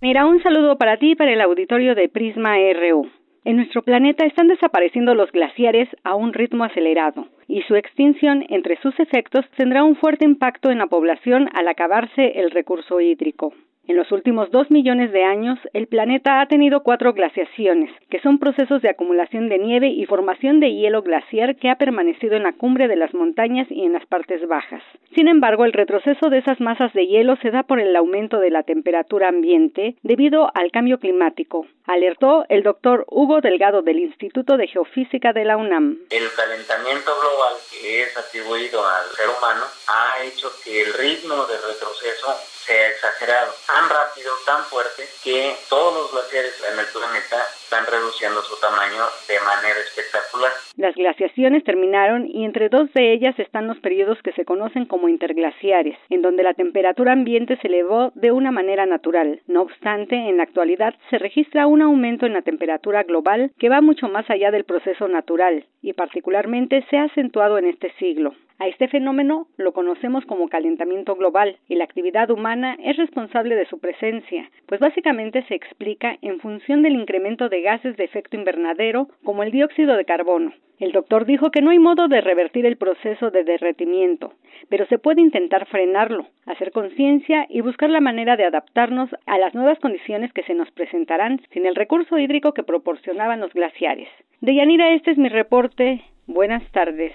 Mira, 0.02 0.26
un 0.26 0.42
saludo 0.42 0.78
para 0.78 0.98
ti 0.98 1.12
y 1.12 1.16
para 1.16 1.34
el 1.34 1.42
auditorio 1.42 1.96
de 1.96 2.08
Prisma 2.08 2.56
RU. 2.56 3.12
En 3.44 3.58
nuestro 3.58 3.82
planeta 3.82 4.26
están 4.26 4.48
desapareciendo 4.48 5.16
los 5.16 5.30
glaciares 5.32 5.90
a 6.04 6.16
un 6.16 6.32
ritmo 6.32 6.64
acelerado 6.64 7.28
y 7.48 7.62
su 7.64 7.76
extinción, 7.76 8.46
entre 8.48 8.78
sus 8.82 8.98
efectos, 9.00 9.44
tendrá 9.58 9.84
un 9.84 9.98
fuerte 9.98 10.24
impacto 10.24 10.72
en 10.72 10.78
la 10.78 10.88
población 10.88 11.50
al 11.54 11.68
acabarse 11.68 12.40
el 12.40 12.52
recurso 12.52 13.02
hídrico. 13.02 13.54
En 13.92 13.98
los 13.98 14.14
últimos 14.14 14.50
dos 14.52 14.72
millones 14.72 15.12
de 15.12 15.26
años, 15.26 15.60
el 15.74 15.86
planeta 15.86 16.40
ha 16.40 16.46
tenido 16.46 16.82
cuatro 16.82 17.12
glaciaciones, 17.12 17.92
que 18.10 18.22
son 18.22 18.40
procesos 18.40 18.82
de 18.82 18.88
acumulación 18.88 19.50
de 19.50 19.60
nieve 19.60 19.90
y 19.90 20.06
formación 20.06 20.62
de 20.62 20.74
hielo 20.74 21.02
glaciar 21.02 21.58
que 21.58 21.70
ha 21.70 21.76
permanecido 21.76 22.38
en 22.38 22.44
la 22.44 22.54
cumbre 22.54 22.88
de 22.88 22.96
las 22.96 23.14
montañas 23.14 23.68
y 23.70 23.84
en 23.84 23.92
las 23.92 24.06
partes 24.06 24.48
bajas. 24.48 24.82
Sin 25.14 25.28
embargo, 25.28 25.66
el 25.66 25.74
retroceso 25.74 26.30
de 26.30 26.38
esas 26.38 26.62
masas 26.62 26.94
de 26.94 27.06
hielo 27.06 27.36
se 27.42 27.52
da 27.52 27.64
por 27.64 27.82
el 27.82 27.94
aumento 27.94 28.40
de 28.40 28.50
la 28.50 28.64
temperatura 28.64 29.28
ambiente 29.28 29.98
debido 30.04 30.50
al 30.54 30.72
cambio 30.72 30.98
climático, 30.98 31.68
alertó 31.86 32.46
el 32.48 32.64
doctor 32.64 33.04
Hugo 33.10 33.42
Delgado 33.42 33.82
del 33.82 34.00
Instituto 34.00 34.56
de 34.56 34.68
Geofísica 34.68 35.34
de 35.34 35.44
la 35.44 35.58
UNAM. 35.58 35.98
El 36.12 36.32
calentamiento 36.34 37.12
global 37.20 37.56
que 37.70 38.04
es 38.04 38.18
atribuido 38.18 38.82
al 38.88 39.06
ser 39.18 39.28
humano 39.28 39.66
ha 39.90 40.24
hecho 40.24 40.48
que 40.64 40.82
el 40.82 40.94
ritmo 40.94 41.36
de 41.46 41.56
retroceso 41.58 42.61
exagerado, 42.72 43.52
tan 43.68 43.90
rápido, 43.90 44.32
tan 44.46 44.64
fuerte, 44.66 45.04
que 45.24 45.56
todos 45.70 45.94
los 45.94 46.12
glaciares 46.12 46.54
en 46.72 46.80
el 46.80 46.86
planeta 46.88 47.38
están 47.64 47.86
reduciendo 47.86 48.42
su 48.42 48.60
tamaño 48.60 49.04
de 49.28 49.40
manera 49.40 49.80
espectacular. 49.80 50.52
Las 50.78 50.96
glaciaciones 50.96 51.64
terminaron 51.64 52.28
y 52.28 52.44
entre 52.46 52.70
dos 52.70 52.92
de 52.94 53.14
ellas 53.14 53.38
están 53.40 53.68
los 53.68 53.80
periodos 53.80 54.22
que 54.24 54.34
se 54.34 54.46
conocen 54.46 54.86
como 54.86 55.10
interglaciares, 55.10 55.98
en 56.10 56.22
donde 56.22 56.44
la 56.44 56.54
temperatura 56.54 57.14
ambiente 57.14 57.58
se 57.62 57.68
elevó 57.68 58.12
de 58.16 58.32
una 58.32 58.52
manera 58.52 58.86
natural. 58.86 59.42
No 59.48 59.62
obstante, 59.62 60.16
en 60.16 60.38
la 60.38 60.44
actualidad 60.44 60.96
se 61.10 61.18
registra 61.18 61.68
un 61.68 61.82
aumento 61.82 62.26
en 62.26 62.34
la 62.34 62.42
temperatura 62.42 63.04
global 63.04 63.52
que 63.60 63.70
va 63.70 63.82
mucho 63.82 64.08
más 64.08 64.30
allá 64.30 64.52
del 64.52 64.66
proceso 64.66 65.08
natural 65.08 65.66
y 65.82 65.94
particularmente 65.94 66.86
se 66.90 66.98
ha 66.98 67.04
acentuado 67.04 67.58
en 67.58 67.68
este 67.68 67.94
siglo. 68.00 68.34
A 68.62 68.68
este 68.68 68.88
fenómeno 68.88 69.48
lo 69.58 69.74
conocemos 69.74 70.24
como 70.26 70.48
calentamiento 70.48 71.16
global 71.16 71.58
y 71.68 71.74
la 71.74 71.84
actividad 71.84 72.30
humana 72.30 72.78
es 72.84 72.96
responsable 72.96 73.56
de 73.56 73.66
su 73.66 73.80
presencia, 73.80 74.52
pues 74.68 74.80
básicamente 74.80 75.44
se 75.48 75.56
explica 75.56 76.20
en 76.22 76.40
función 76.40 76.84
del 76.84 76.94
incremento 76.94 77.50
de 77.50 77.64
gases 77.64 77.98
de 77.98 78.04
efecto 78.04 78.38
invernadero 78.38 79.08
como 79.24 79.42
el 79.42 79.50
dióxido 79.50 79.98
de 79.98 80.06
carbono. 80.06 80.54
El 80.78 80.92
doctor 80.92 81.26
dijo 81.26 81.50
que 81.50 81.64
no 81.64 81.72
hay 81.72 81.80
modo 81.80 82.08
de 82.08 82.22
revertir 82.22 82.68
el 82.68 82.78
proceso 82.78 83.32
de 83.32 83.44
derretimiento, 83.44 84.34
pero 84.70 84.86
se 84.86 85.00
puede 85.00 85.22
intentar 85.22 85.66
frenarlo, 85.66 86.28
hacer 86.46 86.72
conciencia 86.72 87.48
y 87.50 87.62
buscar 87.62 87.90
la 87.90 88.00
manera 88.00 88.38
de 88.38 88.46
adaptarnos 88.46 89.10
a 89.26 89.40
las 89.40 89.56
nuevas 89.56 89.80
condiciones 89.80 90.34
que 90.34 90.44
se 90.44 90.54
nos 90.54 90.70
presentarán 90.70 91.42
sin 91.52 91.66
el 91.66 91.74
recurso 91.74 92.16
hídrico 92.20 92.54
que 92.54 92.62
proporcionaban 92.62 93.40
los 93.40 93.52
glaciares. 93.54 94.10
De 94.40 94.54
Yanira, 94.54 94.94
este 94.94 95.10
es 95.10 95.18
mi 95.18 95.30
reporte. 95.30 96.04
Buenas 96.28 96.64
tardes. 96.72 97.14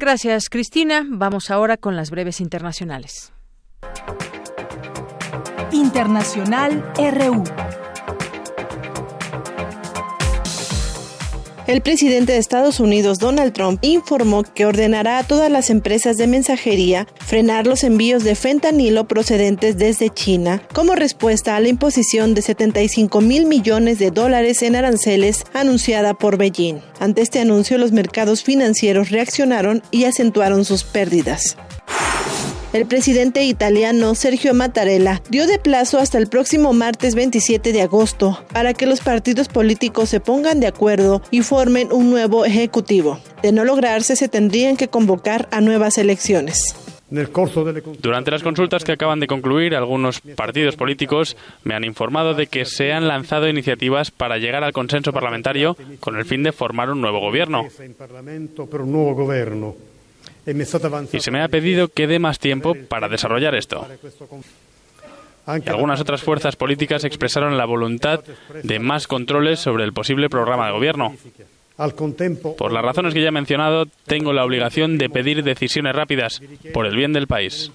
Gracias, 0.00 0.48
Cristina. 0.48 1.04
Vamos 1.08 1.50
ahora 1.50 1.76
con 1.76 1.96
las 1.96 2.12
breves 2.12 2.40
internacionales. 2.40 3.32
Internacional 5.72 6.84
RU. 6.96 7.42
El 11.68 11.82
presidente 11.82 12.32
de 12.32 12.38
Estados 12.38 12.80
Unidos, 12.80 13.18
Donald 13.18 13.52
Trump, 13.52 13.78
informó 13.82 14.42
que 14.42 14.64
ordenará 14.64 15.18
a 15.18 15.22
todas 15.22 15.50
las 15.50 15.68
empresas 15.68 16.16
de 16.16 16.26
mensajería 16.26 17.06
frenar 17.20 17.66
los 17.66 17.84
envíos 17.84 18.24
de 18.24 18.34
fentanilo 18.36 19.06
procedentes 19.06 19.76
desde 19.76 20.08
China 20.08 20.62
como 20.72 20.94
respuesta 20.94 21.56
a 21.56 21.60
la 21.60 21.68
imposición 21.68 22.32
de 22.32 22.40
75 22.40 23.20
mil 23.20 23.44
millones 23.44 23.98
de 23.98 24.10
dólares 24.10 24.62
en 24.62 24.76
aranceles 24.76 25.44
anunciada 25.52 26.14
por 26.14 26.38
Beijing. 26.38 26.80
Ante 27.00 27.20
este 27.20 27.38
anuncio, 27.38 27.76
los 27.76 27.92
mercados 27.92 28.42
financieros 28.42 29.10
reaccionaron 29.10 29.82
y 29.90 30.04
acentuaron 30.04 30.64
sus 30.64 30.84
pérdidas. 30.84 31.58
El 32.74 32.84
presidente 32.84 33.44
italiano 33.44 34.14
Sergio 34.14 34.52
Mattarella 34.52 35.22
dio 35.30 35.46
de 35.46 35.58
plazo 35.58 35.98
hasta 35.98 36.18
el 36.18 36.26
próximo 36.26 36.74
martes 36.74 37.14
27 37.14 37.72
de 37.72 37.80
agosto 37.80 38.44
para 38.52 38.74
que 38.74 38.84
los 38.84 39.00
partidos 39.00 39.48
políticos 39.48 40.10
se 40.10 40.20
pongan 40.20 40.60
de 40.60 40.66
acuerdo 40.66 41.22
y 41.30 41.40
formen 41.40 41.90
un 41.92 42.10
nuevo 42.10 42.44
ejecutivo. 42.44 43.20
De 43.42 43.52
no 43.52 43.64
lograrse, 43.64 44.16
se 44.16 44.28
tendrían 44.28 44.76
que 44.76 44.88
convocar 44.88 45.48
a 45.50 45.62
nuevas 45.62 45.96
elecciones. 45.96 46.76
Durante 48.02 48.30
las 48.30 48.42
consultas 48.42 48.84
que 48.84 48.92
acaban 48.92 49.18
de 49.18 49.26
concluir, 49.26 49.74
algunos 49.74 50.20
partidos 50.20 50.76
políticos 50.76 51.38
me 51.64 51.74
han 51.74 51.84
informado 51.84 52.34
de 52.34 52.48
que 52.48 52.66
se 52.66 52.92
han 52.92 53.08
lanzado 53.08 53.48
iniciativas 53.48 54.10
para 54.10 54.36
llegar 54.36 54.62
al 54.62 54.74
consenso 54.74 55.10
parlamentario 55.10 55.74
con 56.00 56.18
el 56.18 56.26
fin 56.26 56.42
de 56.42 56.52
formar 56.52 56.90
un 56.90 57.00
nuevo 57.00 57.18
gobierno. 57.18 57.66
Y 61.16 61.20
se 61.20 61.30
me 61.30 61.42
ha 61.42 61.48
pedido 61.48 61.88
que 61.88 62.06
dé 62.06 62.18
más 62.18 62.38
tiempo 62.38 62.74
para 62.88 63.08
desarrollar 63.08 63.54
esto. 63.54 63.86
Y 65.46 65.68
algunas 65.68 66.00
otras 66.00 66.22
fuerzas 66.22 66.56
políticas 66.56 67.04
expresaron 67.04 67.56
la 67.56 67.64
voluntad 67.64 68.20
de 68.62 68.78
más 68.78 69.06
controles 69.06 69.60
sobre 69.60 69.84
el 69.84 69.92
posible 69.92 70.28
programa 70.28 70.66
de 70.66 70.72
gobierno. 70.72 71.14
Por 72.58 72.72
las 72.72 72.84
razones 72.84 73.14
que 73.14 73.22
ya 73.22 73.28
he 73.28 73.32
mencionado, 73.32 73.86
tengo 74.06 74.32
la 74.32 74.44
obligación 74.44 74.98
de 74.98 75.08
pedir 75.08 75.44
decisiones 75.44 75.94
rápidas 75.94 76.42
por 76.74 76.86
el 76.86 76.96
bien 76.96 77.12
del 77.12 77.28
país. 77.28 77.70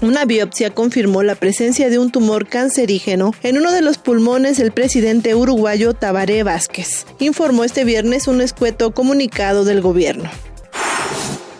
Una 0.00 0.24
biopsia 0.24 0.70
confirmó 0.70 1.24
la 1.24 1.34
presencia 1.34 1.90
de 1.90 1.98
un 1.98 2.12
tumor 2.12 2.46
cancerígeno 2.46 3.34
en 3.42 3.58
uno 3.58 3.72
de 3.72 3.82
los 3.82 3.98
pulmones 3.98 4.56
del 4.56 4.70
presidente 4.70 5.34
uruguayo 5.34 5.92
Tabaré 5.92 6.44
Vázquez, 6.44 7.04
informó 7.18 7.64
este 7.64 7.82
viernes 7.82 8.28
un 8.28 8.40
escueto 8.40 8.92
comunicado 8.92 9.64
del 9.64 9.80
gobierno. 9.80 10.30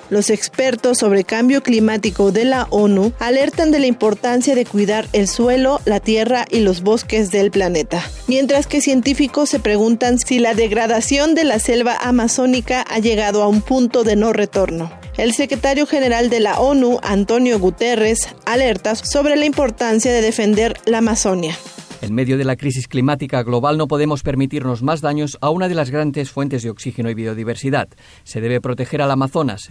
Los 0.08 0.30
expertos 0.30 0.98
sobre 0.98 1.24
cambio 1.24 1.64
climático 1.64 2.30
de 2.30 2.44
la 2.44 2.68
ONU 2.70 3.12
alertan 3.18 3.72
de 3.72 3.80
la 3.80 3.86
importancia 3.86 4.54
de 4.54 4.64
cuidar 4.64 5.08
el 5.12 5.26
suelo, 5.26 5.80
la 5.84 5.98
tierra 5.98 6.46
y 6.48 6.60
los 6.60 6.82
bosques 6.82 7.32
del 7.32 7.50
planeta, 7.50 8.08
mientras 8.28 8.68
que 8.68 8.80
científicos 8.80 9.50
se 9.50 9.58
preguntan 9.58 10.20
si 10.20 10.38
la 10.38 10.54
degradación 10.54 11.34
de 11.34 11.42
la 11.42 11.58
selva 11.58 11.96
amazónica 12.00 12.82
ha 12.82 13.00
llegado 13.00 13.42
a 13.42 13.48
un 13.48 13.62
punto 13.62 14.04
de 14.04 14.14
no 14.14 14.32
retorno. 14.32 14.92
El 15.18 15.32
secretario 15.32 15.84
general 15.84 16.30
de 16.30 16.38
la 16.38 16.60
ONU, 16.60 17.00
Antonio 17.02 17.58
Guterres, 17.58 18.32
alerta 18.46 18.94
sobre 18.94 19.34
la 19.34 19.46
importancia 19.46 20.12
de 20.12 20.22
defender 20.22 20.74
la 20.86 20.98
Amazonia. 20.98 21.58
En 22.02 22.14
medio 22.14 22.38
de 22.38 22.44
la 22.44 22.54
crisis 22.54 22.86
climática 22.86 23.42
global 23.42 23.78
no 23.78 23.88
podemos 23.88 24.22
permitirnos 24.22 24.84
más 24.84 25.00
daños 25.00 25.36
a 25.40 25.50
una 25.50 25.66
de 25.66 25.74
las 25.74 25.90
grandes 25.90 26.30
fuentes 26.30 26.62
de 26.62 26.70
oxígeno 26.70 27.10
y 27.10 27.14
biodiversidad. 27.14 27.88
Se 28.22 28.40
debe 28.40 28.60
proteger 28.60 29.02
al 29.02 29.10
Amazonas. 29.10 29.70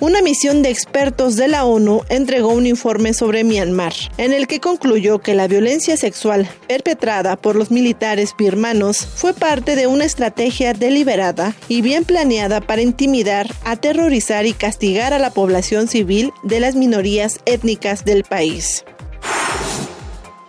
Una 0.00 0.22
misión 0.22 0.62
de 0.62 0.70
expertos 0.70 1.36
de 1.36 1.48
la 1.48 1.64
ONU 1.64 2.02
entregó 2.08 2.48
un 2.48 2.66
informe 2.66 3.12
sobre 3.12 3.44
Myanmar, 3.44 3.92
en 4.16 4.32
el 4.32 4.46
que 4.46 4.60
concluyó 4.60 5.18
que 5.18 5.34
la 5.34 5.46
violencia 5.46 5.96
sexual 5.96 6.48
perpetrada 6.66 7.36
por 7.36 7.56
los 7.56 7.70
militares 7.70 8.34
birmanos 8.36 9.06
fue 9.14 9.34
parte 9.34 9.76
de 9.76 9.86
una 9.86 10.04
estrategia 10.04 10.72
deliberada 10.72 11.54
y 11.68 11.82
bien 11.82 12.04
planeada 12.04 12.60
para 12.60 12.82
intimidar, 12.82 13.46
aterrorizar 13.64 14.46
y 14.46 14.54
castigar 14.54 15.12
a 15.12 15.18
la 15.18 15.30
población 15.30 15.86
civil 15.86 16.32
de 16.42 16.60
las 16.60 16.76
minorías 16.76 17.40
étnicas 17.44 18.04
del 18.04 18.24
país. 18.24 18.84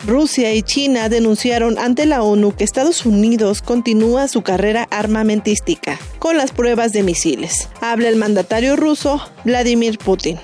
Rusia 0.05 0.51
y 0.53 0.63
China 0.63 1.09
denunciaron 1.09 1.77
ante 1.77 2.07
la 2.07 2.23
ONU 2.23 2.55
que 2.55 2.63
Estados 2.63 3.05
Unidos 3.05 3.61
continúa 3.61 4.27
su 4.27 4.41
carrera 4.41 4.87
armamentística 4.89 5.99
con 6.17 6.37
las 6.37 6.51
pruebas 6.51 6.91
de 6.91 7.03
misiles. 7.03 7.69
Habla 7.81 8.09
el 8.09 8.15
mandatario 8.15 8.75
ruso 8.75 9.21
Vladimir 9.45 9.99
Putin. 9.99 10.39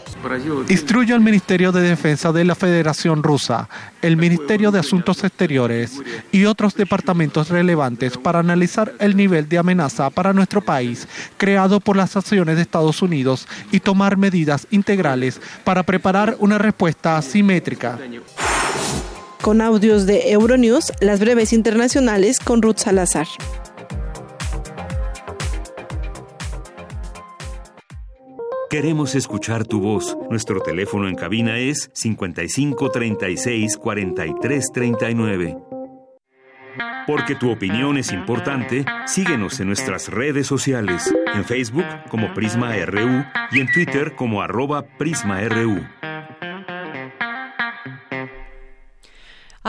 Instruyo 0.69 1.15
al 1.15 1.21
Ministerio 1.21 1.71
de 1.71 1.81
Defensa 1.81 2.31
de 2.31 2.45
la 2.45 2.53
Federación 2.53 3.23
Rusa, 3.23 3.67
el 4.01 4.15
Ministerio 4.17 4.71
de 4.71 4.79
Asuntos 4.79 5.23
Exteriores 5.23 5.93
y 6.31 6.45
otros 6.45 6.75
departamentos 6.75 7.49
relevantes 7.49 8.17
para 8.17 8.39
analizar 8.39 8.93
el 8.99 9.15
nivel 9.15 9.49
de 9.49 9.57
amenaza 9.57 10.09
para 10.11 10.33
nuestro 10.33 10.61
país 10.61 11.07
creado 11.37 11.79
por 11.79 11.95
las 11.95 12.15
acciones 12.15 12.57
de 12.57 12.61
Estados 12.61 13.01
Unidos 13.01 13.47
y 13.71 13.79
tomar 13.79 14.17
medidas 14.17 14.67
integrales 14.69 15.41
para 15.63 15.83
preparar 15.83 16.35
una 16.39 16.59
respuesta 16.59 17.17
asimétrica 17.17 17.97
con 19.41 19.61
audios 19.61 20.05
de 20.05 20.31
Euronews, 20.31 20.91
las 20.99 21.19
breves 21.19 21.53
internacionales 21.53 22.39
con 22.39 22.61
Ruth 22.61 22.77
Salazar. 22.77 23.27
Queremos 28.69 29.15
escuchar 29.15 29.65
tu 29.65 29.79
voz. 29.79 30.17
Nuestro 30.29 30.59
teléfono 30.59 31.07
en 31.07 31.15
cabina 31.15 31.57
es 31.57 31.89
55 31.93 32.91
36 32.91 33.77
43 33.77 34.71
39. 34.73 35.57
Porque 37.07 37.35
tu 37.35 37.49
opinión 37.49 37.97
es 37.97 38.11
importante, 38.11 38.83
síguenos 39.05 39.61
en 39.61 39.67
nuestras 39.67 40.09
redes 40.09 40.47
sociales, 40.47 41.15
en 41.33 41.45
Facebook 41.45 41.85
como 42.09 42.33
Prisma 42.33 42.75
RU 42.85 43.23
y 43.51 43.61
en 43.61 43.71
Twitter 43.71 44.15
como 44.15 44.41
arroba 44.41 44.83
PrismaRU. 44.97 45.79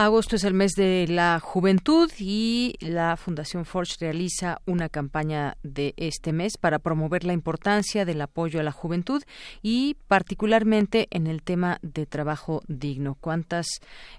Agosto 0.01 0.37
es 0.37 0.45
el 0.45 0.55
mes 0.55 0.75
de 0.77 1.07
la 1.09 1.41
juventud 1.41 2.09
y 2.20 2.77
la 2.79 3.16
Fundación 3.16 3.65
Forge 3.65 3.97
realiza 3.99 4.61
una 4.65 4.89
campaña 4.89 5.57
de 5.65 5.93
este 5.97 6.33
mes 6.33 6.57
para 6.57 6.79
promover 6.79 7.25
la 7.25 7.33
importancia 7.33 8.05
del 8.05 8.20
apoyo 8.20 8.61
a 8.61 8.62
la 8.62 8.70
juventud 8.70 9.25
y 9.61 9.97
particularmente 10.07 11.09
en 11.11 11.27
el 11.27 11.43
tema 11.43 11.81
de 11.83 12.07
trabajo 12.07 12.62
digno. 12.69 13.16
¿Cuántas, 13.20 13.66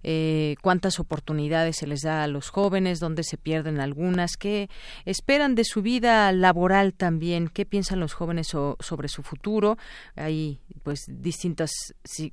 eh, 0.04 0.58
cuántas 0.62 1.00
oportunidades 1.00 1.78
se 1.78 1.88
les 1.88 2.02
da 2.02 2.24
a 2.24 2.28
los 2.28 2.50
jóvenes? 2.50 3.00
¿Dónde 3.00 3.24
se 3.24 3.38
pierden 3.38 3.80
algunas? 3.80 4.36
¿Qué 4.36 4.70
esperan 5.06 5.56
de 5.56 5.64
su 5.64 5.82
vida 5.82 6.30
laboral 6.34 6.94
también? 6.94 7.48
¿Qué 7.48 7.66
piensan 7.66 8.02
los 8.02 8.12
jóvenes 8.12 8.48
sobre 8.48 9.08
su 9.08 9.24
futuro? 9.24 9.78
Hay 10.18 10.60
pues 10.84 11.06
distintas 11.08 11.72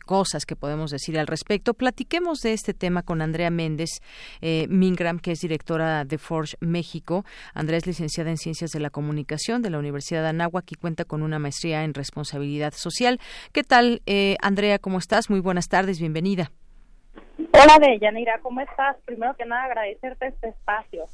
cosas 0.05 0.47
que 0.47 0.57
podemos 0.57 0.91
decir 0.91 1.17
al 1.17 1.29
respecto. 1.29 1.75
Platiquemos 1.75 2.41
de 2.41 2.53
este 2.53 2.75
tema 2.75 3.05
con 3.05 3.23
Andrés 3.23 3.36
Andrea 3.37 3.51
Méndez 3.51 4.01
eh, 4.41 4.67
Mingram, 4.71 5.19
que 5.19 5.33
es 5.33 5.41
directora 5.41 6.07
de 6.07 6.17
Forge 6.17 6.57
México. 6.61 7.27
Andrea 7.53 7.77
es 7.77 7.87
licenciada 7.87 8.31
en 8.31 8.39
Ciencias 8.39 8.71
de 8.71 8.81
la 8.81 8.89
Comunicación 8.89 9.61
de 9.61 9.69
la 9.69 9.79
Universidad 9.79 10.23
de 10.23 10.29
Anáhuac 10.29 10.65
y 10.73 10.75
cuenta 10.77 11.05
con 11.05 11.23
una 11.23 11.39
maestría 11.39 11.85
en 11.85 11.93
Responsabilidad 11.93 12.73
Social. 12.73 13.21
¿Qué 13.53 13.63
tal, 13.63 14.01
eh, 14.07 14.39
Andrea? 14.41 14.79
¿Cómo 14.79 14.97
estás? 14.97 15.29
Muy 15.29 15.41
buenas 15.41 15.69
tardes, 15.69 16.01
bienvenida. 16.01 16.51
Hola, 17.53 17.77
Deyanira, 17.79 18.39
¿cómo 18.41 18.63
estás? 18.63 18.97
Primero 19.05 19.37
que 19.37 19.45
nada, 19.45 19.65
agradecerte 19.65 20.29
este 20.29 20.49
espacio. 20.49 21.05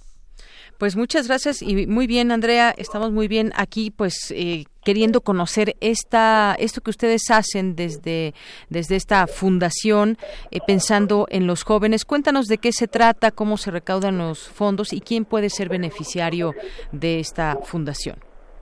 Pues 0.83 0.97
muchas 0.97 1.29
gracias 1.29 1.63
y 1.63 1.87
muy 1.87 2.09
bien, 2.09 2.33
Andrea. 2.33 2.75
Estamos 2.77 3.13
muy 3.13 3.29
bien 3.29 3.53
aquí, 3.55 3.93
pues 3.93 4.33
eh, 4.35 4.65
queriendo 4.85 5.21
conocer 5.21 5.77
esta, 5.81 6.57
esto 6.59 6.81
que 6.81 6.91
ustedes 6.91 7.31
hacen 7.31 7.77
desde, 7.77 8.35
desde 8.69 8.97
esta 8.97 9.29
fundación, 9.29 10.19
eh, 10.51 10.59
pensando 10.67 11.29
en 11.31 11.47
los 11.47 11.63
jóvenes. 11.63 12.05
Cuéntanos 12.05 12.49
de 12.49 12.59
qué 12.59 12.73
se 12.73 12.89
trata, 12.89 13.31
cómo 13.31 13.59
se 13.59 13.71
recaudan 13.71 14.19
los 14.19 14.49
fondos 14.49 14.93
y 14.93 15.01
quién 15.01 15.25
puede 15.25 15.51
ser 15.51 15.69
beneficiario 15.69 16.53
de 16.91 17.21
esta 17.21 17.59
fundación. 17.63 18.17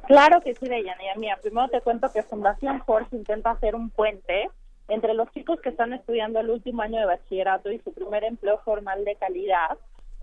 Claro 0.06 0.42
que 0.42 0.54
sí, 0.54 0.68
Deyanira. 0.68 1.14
Mira, 1.16 1.38
primero 1.40 1.68
te 1.68 1.80
cuento 1.80 2.12
que 2.12 2.22
Fundación 2.22 2.84
Force 2.84 3.16
intenta 3.16 3.52
hacer 3.52 3.74
un 3.74 3.88
puente 3.88 4.50
entre 4.88 5.14
los 5.14 5.30
chicos 5.30 5.58
que 5.62 5.70
están 5.70 5.94
estudiando 5.94 6.38
el 6.40 6.50
último 6.50 6.82
año 6.82 7.00
de 7.00 7.06
bachillerato 7.06 7.72
y 7.72 7.78
su 7.78 7.94
primer 7.94 8.24
empleo 8.24 8.60
formal 8.62 9.06
de 9.06 9.14
calidad 9.14 9.78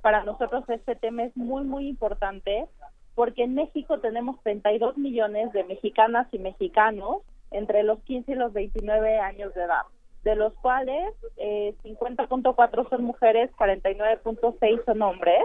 para 0.08 0.24
nosotros 0.24 0.64
este 0.70 0.96
tema 0.96 1.26
es 1.26 1.36
muy, 1.36 1.66
muy 1.66 1.90
importante 1.90 2.66
porque 3.14 3.44
en 3.44 3.56
México 3.56 4.00
tenemos 4.00 4.42
32 4.42 4.98
millones 4.98 5.52
de 5.52 5.66
mexicanas 5.66 6.28
y 6.32 6.40
mexicanos 6.40 7.24
entre 7.52 7.84
los 7.84 8.00
15 8.04 8.32
y 8.32 8.36
los 8.36 8.54
29 8.54 9.20
años 9.20 9.54
de 9.54 9.64
edad, 9.64 9.82
de 10.24 10.38
los 10.38 10.54
cuales 10.62 11.14
eh, 11.36 11.76
50.4 11.84 12.90
son 12.90 13.04
mujeres, 13.04 13.52
49.6 13.58 14.86
son 14.86 15.02
hombres. 15.02 15.44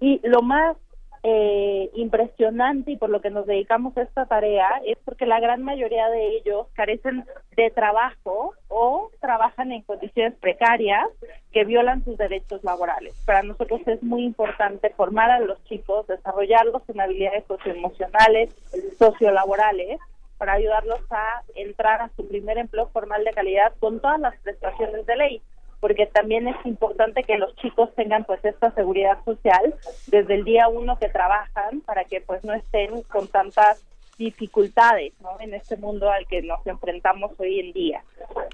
Y 0.00 0.26
lo 0.26 0.40
más 0.40 0.78
eh, 1.22 1.90
impresionante 1.94 2.92
y 2.92 2.96
por 2.96 3.10
lo 3.10 3.20
que 3.20 3.28
nos 3.28 3.46
dedicamos 3.46 3.94
a 3.96 4.02
esta 4.02 4.24
tarea 4.24 4.68
es 4.86 4.96
porque 5.04 5.26
la 5.26 5.38
gran 5.38 5.62
mayoría 5.62 6.08
de 6.08 6.36
ellos 6.36 6.66
carecen 6.72 7.26
de 7.56 7.70
trabajo 7.70 8.54
o 8.68 9.10
trabajan 9.20 9.70
en 9.72 9.82
condiciones 9.82 10.34
precarias 10.40 11.06
que 11.52 11.64
violan 11.64 12.04
sus 12.04 12.16
derechos 12.16 12.64
laborales. 12.64 13.14
Para 13.26 13.42
nosotros 13.42 13.82
es 13.86 14.02
muy 14.02 14.24
importante 14.24 14.88
formar 14.90 15.30
a 15.30 15.40
los 15.40 15.62
chicos, 15.64 16.06
desarrollarlos 16.06 16.82
en 16.88 17.00
habilidades 17.00 17.44
socioemocionales, 17.46 18.54
sociolaborales, 18.98 20.00
para 20.38 20.54
ayudarlos 20.54 21.00
a 21.10 21.42
entrar 21.54 22.00
a 22.00 22.08
su 22.16 22.26
primer 22.26 22.56
empleo 22.56 22.88
formal 22.88 23.24
de 23.24 23.32
calidad 23.32 23.74
con 23.78 24.00
todas 24.00 24.18
las 24.20 24.34
prestaciones 24.38 25.04
de 25.04 25.16
ley 25.16 25.42
porque 25.80 26.06
también 26.06 26.46
es 26.46 26.56
importante 26.64 27.24
que 27.24 27.38
los 27.38 27.54
chicos 27.56 27.92
tengan 27.94 28.24
pues 28.24 28.44
esta 28.44 28.70
seguridad 28.72 29.18
social 29.24 29.74
desde 30.06 30.34
el 30.34 30.44
día 30.44 30.68
uno 30.68 30.98
que 30.98 31.08
trabajan 31.08 31.80
para 31.80 32.04
que 32.04 32.20
pues 32.20 32.44
no 32.44 32.52
estén 32.52 33.02
con 33.02 33.28
tantas 33.28 33.84
dificultades 34.18 35.14
¿no? 35.20 35.40
en 35.40 35.54
este 35.54 35.76
mundo 35.78 36.10
al 36.10 36.26
que 36.26 36.42
nos 36.42 36.64
enfrentamos 36.66 37.32
hoy 37.38 37.60
en 37.60 37.72
día. 37.72 38.04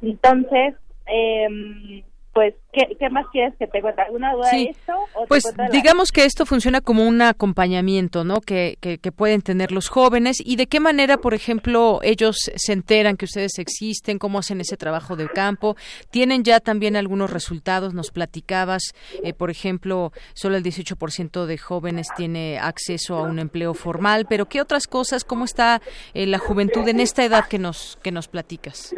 Entonces, 0.01 0.75
eh, 1.07 2.03
pues, 2.37 2.55
¿qué, 2.71 3.09
más 3.09 3.25
quieres 3.33 3.55
que 3.59 3.67
te 3.67 3.81
cuente? 3.81 4.03
¿Alguna 4.03 4.35
duda 4.35 4.51
de 4.51 4.65
esto? 4.65 4.93
pues 5.27 5.43
digamos 5.73 6.13
que 6.13 6.27
esto 6.27 6.45
funciona 6.45 6.83
como 6.83 7.09
un 7.09 7.23
acompañamiento, 7.23 8.25
¿no? 8.25 8.43
Que, 8.43 8.77
que, 8.79 8.99
pueden 9.11 9.41
tener 9.41 9.73
los 9.73 9.89
jóvenes 9.89 10.37
y 10.45 10.57
de 10.57 10.67
qué 10.67 10.79
manera, 10.79 11.17
por 11.17 11.33
ejemplo, 11.33 12.01
ellos 12.03 12.37
se 12.55 12.75
enteran 12.75 13.17
que 13.17 13.25
ustedes 13.25 13.59
existen, 13.59 14.19
cómo 14.19 14.39
hacen 14.39 14.61
ese 14.61 14.77
trabajo 14.77 15.17
de 15.17 15.31
campo. 15.31 15.77
Tienen 16.11 16.45
ya 16.45 16.61
también 16.61 16.97
algunos 16.97 17.31
resultados, 17.31 17.95
nos 17.95 18.11
platicabas, 18.11 18.83
eh, 19.25 19.33
por 19.33 19.49
ejemplo, 19.49 20.13
solo 20.35 20.59
el 20.59 20.63
18% 20.63 21.47
de 21.47 21.57
jóvenes 21.57 22.09
tiene 22.19 22.59
acceso 22.59 23.17
a 23.17 23.23
un 23.23 23.39
empleo 23.39 23.73
formal, 23.73 24.27
pero 24.29 24.45
¿qué 24.45 24.61
otras 24.61 24.87
cosas? 24.87 25.25
¿Cómo 25.25 25.47
está 25.47 25.81
eh, 26.13 26.27
la 26.27 26.37
juventud 26.37 26.87
en 26.87 27.01
esta 27.01 27.25
edad 27.25 27.47
que 27.49 27.59
nos, 27.59 27.99
que 28.03 28.13
nos 28.13 28.29
platicas? 28.29 28.95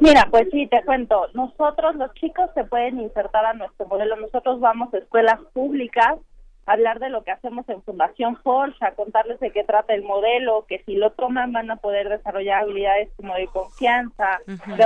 Mira, 0.00 0.26
pues 0.30 0.48
sí, 0.50 0.66
te 0.66 0.82
cuento. 0.82 1.28
Nosotros, 1.34 1.94
los 1.96 2.12
chicos, 2.14 2.50
se 2.54 2.64
pueden 2.64 3.00
insertar 3.00 3.44
a 3.44 3.52
nuestro 3.52 3.86
modelo. 3.86 4.16
Nosotros 4.16 4.58
vamos 4.58 4.92
a 4.94 4.98
escuelas 4.98 5.38
públicas 5.52 6.18
a 6.64 6.72
hablar 6.72 7.00
de 7.00 7.10
lo 7.10 7.22
que 7.22 7.32
hacemos 7.32 7.68
en 7.68 7.82
Fundación 7.82 8.36
Forge, 8.36 8.82
a 8.82 8.92
contarles 8.92 9.38
de 9.40 9.50
qué 9.50 9.62
trata 9.62 9.92
el 9.92 10.02
modelo, 10.02 10.64
que 10.66 10.82
si 10.84 10.94
lo 10.94 11.10
toman 11.12 11.52
van 11.52 11.70
a 11.70 11.76
poder 11.76 12.08
desarrollar 12.08 12.62
habilidades 12.62 13.10
como 13.16 13.34
de 13.34 13.46
confianza, 13.48 14.40
de 14.46 14.84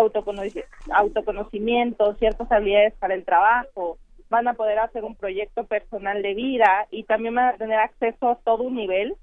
autoconocimiento, 0.92 2.14
ciertas 2.14 2.50
habilidades 2.50 2.94
para 2.94 3.14
el 3.14 3.24
trabajo, 3.24 3.98
van 4.30 4.48
a 4.48 4.54
poder 4.54 4.80
hacer 4.80 5.04
un 5.04 5.14
proyecto 5.14 5.64
personal 5.64 6.22
de 6.22 6.34
vida 6.34 6.88
y 6.90 7.04
también 7.04 7.36
van 7.36 7.54
a 7.54 7.56
tener 7.56 7.78
acceso 7.78 8.30
a 8.30 8.36
todo 8.36 8.64
un 8.64 8.74
nivel 8.74 9.16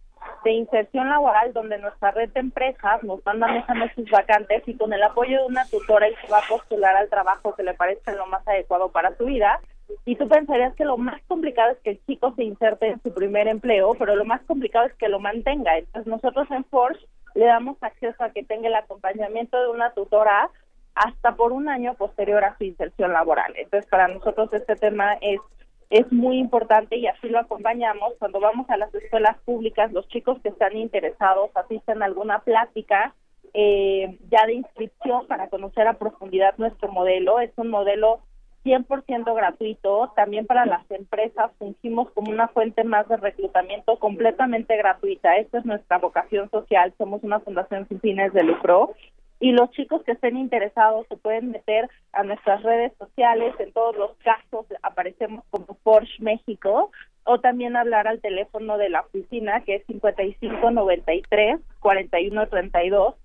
de 0.43 0.51
inserción 0.51 1.09
laboral 1.09 1.53
donde 1.53 1.77
nuestra 1.77 2.11
red 2.11 2.29
de 2.29 2.39
empresas 2.39 3.03
nos 3.03 3.23
van 3.23 3.39
manejando 3.39 3.85
sus 3.95 4.09
vacantes 4.09 4.63
y 4.65 4.75
con 4.75 4.91
el 4.93 5.03
apoyo 5.03 5.39
de 5.41 5.45
una 5.47 5.65
tutora 5.65 6.09
y 6.09 6.15
se 6.15 6.31
va 6.31 6.39
a 6.39 6.47
postular 6.49 6.95
al 6.95 7.09
trabajo 7.09 7.55
que 7.55 7.63
le 7.63 7.73
parezca 7.73 8.13
lo 8.13 8.25
más 8.27 8.47
adecuado 8.47 8.91
para 8.91 9.15
su 9.17 9.25
vida. 9.25 9.59
Y 10.05 10.15
tú 10.15 10.27
pensarías 10.27 10.73
que 10.75 10.85
lo 10.85 10.97
más 10.97 11.21
complicado 11.27 11.71
es 11.71 11.77
que 11.79 11.91
el 11.91 12.05
chico 12.05 12.33
se 12.35 12.43
inserte 12.43 12.87
en 12.87 13.01
su 13.01 13.13
primer 13.13 13.47
empleo, 13.47 13.93
pero 13.99 14.15
lo 14.15 14.25
más 14.25 14.41
complicado 14.43 14.85
es 14.85 14.93
que 14.95 15.09
lo 15.09 15.19
mantenga. 15.19 15.77
Entonces 15.77 16.07
nosotros 16.07 16.49
en 16.49 16.63
Forge 16.65 17.05
le 17.35 17.45
damos 17.45 17.77
acceso 17.81 18.23
a 18.23 18.31
que 18.31 18.43
tenga 18.43 18.67
el 18.67 18.75
acompañamiento 18.75 19.61
de 19.61 19.69
una 19.69 19.91
tutora 19.91 20.49
hasta 20.95 21.35
por 21.35 21.51
un 21.51 21.69
año 21.69 21.93
posterior 21.95 22.43
a 22.43 22.57
su 22.57 22.63
inserción 22.63 23.13
laboral. 23.13 23.53
Entonces 23.55 23.89
para 23.89 24.07
nosotros 24.07 24.51
este 24.53 24.75
tema 24.75 25.13
es 25.21 25.39
es 25.91 26.09
muy 26.11 26.37
importante 26.37 26.95
y 26.95 27.05
así 27.05 27.27
lo 27.27 27.37
acompañamos. 27.37 28.13
Cuando 28.17 28.39
vamos 28.39 28.67
a 28.69 28.77
las 28.77 28.95
escuelas 28.95 29.37
públicas, 29.43 29.91
los 29.91 30.07
chicos 30.07 30.39
que 30.41 30.49
están 30.49 30.77
interesados 30.77 31.51
asisten 31.53 32.01
a 32.01 32.05
alguna 32.05 32.39
plática 32.39 33.13
eh, 33.53 34.17
ya 34.29 34.45
de 34.45 34.53
inscripción 34.53 35.27
para 35.27 35.49
conocer 35.49 35.85
a 35.87 35.99
profundidad 35.99 36.55
nuestro 36.57 36.89
modelo. 36.89 37.41
Es 37.41 37.51
un 37.57 37.69
modelo 37.69 38.21
100% 38.63 39.35
gratuito. 39.35 40.13
También 40.15 40.45
para 40.45 40.65
las 40.65 40.89
empresas 40.91 41.51
fungimos 41.59 42.09
como 42.11 42.31
una 42.31 42.47
fuente 42.47 42.85
más 42.85 43.09
de 43.09 43.17
reclutamiento 43.17 43.99
completamente 43.99 44.77
gratuita. 44.77 45.35
Esta 45.35 45.57
es 45.57 45.65
nuestra 45.65 45.97
vocación 45.97 46.49
social. 46.51 46.93
Somos 46.97 47.21
una 47.23 47.41
fundación 47.41 47.85
sin 47.89 47.99
fines 47.99 48.31
de 48.31 48.43
lucro. 48.43 48.93
Y 49.41 49.53
los 49.53 49.71
chicos 49.71 50.03
que 50.03 50.11
estén 50.11 50.37
interesados 50.37 51.07
se 51.07 51.17
pueden 51.17 51.49
meter 51.49 51.89
a 52.13 52.21
nuestras 52.21 52.61
redes 52.61 52.93
sociales. 52.99 53.55
En 53.57 53.73
todos 53.73 53.97
los 53.97 54.11
casos 54.17 54.67
aparecemos 54.83 55.43
como 55.49 55.73
Porsche 55.81 56.21
México 56.21 56.91
o 57.23 57.39
también 57.39 57.75
hablar 57.75 58.07
al 58.07 58.21
teléfono 58.21 58.77
de 58.77 58.89
la 58.89 59.01
oficina 59.01 59.61
que 59.61 59.77
es 59.77 59.85
5593 59.87 61.59
4132 61.79 63.15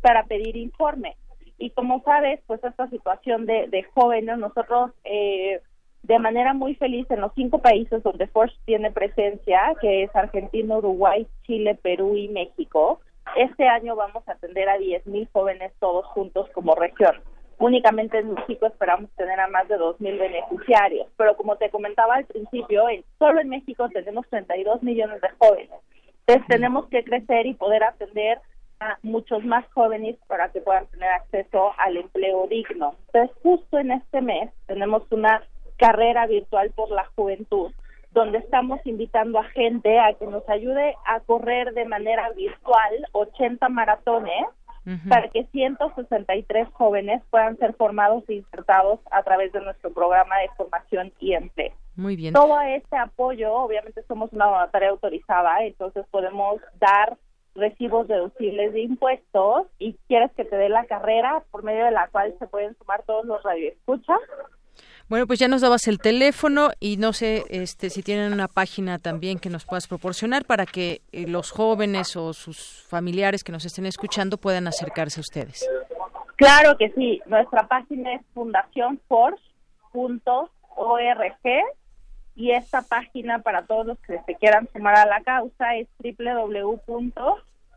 para 0.00 0.24
pedir 0.24 0.56
informe. 0.56 1.14
Y 1.58 1.68
como 1.70 2.02
sabes, 2.04 2.40
pues 2.46 2.64
esta 2.64 2.88
situación 2.88 3.44
de, 3.44 3.68
de 3.68 3.82
jóvenes, 3.82 4.38
nosotros 4.38 4.92
eh, 5.04 5.60
de 6.04 6.18
manera 6.18 6.54
muy 6.54 6.74
feliz 6.76 7.06
en 7.10 7.20
los 7.20 7.32
cinco 7.34 7.60
países 7.60 8.02
donde 8.02 8.28
Force 8.28 8.56
tiene 8.64 8.92
presencia, 8.92 9.74
que 9.82 10.04
es 10.04 10.16
Argentina, 10.16 10.78
Uruguay, 10.78 11.26
Chile, 11.42 11.74
Perú 11.74 12.16
y 12.16 12.28
México, 12.28 13.00
este 13.36 13.66
año 13.66 13.96
vamos 13.96 14.26
a 14.28 14.32
atender 14.32 14.68
a 14.68 14.78
10.000 14.78 15.28
jóvenes 15.32 15.72
todos 15.80 16.06
juntos 16.06 16.48
como 16.52 16.74
región. 16.74 17.20
Únicamente 17.58 18.18
en 18.18 18.34
México 18.34 18.66
esperamos 18.66 19.10
tener 19.16 19.40
a 19.40 19.48
más 19.48 19.66
de 19.68 19.78
2.000 19.78 20.18
beneficiarios, 20.18 21.08
pero 21.16 21.36
como 21.36 21.56
te 21.56 21.70
comentaba 21.70 22.16
al 22.16 22.26
principio, 22.26 22.88
en, 22.88 23.02
solo 23.18 23.40
en 23.40 23.48
México 23.48 23.88
tenemos 23.88 24.26
32 24.28 24.82
millones 24.82 25.20
de 25.20 25.28
jóvenes. 25.38 25.70
Entonces 26.26 26.46
tenemos 26.48 26.86
que 26.88 27.04
crecer 27.04 27.46
y 27.46 27.54
poder 27.54 27.84
atender 27.84 28.40
a 28.80 28.98
muchos 29.02 29.44
más 29.44 29.64
jóvenes 29.72 30.16
para 30.26 30.50
que 30.50 30.60
puedan 30.60 30.86
tener 30.88 31.10
acceso 31.10 31.72
al 31.78 31.96
empleo 31.96 32.46
digno. 32.48 32.94
Entonces, 33.06 33.36
justo 33.42 33.78
en 33.78 33.92
este 33.92 34.20
mes 34.20 34.50
tenemos 34.66 35.02
una 35.10 35.42
carrera 35.78 36.26
virtual 36.26 36.72
por 36.74 36.90
la 36.90 37.06
juventud, 37.14 37.72
donde 38.16 38.38
estamos 38.38 38.80
invitando 38.86 39.38
a 39.38 39.44
gente 39.44 39.98
a 39.98 40.14
que 40.14 40.26
nos 40.26 40.48
ayude 40.48 40.94
a 41.04 41.20
correr 41.20 41.74
de 41.74 41.84
manera 41.84 42.30
virtual 42.30 43.06
80 43.12 43.68
maratones 43.68 44.46
para 45.06 45.28
que 45.28 45.44
163 45.52 46.68
jóvenes 46.72 47.22
puedan 47.28 47.58
ser 47.58 47.74
formados 47.74 48.24
e 48.28 48.34
insertados 48.34 49.00
a 49.10 49.22
través 49.22 49.52
de 49.52 49.60
nuestro 49.60 49.92
programa 49.92 50.38
de 50.38 50.48
formación 50.56 51.12
y 51.18 51.34
empleo. 51.34 51.74
Muy 51.94 52.16
bien. 52.16 52.32
Todo 52.32 52.58
este 52.62 52.96
apoyo, 52.96 53.52
obviamente 53.52 54.02
somos 54.08 54.32
una 54.32 54.66
tarea 54.68 54.90
autorizada, 54.90 55.64
entonces 55.64 56.06
podemos 56.10 56.62
dar 56.80 57.18
recibos 57.54 58.08
deducibles 58.08 58.72
de 58.72 58.80
impuestos 58.80 59.66
y 59.78 59.94
quieres 60.08 60.30
que 60.32 60.44
te 60.46 60.56
dé 60.56 60.70
la 60.70 60.86
carrera 60.86 61.42
por 61.50 61.64
medio 61.64 61.84
de 61.84 61.90
la 61.90 62.08
cual 62.08 62.34
se 62.38 62.46
pueden 62.46 62.74
sumar 62.78 63.02
todos 63.02 63.26
los 63.26 63.42
radioescuchas. 63.42 64.20
Bueno, 65.08 65.28
pues 65.28 65.38
ya 65.38 65.46
nos 65.46 65.60
dabas 65.60 65.86
el 65.86 65.98
teléfono 65.98 66.70
y 66.80 66.96
no 66.96 67.12
sé 67.12 67.44
este, 67.48 67.90
si 67.90 68.02
tienen 68.02 68.32
una 68.32 68.48
página 68.48 68.98
también 68.98 69.38
que 69.38 69.48
nos 69.48 69.64
puedas 69.64 69.86
proporcionar 69.86 70.44
para 70.44 70.66
que 70.66 71.00
eh, 71.12 71.28
los 71.28 71.52
jóvenes 71.52 72.16
o 72.16 72.32
sus 72.32 72.84
familiares 72.88 73.44
que 73.44 73.52
nos 73.52 73.64
estén 73.64 73.86
escuchando 73.86 74.36
puedan 74.36 74.66
acercarse 74.66 75.20
a 75.20 75.22
ustedes. 75.22 75.64
Claro 76.34 76.76
que 76.76 76.90
sí, 76.90 77.22
nuestra 77.26 77.68
página 77.68 78.14
es 78.14 78.22
fundacionforce.org 78.34 79.38
y 82.34 82.50
esta 82.50 82.82
página 82.82 83.38
para 83.38 83.64
todos 83.64 83.86
los 83.86 83.98
que 84.00 84.20
se 84.26 84.34
quieran 84.34 84.68
sumar 84.72 84.96
a 84.96 85.06
la 85.06 85.22
causa 85.22 85.76
es 85.76 85.86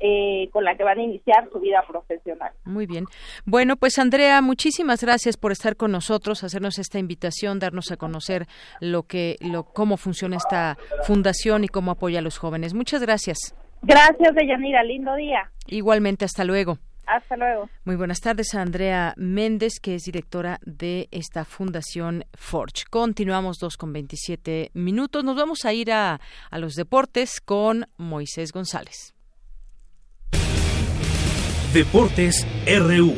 eh, 0.00 0.48
con 0.52 0.64
la 0.64 0.76
que 0.76 0.84
van 0.84 0.98
a 0.98 1.02
iniciar 1.02 1.48
su 1.50 1.58
vida 1.58 1.82
profesional. 1.88 2.52
Muy 2.64 2.86
bien. 2.86 3.06
Bueno, 3.44 3.76
pues 3.76 3.98
Andrea, 3.98 4.40
muchísimas 4.42 5.02
gracias 5.02 5.36
por 5.36 5.50
estar 5.50 5.74
con 5.74 5.90
nosotros, 5.90 6.44
hacernos 6.44 6.78
esta 6.78 7.00
invitación, 7.00 7.58
darnos 7.58 7.90
a 7.90 7.96
conocer 7.96 8.46
lo 8.80 9.02
que, 9.04 9.36
lo, 9.40 9.64
cómo 9.64 9.96
funciona 9.96 10.36
esta 10.36 10.76
fundación 11.02 11.64
y 11.64 11.68
cómo 11.68 11.90
apoya 11.90 12.20
a 12.20 12.22
los 12.22 12.38
jóvenes. 12.38 12.74
Muchas 12.74 13.02
gracias. 13.02 13.56
Gracias, 13.82 14.34
Deyanira. 14.34 14.84
Lindo 14.84 15.16
día. 15.16 15.50
Igualmente, 15.66 16.24
hasta 16.24 16.44
luego. 16.44 16.78
Hasta 17.08 17.36
luego. 17.36 17.70
Muy 17.84 17.96
buenas 17.96 18.20
tardes 18.20 18.54
a 18.54 18.60
Andrea 18.60 19.14
Méndez, 19.16 19.80
que 19.80 19.94
es 19.94 20.02
directora 20.02 20.58
de 20.64 21.08
esta 21.10 21.46
fundación 21.46 22.24
Forge. 22.34 22.84
Continuamos 22.90 23.56
dos 23.58 23.76
con 23.78 23.94
27 23.94 24.70
minutos. 24.74 25.24
Nos 25.24 25.34
vamos 25.34 25.64
a 25.64 25.72
ir 25.72 25.90
a, 25.90 26.20
a 26.50 26.58
los 26.58 26.74
deportes 26.74 27.40
con 27.40 27.86
Moisés 27.96 28.52
González. 28.52 29.14
Deportes 31.72 32.46
RU. 32.66 33.14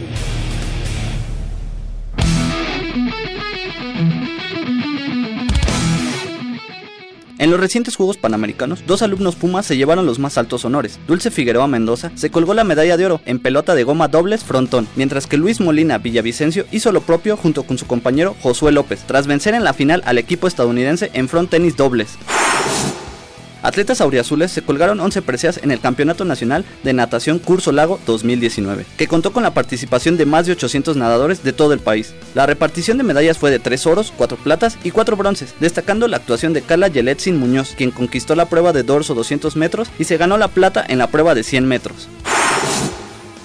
En 7.40 7.50
los 7.50 7.58
recientes 7.58 7.96
Juegos 7.96 8.18
Panamericanos, 8.18 8.84
dos 8.86 9.00
alumnos 9.00 9.34
Pumas 9.34 9.64
se 9.64 9.78
llevaron 9.78 10.04
los 10.04 10.18
más 10.18 10.36
altos 10.36 10.66
honores. 10.66 11.00
Dulce 11.08 11.30
Figueroa 11.30 11.66
Mendoza 11.66 12.12
se 12.14 12.30
colgó 12.30 12.52
la 12.52 12.64
medalla 12.64 12.98
de 12.98 13.06
oro 13.06 13.22
en 13.24 13.38
pelota 13.38 13.74
de 13.74 13.82
goma 13.82 14.08
dobles 14.08 14.44
frontón, 14.44 14.86
mientras 14.94 15.26
que 15.26 15.38
Luis 15.38 15.58
Molina 15.58 15.96
Villavicencio 15.96 16.66
hizo 16.70 16.92
lo 16.92 17.00
propio 17.00 17.38
junto 17.38 17.62
con 17.62 17.78
su 17.78 17.86
compañero 17.86 18.36
Josué 18.42 18.72
López, 18.72 19.04
tras 19.06 19.26
vencer 19.26 19.54
en 19.54 19.64
la 19.64 19.72
final 19.72 20.02
al 20.04 20.18
equipo 20.18 20.48
estadounidense 20.48 21.10
en 21.14 21.30
front 21.30 21.48
tenis 21.48 21.78
dobles. 21.78 22.18
Atletas 23.62 24.00
auriazules 24.00 24.50
se 24.50 24.62
colgaron 24.62 25.00
11 25.00 25.22
preseas 25.22 25.60
en 25.62 25.70
el 25.70 25.80
Campeonato 25.80 26.24
Nacional 26.24 26.64
de 26.82 26.92
Natación 26.92 27.38
Curso 27.38 27.72
Lago 27.72 28.00
2019, 28.06 28.86
que 28.96 29.06
contó 29.06 29.32
con 29.32 29.42
la 29.42 29.52
participación 29.52 30.16
de 30.16 30.26
más 30.26 30.46
de 30.46 30.52
800 30.52 30.96
nadadores 30.96 31.42
de 31.42 31.52
todo 31.52 31.72
el 31.72 31.80
país. 31.80 32.14
La 32.34 32.46
repartición 32.46 32.96
de 32.96 33.04
medallas 33.04 33.38
fue 33.38 33.50
de 33.50 33.58
3 33.58 33.86
oros, 33.86 34.12
4 34.16 34.38
platas 34.38 34.78
y 34.82 34.90
4 34.90 35.16
bronces, 35.16 35.54
destacando 35.60 36.08
la 36.08 36.16
actuación 36.16 36.52
de 36.52 36.62
Carla 36.62 36.88
Yeletzin 36.88 37.38
Muñoz, 37.38 37.74
quien 37.76 37.90
conquistó 37.90 38.34
la 38.34 38.48
prueba 38.48 38.72
de 38.72 38.82
dorso 38.82 39.14
200 39.14 39.56
metros 39.56 39.88
y 39.98 40.04
se 40.04 40.16
ganó 40.16 40.38
la 40.38 40.48
plata 40.48 40.84
en 40.88 40.98
la 40.98 41.08
prueba 41.08 41.34
de 41.34 41.42
100 41.42 41.66
metros. 41.66 42.08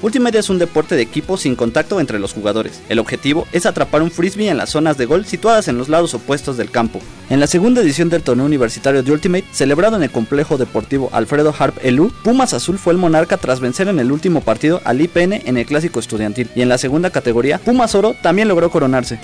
Ultimate 0.05 0.37
es 0.37 0.51
un 0.51 0.59
deporte 0.59 0.93
de 0.93 1.01
equipo 1.01 1.35
sin 1.35 1.55
contacto 1.55 1.99
entre 1.99 2.19
los 2.19 2.31
jugadores. 2.31 2.79
El 2.89 2.99
objetivo 2.99 3.47
es 3.51 3.65
atrapar 3.65 4.03
un 4.03 4.11
frisbee 4.11 4.49
en 4.49 4.57
las 4.57 4.69
zonas 4.69 4.99
de 4.99 5.07
gol 5.07 5.25
situadas 5.25 5.67
en 5.67 5.79
los 5.79 5.89
lados 5.89 6.13
opuestos 6.13 6.57
del 6.57 6.69
campo. 6.69 6.99
En 7.31 7.39
la 7.39 7.47
segunda 7.47 7.81
edición 7.81 8.09
del 8.09 8.21
torneo 8.21 8.45
universitario 8.45 9.01
de 9.01 9.11
Ultimate, 9.11 9.45
celebrado 9.51 9.95
en 9.95 10.03
el 10.03 10.11
complejo 10.11 10.59
deportivo 10.59 11.09
Alfredo 11.11 11.55
Harp 11.57 11.83
Elú, 11.83 12.11
Pumas 12.23 12.53
Azul 12.53 12.77
fue 12.77 12.93
el 12.93 12.99
monarca 12.99 13.37
tras 13.37 13.59
vencer 13.59 13.87
en 13.87 13.97
el 13.97 14.11
último 14.11 14.41
partido 14.41 14.79
al 14.85 15.01
IPN 15.01 15.41
en 15.43 15.57
el 15.57 15.65
clásico 15.65 15.99
estudiantil. 15.99 16.51
Y 16.55 16.61
en 16.61 16.69
la 16.69 16.77
segunda 16.77 17.09
categoría, 17.09 17.57
Pumas 17.57 17.95
Oro 17.95 18.15
también 18.21 18.47
logró 18.47 18.69
coronarse. 18.69 19.17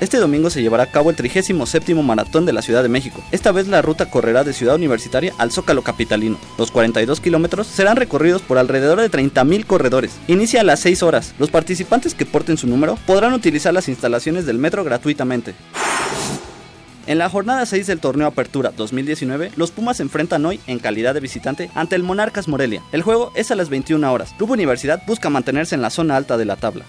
Este 0.00 0.18
domingo 0.18 0.48
se 0.48 0.62
llevará 0.62 0.84
a 0.84 0.90
cabo 0.92 1.10
el 1.10 1.16
37 1.16 1.94
Maratón 1.96 2.46
de 2.46 2.52
la 2.52 2.62
Ciudad 2.62 2.84
de 2.84 2.88
México. 2.88 3.20
Esta 3.32 3.50
vez 3.50 3.66
la 3.66 3.82
ruta 3.82 4.08
correrá 4.08 4.44
de 4.44 4.52
Ciudad 4.52 4.76
Universitaria 4.76 5.34
al 5.38 5.50
Zócalo 5.50 5.82
Capitalino. 5.82 6.38
Los 6.56 6.70
42 6.70 7.20
kilómetros 7.20 7.66
serán 7.66 7.96
recorridos 7.96 8.40
por 8.42 8.58
alrededor 8.58 9.00
de 9.00 9.10
30.000 9.10 9.66
corredores. 9.66 10.12
Inicia 10.28 10.60
a 10.60 10.64
las 10.64 10.80
6 10.80 11.02
horas. 11.02 11.34
Los 11.40 11.50
participantes 11.50 12.14
que 12.14 12.26
porten 12.26 12.56
su 12.56 12.68
número 12.68 12.96
podrán 13.06 13.32
utilizar 13.32 13.74
las 13.74 13.88
instalaciones 13.88 14.46
del 14.46 14.58
metro 14.58 14.84
gratuitamente. 14.84 15.54
En 17.08 17.18
la 17.18 17.28
jornada 17.28 17.66
6 17.66 17.86
del 17.86 18.00
torneo 18.00 18.28
Apertura 18.28 18.70
2019, 18.76 19.52
los 19.56 19.72
Pumas 19.72 19.96
se 19.96 20.02
enfrentan 20.04 20.44
hoy 20.46 20.60
en 20.66 20.78
calidad 20.78 21.14
de 21.14 21.20
visitante 21.20 21.70
ante 21.74 21.96
el 21.96 22.02
Monarcas 22.04 22.46
Morelia. 22.46 22.82
El 22.92 23.02
juego 23.02 23.32
es 23.34 23.50
a 23.50 23.56
las 23.56 23.68
21 23.68 24.12
horas. 24.12 24.34
Club 24.36 24.50
Universidad 24.50 25.02
busca 25.06 25.30
mantenerse 25.30 25.74
en 25.74 25.82
la 25.82 25.90
zona 25.90 26.16
alta 26.16 26.36
de 26.36 26.44
la 26.44 26.56
tabla. 26.56 26.84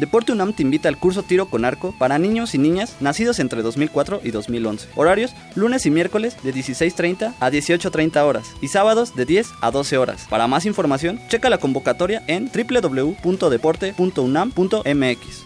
Deporte 0.00 0.32
UNAM 0.32 0.54
te 0.54 0.62
invita 0.62 0.88
al 0.88 0.96
curso 0.96 1.22
Tiro 1.22 1.50
con 1.50 1.66
Arco 1.66 1.94
para 1.98 2.18
niños 2.18 2.54
y 2.54 2.58
niñas 2.58 2.96
nacidos 3.00 3.38
entre 3.38 3.60
2004 3.60 4.22
y 4.24 4.30
2011. 4.30 4.88
Horarios 4.96 5.34
lunes 5.54 5.84
y 5.84 5.90
miércoles 5.90 6.38
de 6.42 6.54
16.30 6.54 7.34
a 7.38 7.50
18.30 7.50 8.22
horas 8.22 8.54
y 8.62 8.68
sábados 8.68 9.14
de 9.14 9.26
10 9.26 9.50
a 9.60 9.70
12 9.70 9.98
horas. 9.98 10.26
Para 10.30 10.46
más 10.46 10.64
información, 10.64 11.20
checa 11.28 11.50
la 11.50 11.58
convocatoria 11.58 12.22
en 12.28 12.50
www.deporte.unam.mx. 12.50 15.44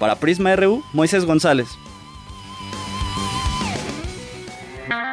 Para 0.00 0.16
Prisma 0.16 0.56
RU, 0.56 0.82
Moisés 0.92 1.24
González. 1.24 1.68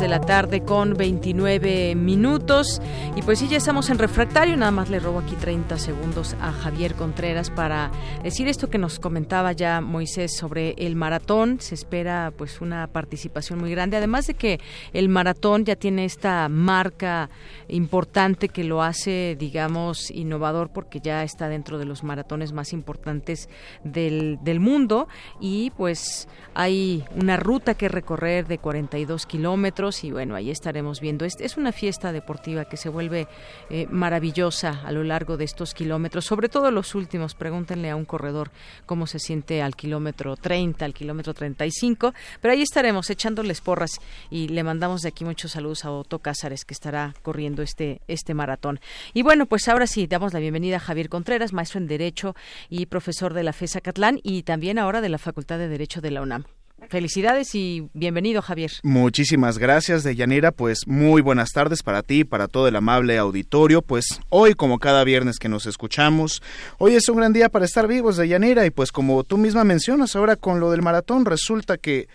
De 0.00 0.06
la 0.06 0.20
tarde 0.20 0.62
con 0.62 0.94
29 0.94 1.96
minutos. 1.96 2.80
Y 3.16 3.22
pues 3.22 3.40
sí, 3.40 3.48
ya 3.48 3.56
estamos 3.56 3.90
en 3.90 3.98
refractario. 3.98 4.56
Nada 4.56 4.70
más 4.70 4.90
le 4.90 5.00
robo 5.00 5.18
aquí 5.18 5.34
30 5.34 5.76
segundos 5.78 6.36
a 6.40 6.52
Javier 6.52 6.94
Contreras 6.94 7.50
para 7.50 7.90
decir 8.22 8.46
esto 8.46 8.70
que 8.70 8.78
nos 8.78 9.00
comentaba 9.00 9.52
ya 9.52 9.80
Moisés 9.80 10.36
sobre 10.36 10.74
el 10.78 10.94
maratón. 10.94 11.60
Se 11.60 11.74
espera 11.74 12.32
pues 12.36 12.60
una 12.60 12.86
participación 12.86 13.58
muy 13.58 13.70
grande. 13.72 13.96
Además 13.96 14.28
de 14.28 14.34
que 14.34 14.60
el 14.92 15.08
maratón 15.08 15.64
ya 15.64 15.74
tiene 15.74 16.04
esta 16.04 16.48
marca 16.48 17.28
importante 17.66 18.50
que 18.50 18.62
lo 18.62 18.82
hace, 18.82 19.36
digamos, 19.38 20.12
innovador 20.12 20.70
porque 20.72 21.00
ya 21.00 21.24
está 21.24 21.48
dentro 21.48 21.78
de 21.78 21.86
los 21.86 22.04
maratones 22.04 22.52
más 22.52 22.72
importantes 22.72 23.48
del, 23.82 24.38
del 24.42 24.60
mundo. 24.60 25.08
Y 25.40 25.70
pues 25.70 26.28
hay 26.54 27.04
una 27.16 27.36
ruta 27.36 27.74
que 27.74 27.88
recorrer 27.88 28.46
de 28.46 28.58
42 28.58 29.26
kilómetros 29.26 29.87
y 30.04 30.10
bueno, 30.10 30.34
ahí 30.34 30.50
estaremos 30.50 31.00
viendo. 31.00 31.24
Es, 31.24 31.36
es 31.40 31.56
una 31.56 31.72
fiesta 31.72 32.12
deportiva 32.12 32.66
que 32.66 32.76
se 32.76 32.88
vuelve 32.88 33.26
eh, 33.70 33.86
maravillosa 33.90 34.82
a 34.84 34.92
lo 34.92 35.02
largo 35.02 35.36
de 35.36 35.44
estos 35.44 35.74
kilómetros, 35.74 36.24
sobre 36.26 36.48
todo 36.48 36.70
los 36.70 36.94
últimos. 36.94 37.34
Pregúntenle 37.34 37.90
a 37.90 37.96
un 37.96 38.04
corredor 38.04 38.50
cómo 38.86 39.06
se 39.06 39.18
siente 39.18 39.62
al 39.62 39.74
kilómetro 39.76 40.36
30, 40.36 40.84
al 40.84 40.94
kilómetro 40.94 41.34
35, 41.34 42.12
pero 42.40 42.52
ahí 42.52 42.62
estaremos 42.62 43.08
echándoles 43.10 43.60
porras 43.60 43.92
y 44.30 44.48
le 44.48 44.62
mandamos 44.62 45.02
de 45.02 45.08
aquí 45.08 45.24
muchos 45.24 45.52
saludos 45.52 45.84
a 45.84 45.90
Otto 45.90 46.18
Cázares 46.18 46.64
que 46.64 46.74
estará 46.74 47.14
corriendo 47.22 47.62
este, 47.62 48.00
este 48.08 48.34
maratón. 48.34 48.80
Y 49.14 49.22
bueno, 49.22 49.46
pues 49.46 49.68
ahora 49.68 49.86
sí, 49.86 50.06
damos 50.06 50.32
la 50.32 50.40
bienvenida 50.40 50.76
a 50.76 50.80
Javier 50.80 51.08
Contreras, 51.08 51.52
maestro 51.52 51.80
en 51.80 51.86
Derecho 51.86 52.34
y 52.68 52.86
profesor 52.86 53.32
de 53.32 53.42
la 53.42 53.52
FESA 53.52 53.80
Catlán 53.80 54.20
y 54.22 54.42
también 54.42 54.78
ahora 54.78 55.00
de 55.00 55.08
la 55.08 55.18
Facultad 55.18 55.58
de 55.58 55.68
Derecho 55.68 56.00
de 56.00 56.10
la 56.10 56.22
UNAM. 56.22 56.57
Felicidades 56.88 57.54
y 57.54 57.88
bienvenido, 57.92 58.40
Javier. 58.40 58.70
Muchísimas 58.82 59.58
gracias, 59.58 60.04
Deyanira. 60.04 60.52
Pues 60.52 60.86
muy 60.86 61.20
buenas 61.20 61.50
tardes 61.50 61.82
para 61.82 62.02
ti, 62.02 62.24
para 62.24 62.48
todo 62.48 62.68
el 62.68 62.76
amable 62.76 63.18
auditorio. 63.18 63.82
Pues 63.82 64.06
hoy, 64.30 64.54
como 64.54 64.78
cada 64.78 65.04
viernes 65.04 65.38
que 65.38 65.48
nos 65.48 65.66
escuchamos, 65.66 66.42
hoy 66.78 66.94
es 66.94 67.08
un 67.08 67.18
gran 67.18 67.32
día 67.32 67.48
para 67.48 67.66
estar 67.66 67.86
vivos, 67.88 68.16
Deyanira. 68.16 68.64
Y 68.64 68.70
pues 68.70 68.90
como 68.92 69.24
tú 69.24 69.36
misma 69.36 69.64
mencionas 69.64 70.16
ahora 70.16 70.36
con 70.36 70.60
lo 70.60 70.70
del 70.70 70.80
maratón, 70.82 71.26
resulta 71.26 71.76
que 71.76 72.08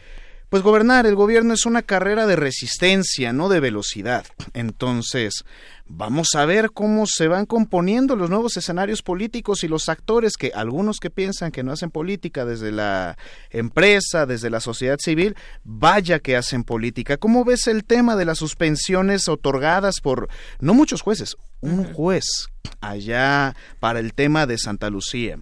pues 0.53 0.61
gobernar, 0.61 1.07
el 1.07 1.15
gobierno 1.15 1.55
es 1.55 1.65
una 1.65 1.81
carrera 1.81 2.27
de 2.27 2.35
resistencia, 2.35 3.33
no 3.33 3.49
de 3.49 3.59
velocidad. 3.59 4.23
Entonces, 4.53 5.45
vamos 5.87 6.35
a 6.35 6.45
ver 6.45 6.69
cómo 6.69 7.07
se 7.07 7.27
van 7.27 7.47
componiendo 7.47 8.15
los 8.15 8.29
nuevos 8.29 8.55
escenarios 8.55 9.01
políticos 9.01 9.63
y 9.63 9.67
los 9.67 9.89
actores 9.89 10.33
que 10.37 10.51
algunos 10.53 10.99
que 10.99 11.09
piensan 11.09 11.51
que 11.51 11.63
no 11.63 11.71
hacen 11.71 11.89
política 11.89 12.45
desde 12.45 12.71
la 12.71 13.17
empresa, 13.49 14.27
desde 14.27 14.51
la 14.51 14.59
sociedad 14.59 14.97
civil, 14.99 15.35
vaya 15.63 16.19
que 16.19 16.35
hacen 16.35 16.63
política. 16.63 17.17
¿Cómo 17.17 17.43
ves 17.43 17.65
el 17.65 17.83
tema 17.83 18.15
de 18.15 18.25
las 18.25 18.37
suspensiones 18.37 19.27
otorgadas 19.29 20.01
por 20.03 20.29
no 20.59 20.75
muchos 20.75 21.01
jueces, 21.01 21.35
un 21.61 21.83
juez 21.95 22.25
allá 22.79 23.55
para 23.79 23.97
el 23.97 24.13
tema 24.13 24.45
de 24.45 24.59
Santa 24.59 24.91
Lucía? 24.91 25.39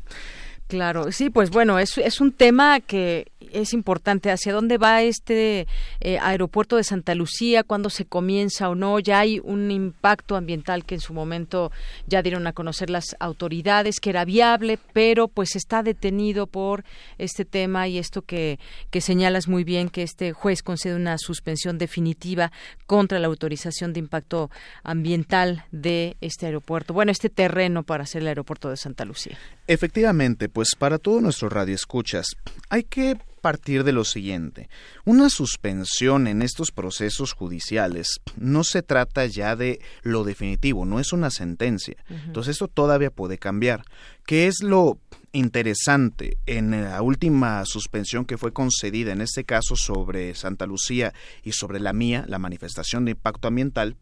Claro, 0.72 1.12
sí, 1.12 1.30
pues 1.30 1.50
bueno, 1.50 1.80
es, 1.80 1.98
es 1.98 2.22
un 2.22 2.32
tema 2.32 2.80
que 2.80 3.30
es 3.54 3.74
importante. 3.74 4.32
¿Hacia 4.32 4.54
dónde 4.54 4.78
va 4.78 5.02
este 5.02 5.68
eh, 6.00 6.18
aeropuerto 6.20 6.78
de 6.78 6.84
Santa 6.84 7.16
Lucía? 7.16 7.64
¿Cuándo 7.64 7.90
se 7.90 8.06
comienza 8.06 8.70
o 8.70 8.76
no? 8.76 9.00
Ya 9.00 9.20
hay 9.20 9.40
un 9.44 9.72
impacto 9.72 10.36
ambiental 10.36 10.86
que 10.86 10.96
en 10.96 11.02
su 11.02 11.14
momento 11.14 11.72
ya 12.08 12.22
dieron 12.22 12.48
a 12.48 12.54
conocer 12.54 12.90
las 12.90 13.16
autoridades, 13.20 14.00
que 14.00 14.10
era 14.10 14.26
viable, 14.26 14.80
pero 14.94 15.28
pues 15.28 15.56
está 15.56 15.84
detenido 15.84 16.48
por 16.48 16.84
este 17.18 17.46
tema 17.46 17.88
y 17.88 17.98
esto 17.98 18.22
que, 18.22 18.60
que 18.90 19.02
señalas 19.02 19.48
muy 19.48 19.64
bien, 19.64 19.90
que 19.90 20.04
este 20.04 20.34
juez 20.34 20.64
concede 20.64 20.96
una 20.96 21.18
suspensión 21.18 21.78
definitiva 21.78 22.52
contra 22.86 23.20
la 23.20 23.28
autorización 23.28 23.94
de 23.94 24.00
impacto 24.00 24.50
ambiental 24.84 25.66
de 25.72 26.18
este 26.22 26.46
aeropuerto. 26.48 26.94
Bueno, 26.94 27.12
este 27.12 27.30
terreno 27.30 27.84
para 27.84 28.04
hacer 28.04 28.22
el 28.22 28.28
aeropuerto 28.28 28.70
de 28.70 28.78
Santa 28.78 29.06
Lucía. 29.06 29.38
Efectivamente, 29.68 30.50
pues 30.50 30.76
para 30.78 30.98
todo 30.98 31.22
nuestro 31.22 31.50
radio 31.50 31.76
escuchas, 31.76 32.28
hay 32.70 32.84
que 32.84 33.18
partir 33.42 33.84
de 33.84 33.92
lo 33.92 34.06
siguiente. 34.06 34.70
Una 35.04 35.30
suspensión 35.30 36.28
en 36.28 36.42
estos 36.42 36.72
procesos 36.72 37.34
judiciales 37.34 38.22
no 38.38 38.64
se 38.64 38.84
trata 38.84 39.26
ya 39.26 39.56
de 39.56 39.82
lo 40.04 40.24
definitivo, 40.24 40.86
no 40.86 41.00
es 41.00 41.12
una 41.12 41.32
sentencia. 41.32 41.96
Entonces 42.08 42.54
esto 42.54 42.68
todavía 42.68 43.10
puede 43.10 43.38
cambiar. 43.38 43.84
¿Qué 44.26 44.48
es 44.48 44.62
lo 44.62 45.00
interesante 45.34 46.38
en 46.46 46.84
la 46.84 47.02
última 47.02 47.66
suspensión 47.66 48.26
que 48.26 48.38
fue 48.38 48.54
concedida, 48.54 49.12
en 49.12 49.22
este 49.22 49.44
caso 49.44 49.76
sobre 49.76 50.36
Santa 50.36 50.66
Lucía 50.66 51.14
y 51.44 51.54
sobre 51.54 51.80
la 51.80 51.94
mía, 51.94 52.26
la 52.28 52.40
manifestación 52.40 53.06
de 53.06 53.12
impacto 53.12 53.48
ambiental? 53.48 53.98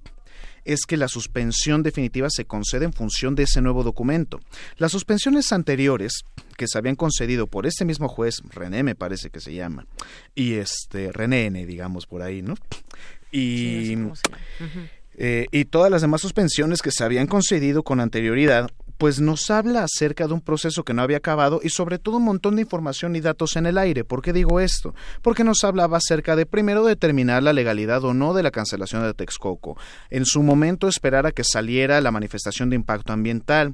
Es 0.65 0.81
que 0.87 0.97
la 0.97 1.07
suspensión 1.07 1.83
definitiva 1.83 2.29
se 2.29 2.45
concede 2.45 2.85
en 2.85 2.93
función 2.93 3.35
de 3.35 3.43
ese 3.43 3.61
nuevo 3.61 3.83
documento. 3.83 4.39
Las 4.77 4.91
suspensiones 4.91 5.51
anteriores 5.51 6.23
que 6.57 6.67
se 6.67 6.77
habían 6.77 6.95
concedido 6.95 7.47
por 7.47 7.65
este 7.65 7.85
mismo 7.85 8.07
juez, 8.07 8.35
René 8.49 8.83
me 8.83 8.95
parece 8.95 9.29
que 9.29 9.39
se 9.39 9.53
llama, 9.53 9.87
y 10.35 10.55
este, 10.55 11.11
René 11.11 11.45
N, 11.45 11.65
digamos 11.65 12.05
por 12.05 12.21
ahí, 12.21 12.41
¿no? 12.41 12.55
Y, 13.31 13.95
eh, 15.15 15.47
y 15.51 15.65
todas 15.65 15.91
las 15.91 16.01
demás 16.01 16.21
suspensiones 16.21 16.81
que 16.81 16.91
se 16.91 17.03
habían 17.03 17.27
concedido 17.27 17.83
con 17.83 17.99
anterioridad 17.99 18.71
pues 18.99 19.21
nos 19.21 19.49
habla 19.49 19.85
acerca 19.85 20.27
de 20.27 20.33
un 20.33 20.41
proceso 20.41 20.83
que 20.83 20.93
no 20.93 21.01
había 21.01 21.17
acabado 21.17 21.61
y 21.63 21.69
sobre 21.69 21.99
todo 21.99 22.17
un 22.17 22.25
montón 22.25 22.57
de 22.57 22.63
información 22.63 23.15
y 23.15 23.21
datos 23.21 23.55
en 23.55 23.65
el 23.65 23.77
aire. 23.77 24.03
¿Por 24.03 24.21
qué 24.21 24.33
digo 24.33 24.59
esto? 24.59 24.93
Porque 25.21 25.45
nos 25.45 25.63
hablaba 25.63 25.97
acerca 25.97 26.35
de 26.35 26.45
primero 26.45 26.83
determinar 26.85 27.41
la 27.41 27.53
legalidad 27.53 28.03
o 28.03 28.13
no 28.13 28.33
de 28.33 28.43
la 28.43 28.51
cancelación 28.51 29.01
de 29.03 29.13
Texcoco, 29.13 29.77
en 30.09 30.25
su 30.25 30.43
momento 30.43 30.89
esperar 30.89 31.25
a 31.25 31.31
que 31.31 31.45
saliera 31.45 32.01
la 32.01 32.11
manifestación 32.11 32.69
de 32.69 32.75
impacto 32.75 33.13
ambiental, 33.13 33.73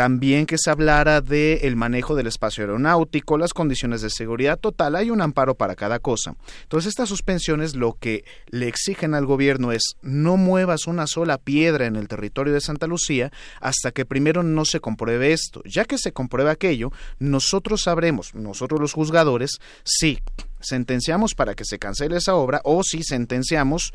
también 0.00 0.46
que 0.46 0.56
se 0.56 0.70
hablara 0.70 1.20
del 1.20 1.58
el 1.60 1.76
manejo 1.76 2.14
del 2.14 2.26
espacio 2.26 2.64
aeronáutico, 2.64 3.36
las 3.36 3.52
condiciones 3.52 4.00
de 4.00 4.08
seguridad 4.08 4.58
total, 4.58 4.96
hay 4.96 5.10
un 5.10 5.20
amparo 5.20 5.56
para 5.56 5.76
cada 5.76 5.98
cosa. 5.98 6.36
Entonces 6.62 6.88
estas 6.88 7.10
suspensiones 7.10 7.76
lo 7.76 7.98
que 8.00 8.24
le 8.48 8.66
exigen 8.66 9.12
al 9.12 9.26
gobierno 9.26 9.72
es 9.72 9.96
no 10.00 10.38
muevas 10.38 10.86
una 10.86 11.06
sola 11.06 11.36
piedra 11.36 11.84
en 11.84 11.96
el 11.96 12.08
territorio 12.08 12.54
de 12.54 12.62
Santa 12.62 12.86
Lucía 12.86 13.30
hasta 13.60 13.90
que 13.90 14.06
primero 14.06 14.42
no 14.42 14.64
se 14.64 14.80
compruebe 14.80 15.34
esto. 15.34 15.62
Ya 15.66 15.84
que 15.84 15.98
se 15.98 16.12
compruebe 16.12 16.50
aquello, 16.50 16.92
nosotros 17.18 17.82
sabremos, 17.82 18.34
nosotros 18.34 18.80
los 18.80 18.94
juzgadores, 18.94 19.58
si 19.84 20.18
sentenciamos 20.60 21.34
para 21.34 21.54
que 21.54 21.66
se 21.66 21.78
cancele 21.78 22.16
esa 22.16 22.36
obra 22.36 22.62
o 22.64 22.82
si 22.84 23.02
sentenciamos 23.02 23.92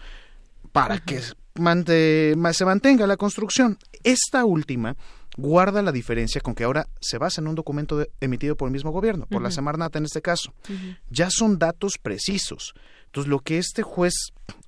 para 0.71 0.99
que 0.99 1.19
se 1.19 2.65
mantenga 2.65 3.07
la 3.07 3.17
construcción. 3.17 3.79
Esta 4.03 4.45
última 4.45 4.95
guarda 5.37 5.81
la 5.81 5.91
diferencia 5.91 6.41
con 6.41 6.55
que 6.55 6.63
ahora 6.63 6.87
se 6.99 7.17
basa 7.17 7.41
en 7.41 7.47
un 7.47 7.55
documento 7.55 8.05
emitido 8.21 8.55
por 8.55 8.67
el 8.67 8.73
mismo 8.73 8.91
gobierno, 8.91 9.25
por 9.27 9.41
la 9.41 9.51
Semarnata 9.51 9.99
en 9.99 10.05
este 10.05 10.21
caso. 10.21 10.53
Ya 11.09 11.29
son 11.29 11.59
datos 11.59 11.97
precisos. 12.01 12.73
Entonces, 13.05 13.29
lo 13.29 13.39
que 13.39 13.57
este 13.57 13.83
juez 13.83 14.13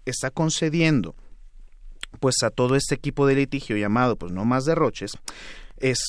está 0.06 0.32
concediendo 0.32 1.16
pues 2.20 2.36
a 2.44 2.50
todo 2.50 2.76
este 2.76 2.96
equipo 2.96 3.28
de 3.28 3.36
litigio 3.36 3.76
llamado 3.78 4.16
pues 4.16 4.32
no 4.32 4.46
más 4.46 4.66
derroches 4.66 5.12
es 5.78 6.00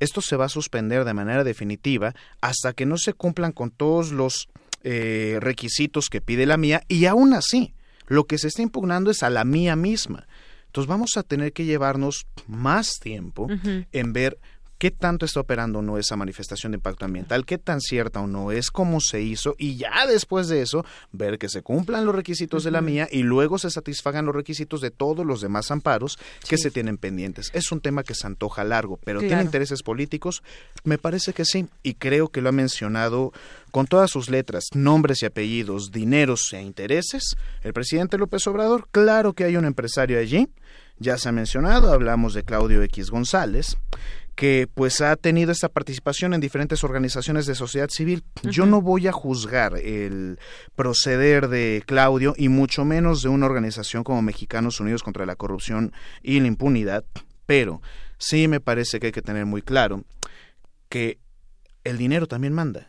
esto 0.00 0.20
se 0.20 0.36
va 0.36 0.46
a 0.46 0.50
suspender 0.50 1.04
de 1.04 1.14
manera 1.14 1.44
definitiva 1.44 2.14
hasta 2.40 2.72
que 2.72 2.86
no 2.86 2.98
se 2.98 3.14
cumplan 3.14 3.52
con 3.52 3.70
todos 3.70 4.12
los 4.12 4.48
eh, 4.82 5.38
requisitos 5.40 6.08
que 6.08 6.20
pide 6.20 6.44
la 6.44 6.56
mía 6.56 6.82
y 6.88 7.06
aún 7.06 7.34
así 7.34 7.72
lo 8.06 8.24
que 8.24 8.38
se 8.38 8.48
está 8.48 8.62
impugnando 8.62 9.10
es 9.10 9.22
a 9.22 9.30
la 9.30 9.44
mía 9.44 9.76
misma 9.76 10.26
entonces 10.68 10.88
vamos 10.88 11.16
a 11.16 11.22
tener 11.22 11.52
que 11.52 11.64
llevarnos 11.64 12.26
más 12.46 12.98
tiempo 13.00 13.48
en 13.90 14.12
ver 14.12 14.38
qué 14.78 14.90
tanto 14.90 15.26
está 15.26 15.40
operando 15.40 15.80
o 15.80 15.82
no 15.82 15.98
esa 15.98 16.16
manifestación 16.16 16.72
de 16.72 16.76
impacto 16.76 17.04
ambiental, 17.04 17.44
qué 17.44 17.58
tan 17.58 17.80
cierta 17.80 18.20
o 18.20 18.26
no 18.26 18.52
es, 18.52 18.70
cómo 18.70 19.00
se 19.00 19.20
hizo, 19.20 19.54
y 19.58 19.76
ya 19.76 20.06
después 20.06 20.48
de 20.48 20.62
eso, 20.62 20.84
ver 21.12 21.38
que 21.38 21.48
se 21.48 21.62
cumplan 21.62 22.06
los 22.06 22.14
requisitos 22.14 22.64
de 22.64 22.70
la 22.70 22.80
mía 22.80 23.08
y 23.10 23.22
luego 23.22 23.58
se 23.58 23.70
satisfagan 23.70 24.26
los 24.26 24.34
requisitos 24.34 24.80
de 24.80 24.90
todos 24.90 25.26
los 25.26 25.40
demás 25.40 25.70
amparos 25.70 26.18
que 26.48 26.58
se 26.58 26.70
tienen 26.70 26.96
pendientes. 26.96 27.50
Es 27.52 27.72
un 27.72 27.80
tema 27.80 28.04
que 28.04 28.14
se 28.14 28.26
antoja 28.26 28.64
largo, 28.64 28.98
pero 29.04 29.20
¿tiene 29.20 29.42
intereses 29.42 29.82
políticos? 29.82 30.42
Me 30.84 30.98
parece 30.98 31.32
que 31.32 31.44
sí, 31.44 31.66
y 31.82 31.94
creo 31.94 32.28
que 32.28 32.40
lo 32.40 32.48
ha 32.48 32.52
mencionado 32.52 33.32
con 33.70 33.86
todas 33.86 34.10
sus 34.10 34.30
letras, 34.30 34.64
nombres 34.74 35.22
y 35.22 35.26
apellidos, 35.26 35.90
dineros 35.90 36.52
e 36.52 36.62
intereses, 36.62 37.36
el 37.62 37.72
presidente 37.72 38.16
López 38.16 38.46
Obrador, 38.46 38.88
claro 38.90 39.32
que 39.32 39.44
hay 39.44 39.56
un 39.56 39.64
empresario 39.64 40.18
allí, 40.18 40.48
ya 40.98 41.18
se 41.18 41.28
ha 41.28 41.32
mencionado, 41.32 41.92
hablamos 41.92 42.34
de 42.34 42.42
Claudio 42.44 42.82
X 42.82 43.10
González, 43.10 43.76
que 44.38 44.68
pues 44.72 45.00
ha 45.00 45.16
tenido 45.16 45.50
esta 45.50 45.68
participación 45.68 46.32
en 46.32 46.40
diferentes 46.40 46.84
organizaciones 46.84 47.44
de 47.46 47.56
sociedad 47.56 47.88
civil. 47.90 48.22
Yo 48.44 48.66
no 48.66 48.80
voy 48.80 49.08
a 49.08 49.12
juzgar 49.12 49.76
el 49.76 50.38
proceder 50.76 51.48
de 51.48 51.82
Claudio 51.84 52.34
y 52.36 52.48
mucho 52.48 52.84
menos 52.84 53.20
de 53.20 53.30
una 53.30 53.46
organización 53.46 54.04
como 54.04 54.22
Mexicanos 54.22 54.78
Unidos 54.78 55.02
contra 55.02 55.26
la 55.26 55.34
Corrupción 55.34 55.92
y 56.22 56.38
la 56.38 56.46
Impunidad, 56.46 57.04
pero 57.46 57.82
sí 58.16 58.46
me 58.46 58.60
parece 58.60 59.00
que 59.00 59.06
hay 59.06 59.12
que 59.12 59.22
tener 59.22 59.44
muy 59.44 59.60
claro 59.60 60.04
que 60.88 61.18
el 61.82 61.98
dinero 61.98 62.28
también 62.28 62.52
manda 62.52 62.87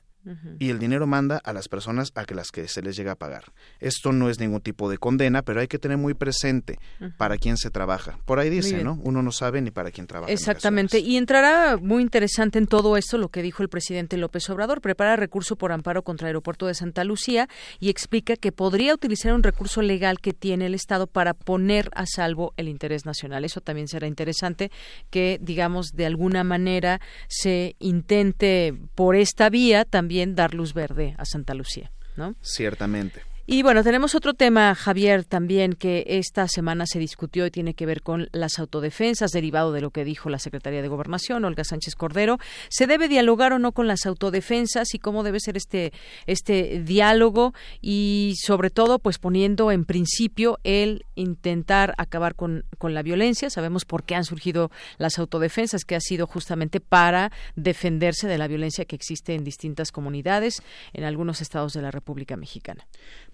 y 0.60 0.70
el 0.70 0.80
dinero 0.80 1.08
manda 1.08 1.38
a 1.44 1.54
las 1.54 1.68
personas 1.68 2.12
a 2.16 2.26
que 2.26 2.36
las 2.36 2.52
que 2.52 2.68
se 2.68 2.82
les 2.82 2.96
llega 2.96 3.14
a 3.14 3.16
pagar. 3.16 3.46
Esto 3.80 4.12
no 4.12 4.30
es 4.30 4.40
ningún 4.40 4.62
tipo 4.62 4.90
de 4.90 4.98
condena, 4.98 5.42
pero 5.42 5.62
hay 5.62 5.68
que 5.68 5.80
tener 5.80 5.98
muy 5.98 6.14
presente 6.14 6.78
para 7.18 7.38
quién 7.38 7.58
se 7.58 7.72
trabaja. 7.72 8.20
Por 8.26 8.40
ahí 8.40 8.50
dice, 8.50 8.84
¿no? 8.84 9.00
Uno 9.04 9.22
no 9.24 9.32
sabe 9.32 9.62
ni 9.62 9.72
para 9.72 9.92
quién 9.92 10.08
trabaja. 10.08 10.32
Exactamente. 10.32 11.00
Y 11.00 11.18
entrará 11.18 11.78
muy 11.78 12.04
interesante 12.04 12.60
en 12.60 12.68
todo 12.68 12.98
esto 12.98 13.18
lo 13.18 13.30
que 13.30 13.42
dijo 13.42 13.64
el 13.64 13.70
presidente 13.70 14.18
López 14.18 14.50
Obrador. 14.50 14.82
Prepara 14.82 15.16
recurso 15.16 15.56
por 15.56 15.72
amparo 15.72 16.04
contra 16.04 16.28
el 16.28 16.30
aeropuerto 16.30 16.68
de 16.68 16.74
Santa 16.74 17.04
Lucía 17.04 17.48
y 17.80 17.90
explica 17.90 18.36
que 18.36 18.52
podría 18.52 18.94
utilizar 18.94 19.34
un 19.34 19.44
recurso 19.44 19.82
legal 19.82 20.20
que 20.20 20.34
tiene 20.34 20.66
el 20.66 20.76
Estado 20.76 21.08
para 21.08 21.34
poner 21.34 21.90
a 21.96 22.06
salvo 22.06 22.54
el 22.58 22.68
interés 22.68 23.06
nacional. 23.06 23.46
Eso 23.46 23.62
también 23.62 23.88
será 23.88 24.08
interesante 24.08 24.72
que, 25.10 25.40
digamos, 25.42 25.94
de 25.94 26.06
alguna 26.06 26.44
manera 26.44 27.00
se 27.28 27.76
intente 27.80 28.76
por 28.96 29.16
esta 29.16 29.50
vía 29.50 29.86
también 29.86 30.09
dar 30.36 30.54
luz 30.54 30.74
verde 30.74 31.16
a 31.18 31.26
Santa 31.26 31.54
Lucía, 31.54 31.92
¿no? 32.18 32.36
Ciertamente. 32.42 33.22
Y 33.52 33.64
bueno, 33.64 33.84
tenemos 33.84 34.14
otro 34.14 34.36
tema, 34.36 34.76
Javier, 34.76 35.26
también 35.26 35.74
que 35.74 36.04
esta 36.06 36.48
semana 36.48 36.86
se 36.86 37.00
discutió 37.00 37.48
y 37.48 37.50
tiene 37.50 37.74
que 37.74 37.88
ver 37.88 38.04
con 38.04 38.30
las 38.32 38.60
autodefensas, 38.60 39.32
derivado 39.32 39.72
de 39.72 39.82
lo 39.82 39.90
que 39.90 40.04
dijo 40.04 40.30
la 40.30 40.38
Secretaría 40.38 40.84
de 40.84 40.88
Gobernación, 40.88 41.44
Olga 41.46 41.64
Sánchez 41.64 41.96
Cordero. 41.96 42.38
¿Se 42.70 42.86
debe 42.86 43.08
dialogar 43.08 43.52
o 43.52 43.58
no 43.58 43.72
con 43.72 43.88
las 43.88 44.06
autodefensas 44.06 44.94
y 44.94 45.00
cómo 45.00 45.24
debe 45.24 45.40
ser 45.40 45.58
este, 45.58 45.94
este 46.28 46.84
diálogo? 46.86 47.56
Y 47.82 48.36
sobre 48.40 48.70
todo, 48.70 49.00
pues 49.00 49.18
poniendo 49.18 49.72
en 49.72 49.84
principio 49.84 50.60
el 50.64 51.08
intentar 51.16 51.96
acabar 51.98 52.36
con, 52.36 52.66
con 52.78 52.94
la 52.94 53.02
violencia. 53.02 53.50
Sabemos 53.50 53.84
por 53.84 54.04
qué 54.04 54.14
han 54.14 54.26
surgido 54.26 54.70
las 55.00 55.18
autodefensas, 55.18 55.86
que 55.86 55.96
ha 55.96 56.02
sido 56.02 56.28
justamente 56.28 56.82
para 56.82 57.32
defenderse 57.56 58.28
de 58.28 58.38
la 58.38 58.48
violencia 58.48 58.86
que 58.86 58.96
existe 58.96 59.34
en 59.34 59.44
distintas 59.44 59.92
comunidades 59.92 60.62
en 60.94 61.04
algunos 61.04 61.42
estados 61.42 61.74
de 61.74 61.82
la 61.82 61.90
República 61.90 62.38
Mexicana. 62.38 62.86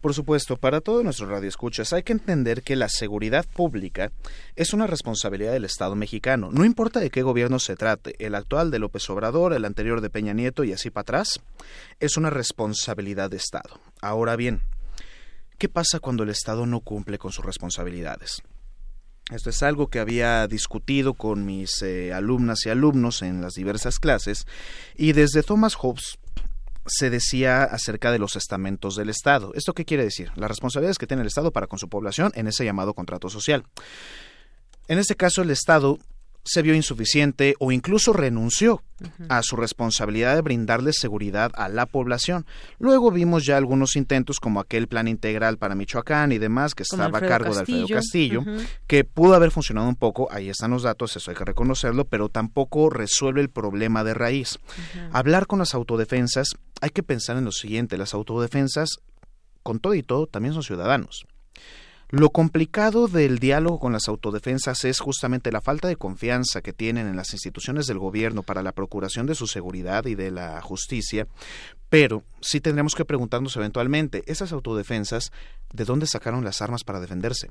Por 0.06 0.14
supuesto, 0.14 0.56
para 0.58 0.82
todos 0.82 1.04
nuestros 1.04 1.32
radioescuchas 1.32 1.92
hay 1.92 2.04
que 2.04 2.14
entender 2.14 2.62
que 2.62 2.76
la 2.76 2.90
seguridad 2.90 3.44
pública 3.44 4.12
es 4.56 4.72
una 4.72 4.86
responsabilidad 4.86 5.54
del 5.54 5.66
Estado 5.66 5.96
mexicano. 5.96 6.52
No 6.52 6.64
importa 6.64 7.00
de 7.00 7.10
qué 7.10 7.24
gobierno 7.24 7.58
se 7.58 7.76
trate, 7.76 8.14
el 8.24 8.36
actual 8.36 8.70
de 8.70 8.78
López 8.78 9.10
Obrador, 9.10 9.52
el 9.54 9.66
anterior 9.66 10.02
de 10.02 10.12
Peña 10.12 10.34
Nieto 10.34 10.64
y 10.64 10.74
así 10.74 10.92
para 10.92 11.02
atrás, 11.02 11.42
es 12.00 12.18
una 12.18 12.30
responsabilidad 12.30 13.32
de 13.32 13.38
Estado. 13.38 13.80
Ahora 14.00 14.36
bien, 14.36 14.62
¿qué 15.58 15.70
pasa 15.70 16.00
cuando 16.00 16.22
el 16.22 16.30
Estado 16.30 16.68
no 16.68 16.82
cumple 16.82 17.18
con 17.18 17.32
sus 17.32 17.44
responsabilidades? 17.44 18.44
Esto 19.32 19.50
es 19.50 19.64
algo 19.64 19.88
que 19.88 19.98
había 19.98 20.46
discutido 20.46 21.16
con 21.16 21.48
mis 21.48 21.82
eh, 21.82 22.14
alumnas 22.14 22.64
y 22.68 22.70
alumnos 22.70 23.24
en 23.24 23.42
las 23.42 23.54
diversas 23.54 23.98
clases 23.98 24.46
y 24.96 25.14
desde 25.14 25.42
Thomas 25.42 25.74
Hobbes 25.74 26.20
se 26.86 27.10
decía 27.10 27.64
acerca 27.64 28.12
de 28.12 28.20
los 28.20 28.36
estamentos 28.36 28.96
del 28.96 29.10
Estado. 29.10 29.52
¿Esto 29.56 29.74
qué 29.74 29.86
quiere 29.86 30.04
decir? 30.04 30.32
Las 30.36 30.50
responsabilidades 30.50 30.98
que 30.98 31.08
tiene 31.08 31.22
el 31.22 31.28
Estado 31.28 31.52
para 31.52 31.68
con 31.68 31.80
su 31.80 31.90
población 31.90 32.32
en 32.36 32.48
ese 32.48 32.66
llamado 32.66 32.94
contrato 32.94 33.30
social. 33.30 33.64
En 34.88 35.00
este 35.00 35.16
caso, 35.16 35.42
el 35.42 35.50
Estado 35.50 35.98
se 36.46 36.62
vio 36.62 36.76
insuficiente 36.76 37.56
o 37.60 37.72
incluso 37.72 38.14
renunció 38.14 38.84
a 39.30 39.42
su 39.42 39.56
responsabilidad 39.56 40.36
de 40.36 40.42
brindarle 40.42 40.94
seguridad 40.94 41.52
a 41.56 41.68
la 41.70 41.88
población. 41.88 42.46
Luego 42.78 43.12
vimos 43.12 43.46
ya 43.46 43.58
algunos 43.58 43.96
intentos 43.96 44.40
como 44.40 44.60
aquel 44.60 44.88
plan 44.88 45.08
integral 45.08 45.58
para 45.58 45.74
Michoacán 45.74 46.32
y 46.32 46.38
demás 46.38 46.76
que 46.76 46.84
estaba 46.84 47.18
a 47.18 47.22
cargo 47.22 47.52
de 47.54 47.62
Alfredo 47.62 47.88
Castillo, 47.88 48.44
que 48.86 49.04
pudo 49.04 49.34
haber 49.34 49.50
funcionado 49.50 49.90
un 49.90 49.96
poco, 49.96 50.28
ahí 50.32 50.48
están 50.48 50.72
los 50.72 50.84
datos, 50.84 51.16
eso 51.16 51.32
hay 51.32 51.36
que 51.36 51.46
reconocerlo, 51.46 52.06
pero 52.06 52.30
tampoco 52.30 52.92
resuelve 52.92 53.42
el 53.42 53.50
problema 53.50 54.04
de 54.04 54.14
raíz. 54.14 54.60
Hablar 55.12 55.48
con 55.48 55.60
las 55.60 55.74
autodefensas, 55.74 56.50
hay 56.86 56.92
que 56.92 57.02
pensar 57.02 57.36
en 57.36 57.46
lo 57.46 57.52
siguiente, 57.52 57.98
las 57.98 58.14
autodefensas, 58.14 59.00
con 59.64 59.80
todo 59.80 59.96
y 59.96 60.04
todo, 60.04 60.28
también 60.28 60.54
son 60.54 60.62
ciudadanos. 60.62 61.26
Lo 62.12 62.30
complicado 62.30 63.08
del 63.08 63.40
diálogo 63.40 63.80
con 63.80 63.92
las 63.92 64.08
autodefensas 64.08 64.86
es 64.86 65.00
justamente 65.00 65.52
la 65.52 65.62
falta 65.62 65.88
de 65.88 65.96
confianza 65.96 66.62
que 66.62 66.74
tienen 66.74 67.08
en 67.08 67.16
las 67.16 67.34
instituciones 67.34 67.88
del 67.88 67.98
gobierno 67.98 68.44
para 68.44 68.62
la 68.62 68.72
procuración 68.72 69.26
de 69.26 69.34
su 69.34 69.48
seguridad 69.48 70.06
y 70.06 70.14
de 70.14 70.30
la 70.30 70.62
justicia, 70.62 71.28
pero 71.90 72.24
sí 72.40 72.62
tendremos 72.62 72.94
que 72.94 73.04
preguntarnos 73.04 73.56
eventualmente, 73.56 74.22
esas 74.28 74.52
autodefensas, 74.52 75.32
¿de 75.74 75.86
dónde 75.86 76.06
sacaron 76.06 76.44
las 76.44 76.62
armas 76.62 76.84
para 76.84 77.00
defenderse? 77.00 77.50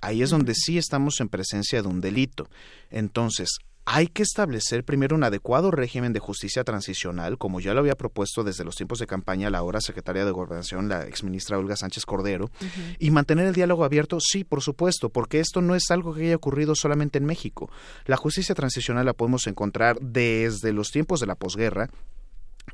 Ahí 0.00 0.22
es 0.22 0.30
donde 0.30 0.54
sí 0.54 0.78
estamos 0.78 1.20
en 1.20 1.28
presencia 1.28 1.82
de 1.82 1.88
un 1.88 2.00
delito. 2.00 2.48
Entonces, 2.92 3.58
hay 3.86 4.06
que 4.06 4.22
establecer 4.22 4.84
primero 4.84 5.14
un 5.14 5.24
adecuado 5.24 5.70
régimen 5.70 6.12
de 6.12 6.20
justicia 6.20 6.64
transicional, 6.64 7.36
como 7.36 7.60
ya 7.60 7.74
lo 7.74 7.80
había 7.80 7.96
propuesto 7.96 8.42
desde 8.42 8.64
los 8.64 8.76
tiempos 8.76 8.98
de 8.98 9.06
campaña 9.06 9.50
la 9.50 9.58
ahora 9.58 9.80
secretaria 9.80 10.24
de 10.24 10.30
Gobernación, 10.30 10.88
la 10.88 11.06
exministra 11.06 11.58
Olga 11.58 11.76
Sánchez 11.76 12.06
Cordero, 12.06 12.50
y 12.98 13.10
mantener 13.10 13.46
el 13.46 13.54
diálogo 13.54 13.84
abierto, 13.84 14.18
sí, 14.20 14.44
por 14.44 14.62
supuesto, 14.62 15.10
porque 15.10 15.40
esto 15.40 15.60
no 15.60 15.74
es 15.74 15.90
algo 15.90 16.14
que 16.14 16.26
haya 16.26 16.36
ocurrido 16.36 16.74
solamente 16.74 17.18
en 17.18 17.26
México. 17.26 17.70
La 18.06 18.16
justicia 18.16 18.54
transicional 18.54 19.04
la 19.04 19.12
podemos 19.12 19.46
encontrar 19.46 19.98
desde 20.00 20.72
los 20.72 20.90
tiempos 20.90 21.20
de 21.20 21.26
la 21.26 21.34
posguerra 21.34 21.90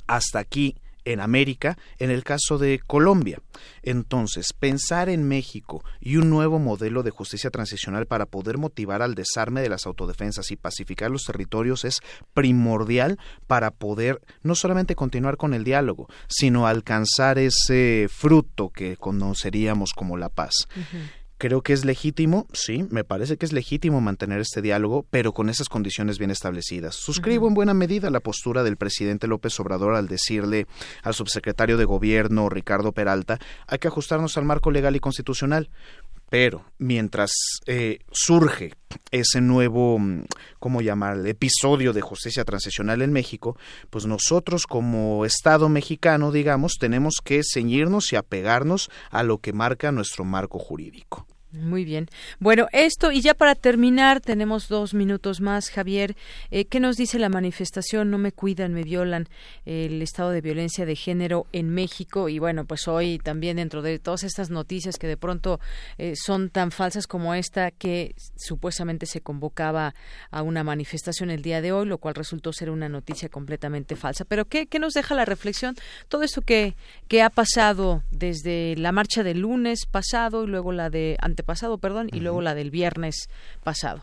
hasta 0.06 0.38
aquí 0.38 0.76
en 1.04 1.20
América, 1.20 1.78
en 1.98 2.10
el 2.10 2.24
caso 2.24 2.58
de 2.58 2.80
Colombia. 2.86 3.40
Entonces, 3.82 4.52
pensar 4.52 5.08
en 5.08 5.26
México 5.26 5.84
y 6.00 6.16
un 6.16 6.30
nuevo 6.30 6.58
modelo 6.58 7.02
de 7.02 7.10
justicia 7.10 7.50
transicional 7.50 8.06
para 8.06 8.26
poder 8.26 8.58
motivar 8.58 9.02
al 9.02 9.14
desarme 9.14 9.60
de 9.62 9.68
las 9.68 9.86
autodefensas 9.86 10.50
y 10.50 10.56
pacificar 10.56 11.10
los 11.10 11.24
territorios 11.24 11.84
es 11.84 12.00
primordial 12.34 13.18
para 13.46 13.70
poder 13.70 14.20
no 14.42 14.54
solamente 14.54 14.94
continuar 14.94 15.36
con 15.36 15.54
el 15.54 15.64
diálogo, 15.64 16.08
sino 16.28 16.66
alcanzar 16.66 17.38
ese 17.38 18.08
fruto 18.10 18.70
que 18.70 18.96
conoceríamos 18.96 19.92
como 19.92 20.16
la 20.16 20.28
paz. 20.28 20.68
Creo 21.40 21.62
que 21.62 21.72
es 21.72 21.86
legítimo, 21.86 22.46
sí, 22.52 22.84
me 22.90 23.02
parece 23.02 23.38
que 23.38 23.46
es 23.46 23.54
legítimo 23.54 24.02
mantener 24.02 24.40
este 24.40 24.60
diálogo, 24.60 25.06
pero 25.08 25.32
con 25.32 25.48
esas 25.48 25.70
condiciones 25.70 26.18
bien 26.18 26.30
establecidas. 26.30 26.96
Suscribo 26.96 27.48
en 27.48 27.54
buena 27.54 27.72
medida 27.72 28.10
la 28.10 28.20
postura 28.20 28.62
del 28.62 28.76
presidente 28.76 29.26
López 29.26 29.58
Obrador 29.58 29.94
al 29.94 30.06
decirle 30.06 30.66
al 31.02 31.14
subsecretario 31.14 31.78
de 31.78 31.86
Gobierno, 31.86 32.50
Ricardo 32.50 32.92
Peralta, 32.92 33.38
hay 33.66 33.78
que 33.78 33.88
ajustarnos 33.88 34.36
al 34.36 34.44
marco 34.44 34.70
legal 34.70 34.94
y 34.96 35.00
constitucional. 35.00 35.70
Pero 36.30 36.64
mientras 36.78 37.32
eh, 37.66 37.98
surge 38.12 38.72
ese 39.10 39.40
nuevo, 39.40 39.98
mm, 39.98 40.24
¿cómo 40.60 40.80
llamar?, 40.80 41.26
episodio 41.26 41.92
de 41.92 42.00
justicia 42.00 42.44
transicional 42.44 43.02
en 43.02 43.12
México, 43.12 43.58
pues 43.90 44.06
nosotros 44.06 44.66
como 44.66 45.26
Estado 45.26 45.68
mexicano, 45.68 46.30
digamos, 46.30 46.74
tenemos 46.78 47.16
que 47.22 47.42
ceñirnos 47.42 48.12
y 48.12 48.16
apegarnos 48.16 48.90
a 49.10 49.24
lo 49.24 49.38
que 49.38 49.52
marca 49.52 49.92
nuestro 49.92 50.24
marco 50.24 50.58
jurídico. 50.58 51.26
Muy 51.52 51.84
bien. 51.84 52.08
Bueno, 52.38 52.68
esto 52.70 53.10
y 53.10 53.22
ya 53.22 53.34
para 53.34 53.56
terminar, 53.56 54.20
tenemos 54.20 54.68
dos 54.68 54.94
minutos 54.94 55.40
más, 55.40 55.68
Javier. 55.68 56.14
Eh, 56.52 56.66
¿Qué 56.66 56.78
nos 56.78 56.96
dice 56.96 57.18
la 57.18 57.28
manifestación 57.28 58.08
No 58.08 58.18
me 58.18 58.30
cuidan, 58.30 58.72
me 58.72 58.84
violan 58.84 59.28
el 59.64 60.00
estado 60.00 60.30
de 60.30 60.42
violencia 60.42 60.86
de 60.86 60.94
género 60.94 61.48
en 61.52 61.70
México? 61.70 62.28
Y 62.28 62.38
bueno, 62.38 62.66
pues 62.66 62.86
hoy 62.86 63.18
también 63.18 63.56
dentro 63.56 63.82
de 63.82 63.98
todas 63.98 64.22
estas 64.22 64.50
noticias 64.50 64.96
que 64.96 65.08
de 65.08 65.16
pronto 65.16 65.58
eh, 65.98 66.14
son 66.14 66.50
tan 66.50 66.70
falsas 66.70 67.08
como 67.08 67.34
esta, 67.34 67.72
que 67.72 68.14
supuestamente 68.36 69.06
se 69.06 69.20
convocaba 69.20 69.96
a 70.30 70.42
una 70.42 70.62
manifestación 70.62 71.30
el 71.30 71.42
día 71.42 71.60
de 71.60 71.72
hoy, 71.72 71.86
lo 71.86 71.98
cual 71.98 72.14
resultó 72.14 72.52
ser 72.52 72.70
una 72.70 72.88
noticia 72.88 73.28
completamente 73.28 73.96
falsa. 73.96 74.24
Pero 74.24 74.44
¿qué, 74.44 74.68
qué 74.68 74.78
nos 74.78 74.92
deja 74.92 75.16
la 75.16 75.24
reflexión? 75.24 75.74
Todo 76.06 76.22
esto 76.22 76.42
que, 76.42 76.76
que 77.08 77.22
ha 77.22 77.30
pasado 77.30 78.04
desde 78.12 78.76
la 78.76 78.92
marcha 78.92 79.24
del 79.24 79.40
lunes 79.40 79.86
pasado 79.86 80.44
y 80.44 80.46
luego 80.46 80.70
la 80.70 80.90
de 80.90 81.16
pasado, 81.42 81.78
perdón, 81.78 82.08
y 82.12 82.20
luego 82.20 82.42
la 82.42 82.54
del 82.54 82.70
viernes 82.70 83.28
pasado. 83.62 84.00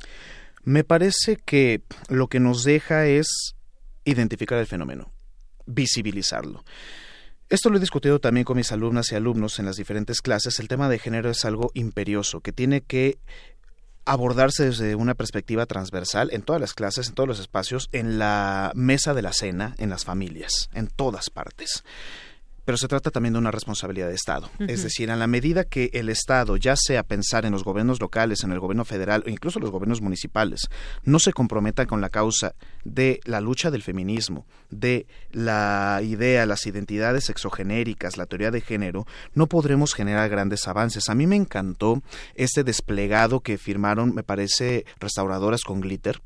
Me 0.63 0.83
parece 0.83 1.37
que 1.37 1.81
lo 2.09 2.27
que 2.27 2.39
nos 2.39 2.63
deja 2.63 3.05
es 3.05 3.55
identificar 4.03 4.59
el 4.59 4.67
fenómeno, 4.67 5.11
visibilizarlo. 5.65 6.63
Esto 7.49 7.69
lo 7.69 7.77
he 7.77 7.79
discutido 7.79 8.19
también 8.19 8.43
con 8.43 8.57
mis 8.57 8.73
alumnas 8.73 9.11
y 9.11 9.15
alumnos 9.15 9.59
en 9.59 9.65
las 9.65 9.77
diferentes 9.77 10.21
clases. 10.21 10.59
El 10.59 10.67
tema 10.67 10.89
de 10.89 10.99
género 10.99 11.29
es 11.29 11.45
algo 11.45 11.71
imperioso 11.73 12.41
que 12.41 12.51
tiene 12.51 12.81
que 12.81 13.17
abordarse 14.03 14.65
desde 14.65 14.95
una 14.95 15.15
perspectiva 15.15 15.65
transversal 15.65 16.29
en 16.33 16.41
todas 16.41 16.61
las 16.61 16.73
clases, 16.73 17.07
en 17.07 17.15
todos 17.15 17.27
los 17.27 17.39
espacios, 17.39 17.87
en 17.93 18.19
la 18.19 18.71
mesa 18.75 19.13
de 19.13 19.21
la 19.21 19.33
cena, 19.33 19.75
en 19.77 19.89
las 19.89 20.03
familias, 20.03 20.69
en 20.73 20.87
todas 20.87 21.29
partes 21.29 21.83
pero 22.67 22.77
se 22.77 22.89
trata 22.89 23.11
también 23.11 23.31
de 23.31 23.39
una 23.39 23.49
responsabilidad 23.49 24.09
de 24.09 24.15
Estado. 24.15 24.49
Es 24.59 24.83
decir, 24.83 25.09
en 25.09 25.19
la 25.19 25.27
medida 25.27 25.63
que 25.63 25.89
el 25.93 26.09
Estado, 26.09 26.57
ya 26.57 26.75
sea 26.75 27.03
pensar 27.03 27.45
en 27.45 27.53
los 27.53 27.63
gobiernos 27.63 28.01
locales, 28.01 28.43
en 28.43 28.51
el 28.51 28.59
gobierno 28.59 28.83
federal 28.83 29.23
o 29.25 29.29
incluso 29.29 29.61
los 29.61 29.71
gobiernos 29.71 30.01
municipales, 30.01 30.67
no 31.05 31.17
se 31.19 31.31
comprometa 31.31 31.85
con 31.85 32.01
la 32.01 32.09
causa 32.09 32.55
de 32.83 33.21
la 33.23 33.39
lucha 33.39 33.71
del 33.71 33.83
feminismo, 33.83 34.45
de 34.69 35.07
la 35.31 36.01
idea, 36.03 36.45
las 36.45 36.65
identidades 36.65 37.29
exogenéricas, 37.29 38.17
la 38.17 38.25
teoría 38.25 38.51
de 38.51 38.59
género, 38.59 39.07
no 39.33 39.47
podremos 39.47 39.93
generar 39.93 40.29
grandes 40.29 40.67
avances. 40.67 41.07
A 41.07 41.15
mí 41.15 41.25
me 41.25 41.37
encantó 41.37 42.03
este 42.35 42.65
desplegado 42.65 43.39
que 43.39 43.57
firmaron, 43.57 44.13
me 44.13 44.23
parece, 44.23 44.83
restauradoras 44.99 45.61
con 45.61 45.79
glitter, 45.79 46.21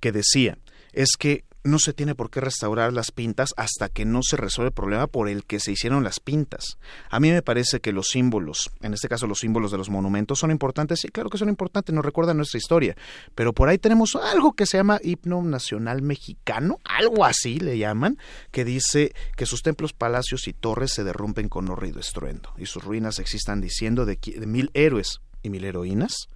que 0.00 0.10
decía, 0.10 0.56
es 0.94 1.10
que 1.18 1.44
no 1.62 1.78
se 1.78 1.92
tiene 1.92 2.14
por 2.14 2.30
qué 2.30 2.40
restaurar 2.40 2.92
las 2.92 3.10
pintas 3.10 3.50
hasta 3.56 3.88
que 3.88 4.04
no 4.04 4.20
se 4.22 4.36
resuelve 4.36 4.68
el 4.68 4.74
problema 4.74 5.06
por 5.06 5.28
el 5.28 5.44
que 5.44 5.60
se 5.60 5.72
hicieron 5.72 6.04
las 6.04 6.20
pintas. 6.20 6.78
A 7.10 7.20
mí 7.20 7.30
me 7.30 7.42
parece 7.42 7.80
que 7.80 7.92
los 7.92 8.08
símbolos, 8.08 8.70
en 8.80 8.94
este 8.94 9.08
caso 9.08 9.26
los 9.26 9.40
símbolos 9.40 9.70
de 9.70 9.78
los 9.78 9.90
monumentos, 9.90 10.38
son 10.38 10.50
importantes, 10.50 11.00
sí, 11.00 11.08
claro 11.08 11.30
que 11.30 11.38
son 11.38 11.48
importantes, 11.48 11.94
nos 11.94 12.04
recuerdan 12.04 12.36
nuestra 12.36 12.58
historia, 12.58 12.96
pero 13.34 13.52
por 13.52 13.68
ahí 13.68 13.78
tenemos 13.78 14.16
algo 14.16 14.52
que 14.52 14.66
se 14.66 14.78
llama 14.78 15.00
himno 15.02 15.42
nacional 15.42 16.02
mexicano, 16.02 16.78
algo 16.84 17.24
así 17.24 17.58
le 17.58 17.78
llaman, 17.78 18.18
que 18.50 18.64
dice 18.64 19.12
que 19.36 19.46
sus 19.46 19.62
templos, 19.62 19.92
palacios 19.92 20.48
y 20.48 20.52
torres 20.52 20.92
se 20.92 21.04
derrumpen 21.04 21.48
con 21.48 21.68
horrido 21.68 22.00
estruendo, 22.00 22.52
y 22.56 22.66
sus 22.66 22.82
ruinas 22.82 23.18
existan 23.18 23.60
diciendo 23.60 24.06
de, 24.06 24.16
de 24.16 24.46
mil 24.46 24.70
héroes 24.74 25.20
y 25.42 25.50
mil 25.50 25.64
heroínas, 25.64 26.28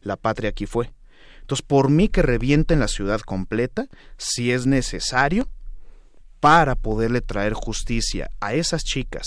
la 0.00 0.16
patria 0.16 0.50
aquí 0.50 0.66
fue 0.66 0.90
por 1.60 1.90
mí 1.90 2.08
que 2.08 2.22
revienten 2.22 2.80
la 2.80 2.88
ciudad 2.88 3.20
completa, 3.20 3.88
si 4.16 4.52
es 4.52 4.64
necesario, 4.64 5.48
para 6.40 6.74
poderle 6.74 7.20
traer 7.20 7.52
justicia 7.52 8.30
a 8.40 8.54
esas 8.54 8.82
chicas 8.84 9.26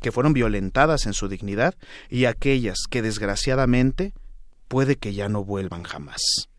que 0.00 0.10
fueron 0.12 0.32
violentadas 0.32 1.06
en 1.06 1.14
su 1.14 1.28
dignidad 1.28 1.74
y 2.10 2.24
aquellas 2.24 2.78
que 2.90 3.02
desgraciadamente 3.02 4.12
puede 4.66 4.96
que 4.96 5.14
ya 5.14 5.28
no 5.28 5.44
vuelvan 5.44 5.84
jamás. 5.84 6.50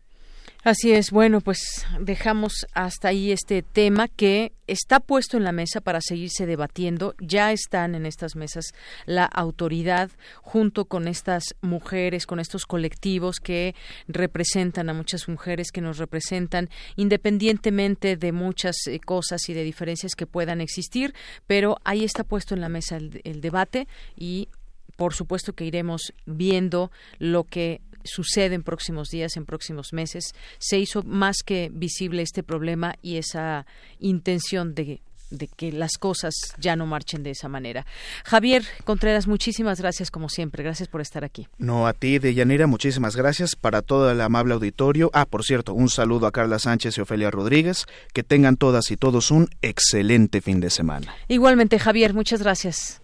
Así 0.64 0.92
es, 0.92 1.10
bueno, 1.10 1.42
pues 1.42 1.84
dejamos 2.00 2.64
hasta 2.72 3.08
ahí 3.08 3.32
este 3.32 3.60
tema 3.60 4.08
que 4.08 4.52
está 4.66 4.98
puesto 4.98 5.36
en 5.36 5.44
la 5.44 5.52
mesa 5.52 5.82
para 5.82 6.00
seguirse 6.00 6.46
debatiendo. 6.46 7.14
Ya 7.20 7.52
están 7.52 7.94
en 7.94 8.06
estas 8.06 8.34
mesas 8.34 8.72
la 9.04 9.26
autoridad 9.26 10.10
junto 10.40 10.86
con 10.86 11.06
estas 11.06 11.54
mujeres, 11.60 12.24
con 12.24 12.40
estos 12.40 12.64
colectivos 12.64 13.40
que 13.40 13.74
representan 14.08 14.88
a 14.88 14.94
muchas 14.94 15.28
mujeres, 15.28 15.70
que 15.70 15.82
nos 15.82 15.98
representan 15.98 16.70
independientemente 16.96 18.16
de 18.16 18.32
muchas 18.32 18.86
eh, 18.86 19.00
cosas 19.00 19.46
y 19.50 19.52
de 19.52 19.64
diferencias 19.64 20.14
que 20.14 20.26
puedan 20.26 20.62
existir, 20.62 21.12
pero 21.46 21.76
ahí 21.84 22.04
está 22.04 22.24
puesto 22.24 22.54
en 22.54 22.62
la 22.62 22.70
mesa 22.70 22.96
el, 22.96 23.20
el 23.24 23.42
debate 23.42 23.86
y 24.16 24.48
por 24.96 25.12
supuesto 25.12 25.52
que 25.52 25.66
iremos 25.66 26.14
viendo 26.24 26.90
lo 27.18 27.44
que 27.44 27.82
sucede 28.04 28.54
en 28.54 28.62
próximos 28.62 29.08
días, 29.08 29.36
en 29.36 29.46
próximos 29.46 29.92
meses, 29.92 30.34
se 30.58 30.78
hizo 30.78 31.02
más 31.02 31.38
que 31.44 31.70
visible 31.72 32.22
este 32.22 32.42
problema 32.42 32.94
y 33.02 33.16
esa 33.16 33.66
intención 33.98 34.74
de 34.74 35.00
de 35.30 35.48
que 35.48 35.72
las 35.72 35.92
cosas 35.98 36.34
ya 36.58 36.76
no 36.76 36.86
marchen 36.86 37.22
de 37.22 37.30
esa 37.30 37.48
manera. 37.48 37.86
Javier 38.24 38.64
Contreras, 38.84 39.26
muchísimas 39.26 39.80
gracias 39.80 40.10
como 40.10 40.28
siempre. 40.28 40.62
Gracias 40.62 40.88
por 40.88 41.00
estar 41.00 41.24
aquí. 41.24 41.48
No, 41.58 41.86
a 41.86 41.92
ti, 41.92 42.18
Deyanira, 42.18 42.66
muchísimas 42.66 43.16
gracias 43.16 43.56
para 43.56 43.82
todo 43.82 44.10
el 44.10 44.20
amable 44.20 44.54
auditorio. 44.54 45.10
Ah, 45.12 45.26
por 45.26 45.44
cierto, 45.44 45.74
un 45.74 45.88
saludo 45.88 46.26
a 46.26 46.32
Carla 46.32 46.58
Sánchez 46.58 46.98
y 46.98 47.00
Ofelia 47.00 47.30
Rodríguez. 47.30 47.86
Que 48.12 48.22
tengan 48.22 48.56
todas 48.56 48.90
y 48.90 48.96
todos 48.96 49.30
un 49.30 49.48
excelente 49.62 50.40
fin 50.40 50.60
de 50.60 50.70
semana. 50.70 51.14
Igualmente, 51.28 51.78
Javier, 51.78 52.14
muchas 52.14 52.42
gracias. 52.42 53.03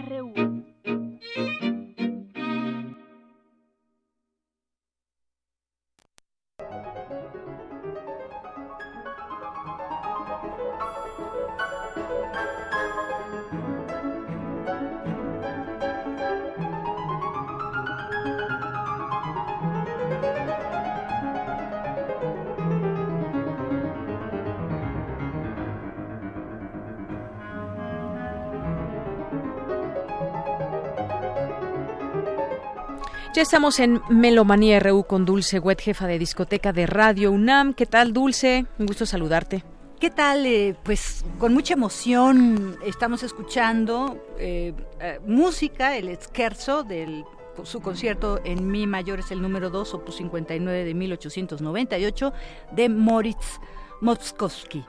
Ya 33.33 33.43
estamos 33.43 33.79
en 33.79 34.01
Melomanía 34.09 34.81
RU 34.81 35.05
con 35.05 35.23
Dulce 35.23 35.59
Wet, 35.59 35.79
jefa 35.79 36.05
de 36.05 36.19
discoteca 36.19 36.73
de 36.73 36.85
Radio 36.85 37.31
UNAM. 37.31 37.73
¿Qué 37.73 37.85
tal, 37.85 38.11
Dulce? 38.11 38.65
Un 38.77 38.85
gusto 38.85 39.05
saludarte. 39.05 39.63
¿Qué 40.01 40.09
tal? 40.09 40.45
Eh, 40.45 40.75
pues 40.83 41.23
con 41.39 41.53
mucha 41.53 41.75
emoción 41.75 42.77
estamos 42.85 43.23
escuchando 43.23 44.21
eh, 44.37 44.73
eh, 44.99 45.21
música, 45.25 45.95
el 45.95 46.13
scherzo 46.17 46.83
del 46.83 47.23
su 47.63 47.79
concierto 47.79 48.41
en 48.43 48.69
Mi 48.69 48.85
mayor 48.85 49.19
es 49.19 49.31
el 49.31 49.41
número 49.41 49.69
2, 49.69 49.93
opus 49.93 50.17
59 50.17 50.83
de 50.83 50.93
1898, 50.93 52.33
de 52.73 52.89
Moritz 52.89 53.61
Moskowski. 54.01 54.83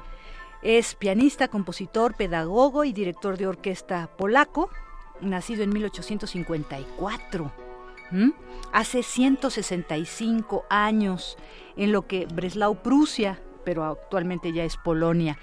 Es 0.63 0.97
pianista, 0.97 1.47
compositor, 1.47 2.17
pedagogo 2.17 2.83
y 2.83 2.93
director 2.93 3.39
de 3.39 3.47
orquesta 3.47 4.11
polaco, 4.17 4.69
nacido 5.21 5.63
en 5.63 5.71
1854 5.71 7.72
hace 8.73 9.03
165 9.03 10.65
años 10.69 11.37
en 11.77 11.93
lo 11.93 12.07
que 12.07 12.27
Breslau, 12.27 12.83
Prusia, 12.83 13.41
pero 13.65 13.85
actualmente 13.85 14.53
ya 14.53 14.65
es 14.65 14.77
Polonia. 14.77 15.39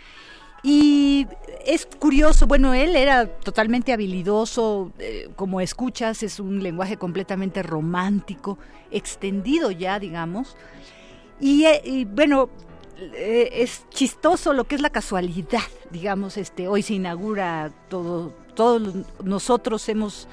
Y 0.62 1.26
es 1.66 1.86
curioso, 1.86 2.46
bueno, 2.46 2.74
él 2.74 2.96
era 2.96 3.28
totalmente 3.28 3.94
habilidoso, 3.94 4.92
eh, 5.00 5.30
como 5.36 5.62
escuchas, 5.62 6.22
es 6.22 6.40
un 6.40 6.62
lenguaje 6.62 6.98
completamente 6.98 7.64
romántico, 7.64 8.58
extendido 8.92 9.72
ya, 9.72 10.00
digamos. 10.00 10.58
Y, 11.40 11.64
eh, 11.64 12.06
bueno, 12.10 12.50
eh, 12.98 13.50
es 13.54 13.86
chistoso 13.90 14.52
lo 14.52 14.66
que 14.66 14.76
es 14.76 14.82
la 14.82 14.90
casualidad, 14.90 15.62
digamos, 15.92 16.36
este, 16.36 16.68
hoy 16.68 16.82
se 16.82 16.96
inaugura 16.96 17.72
todo, 17.88 18.34
todos 18.54 19.06
nosotros 19.24 19.88
hemos 19.88 20.28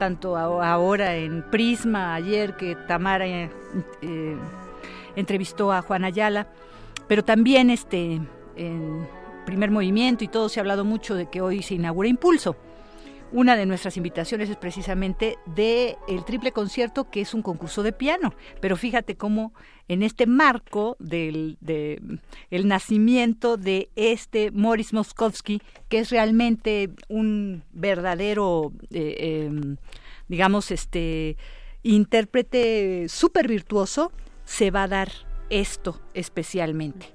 tanto 0.00 0.38
ahora 0.38 1.14
en 1.14 1.42
Prisma, 1.50 2.14
ayer 2.14 2.56
que 2.56 2.74
Tamara 2.74 3.26
eh, 3.26 3.50
entrevistó 5.14 5.72
a 5.72 5.82
Juan 5.82 6.04
Ayala, 6.04 6.48
pero 7.06 7.22
también 7.22 7.68
este, 7.68 8.18
en 8.56 9.08
primer 9.44 9.70
movimiento 9.70 10.24
y 10.24 10.28
todo 10.28 10.48
se 10.48 10.58
ha 10.58 10.62
hablado 10.62 10.86
mucho 10.86 11.14
de 11.14 11.26
que 11.26 11.42
hoy 11.42 11.62
se 11.62 11.74
inaugura 11.74 12.08
Impulso. 12.08 12.56
Una 13.32 13.56
de 13.56 13.64
nuestras 13.64 13.96
invitaciones 13.96 14.50
es 14.50 14.56
precisamente 14.56 15.38
de 15.46 15.96
el 16.08 16.24
triple 16.24 16.50
concierto, 16.50 17.10
que 17.10 17.20
es 17.20 17.32
un 17.32 17.42
concurso 17.42 17.84
de 17.84 17.92
piano. 17.92 18.34
Pero 18.60 18.76
fíjate 18.76 19.16
cómo 19.16 19.52
en 19.86 20.02
este 20.02 20.26
marco 20.26 20.96
del 20.98 21.56
de, 21.60 22.00
el 22.50 22.66
nacimiento 22.66 23.56
de 23.56 23.88
este 23.94 24.50
Morris 24.50 24.92
Moskowski, 24.92 25.62
que 25.88 26.00
es 26.00 26.10
realmente 26.10 26.90
un 27.08 27.62
verdadero, 27.72 28.72
eh, 28.90 29.46
em, 29.46 29.76
digamos, 30.26 30.72
este 30.72 31.36
intérprete 31.84 33.06
súper 33.08 33.46
virtuoso, 33.46 34.12
se 34.44 34.72
va 34.72 34.84
a 34.84 34.88
dar 34.88 35.08
esto 35.50 36.00
especialmente. 36.14 37.06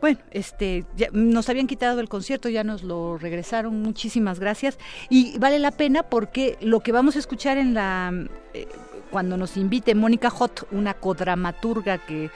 Bueno, 0.00 0.18
este, 0.30 0.86
nos 1.12 1.48
habían 1.50 1.66
quitado 1.66 2.00
el 2.00 2.08
concierto, 2.08 2.48
ya 2.48 2.64
nos 2.64 2.82
lo 2.82 3.18
regresaron, 3.18 3.82
muchísimas 3.82 4.40
gracias. 4.40 4.78
Y 5.10 5.38
vale 5.38 5.58
la 5.58 5.70
pena 5.72 6.02
porque 6.02 6.56
lo 6.60 6.80
que 6.80 6.92
vamos 6.92 7.16
a 7.16 7.18
escuchar 7.18 7.58
en 7.58 7.74
la, 7.74 8.12
eh, 8.54 8.66
cuando 9.10 9.36
nos 9.36 9.56
invite 9.56 9.94
Mónica 9.94 10.30
Hot, 10.30 10.66
una 10.70 10.94
codramaturga 10.94 11.98
que, 11.98 12.30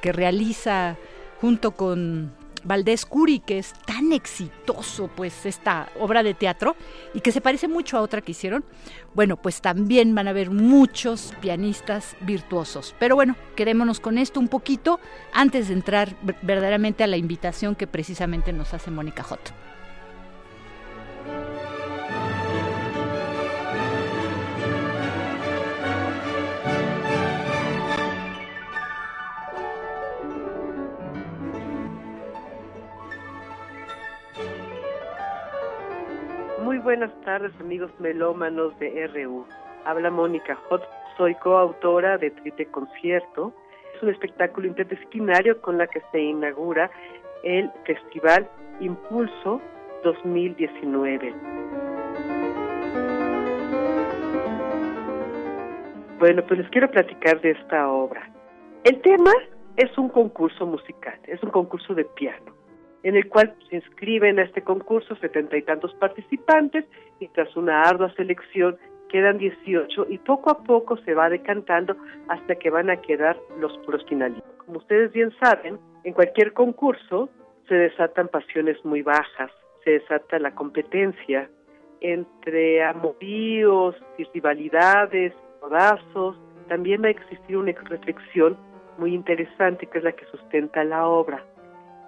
que 0.00 0.12
realiza 0.12 0.96
junto 1.40 1.72
con 1.72 2.32
Valdés 2.64 3.06
Curi, 3.06 3.40
que 3.40 3.58
es 3.58 3.72
tan 3.86 4.12
exitoso, 4.12 5.08
pues, 5.14 5.46
esta 5.46 5.88
obra 5.98 6.22
de 6.22 6.34
teatro 6.34 6.76
y 7.14 7.20
que 7.20 7.32
se 7.32 7.40
parece 7.40 7.68
mucho 7.68 7.96
a 7.96 8.02
otra 8.02 8.20
que 8.20 8.32
hicieron, 8.32 8.64
bueno, 9.14 9.36
pues 9.36 9.60
también 9.60 10.14
van 10.14 10.26
a 10.26 10.30
haber 10.30 10.50
muchos 10.50 11.34
pianistas 11.40 12.16
virtuosos. 12.20 12.94
Pero 12.98 13.16
bueno, 13.16 13.36
quedémonos 13.56 14.00
con 14.00 14.18
esto 14.18 14.40
un 14.40 14.48
poquito 14.48 15.00
antes 15.32 15.68
de 15.68 15.74
entrar 15.74 16.16
verdaderamente 16.42 17.04
a 17.04 17.06
la 17.06 17.16
invitación 17.16 17.74
que 17.74 17.86
precisamente 17.86 18.52
nos 18.52 18.74
hace 18.74 18.90
Mónica 18.90 19.22
Hot. 19.22 19.69
Buenas 36.82 37.10
tardes, 37.22 37.52
amigos 37.60 37.90
melómanos 37.98 38.78
de 38.78 39.06
RU. 39.08 39.46
Habla 39.84 40.10
Mónica 40.10 40.56
Hot, 40.68 40.82
soy 41.16 41.34
coautora 41.36 42.16
de 42.16 42.30
Triple 42.30 42.66
Concierto. 42.66 43.52
Es 43.94 44.02
un 44.02 44.08
espectáculo 44.08 44.66
interdisciplinario 44.66 45.60
con 45.60 45.76
la 45.76 45.86
que 45.86 46.00
se 46.10 46.20
inaugura 46.20 46.90
el 47.42 47.70
Festival 47.84 48.48
Impulso 48.80 49.60
2019. 50.04 51.34
Bueno, 56.18 56.42
pues 56.46 56.60
les 56.60 56.68
quiero 56.70 56.90
platicar 56.90 57.40
de 57.40 57.50
esta 57.50 57.90
obra. 57.90 58.30
El 58.84 59.00
tema 59.02 59.32
es 59.76 59.96
un 59.98 60.08
concurso 60.08 60.66
musical, 60.66 61.18
es 61.26 61.42
un 61.42 61.50
concurso 61.50 61.94
de 61.94 62.04
piano, 62.04 62.54
en 63.02 63.16
el 63.16 63.28
cual 63.28 63.54
se 63.68 63.76
inscriben 63.76 64.38
a 64.38 64.42
este 64.42 64.62
concurso 64.62 65.16
setenta 65.16 65.56
y 65.56 65.62
tantos 65.62 65.94
participantes 65.94 66.84
y 67.18 67.28
tras 67.28 67.54
una 67.56 67.82
ardua 67.82 68.12
selección 68.14 68.76
quedan 69.08 69.38
18 69.38 70.06
y 70.08 70.18
poco 70.18 70.50
a 70.50 70.62
poco 70.62 70.96
se 70.98 71.14
va 71.14 71.28
decantando 71.28 71.96
hasta 72.28 72.54
que 72.54 72.70
van 72.70 72.90
a 72.90 73.00
quedar 73.00 73.36
los 73.58 73.76
puros 73.78 74.04
finalistas. 74.08 74.50
Como 74.64 74.78
ustedes 74.78 75.12
bien 75.12 75.32
saben, 75.42 75.78
en 76.04 76.12
cualquier 76.12 76.52
concurso 76.52 77.28
se 77.68 77.74
desatan 77.74 78.28
pasiones 78.28 78.82
muy 78.84 79.02
bajas, 79.02 79.50
se 79.84 79.92
desata 79.92 80.38
la 80.38 80.54
competencia 80.54 81.48
entre 82.00 82.82
amoríos 82.82 83.96
rivalidades, 84.32 85.32
rodazos. 85.60 86.36
También 86.68 87.02
va 87.02 87.08
a 87.08 87.10
existir 87.10 87.56
una 87.56 87.72
reflexión 87.72 88.56
muy 88.98 89.14
interesante 89.14 89.86
que 89.86 89.98
es 89.98 90.04
la 90.04 90.12
que 90.12 90.24
sustenta 90.26 90.84
la 90.84 91.06
obra, 91.06 91.44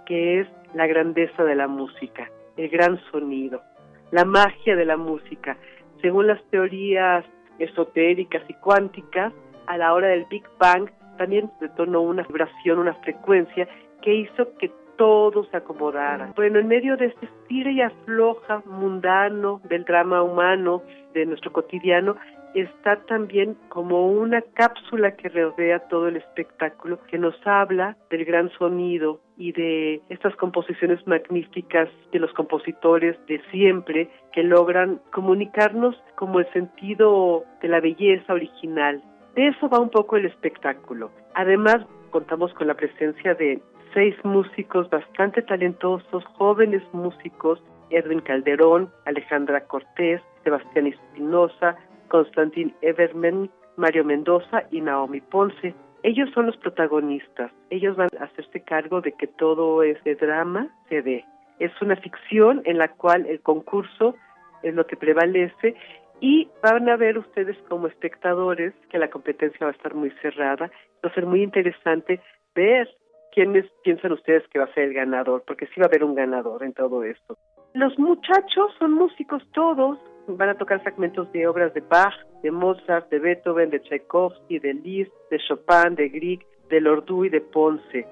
que 0.07 0.41
es 0.41 0.49
la 0.75 0.87
grandeza 0.87 1.45
de 1.45 1.55
la 1.55 1.69
música, 1.69 2.31
el 2.57 2.69
gran 2.69 3.01
sonido, 3.11 3.63
la 4.11 4.25
magia 4.25 4.77
de 4.77 4.85
la 4.85 4.97
música. 4.97 5.57
Según 6.01 6.27
las 6.27 6.43
teorías 6.51 7.25
esotéricas 7.59 8.43
y 8.49 8.55
cuánticas, 8.55 9.33
a 9.67 9.77
la 9.77 9.95
hora 9.95 10.09
del 10.09 10.25
Big 10.27 10.45
Bang 10.59 10.91
también 11.19 11.51
detonó 11.61 12.01
una 12.01 12.23
vibración, 12.23 12.79
una 12.79 12.95
frecuencia 12.95 13.69
que 14.01 14.15
hizo 14.15 14.57
que 14.59 14.73
todo 14.97 15.45
se 15.45 15.57
acomodara. 15.57 16.33
Bueno, 16.37 16.59
en 16.59 16.69
medio 16.69 16.97
de 16.97 17.07
este 17.07 17.27
estira 17.27 17.71
y 17.71 17.81
afloja 17.81 18.63
mundano 18.67 19.61
del 19.65 19.85
drama 19.85 20.23
humano, 20.23 20.83
de 21.15 21.27
nuestro 21.27 21.53
cotidiano, 21.53 22.17
está 22.55 22.97
también 23.07 23.57
como 23.69 24.09
una 24.09 24.43
cápsula 24.55 25.17
que 25.17 25.29
rodea 25.29 25.81
todo 25.89 26.09
el 26.09 26.17
espectáculo, 26.17 26.99
que 27.09 27.19
nos 27.19 27.35
habla 27.45 27.97
del 28.11 28.25
gran 28.25 28.51
sonido 28.51 29.21
y 29.37 29.53
de 29.53 30.01
estas 30.09 30.35
composiciones 30.37 31.07
magníficas 31.07 31.89
de 32.13 32.19
los 32.19 32.33
compositores 32.35 33.17
de 33.27 33.41
siempre 33.51 34.11
que 34.33 34.43
logran 34.43 35.01
comunicarnos 35.13 35.97
como 36.17 36.41
el 36.41 36.53
sentido 36.53 37.45
de 37.61 37.69
la 37.69 37.81
belleza 37.81 38.35
original. 38.35 39.03
De 39.35 39.49
eso 39.49 39.69
va 39.69 39.81
un 39.81 39.91
poco 39.91 40.17
el 40.17 40.27
espectáculo. 40.27 41.11
Además, 41.35 41.79
contamos 42.11 42.53
con 42.55 42.67
la 42.67 42.75
presencia 42.75 43.35
de 43.35 43.63
seis 43.95 44.15
músicos 44.25 44.89
bastante 44.91 45.43
talentosos, 45.43 46.25
jóvenes 46.37 46.83
músicos, 46.93 47.63
Edwin 47.91 48.21
Calderón, 48.21 48.91
Alejandra 49.07 49.65
Cortés, 49.67 50.23
Sebastián 50.45 50.87
Espinosa, 50.87 51.77
Constantin 52.13 52.75
Everman, 52.83 53.51
Mario 53.77 54.05
Mendoza 54.05 54.65
y 54.71 54.83
Naomi 54.83 55.23
Ponce. 55.23 55.75
Ellos 56.03 56.29
son 56.35 56.45
los 56.45 56.59
protagonistas. 56.59 57.51
Ellos 57.71 57.97
van 57.97 58.11
a 58.21 58.25
hacerse 58.25 58.61
cargo 58.61 59.01
de 59.01 59.13
que 59.13 59.27
todo 59.27 59.83
ese 59.83 60.15
drama 60.17 60.69
se 60.91 61.01
dé. 61.01 61.25
Es 61.59 61.73
una 61.81 61.97
ficción 61.97 62.61
en 62.67 62.77
la 62.77 62.89
cual 62.89 63.25
el 63.25 63.41
concurso 63.41 64.15
es 64.63 64.75
lo 64.75 64.87
que 64.87 64.97
prevalece 64.97 65.75
y 66.21 66.51
van 66.63 66.87
a 66.91 66.97
ver 66.97 67.17
ustedes 67.17 67.57
como 67.71 67.87
espectadores 67.87 68.75
que 68.91 68.99
la 68.99 69.09
competencia 69.09 69.65
va 69.65 69.73
a 69.73 69.75
estar 69.75 69.95
muy 69.95 70.11
cerrada. 70.21 70.71
Va 71.03 71.09
a 71.09 71.15
ser 71.15 71.25
muy 71.25 71.43
interesante 71.43 72.21
ver 72.55 72.91
quiénes 73.33 73.65
piensan 73.85 74.13
ustedes 74.13 74.47
que 74.49 74.59
va 74.59 74.67
a 74.67 74.75
ser 74.75 74.85
el 74.85 74.93
ganador, 74.93 75.45
porque 75.47 75.67
sí 75.69 75.81
va 75.81 75.87
a 75.87 75.89
haber 75.89 76.05
un 76.05 76.15
ganador 76.15 76.63
en 76.63 76.75
todo 76.75 77.05
esto. 77.05 77.39
Los 77.73 77.99
muchachos 77.99 78.71
son 78.79 78.93
músicos 78.93 79.43
todos, 79.55 79.99
van 80.29 80.51
a 80.51 80.55
tocar 80.55 80.81
fragmentos 80.83 81.31
de 81.33 81.47
obras 81.47 81.75
de 81.75 81.81
Bach, 81.81 82.15
de 82.43 82.51
Mozart, 82.51 83.11
de 83.11 83.19
Beethoven, 83.19 83.71
de 83.71 83.81
Tchaikovsky, 83.81 84.59
de 84.59 84.75
Liszt, 84.75 85.13
de 85.31 85.39
Chopin, 85.39 85.95
de 85.95 86.09
Grieg, 86.09 86.47
de 86.69 86.81
Lordu 86.81 87.25
y 87.25 87.29
de 87.29 87.41
Ponce. 87.41 88.07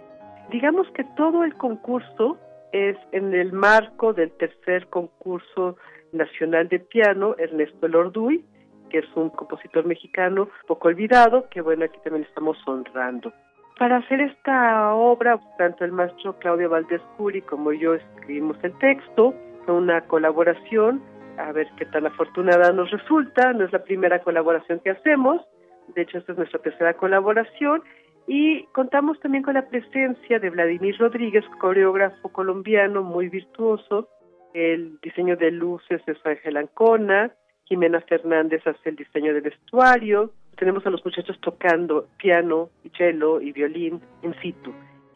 Digamos 0.51 0.89
que 0.93 1.05
todo 1.16 1.45
el 1.45 1.55
concurso 1.55 2.39
es 2.73 2.97
en 3.12 3.35
el 3.35 3.53
marco 3.53 4.12
del 4.12 4.31
tercer 4.32 4.87
concurso 4.89 5.77
nacional 6.12 6.69
de 6.69 6.81
piano 6.81 7.35
Ernesto 7.39 7.89
Lorduy, 7.89 8.45
que 8.91 8.99
es 8.99 9.07
un 9.15 9.31
compositor 9.31 9.87
mexicano 9.87 10.49
poco 10.66 10.89
olvidado, 10.89 11.49
que 11.51 11.61
bueno, 11.61 11.85
aquí 11.85 11.99
también 12.03 12.24
estamos 12.24 12.57
honrando. 12.66 13.32
Para 13.78 13.99
hacer 13.99 14.20
esta 14.20 14.95
obra, 14.95 15.41
tanto 15.57 15.85
el 15.85 15.93
maestro 15.93 16.37
Claudio 16.39 16.69
Valdés 16.69 17.01
Curi 17.16 17.41
como 17.43 17.73
yo 17.73 17.95
escribimos 17.95 18.59
el 18.62 18.77
texto, 18.78 19.32
fue 19.65 19.74
una 19.74 20.03
colaboración, 20.03 21.03
a 21.49 21.53
ver 21.53 21.69
qué 21.77 21.87
tan 21.87 22.07
afortunada 22.07 22.73
nos 22.73 22.91
resulta, 22.91 23.53
no 23.53 23.65
es 23.65 23.73
la 23.73 23.85
primera 23.85 24.21
colaboración 24.21 24.81
que 24.81 24.91
hacemos, 24.91 25.43
de 25.95 26.03
hecho 26.03 26.19
esta 26.19 26.33
es 26.33 26.39
nuestra 26.39 26.61
tercera 26.61 26.95
colaboración, 26.95 27.83
y 28.27 28.65
contamos 28.73 29.19
también 29.21 29.43
con 29.43 29.55
la 29.55 29.69
presencia 29.69 30.39
de 30.39 30.51
Vladimir 30.51 30.97
Rodríguez, 30.99 31.45
coreógrafo 31.59 32.29
colombiano 32.29 33.03
muy 33.03 33.29
virtuoso, 33.29 34.09
el 34.55 34.99
diseño 35.01 35.37
de 35.37 35.51
luces 35.51 36.03
es 36.07 36.19
Ángel 36.25 36.57
Ancona, 36.57 37.33
Jimena 37.65 38.01
Fernández 38.01 38.67
hace 38.67 38.91
el 38.91 38.97
diseño 38.97 39.33
del 39.33 39.43
vestuario, 39.43 40.33
tenemos 40.57 40.85
a 40.87 40.91
los 40.91 41.05
muchachos 41.05 41.41
tocando 41.41 42.07
piano, 42.19 42.69
cello 42.97 43.41
y 43.41 43.53
violín 43.53 44.01
en 44.23 44.35
situ. 44.41 44.73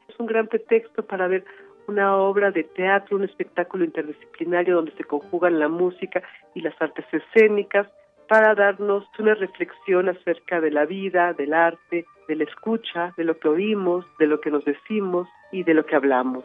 Es 0.09 0.19
un 0.19 0.27
gran 0.27 0.47
pretexto 0.47 1.05
para 1.05 1.29
ver 1.29 1.45
una 1.87 2.17
obra 2.17 2.51
de 2.51 2.65
teatro, 2.65 3.17
un 3.17 3.25
espectáculo 3.25 3.85
interdisciplinario 3.85 4.77
donde 4.77 4.93
se 4.93 5.05
conjugan 5.05 5.59
la 5.59 5.69
música 5.69 6.23
y 6.55 6.61
las 6.61 6.75
artes 6.81 7.05
escénicas 7.13 7.89
para 8.29 8.55
darnos 8.55 9.05
una 9.19 9.35
reflexión 9.35 10.09
acerca 10.09 10.61
de 10.61 10.71
la 10.71 10.87
vida, 10.87 11.33
del 11.35 11.53
arte, 11.53 12.07
de 12.27 12.37
la 12.37 12.45
escucha, 12.45 13.13
de 13.17 13.25
lo 13.25 13.39
que 13.39 13.49
oímos, 13.49 14.07
de 14.19 14.27
lo 14.27 14.41
que 14.41 14.51
nos 14.51 14.65
decimos 14.65 15.29
y 15.53 15.63
de 15.63 15.75
lo 15.75 15.85
que 15.85 15.97
hablamos. 15.97 16.45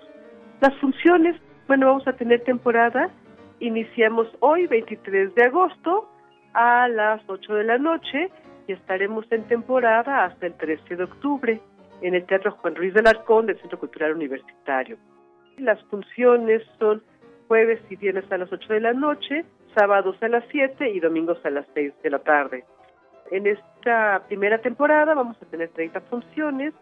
Las 0.61 0.75
funciones, 0.79 1.39
bueno, 1.67 1.87
vamos 1.87 2.07
a 2.07 2.13
tener 2.13 2.43
temporada, 2.43 3.09
iniciamos 3.59 4.27
hoy, 4.41 4.67
23 4.67 5.33
de 5.35 5.45
agosto, 5.45 6.09
a 6.53 6.87
las 6.87 7.21
8 7.27 7.53
de 7.55 7.63
la 7.63 7.77
noche 7.77 8.29
y 8.67 8.73
estaremos 8.73 9.25
en 9.31 9.47
temporada 9.47 10.25
hasta 10.25 10.47
el 10.47 10.53
13 10.55 10.95
de 10.95 11.03
octubre 11.03 11.61
en 12.01 12.15
el 12.15 12.25
Teatro 12.25 12.51
Juan 12.51 12.75
Ruiz 12.75 12.93
del 12.93 13.07
Arcón 13.07 13.45
del 13.45 13.59
Centro 13.59 13.79
Cultural 13.79 14.13
Universitario. 14.13 14.97
Las 15.59 15.81
funciones 15.85 16.63
son 16.77 17.01
jueves 17.47 17.79
y 17.89 17.95
viernes 17.95 18.31
a 18.31 18.37
las 18.37 18.51
8 18.51 18.73
de 18.73 18.79
la 18.79 18.93
noche, 18.93 19.45
sábados 19.75 20.15
a 20.21 20.27
las 20.27 20.43
7 20.51 20.89
y 20.89 20.99
domingos 20.99 21.37
a 21.45 21.49
las 21.49 21.65
6 21.73 21.93
de 22.03 22.09
la 22.09 22.19
tarde. 22.19 22.63
En 23.31 23.45
esta 23.45 24.23
primera 24.27 24.59
temporada 24.59 25.13
vamos 25.13 25.37
a 25.41 25.45
tener 25.45 25.69
30 25.69 26.01
funciones, 26.01 26.73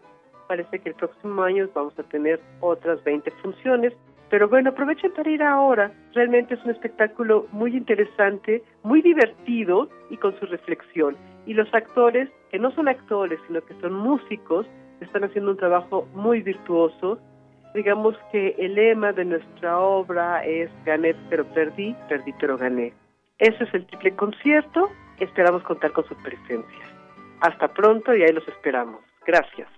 parece 0.46 0.78
que 0.78 0.90
el 0.90 0.94
próximo 0.94 1.42
año 1.42 1.68
vamos 1.74 1.98
a 1.98 2.02
tener 2.04 2.40
otras 2.60 3.02
20 3.04 3.30
funciones 3.42 3.92
pero 4.30 4.48
bueno, 4.48 4.70
aprovechen 4.70 5.12
para 5.12 5.30
ir 5.30 5.42
ahora. 5.42 5.92
Realmente 6.14 6.54
es 6.54 6.64
un 6.64 6.70
espectáculo 6.70 7.46
muy 7.50 7.76
interesante, 7.76 8.62
muy 8.82 9.00
divertido 9.00 9.88
y 10.10 10.16
con 10.16 10.38
su 10.38 10.46
reflexión. 10.46 11.16
Y 11.46 11.54
los 11.54 11.72
actores, 11.72 12.28
que 12.50 12.58
no 12.58 12.70
son 12.72 12.88
actores, 12.88 13.40
sino 13.46 13.62
que 13.62 13.74
son 13.80 13.94
músicos, 13.94 14.66
están 15.00 15.24
haciendo 15.24 15.52
un 15.52 15.56
trabajo 15.56 16.06
muy 16.14 16.42
virtuoso. 16.42 17.18
Digamos 17.74 18.16
que 18.32 18.54
el 18.58 18.74
lema 18.74 19.12
de 19.12 19.24
nuestra 19.24 19.78
obra 19.78 20.44
es 20.44 20.70
gané 20.84 21.14
pero 21.28 21.44
perdí, 21.52 21.94
perdí 22.08 22.32
pero 22.40 22.56
gané. 22.56 22.92
Ese 23.38 23.64
es 23.64 23.74
el 23.74 23.86
triple 23.86 24.16
concierto. 24.16 24.90
Esperamos 25.20 25.62
contar 25.62 25.92
con 25.92 26.04
su 26.06 26.14
presencia. 26.16 26.84
Hasta 27.40 27.68
pronto 27.68 28.14
y 28.14 28.22
ahí 28.22 28.32
los 28.32 28.46
esperamos. 28.48 29.00
Gracias. 29.26 29.68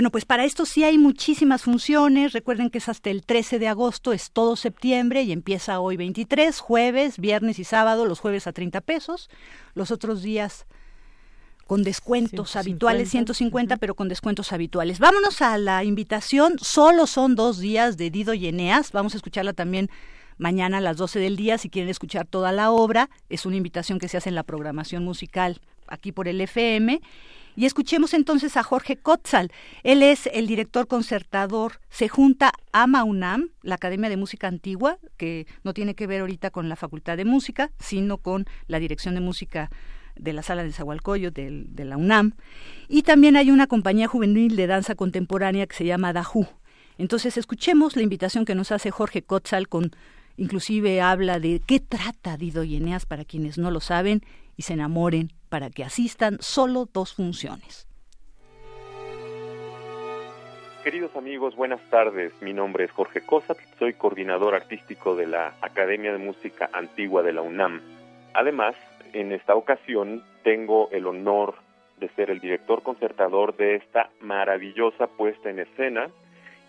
Bueno, 0.00 0.12
pues 0.12 0.24
para 0.24 0.46
esto 0.46 0.64
sí 0.64 0.82
hay 0.82 0.96
muchísimas 0.96 1.60
funciones. 1.60 2.32
Recuerden 2.32 2.70
que 2.70 2.78
es 2.78 2.88
hasta 2.88 3.10
el 3.10 3.22
13 3.22 3.58
de 3.58 3.68
agosto, 3.68 4.14
es 4.14 4.30
todo 4.30 4.56
septiembre 4.56 5.24
y 5.24 5.30
empieza 5.30 5.78
hoy 5.78 5.98
23, 5.98 6.58
jueves, 6.58 7.18
viernes 7.18 7.58
y 7.58 7.64
sábado, 7.64 8.06
los 8.06 8.18
jueves 8.18 8.46
a 8.46 8.52
30 8.52 8.80
pesos, 8.80 9.28
los 9.74 9.90
otros 9.90 10.22
días 10.22 10.64
con 11.66 11.82
descuentos 11.82 12.56
habituales, 12.56 13.10
150, 13.10 13.76
pero 13.76 13.94
con 13.94 14.08
descuentos 14.08 14.54
habituales. 14.54 15.00
Vámonos 15.00 15.42
a 15.42 15.58
la 15.58 15.84
invitación, 15.84 16.54
solo 16.62 17.06
son 17.06 17.34
dos 17.34 17.58
días 17.58 17.98
de 17.98 18.10
Dido 18.10 18.32
y 18.32 18.46
Eneas, 18.46 18.92
vamos 18.92 19.12
a 19.12 19.18
escucharla 19.18 19.52
también 19.52 19.90
mañana 20.38 20.78
a 20.78 20.80
las 20.80 20.96
12 20.96 21.18
del 21.18 21.36
día 21.36 21.58
si 21.58 21.68
quieren 21.68 21.90
escuchar 21.90 22.26
toda 22.26 22.52
la 22.52 22.70
obra. 22.70 23.10
Es 23.28 23.44
una 23.44 23.56
invitación 23.56 23.98
que 23.98 24.08
se 24.08 24.16
hace 24.16 24.30
en 24.30 24.34
la 24.34 24.44
programación 24.44 25.04
musical 25.04 25.60
aquí 25.88 26.10
por 26.10 26.26
el 26.26 26.40
FM. 26.40 27.02
Y 27.60 27.66
escuchemos 27.66 28.14
entonces 28.14 28.56
a 28.56 28.62
Jorge 28.62 28.96
Kotzal. 28.96 29.52
Él 29.82 30.02
es 30.02 30.30
el 30.32 30.46
director 30.46 30.86
concertador. 30.86 31.72
Se 31.90 32.08
junta 32.08 32.54
a 32.72 32.86
MAUNAM, 32.86 33.50
la 33.60 33.74
Academia 33.74 34.08
de 34.08 34.16
Música 34.16 34.48
Antigua, 34.48 34.96
que 35.18 35.46
no 35.62 35.74
tiene 35.74 35.94
que 35.94 36.06
ver 36.06 36.22
ahorita 36.22 36.48
con 36.48 36.70
la 36.70 36.76
Facultad 36.76 37.18
de 37.18 37.26
Música, 37.26 37.70
sino 37.78 38.16
con 38.16 38.46
la 38.66 38.78
Dirección 38.78 39.14
de 39.14 39.20
Música 39.20 39.70
de 40.16 40.32
la 40.32 40.42
Sala 40.42 40.62
de 40.62 40.72
Zahualcoyo 40.72 41.32
de, 41.32 41.66
de 41.66 41.84
la 41.84 41.98
UNAM. 41.98 42.32
Y 42.88 43.02
también 43.02 43.36
hay 43.36 43.50
una 43.50 43.66
compañía 43.66 44.08
juvenil 44.08 44.56
de 44.56 44.66
danza 44.66 44.94
contemporánea 44.94 45.66
que 45.66 45.76
se 45.76 45.84
llama 45.84 46.14
DAJU. 46.14 46.46
Entonces 46.96 47.36
escuchemos 47.36 47.94
la 47.94 48.00
invitación 48.00 48.46
que 48.46 48.54
nos 48.54 48.72
hace 48.72 48.90
Jorge 48.90 49.20
Kotzal 49.20 49.68
con 49.68 49.90
inclusive 50.38 51.02
habla 51.02 51.38
de 51.38 51.60
qué 51.66 51.78
trata 51.78 52.38
Dido 52.38 52.64
y 52.64 52.76
Eneas 52.76 53.04
para 53.04 53.26
quienes 53.26 53.58
no 53.58 53.70
lo 53.70 53.80
saben 53.80 54.22
y 54.56 54.62
se 54.62 54.72
enamoren 54.72 55.34
para 55.50 55.68
que 55.68 55.84
asistan 55.84 56.38
solo 56.40 56.88
dos 56.90 57.14
funciones. 57.14 57.86
Queridos 60.82 61.14
amigos, 61.14 61.54
buenas 61.56 61.82
tardes. 61.90 62.32
Mi 62.40 62.54
nombre 62.54 62.84
es 62.84 62.90
Jorge 62.92 63.20
Cosa, 63.20 63.54
soy 63.78 63.92
coordinador 63.92 64.54
artístico 64.54 65.14
de 65.14 65.26
la 65.26 65.54
Academia 65.60 66.10
de 66.12 66.18
Música 66.18 66.70
Antigua 66.72 67.22
de 67.22 67.34
la 67.34 67.42
UNAM. 67.42 67.82
Además, 68.32 68.74
en 69.12 69.32
esta 69.32 69.54
ocasión 69.54 70.24
tengo 70.42 70.88
el 70.90 71.06
honor 71.06 71.56
de 71.98 72.08
ser 72.10 72.30
el 72.30 72.40
director 72.40 72.82
concertador 72.82 73.56
de 73.58 73.74
esta 73.76 74.08
maravillosa 74.22 75.06
puesta 75.06 75.50
en 75.50 75.58
escena 75.58 76.08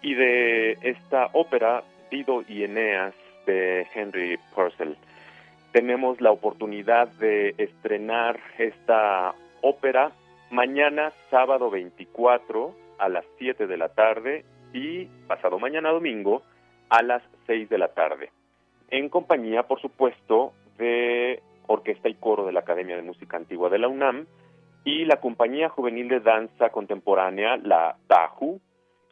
y 0.02 0.16
de 0.16 0.74
esta 0.82 1.30
ópera 1.32 1.84
Dido 2.10 2.44
y 2.49 2.66
Eneas 2.66 3.14
de 3.45 3.88
Henry 3.95 4.38
Purcell 4.53 4.98
tenemos 5.72 6.19
la 6.22 6.31
oportunidad 6.31 7.07
de 7.14 7.56
estrenar 7.57 8.39
esta 8.57 9.34
ópera 9.61 10.11
mañana 10.49 11.11
sábado 11.30 11.69
24 11.69 12.76
a 12.98 13.10
las 13.10 13.26
7 13.38 13.68
de 13.68 13.77
la 13.77 13.89
tarde 13.89 14.45
y 14.73 15.06
pasado 15.27 15.60
mañana 15.60 15.89
domingo 15.89 16.43
a 16.89 17.02
las 17.02 17.23
6 17.48 17.69
de 17.69 17.77
la 17.77 17.89
tarde. 17.89 18.31
En 18.89 19.10
compañía, 19.10 19.64
por 19.64 19.80
supuesto, 19.80 20.53
de 20.77 21.41
Orquesta 21.68 22.10
y 22.10 22.15
Coro 22.15 22.45
de 22.45 22.52
la 22.52 22.60
Academia 22.60 22.98
de 22.98 23.02
Música 23.02 23.38
Antigua 23.38 23.69
de 23.69 23.80
la 23.80 23.88
UNAM 23.88 24.26
y 24.84 25.06
la 25.06 25.22
Compañía 25.22 25.69
Juvenil 25.69 26.10
de 26.10 26.19
Danza 26.19 26.69
Contemporánea, 26.69 27.56
la 27.57 27.95
DAJU, 28.10 28.60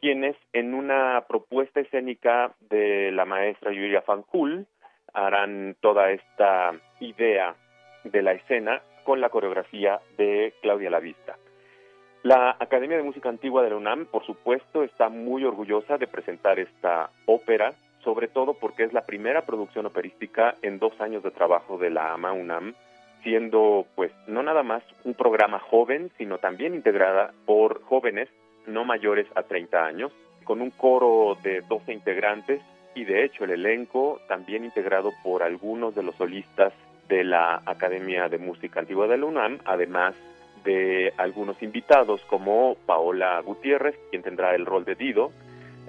quienes 0.00 0.36
en 0.52 0.74
una 0.74 1.24
propuesta 1.28 1.80
escénica 1.80 2.54
de 2.68 3.12
la 3.12 3.24
maestra 3.24 3.72
Yuria 3.72 4.02
Fanjul 4.02 4.66
harán 5.14 5.76
toda 5.80 6.10
esta 6.10 6.72
idea 7.00 7.54
de 8.04 8.22
la 8.22 8.32
escena 8.32 8.82
con 9.04 9.20
la 9.20 9.28
coreografía 9.28 10.00
de 10.16 10.54
Claudia 10.62 10.90
Lavista. 10.90 11.36
La 12.22 12.56
Academia 12.58 12.98
de 12.98 13.02
Música 13.02 13.30
Antigua 13.30 13.62
de 13.62 13.70
la 13.70 13.76
UNAM, 13.76 14.06
por 14.06 14.26
supuesto, 14.26 14.82
está 14.82 15.08
muy 15.08 15.44
orgullosa 15.44 15.96
de 15.96 16.06
presentar 16.06 16.58
esta 16.58 17.10
ópera, 17.24 17.72
sobre 18.04 18.28
todo 18.28 18.54
porque 18.54 18.84
es 18.84 18.92
la 18.92 19.06
primera 19.06 19.46
producción 19.46 19.86
operística 19.86 20.54
en 20.60 20.78
dos 20.78 20.92
años 21.00 21.22
de 21.22 21.30
trabajo 21.30 21.78
de 21.78 21.90
la 21.90 22.12
AMA 22.12 22.32
UNAM, 22.32 22.74
siendo 23.22 23.86
pues 23.94 24.12
no 24.26 24.42
nada 24.42 24.62
más 24.62 24.82
un 25.04 25.14
programa 25.14 25.60
joven, 25.60 26.10
sino 26.18 26.38
también 26.38 26.74
integrada 26.74 27.32
por 27.46 27.82
jóvenes 27.84 28.28
no 28.66 28.84
mayores 28.84 29.26
a 29.34 29.42
30 29.42 29.84
años, 29.84 30.12
con 30.44 30.60
un 30.60 30.70
coro 30.70 31.38
de 31.42 31.62
12 31.62 31.92
integrantes 31.92 32.60
y 32.94 33.04
de 33.04 33.24
hecho 33.24 33.44
el 33.44 33.50
elenco 33.50 34.20
también 34.28 34.64
integrado 34.64 35.12
por 35.22 35.42
algunos 35.42 35.94
de 35.94 36.02
los 36.02 36.14
solistas 36.16 36.72
de 37.08 37.24
la 37.24 37.62
Academia 37.66 38.28
de 38.28 38.38
Música 38.38 38.80
Antigua 38.80 39.06
de 39.06 39.18
la 39.18 39.26
UNAM, 39.26 39.58
además 39.64 40.14
de 40.64 41.12
algunos 41.16 41.62
invitados 41.62 42.22
como 42.26 42.76
Paola 42.86 43.40
Gutiérrez, 43.40 43.96
quien 44.10 44.22
tendrá 44.22 44.54
el 44.54 44.66
rol 44.66 44.84
de 44.84 44.94
Dido, 44.94 45.32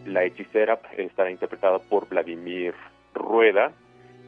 la 0.05 0.23
hechicera 0.23 0.79
estará 0.97 1.29
interpretada 1.29 1.79
por 1.79 2.07
Vladimir 2.09 2.73
Rueda 3.13 3.71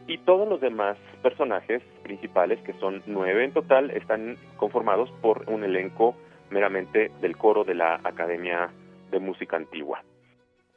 y 0.06 0.18
todos 0.20 0.48
los 0.48 0.60
demás 0.62 0.98
personajes 1.22 1.82
principales, 2.04 2.60
que 2.62 2.74
son 2.74 3.02
nueve 3.06 3.46
en 3.46 3.54
total, 3.54 3.90
están 3.92 4.38
conformados 4.58 5.10
por 5.22 5.50
un 5.50 5.64
elenco 5.64 6.16
meramente 6.50 7.12
del 7.22 7.38
coro 7.38 7.64
de 7.64 7.74
la 7.74 8.00
Academia 8.04 8.70
de 9.10 9.20
Música 9.20 9.56
Antigua. 9.56 10.04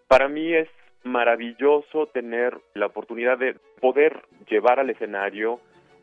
Para 0.08 0.28
mí 0.28 0.54
es 0.54 0.68
maravilloso 1.06 2.06
tener 2.06 2.58
la 2.74 2.86
oportunidad 2.86 3.38
de 3.38 3.56
poder 3.80 4.22
llevar 4.48 4.80
al 4.80 4.90
escenario 4.90 5.60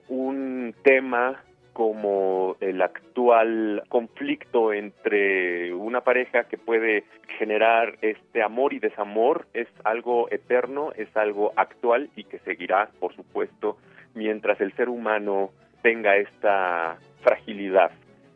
un 0.08 0.74
tema 0.84 1.44
como 1.74 2.56
el 2.60 2.82
actual 2.82 3.84
conflicto 3.90 4.74
entre 4.74 5.74
una 5.74 6.02
pareja 6.02 6.44
que 6.46 6.58
puede 6.58 7.04
generar 7.40 7.98
este 8.02 8.44
amor 8.44 8.74
y 8.74 8.80
desamor 8.80 9.48
es 9.54 9.68
algo 9.84 10.30
eterno, 10.32 10.92
es 10.96 11.16
algo 11.18 11.52
actual 11.56 12.10
y 12.16 12.26
que 12.26 12.40
seguirá, 12.40 12.90
por 13.00 13.16
supuesto, 13.16 13.78
mientras 14.14 14.62
el 14.62 14.72
ser 14.76 14.90
humano 14.90 15.50
tenga 15.82 16.16
esta 16.16 16.98
fragilidad. 17.22 17.92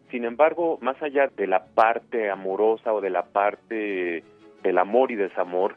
Sin 0.09 0.25
embargo, 0.25 0.79
más 0.81 1.01
allá 1.03 1.29
de 1.35 1.47
la 1.47 1.65
parte 1.65 2.29
amorosa 2.29 2.93
o 2.93 3.01
de 3.01 3.09
la 3.09 3.23
parte 3.23 4.23
del 4.63 4.77
amor 4.79 5.11
y 5.11 5.15
desamor, 5.15 5.75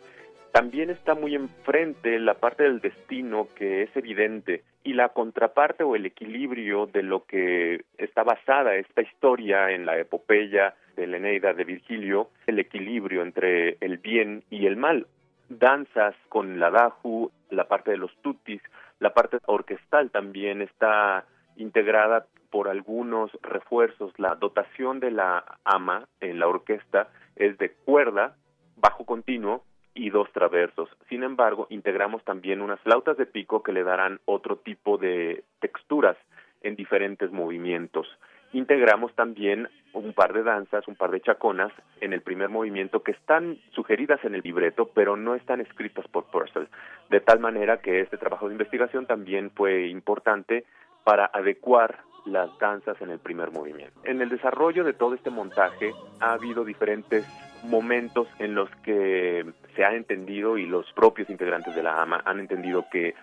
también 0.52 0.90
está 0.90 1.14
muy 1.14 1.34
enfrente 1.34 2.18
la 2.18 2.34
parte 2.34 2.64
del 2.64 2.80
destino 2.80 3.48
que 3.54 3.82
es 3.82 3.96
evidente 3.96 4.64
y 4.82 4.94
la 4.94 5.10
contraparte 5.10 5.84
o 5.84 5.94
el 5.94 6.06
equilibrio 6.06 6.86
de 6.86 7.02
lo 7.02 7.24
que 7.24 7.84
está 7.98 8.24
basada 8.24 8.74
esta 8.76 9.02
historia 9.02 9.70
en 9.70 9.86
la 9.86 9.98
epopeya 9.98 10.74
de 10.96 11.06
la 11.06 11.18
Eneida 11.18 11.52
de 11.52 11.64
Virgilio, 11.64 12.30
el 12.46 12.58
equilibrio 12.58 13.22
entre 13.22 13.76
el 13.80 13.98
bien 13.98 14.42
y 14.50 14.66
el 14.66 14.76
mal. 14.76 15.06
Danzas 15.48 16.14
con 16.28 16.58
la 16.58 16.70
daju, 16.70 17.30
la 17.50 17.64
parte 17.68 17.92
de 17.92 17.96
los 17.96 18.14
tutis, 18.22 18.62
la 18.98 19.12
parte 19.12 19.38
orquestal 19.46 20.10
también 20.10 20.62
está 20.62 21.24
integrada 21.56 22.26
por 22.50 22.68
algunos 22.68 23.30
refuerzos. 23.42 24.12
La 24.18 24.34
dotación 24.34 25.00
de 25.00 25.10
la 25.10 25.44
ama 25.64 26.08
en 26.20 26.38
la 26.38 26.48
orquesta 26.48 27.08
es 27.36 27.56
de 27.58 27.70
cuerda, 27.70 28.36
bajo 28.76 29.04
continuo 29.04 29.64
y 30.00 30.08
dos 30.08 30.32
traversos. 30.32 30.88
Sin 31.10 31.22
embargo, 31.24 31.66
integramos 31.68 32.24
también 32.24 32.62
unas 32.62 32.80
flautas 32.80 33.18
de 33.18 33.26
pico 33.26 33.62
que 33.62 33.72
le 33.72 33.82
darán 33.82 34.18
otro 34.24 34.56
tipo 34.56 34.96
de 34.96 35.44
texturas 35.60 36.16
en 36.62 36.74
diferentes 36.74 37.30
movimientos. 37.30 38.06
Integramos 38.54 39.14
también 39.14 39.68
un 39.92 40.14
par 40.14 40.32
de 40.32 40.42
danzas, 40.42 40.88
un 40.88 40.96
par 40.96 41.10
de 41.10 41.20
chaconas 41.20 41.70
en 42.00 42.14
el 42.14 42.22
primer 42.22 42.48
movimiento 42.48 43.02
que 43.02 43.12
están 43.12 43.58
sugeridas 43.72 44.24
en 44.24 44.34
el 44.34 44.40
libreto, 44.40 44.90
pero 44.94 45.18
no 45.18 45.34
están 45.34 45.60
escritas 45.60 46.08
por 46.08 46.24
Purcell, 46.30 46.68
de 47.10 47.20
tal 47.20 47.38
manera 47.38 47.82
que 47.82 48.00
este 48.00 48.16
trabajo 48.16 48.48
de 48.48 48.54
investigación 48.54 49.04
también 49.04 49.50
fue 49.50 49.88
importante 49.88 50.64
para 51.04 51.26
adecuar 51.26 51.98
las 52.24 52.58
danzas 52.58 53.00
en 53.02 53.10
el 53.10 53.18
primer 53.18 53.50
movimiento. 53.50 54.00
En 54.04 54.22
el 54.22 54.30
desarrollo 54.30 54.82
de 54.82 54.94
todo 54.94 55.14
este 55.14 55.30
montaje 55.30 55.92
ha 56.20 56.32
habido 56.32 56.64
diferentes 56.64 57.26
momentos 57.64 58.28
en 58.38 58.54
los 58.54 58.70
que 58.82 59.44
se 59.74 59.84
ha 59.84 59.94
entendido 59.94 60.58
y 60.58 60.66
los 60.66 60.90
propios 60.92 61.28
integrantes 61.30 61.74
de 61.74 61.82
la 61.82 62.00
AMA 62.00 62.22
han 62.24 62.40
entendido 62.40 62.86
que 62.90 63.14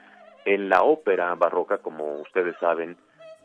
en 0.46 0.70
la 0.70 0.84
ópera 0.84 1.34
barroca, 1.36 1.80
como 1.80 2.22
ustedes 2.22 2.56
saben, 2.60 2.98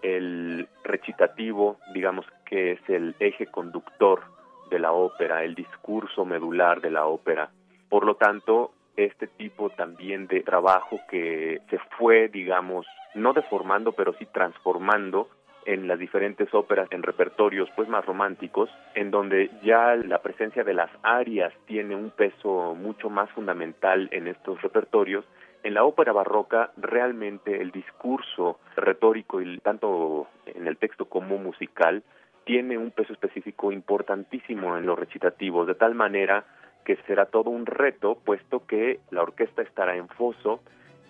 el 0.03 0.69
recitativo, 0.85 1.79
digamos 1.95 2.27
que 2.45 2.73
es 2.73 2.81
el 2.89 3.15
eje 3.19 3.47
conductor 3.47 4.23
de 4.71 4.79
la 4.79 4.93
ópera, 4.93 5.45
el 5.45 5.55
discurso 5.55 6.25
medular 6.25 6.81
de 6.81 6.91
la 6.91 7.07
ópera. 7.07 7.51
Por 7.89 8.05
lo 8.05 8.17
tanto, 8.17 8.73
este 8.97 9.27
tipo 9.27 9.71
también 9.71 10.27
de 10.27 10.41
trabajo 10.41 11.01
que 11.11 11.61
se 11.71 11.79
fue, 11.99 12.29
digamos, 12.29 12.87
no 13.15 13.33
deformando, 13.33 13.93
pero 13.93 14.15
sí 14.15 14.27
transformando 14.27 15.29
en 15.67 15.89
las 15.89 15.99
diferentes 15.99 16.53
óperas 16.55 16.89
en 16.91 17.03
repertorios 17.03 17.69
pues 17.77 17.89
más 17.89 18.05
románticos 18.05 18.71
en 18.95 19.11
donde 19.11 19.51
ya 19.63 19.95
la 19.97 20.21
presencia 20.21 20.65
de 20.65 20.75
las 20.75 20.91
arias 21.03 21.53
tiene 21.67 21.95
un 21.95 22.11
peso 22.11 22.75
mucho 22.75 23.11
más 23.11 23.31
fundamental 23.31 24.09
en 24.13 24.29
estos 24.29 24.61
repertorios. 24.63 25.25
En 25.63 25.75
la 25.75 25.85
ópera 25.85 26.13
barroca 26.13 26.73
realmente 26.77 27.61
el 27.61 27.71
discurso 27.71 28.59
retórico 28.77 29.41
y 29.41 29.59
tanto 29.59 30.29
en 30.47 30.67
el 30.67 30.77
texto 30.77 31.07
como 31.07 31.39
musical 31.39 32.03
tiene 32.45 32.77
un 32.77 32.91
peso 32.91 33.13
específico 33.13 33.71
importantísimo 33.71 34.77
en 34.77 34.87
los 34.87 34.99
recitativos 34.99 35.67
de 35.67 35.77
tal 35.77 35.95
manera 35.95 36.45
que 36.85 36.97
será 37.07 37.27
todo 37.27 37.51
un 37.51 37.67
reto 37.67 38.17
puesto 38.17 38.67
que 38.67 39.01
la 39.11 39.23
orquesta 39.23 39.63
estará 39.63 39.97
en 39.97 40.09
foso 40.09 40.61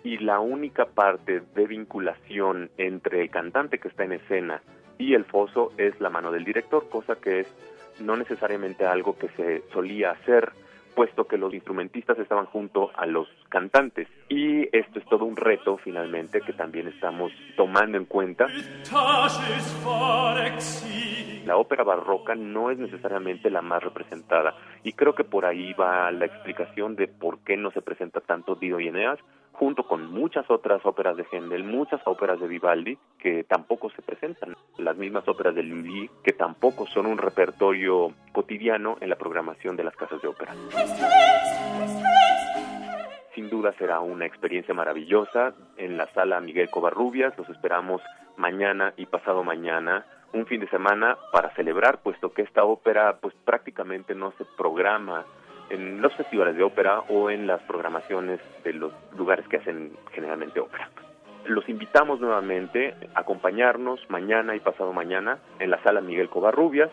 y 0.05 0.19
la 0.19 0.41
única 0.41 0.87
parte 0.87 1.43
de 1.55 1.67
vinculación 1.67 2.71
entre 2.77 3.23
el 3.23 3.31
cantante 3.31 3.79
que 3.79 3.89
está 3.89 4.05
en 4.05 4.13
escena 4.13 4.63
y 4.99 5.15
el 5.15 5.25
foso 5.25 5.73
es 5.79 6.01
la 6.01 6.11
mano 6.11 6.31
del 6.31 6.45
director, 6.45 6.89
cosa 6.89 7.17
que 7.17 7.41
es 7.41 7.55
no 8.01 8.17
necesariamente 8.17 8.87
algo 8.87 9.17
que 9.17 9.29
se 9.31 9.63
solía 9.73 10.11
hacer 10.13 10.53
puesto 10.95 11.27
que 11.27 11.39
los 11.39 11.53
instrumentistas 11.55 12.19
estaban 12.19 12.47
junto 12.47 12.91
a 12.95 13.07
los 13.07 13.29
cantantes. 13.49 14.09
Y 14.29 14.69
esto 14.77 14.99
es 14.99 15.05
todo 15.07 15.25
un 15.25 15.37
reto 15.37 15.79
finalmente 15.79 16.41
que 16.41 16.53
también 16.53 16.89
estamos 16.89 17.33
tomando 17.57 17.97
en 17.99 18.05
cuenta. 18.05 18.47
La 21.47 21.57
ópera 21.57 21.83
barroca 21.83 22.35
no 22.35 22.71
es 22.71 22.79
necesariamente 22.79 23.51
la 23.51 23.63
más 23.63 23.83
representada 23.83 24.55
y 24.85 24.93
creo 24.93 25.15
que 25.15 25.25
por 25.25 25.45
ahí 25.45 25.73
va 25.75 26.11
la 26.11 26.27
explicación 26.27 26.97
de 26.97 27.09
por 27.09 27.41
qué 27.41 27.57
no 27.57 27.71
se 27.71 27.83
presenta 27.83 28.21
tanto 28.21 28.55
Dido 28.55 28.81
y 28.81 28.89
Eneas 28.89 29.19
junto 29.53 29.87
con 29.87 30.11
muchas 30.11 30.51
otras 30.51 30.85
óperas 30.85 31.17
de 31.17 31.27
Händel, 31.31 31.63
muchas 31.63 32.01
óperas 32.07 32.41
de 32.41 32.49
Vivaldi 32.49 32.99
que 33.19 33.45
tampoco 33.45 33.91
se 33.91 34.03
presentan, 34.03 34.57
las 34.79 34.97
mismas 34.97 35.29
óperas 35.29 35.55
de 35.55 35.63
Lully 35.63 36.11
que 36.25 36.33
tampoco 36.33 36.87
son 36.87 37.07
un 37.07 37.19
repertorio 37.19 38.13
cotidiano 38.33 38.97
en 39.01 39.11
la 39.11 39.17
programación 39.17 39.77
de 39.77 39.85
las 39.85 39.95
casas 39.95 40.21
de 40.23 40.29
ópera. 40.29 40.55
Sin 43.35 43.49
duda 43.49 43.73
será 43.79 44.01
una 44.01 44.27
experiencia 44.27 44.75
maravillosa 44.75 45.55
en 45.77 45.97
la 45.97 46.07
sala 46.13 46.41
Miguel 46.41 46.69
Covarrubias, 46.71 47.37
los 47.39 47.49
esperamos 47.49 48.03
mañana 48.37 48.95
y 48.97 49.07
pasado 49.07 49.45
mañana 49.45 50.05
un 50.33 50.47
fin 50.47 50.61
de 50.61 50.69
semana 50.69 51.17
para 51.33 51.55
celebrar, 51.55 52.03
puesto 52.03 52.33
que 52.33 52.43
esta 52.43 52.65
ópera 52.65 53.19
pues 53.21 53.35
prácticamente 53.45 54.15
no 54.15 54.33
se 54.39 54.45
programa 54.57 55.25
en 55.71 56.03
los 56.03 56.15
festivales 56.15 56.57
de 56.57 56.63
ópera 56.63 57.01
o 57.09 57.31
en 57.31 57.47
las 57.47 57.61
programaciones 57.63 58.41
de 58.65 58.73
los 58.75 58.93
lugares 59.17 59.47
que 59.49 59.57
hacen 59.57 59.93
generalmente 60.13 60.61
ópera. 60.61 60.91
Los 61.47 61.69
invitamos 61.69 62.21
nuevamente 62.21 62.95
a 63.15 63.21
acompañarnos 63.21 64.01
mañana 64.09 64.55
y 64.55 64.61
pasado 64.61 64.93
mañana 64.93 65.39
en 65.59 65.71
la 65.71 65.83
sala 65.83 66.01
Miguel 66.01 66.29
Covarrubias, 66.29 66.91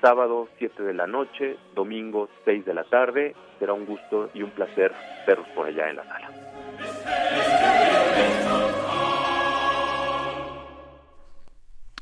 sábado 0.00 0.48
7 0.58 0.82
de 0.82 0.94
la 0.94 1.06
noche, 1.06 1.56
domingo 1.74 2.28
6 2.44 2.64
de 2.64 2.74
la 2.74 2.84
tarde. 2.84 3.34
Será 3.58 3.74
un 3.74 3.86
gusto 3.86 4.30
y 4.34 4.42
un 4.42 4.50
placer 4.50 4.92
verlos 5.26 5.46
por 5.54 5.66
allá 5.66 5.88
en 5.88 5.96
la 5.96 6.04
sala. 6.04 7.51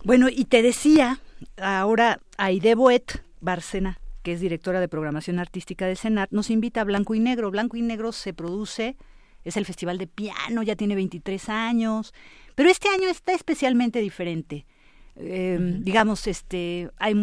Bueno, 0.02 0.28
y 0.30 0.46
te 0.46 0.62
decía 0.62 1.20
ahora 1.58 2.20
Aide 2.38 2.74
Boet, 2.74 3.22
Bárcena, 3.40 4.00
que 4.22 4.32
es 4.32 4.40
directora 4.40 4.80
de 4.80 4.88
programación 4.88 5.38
artística 5.38 5.86
de 5.86 5.94
Senat, 5.94 6.30
nos 6.30 6.48
invita 6.50 6.80
a 6.80 6.84
Blanco 6.84 7.14
y 7.14 7.20
Negro. 7.20 7.50
Blanco 7.50 7.76
y 7.76 7.82
Negro 7.82 8.12
se 8.12 8.32
produce, 8.32 8.96
es 9.44 9.58
el 9.58 9.66
festival 9.66 9.98
de 9.98 10.06
piano, 10.06 10.62
ya 10.62 10.74
tiene 10.74 10.94
23 10.94 11.48
años, 11.50 12.14
pero 12.54 12.70
este 12.70 12.88
año 12.88 13.08
está 13.08 13.34
especialmente 13.34 14.00
diferente. 14.00 14.64
Em, 15.16 15.82
digamos, 15.82 16.26
este, 16.26 16.90
hay 16.98 17.14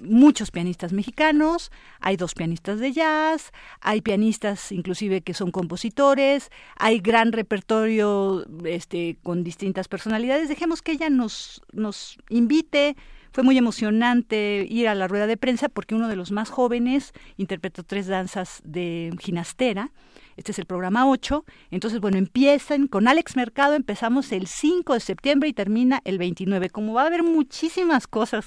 muchos 0.00 0.50
pianistas 0.50 0.92
mexicanos, 0.92 1.70
hay 2.00 2.16
dos 2.16 2.34
pianistas 2.34 2.80
de 2.80 2.92
jazz, 2.92 3.52
hay 3.80 4.00
pianistas 4.00 4.72
inclusive 4.72 5.20
que 5.20 5.34
son 5.34 5.50
compositores, 5.50 6.50
hay 6.76 7.00
gran 7.00 7.32
repertorio 7.32 8.46
este, 8.64 9.18
con 9.22 9.44
distintas 9.44 9.88
personalidades. 9.88 10.48
Dejemos 10.48 10.80
que 10.80 10.92
ella 10.92 11.10
nos, 11.10 11.62
nos 11.72 12.18
invite, 12.30 12.96
fue 13.32 13.44
muy 13.44 13.58
emocionante 13.58 14.66
ir 14.68 14.88
a 14.88 14.94
la 14.94 15.06
rueda 15.06 15.26
de 15.26 15.36
prensa 15.36 15.68
porque 15.68 15.94
uno 15.94 16.08
de 16.08 16.16
los 16.16 16.32
más 16.32 16.50
jóvenes 16.50 17.12
interpretó 17.36 17.82
tres 17.82 18.06
danzas 18.06 18.60
de 18.64 19.14
ginastera. 19.20 19.92
Este 20.38 20.52
es 20.52 20.58
el 20.60 20.66
programa 20.66 21.10
8. 21.10 21.44
Entonces, 21.72 22.00
bueno, 22.00 22.16
empiezan 22.16 22.86
con 22.86 23.08
Alex 23.08 23.34
Mercado, 23.34 23.74
empezamos 23.74 24.30
el 24.30 24.46
5 24.46 24.94
de 24.94 25.00
septiembre 25.00 25.48
y 25.48 25.52
termina 25.52 26.00
el 26.04 26.16
29. 26.16 26.70
Como 26.70 26.94
va 26.94 27.02
a 27.02 27.06
haber 27.06 27.24
muchísimas 27.24 28.06
cosas 28.06 28.46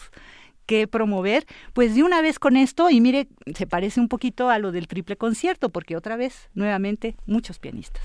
que 0.66 0.88
promover, 0.88 1.46
pues 1.74 1.94
de 1.94 2.04
una 2.04 2.22
vez 2.22 2.40
con 2.40 2.56
esto, 2.56 2.90
y 2.90 3.02
mire, 3.02 3.28
se 3.54 3.68
parece 3.68 4.00
un 4.00 4.08
poquito 4.08 4.50
a 4.50 4.58
lo 4.58 4.72
del 4.72 4.88
triple 4.88 5.18
concierto, 5.18 5.68
porque 5.68 5.98
otra 5.98 6.16
vez, 6.16 6.50
nuevamente, 6.54 7.18
muchos 7.26 7.60
pianistas. 7.60 8.04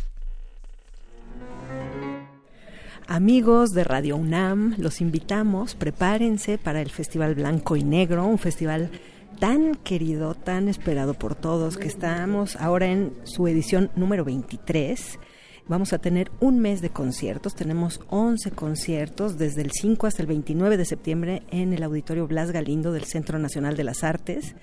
Amigos 3.06 3.72
de 3.72 3.84
Radio 3.84 4.16
UNAM, 4.16 4.74
los 4.78 5.00
invitamos, 5.00 5.76
prepárense 5.76 6.58
para 6.58 6.82
el 6.82 6.90
Festival 6.90 7.36
Blanco 7.36 7.76
y 7.76 7.84
Negro, 7.84 8.26
un 8.26 8.38
festival 8.38 8.90
tan 9.36 9.74
querido, 9.74 10.34
tan 10.34 10.68
esperado 10.68 11.14
por 11.14 11.34
todos, 11.34 11.76
que 11.76 11.88
estamos 11.88 12.56
ahora 12.56 12.86
en 12.86 13.12
su 13.24 13.46
edición 13.46 13.90
número 13.94 14.24
23. 14.24 15.18
Vamos 15.68 15.92
a 15.92 15.98
tener 15.98 16.30
un 16.40 16.60
mes 16.60 16.80
de 16.80 16.90
conciertos, 16.90 17.54
tenemos 17.54 18.00
11 18.08 18.52
conciertos 18.52 19.36
desde 19.36 19.62
el 19.62 19.72
5 19.72 20.06
hasta 20.06 20.22
el 20.22 20.28
29 20.28 20.76
de 20.76 20.84
septiembre 20.84 21.42
en 21.50 21.72
el 21.72 21.82
Auditorio 21.82 22.26
Blas 22.26 22.52
Galindo 22.52 22.92
del 22.92 23.04
Centro 23.04 23.38
Nacional 23.38 23.76
de 23.76 23.84
las 23.84 24.04
Artes. 24.04 24.54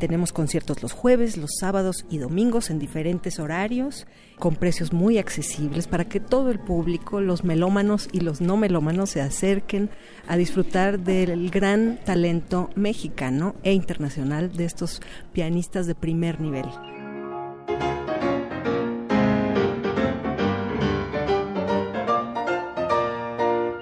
Tenemos 0.00 0.32
conciertos 0.32 0.82
los 0.82 0.92
jueves, 0.92 1.36
los 1.36 1.50
sábados 1.60 2.06
y 2.08 2.16
domingos 2.16 2.70
en 2.70 2.78
diferentes 2.78 3.38
horarios, 3.38 4.06
con 4.38 4.56
precios 4.56 4.94
muy 4.94 5.18
accesibles 5.18 5.86
para 5.88 6.06
que 6.06 6.20
todo 6.20 6.50
el 6.50 6.58
público, 6.58 7.20
los 7.20 7.44
melómanos 7.44 8.08
y 8.10 8.20
los 8.20 8.40
no 8.40 8.56
melómanos, 8.56 9.10
se 9.10 9.20
acerquen 9.20 9.90
a 10.26 10.38
disfrutar 10.38 11.00
del 11.00 11.50
gran 11.50 11.98
talento 12.02 12.70
mexicano 12.76 13.56
e 13.62 13.74
internacional 13.74 14.50
de 14.56 14.64
estos 14.64 15.02
pianistas 15.34 15.86
de 15.86 15.94
primer 15.94 16.40
nivel. 16.40 16.64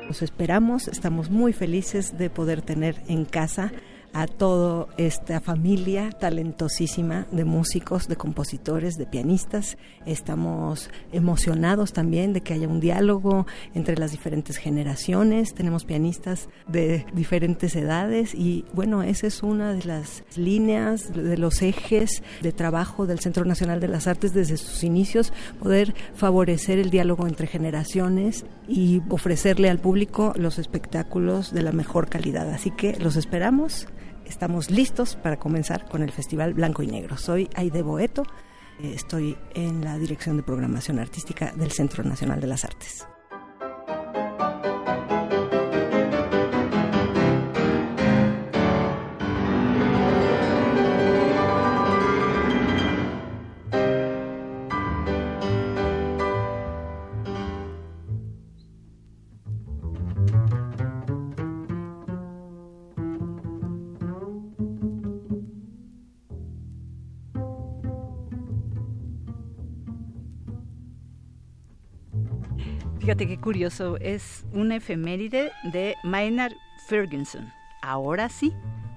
Los 0.08 0.22
esperamos, 0.22 0.88
estamos 0.88 1.30
muy 1.30 1.52
felices 1.52 2.18
de 2.18 2.28
poder 2.28 2.60
tener 2.60 3.04
en 3.06 3.24
casa 3.24 3.70
a 4.18 4.26
toda 4.26 4.88
esta 4.96 5.38
familia 5.38 6.10
talentosísima 6.10 7.28
de 7.30 7.44
músicos, 7.44 8.08
de 8.08 8.16
compositores, 8.16 8.96
de 8.96 9.06
pianistas. 9.06 9.78
Estamos 10.06 10.90
emocionados 11.12 11.92
también 11.92 12.32
de 12.32 12.40
que 12.40 12.54
haya 12.54 12.66
un 12.66 12.80
diálogo 12.80 13.46
entre 13.76 13.96
las 13.96 14.10
diferentes 14.10 14.56
generaciones. 14.56 15.54
Tenemos 15.54 15.84
pianistas 15.84 16.48
de 16.66 17.06
diferentes 17.14 17.76
edades 17.76 18.34
y 18.34 18.64
bueno, 18.72 19.04
esa 19.04 19.28
es 19.28 19.44
una 19.44 19.72
de 19.72 19.84
las 19.84 20.24
líneas, 20.36 21.12
de 21.12 21.38
los 21.38 21.62
ejes 21.62 22.24
de 22.42 22.50
trabajo 22.50 23.06
del 23.06 23.20
Centro 23.20 23.44
Nacional 23.44 23.78
de 23.78 23.86
las 23.86 24.08
Artes 24.08 24.34
desde 24.34 24.56
sus 24.56 24.82
inicios, 24.82 25.32
poder 25.60 25.94
favorecer 26.14 26.80
el 26.80 26.90
diálogo 26.90 27.28
entre 27.28 27.46
generaciones 27.46 28.46
y 28.66 29.00
ofrecerle 29.10 29.70
al 29.70 29.78
público 29.78 30.32
los 30.34 30.58
espectáculos 30.58 31.54
de 31.54 31.62
la 31.62 31.70
mejor 31.70 32.08
calidad. 32.08 32.50
Así 32.50 32.72
que 32.72 32.96
los 32.98 33.14
esperamos 33.14 33.86
estamos 34.28 34.70
listos 34.70 35.16
para 35.16 35.38
comenzar 35.38 35.88
con 35.88 36.02
el 36.02 36.12
Festival 36.12 36.54
Blanco 36.54 36.82
y 36.82 36.86
Negro. 36.86 37.16
Soy 37.16 37.48
Aide 37.54 37.82
Boeto, 37.82 38.22
eh, 38.80 38.92
estoy 38.94 39.36
en 39.54 39.84
la 39.84 39.98
Dirección 39.98 40.36
de 40.36 40.42
Programación 40.42 40.98
Artística 40.98 41.52
del 41.52 41.72
Centro 41.72 42.04
Nacional 42.04 42.40
de 42.40 42.46
las 42.46 42.64
Artes. 42.64 43.06
Qué 73.26 73.36
curioso, 73.36 73.96
es 73.96 74.46
una 74.52 74.76
efeméride 74.76 75.50
de 75.64 75.96
Maynard 76.04 76.54
Ferguson. 76.86 77.52
Ahora 77.82 78.28
sí, 78.28 78.54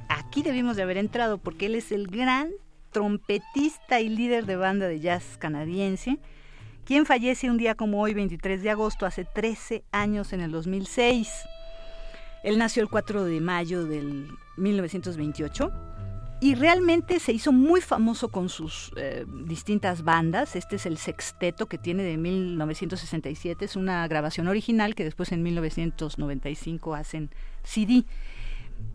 aquí 0.10 0.44
debimos 0.44 0.78
de 0.78 0.84
haber 0.84 0.98
entrado 0.98 1.40
porque 1.40 1.66
él 1.66 1.74
es 1.74 1.92
el 1.92 2.06
gran 2.06 2.52
trompetista 2.92 4.00
y 4.00 4.10
líder 4.10 4.46
de 4.46 4.58
banda 4.58 4.88
de 4.88 5.00
jazz 5.00 5.38
canadiense, 5.40 6.20
quien 6.86 7.08
fallece 7.08 7.50
un 7.50 7.58
día 7.58 7.74
como 7.74 8.00
hoy, 8.00 8.14
23 8.14 8.62
de 8.62 8.70
agosto, 8.70 9.08
hace 9.08 9.26
13 9.26 9.84
años 9.92 10.34
en 10.34 10.42
el 10.42 10.52
2006. 10.52 11.28
Él 12.44 12.60
nació 12.60 12.84
el 12.84 12.90
4 12.90 13.24
de 13.24 13.42
mayo 13.42 13.86
del 13.86 14.28
1928 14.56 15.91
y 16.42 16.56
realmente 16.56 17.20
se 17.20 17.32
hizo 17.32 17.52
muy 17.52 17.82
famoso 17.82 18.30
con 18.30 18.50
sus 18.50 18.92
eh, 18.96 19.26
distintas 19.46 20.04
bandas. 20.04 20.56
Este 20.56 20.78
es 20.78 20.88
el 20.88 20.98
sexteto 20.98 21.68
que 21.68 21.78
tiene 21.78 22.02
de 22.02 22.18
1967, 22.18 23.64
es 23.64 23.76
una 23.76 24.08
grabación 24.08 24.48
original 24.48 24.96
que 24.96 25.04
después 25.04 25.32
en 25.32 25.44
1995 25.44 26.96
hacen 26.96 27.30
CD. 27.64 28.06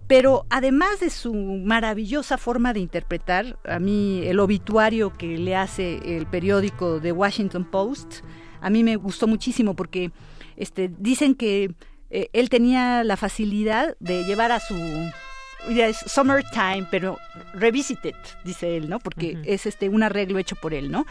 Pero 0.09 0.45
además 0.51 0.99
de 0.99 1.09
su 1.09 1.35
maravillosa 1.35 2.37
forma 2.37 2.73
de 2.73 2.81
interpretar, 2.81 3.61
a 3.65 3.79
mí 3.79 4.23
el 4.25 4.41
obituario 4.41 5.13
que 5.13 5.39
le 5.39 5.55
hace 5.55 6.17
el 6.17 6.27
periódico 6.27 7.01
The 7.01 7.13
Washington 7.13 7.65
Post, 7.65 8.25
a 8.61 8.71
mí 8.71 8.83
me 8.83 8.97
gustó 8.97 9.29
muchísimo 9.29 9.77
porque 9.77 10.11
este, 10.57 10.91
dicen 10.99 11.37
que 11.37 11.77
eh, 12.11 12.29
él 12.33 12.49
tenía 12.49 13.05
la 13.05 13.17
facilidad 13.17 13.97
de 14.01 14.25
llevar 14.25 14.51
a 14.51 14.59
su 14.59 14.75
es 15.69 15.99
Summertime, 15.99 16.87
pero 16.91 17.19
Revisited, 17.55 18.15
dice 18.45 18.77
él, 18.77 18.89
¿no? 18.89 18.99
Porque 18.99 19.39
es 19.45 19.67
este 19.67 19.89
un 19.89 20.03
arreglo 20.03 20.39
hecho 20.39 20.57
por 20.57 20.75
él, 20.75 20.91
¿no? 20.91 21.07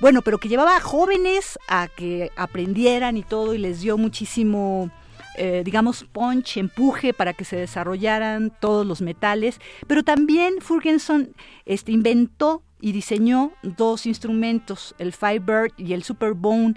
Bueno, 0.00 0.22
pero 0.22 0.38
que 0.38 0.48
llevaba 0.48 0.76
a 0.76 0.80
jóvenes 0.80 1.58
a 1.68 1.88
que 1.88 2.30
aprendieran 2.36 3.16
y 3.16 3.22
todo 3.22 3.54
y 3.54 3.58
les 3.58 3.80
dio 3.80 3.98
muchísimo 3.98 4.90
eh, 5.38 5.62
digamos, 5.64 6.04
punch, 6.04 6.56
empuje 6.56 7.12
para 7.12 7.34
que 7.34 7.44
se 7.44 7.56
desarrollaran 7.56 8.50
todos 8.58 8.86
los 8.86 9.02
metales, 9.02 9.60
pero 9.86 10.02
también 10.02 10.54
Furgenson 10.60 11.34
este, 11.66 11.92
inventó 11.92 12.62
y 12.80 12.92
diseñó 12.92 13.52
dos 13.62 14.06
instrumentos, 14.06 14.94
el 14.98 15.12
Firebird 15.12 15.72
y 15.76 15.92
el 15.92 16.04
Superbone, 16.04 16.74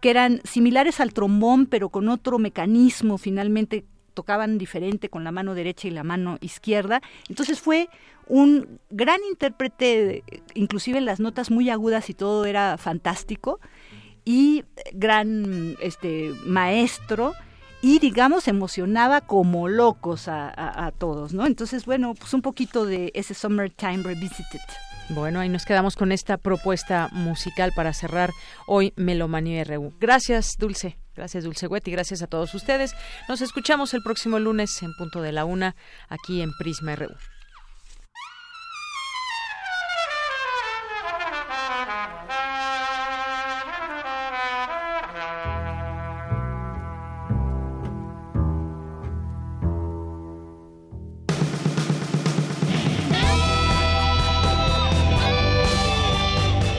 que 0.00 0.08
eran 0.08 0.40
similares 0.44 1.00
al 1.00 1.12
trombón, 1.12 1.66
pero 1.66 1.90
con 1.90 2.08
otro 2.08 2.38
mecanismo, 2.38 3.18
finalmente 3.18 3.84
tocaban 4.18 4.58
diferente 4.58 5.08
con 5.08 5.22
la 5.22 5.30
mano 5.30 5.54
derecha 5.54 5.86
y 5.86 5.92
la 5.92 6.02
mano 6.02 6.38
izquierda. 6.40 7.00
Entonces 7.28 7.60
fue 7.60 7.88
un 8.26 8.80
gran 8.90 9.20
intérprete, 9.30 10.24
inclusive 10.54 10.98
en 10.98 11.04
las 11.04 11.20
notas 11.20 11.52
muy 11.52 11.70
agudas 11.70 12.10
y 12.10 12.14
todo 12.14 12.44
era 12.44 12.76
fantástico, 12.78 13.60
y 14.24 14.64
gran 14.92 15.76
este, 15.80 16.32
maestro 16.44 17.32
y 17.80 18.00
digamos 18.00 18.48
emocionaba 18.48 19.20
como 19.20 19.68
locos 19.68 20.26
a, 20.26 20.92
todos, 20.98 21.32
¿no? 21.32 21.46
Entonces, 21.46 21.86
bueno, 21.86 22.14
pues 22.18 22.34
un 22.34 22.42
poquito 22.42 22.86
de 22.86 23.12
ese 23.14 23.34
Summertime 23.34 24.02
Revisited. 24.02 24.58
Bueno, 25.10 25.38
ahí 25.38 25.48
nos 25.48 25.64
quedamos 25.64 25.94
con 25.94 26.10
esta 26.10 26.38
propuesta 26.38 27.08
musical 27.12 27.70
para 27.76 27.92
cerrar 27.92 28.30
hoy 28.66 28.92
Melomanía 28.96 29.62
RU. 29.62 29.94
Gracias, 30.00 30.56
Dulce. 30.58 30.98
Gracias, 31.18 31.42
Dulce 31.42 31.66
Huet, 31.66 31.88
y 31.88 31.90
gracias 31.90 32.22
a 32.22 32.28
todos 32.28 32.54
ustedes. 32.54 32.94
Nos 33.28 33.40
escuchamos 33.40 33.92
el 33.92 34.04
próximo 34.04 34.38
lunes 34.38 34.80
en 34.84 34.94
punto 34.94 35.20
de 35.20 35.32
la 35.32 35.44
una 35.44 35.74
aquí 36.08 36.42
en 36.42 36.52
Prisma 36.56 36.94
RU. 36.94 37.08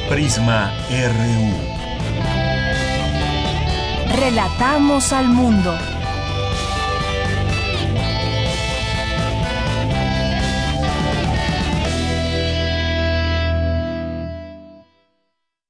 Prisma 0.10 0.72
RU. 0.90 1.69
Relatamos 4.16 5.14
al 5.14 5.30
mundo. 5.30 5.99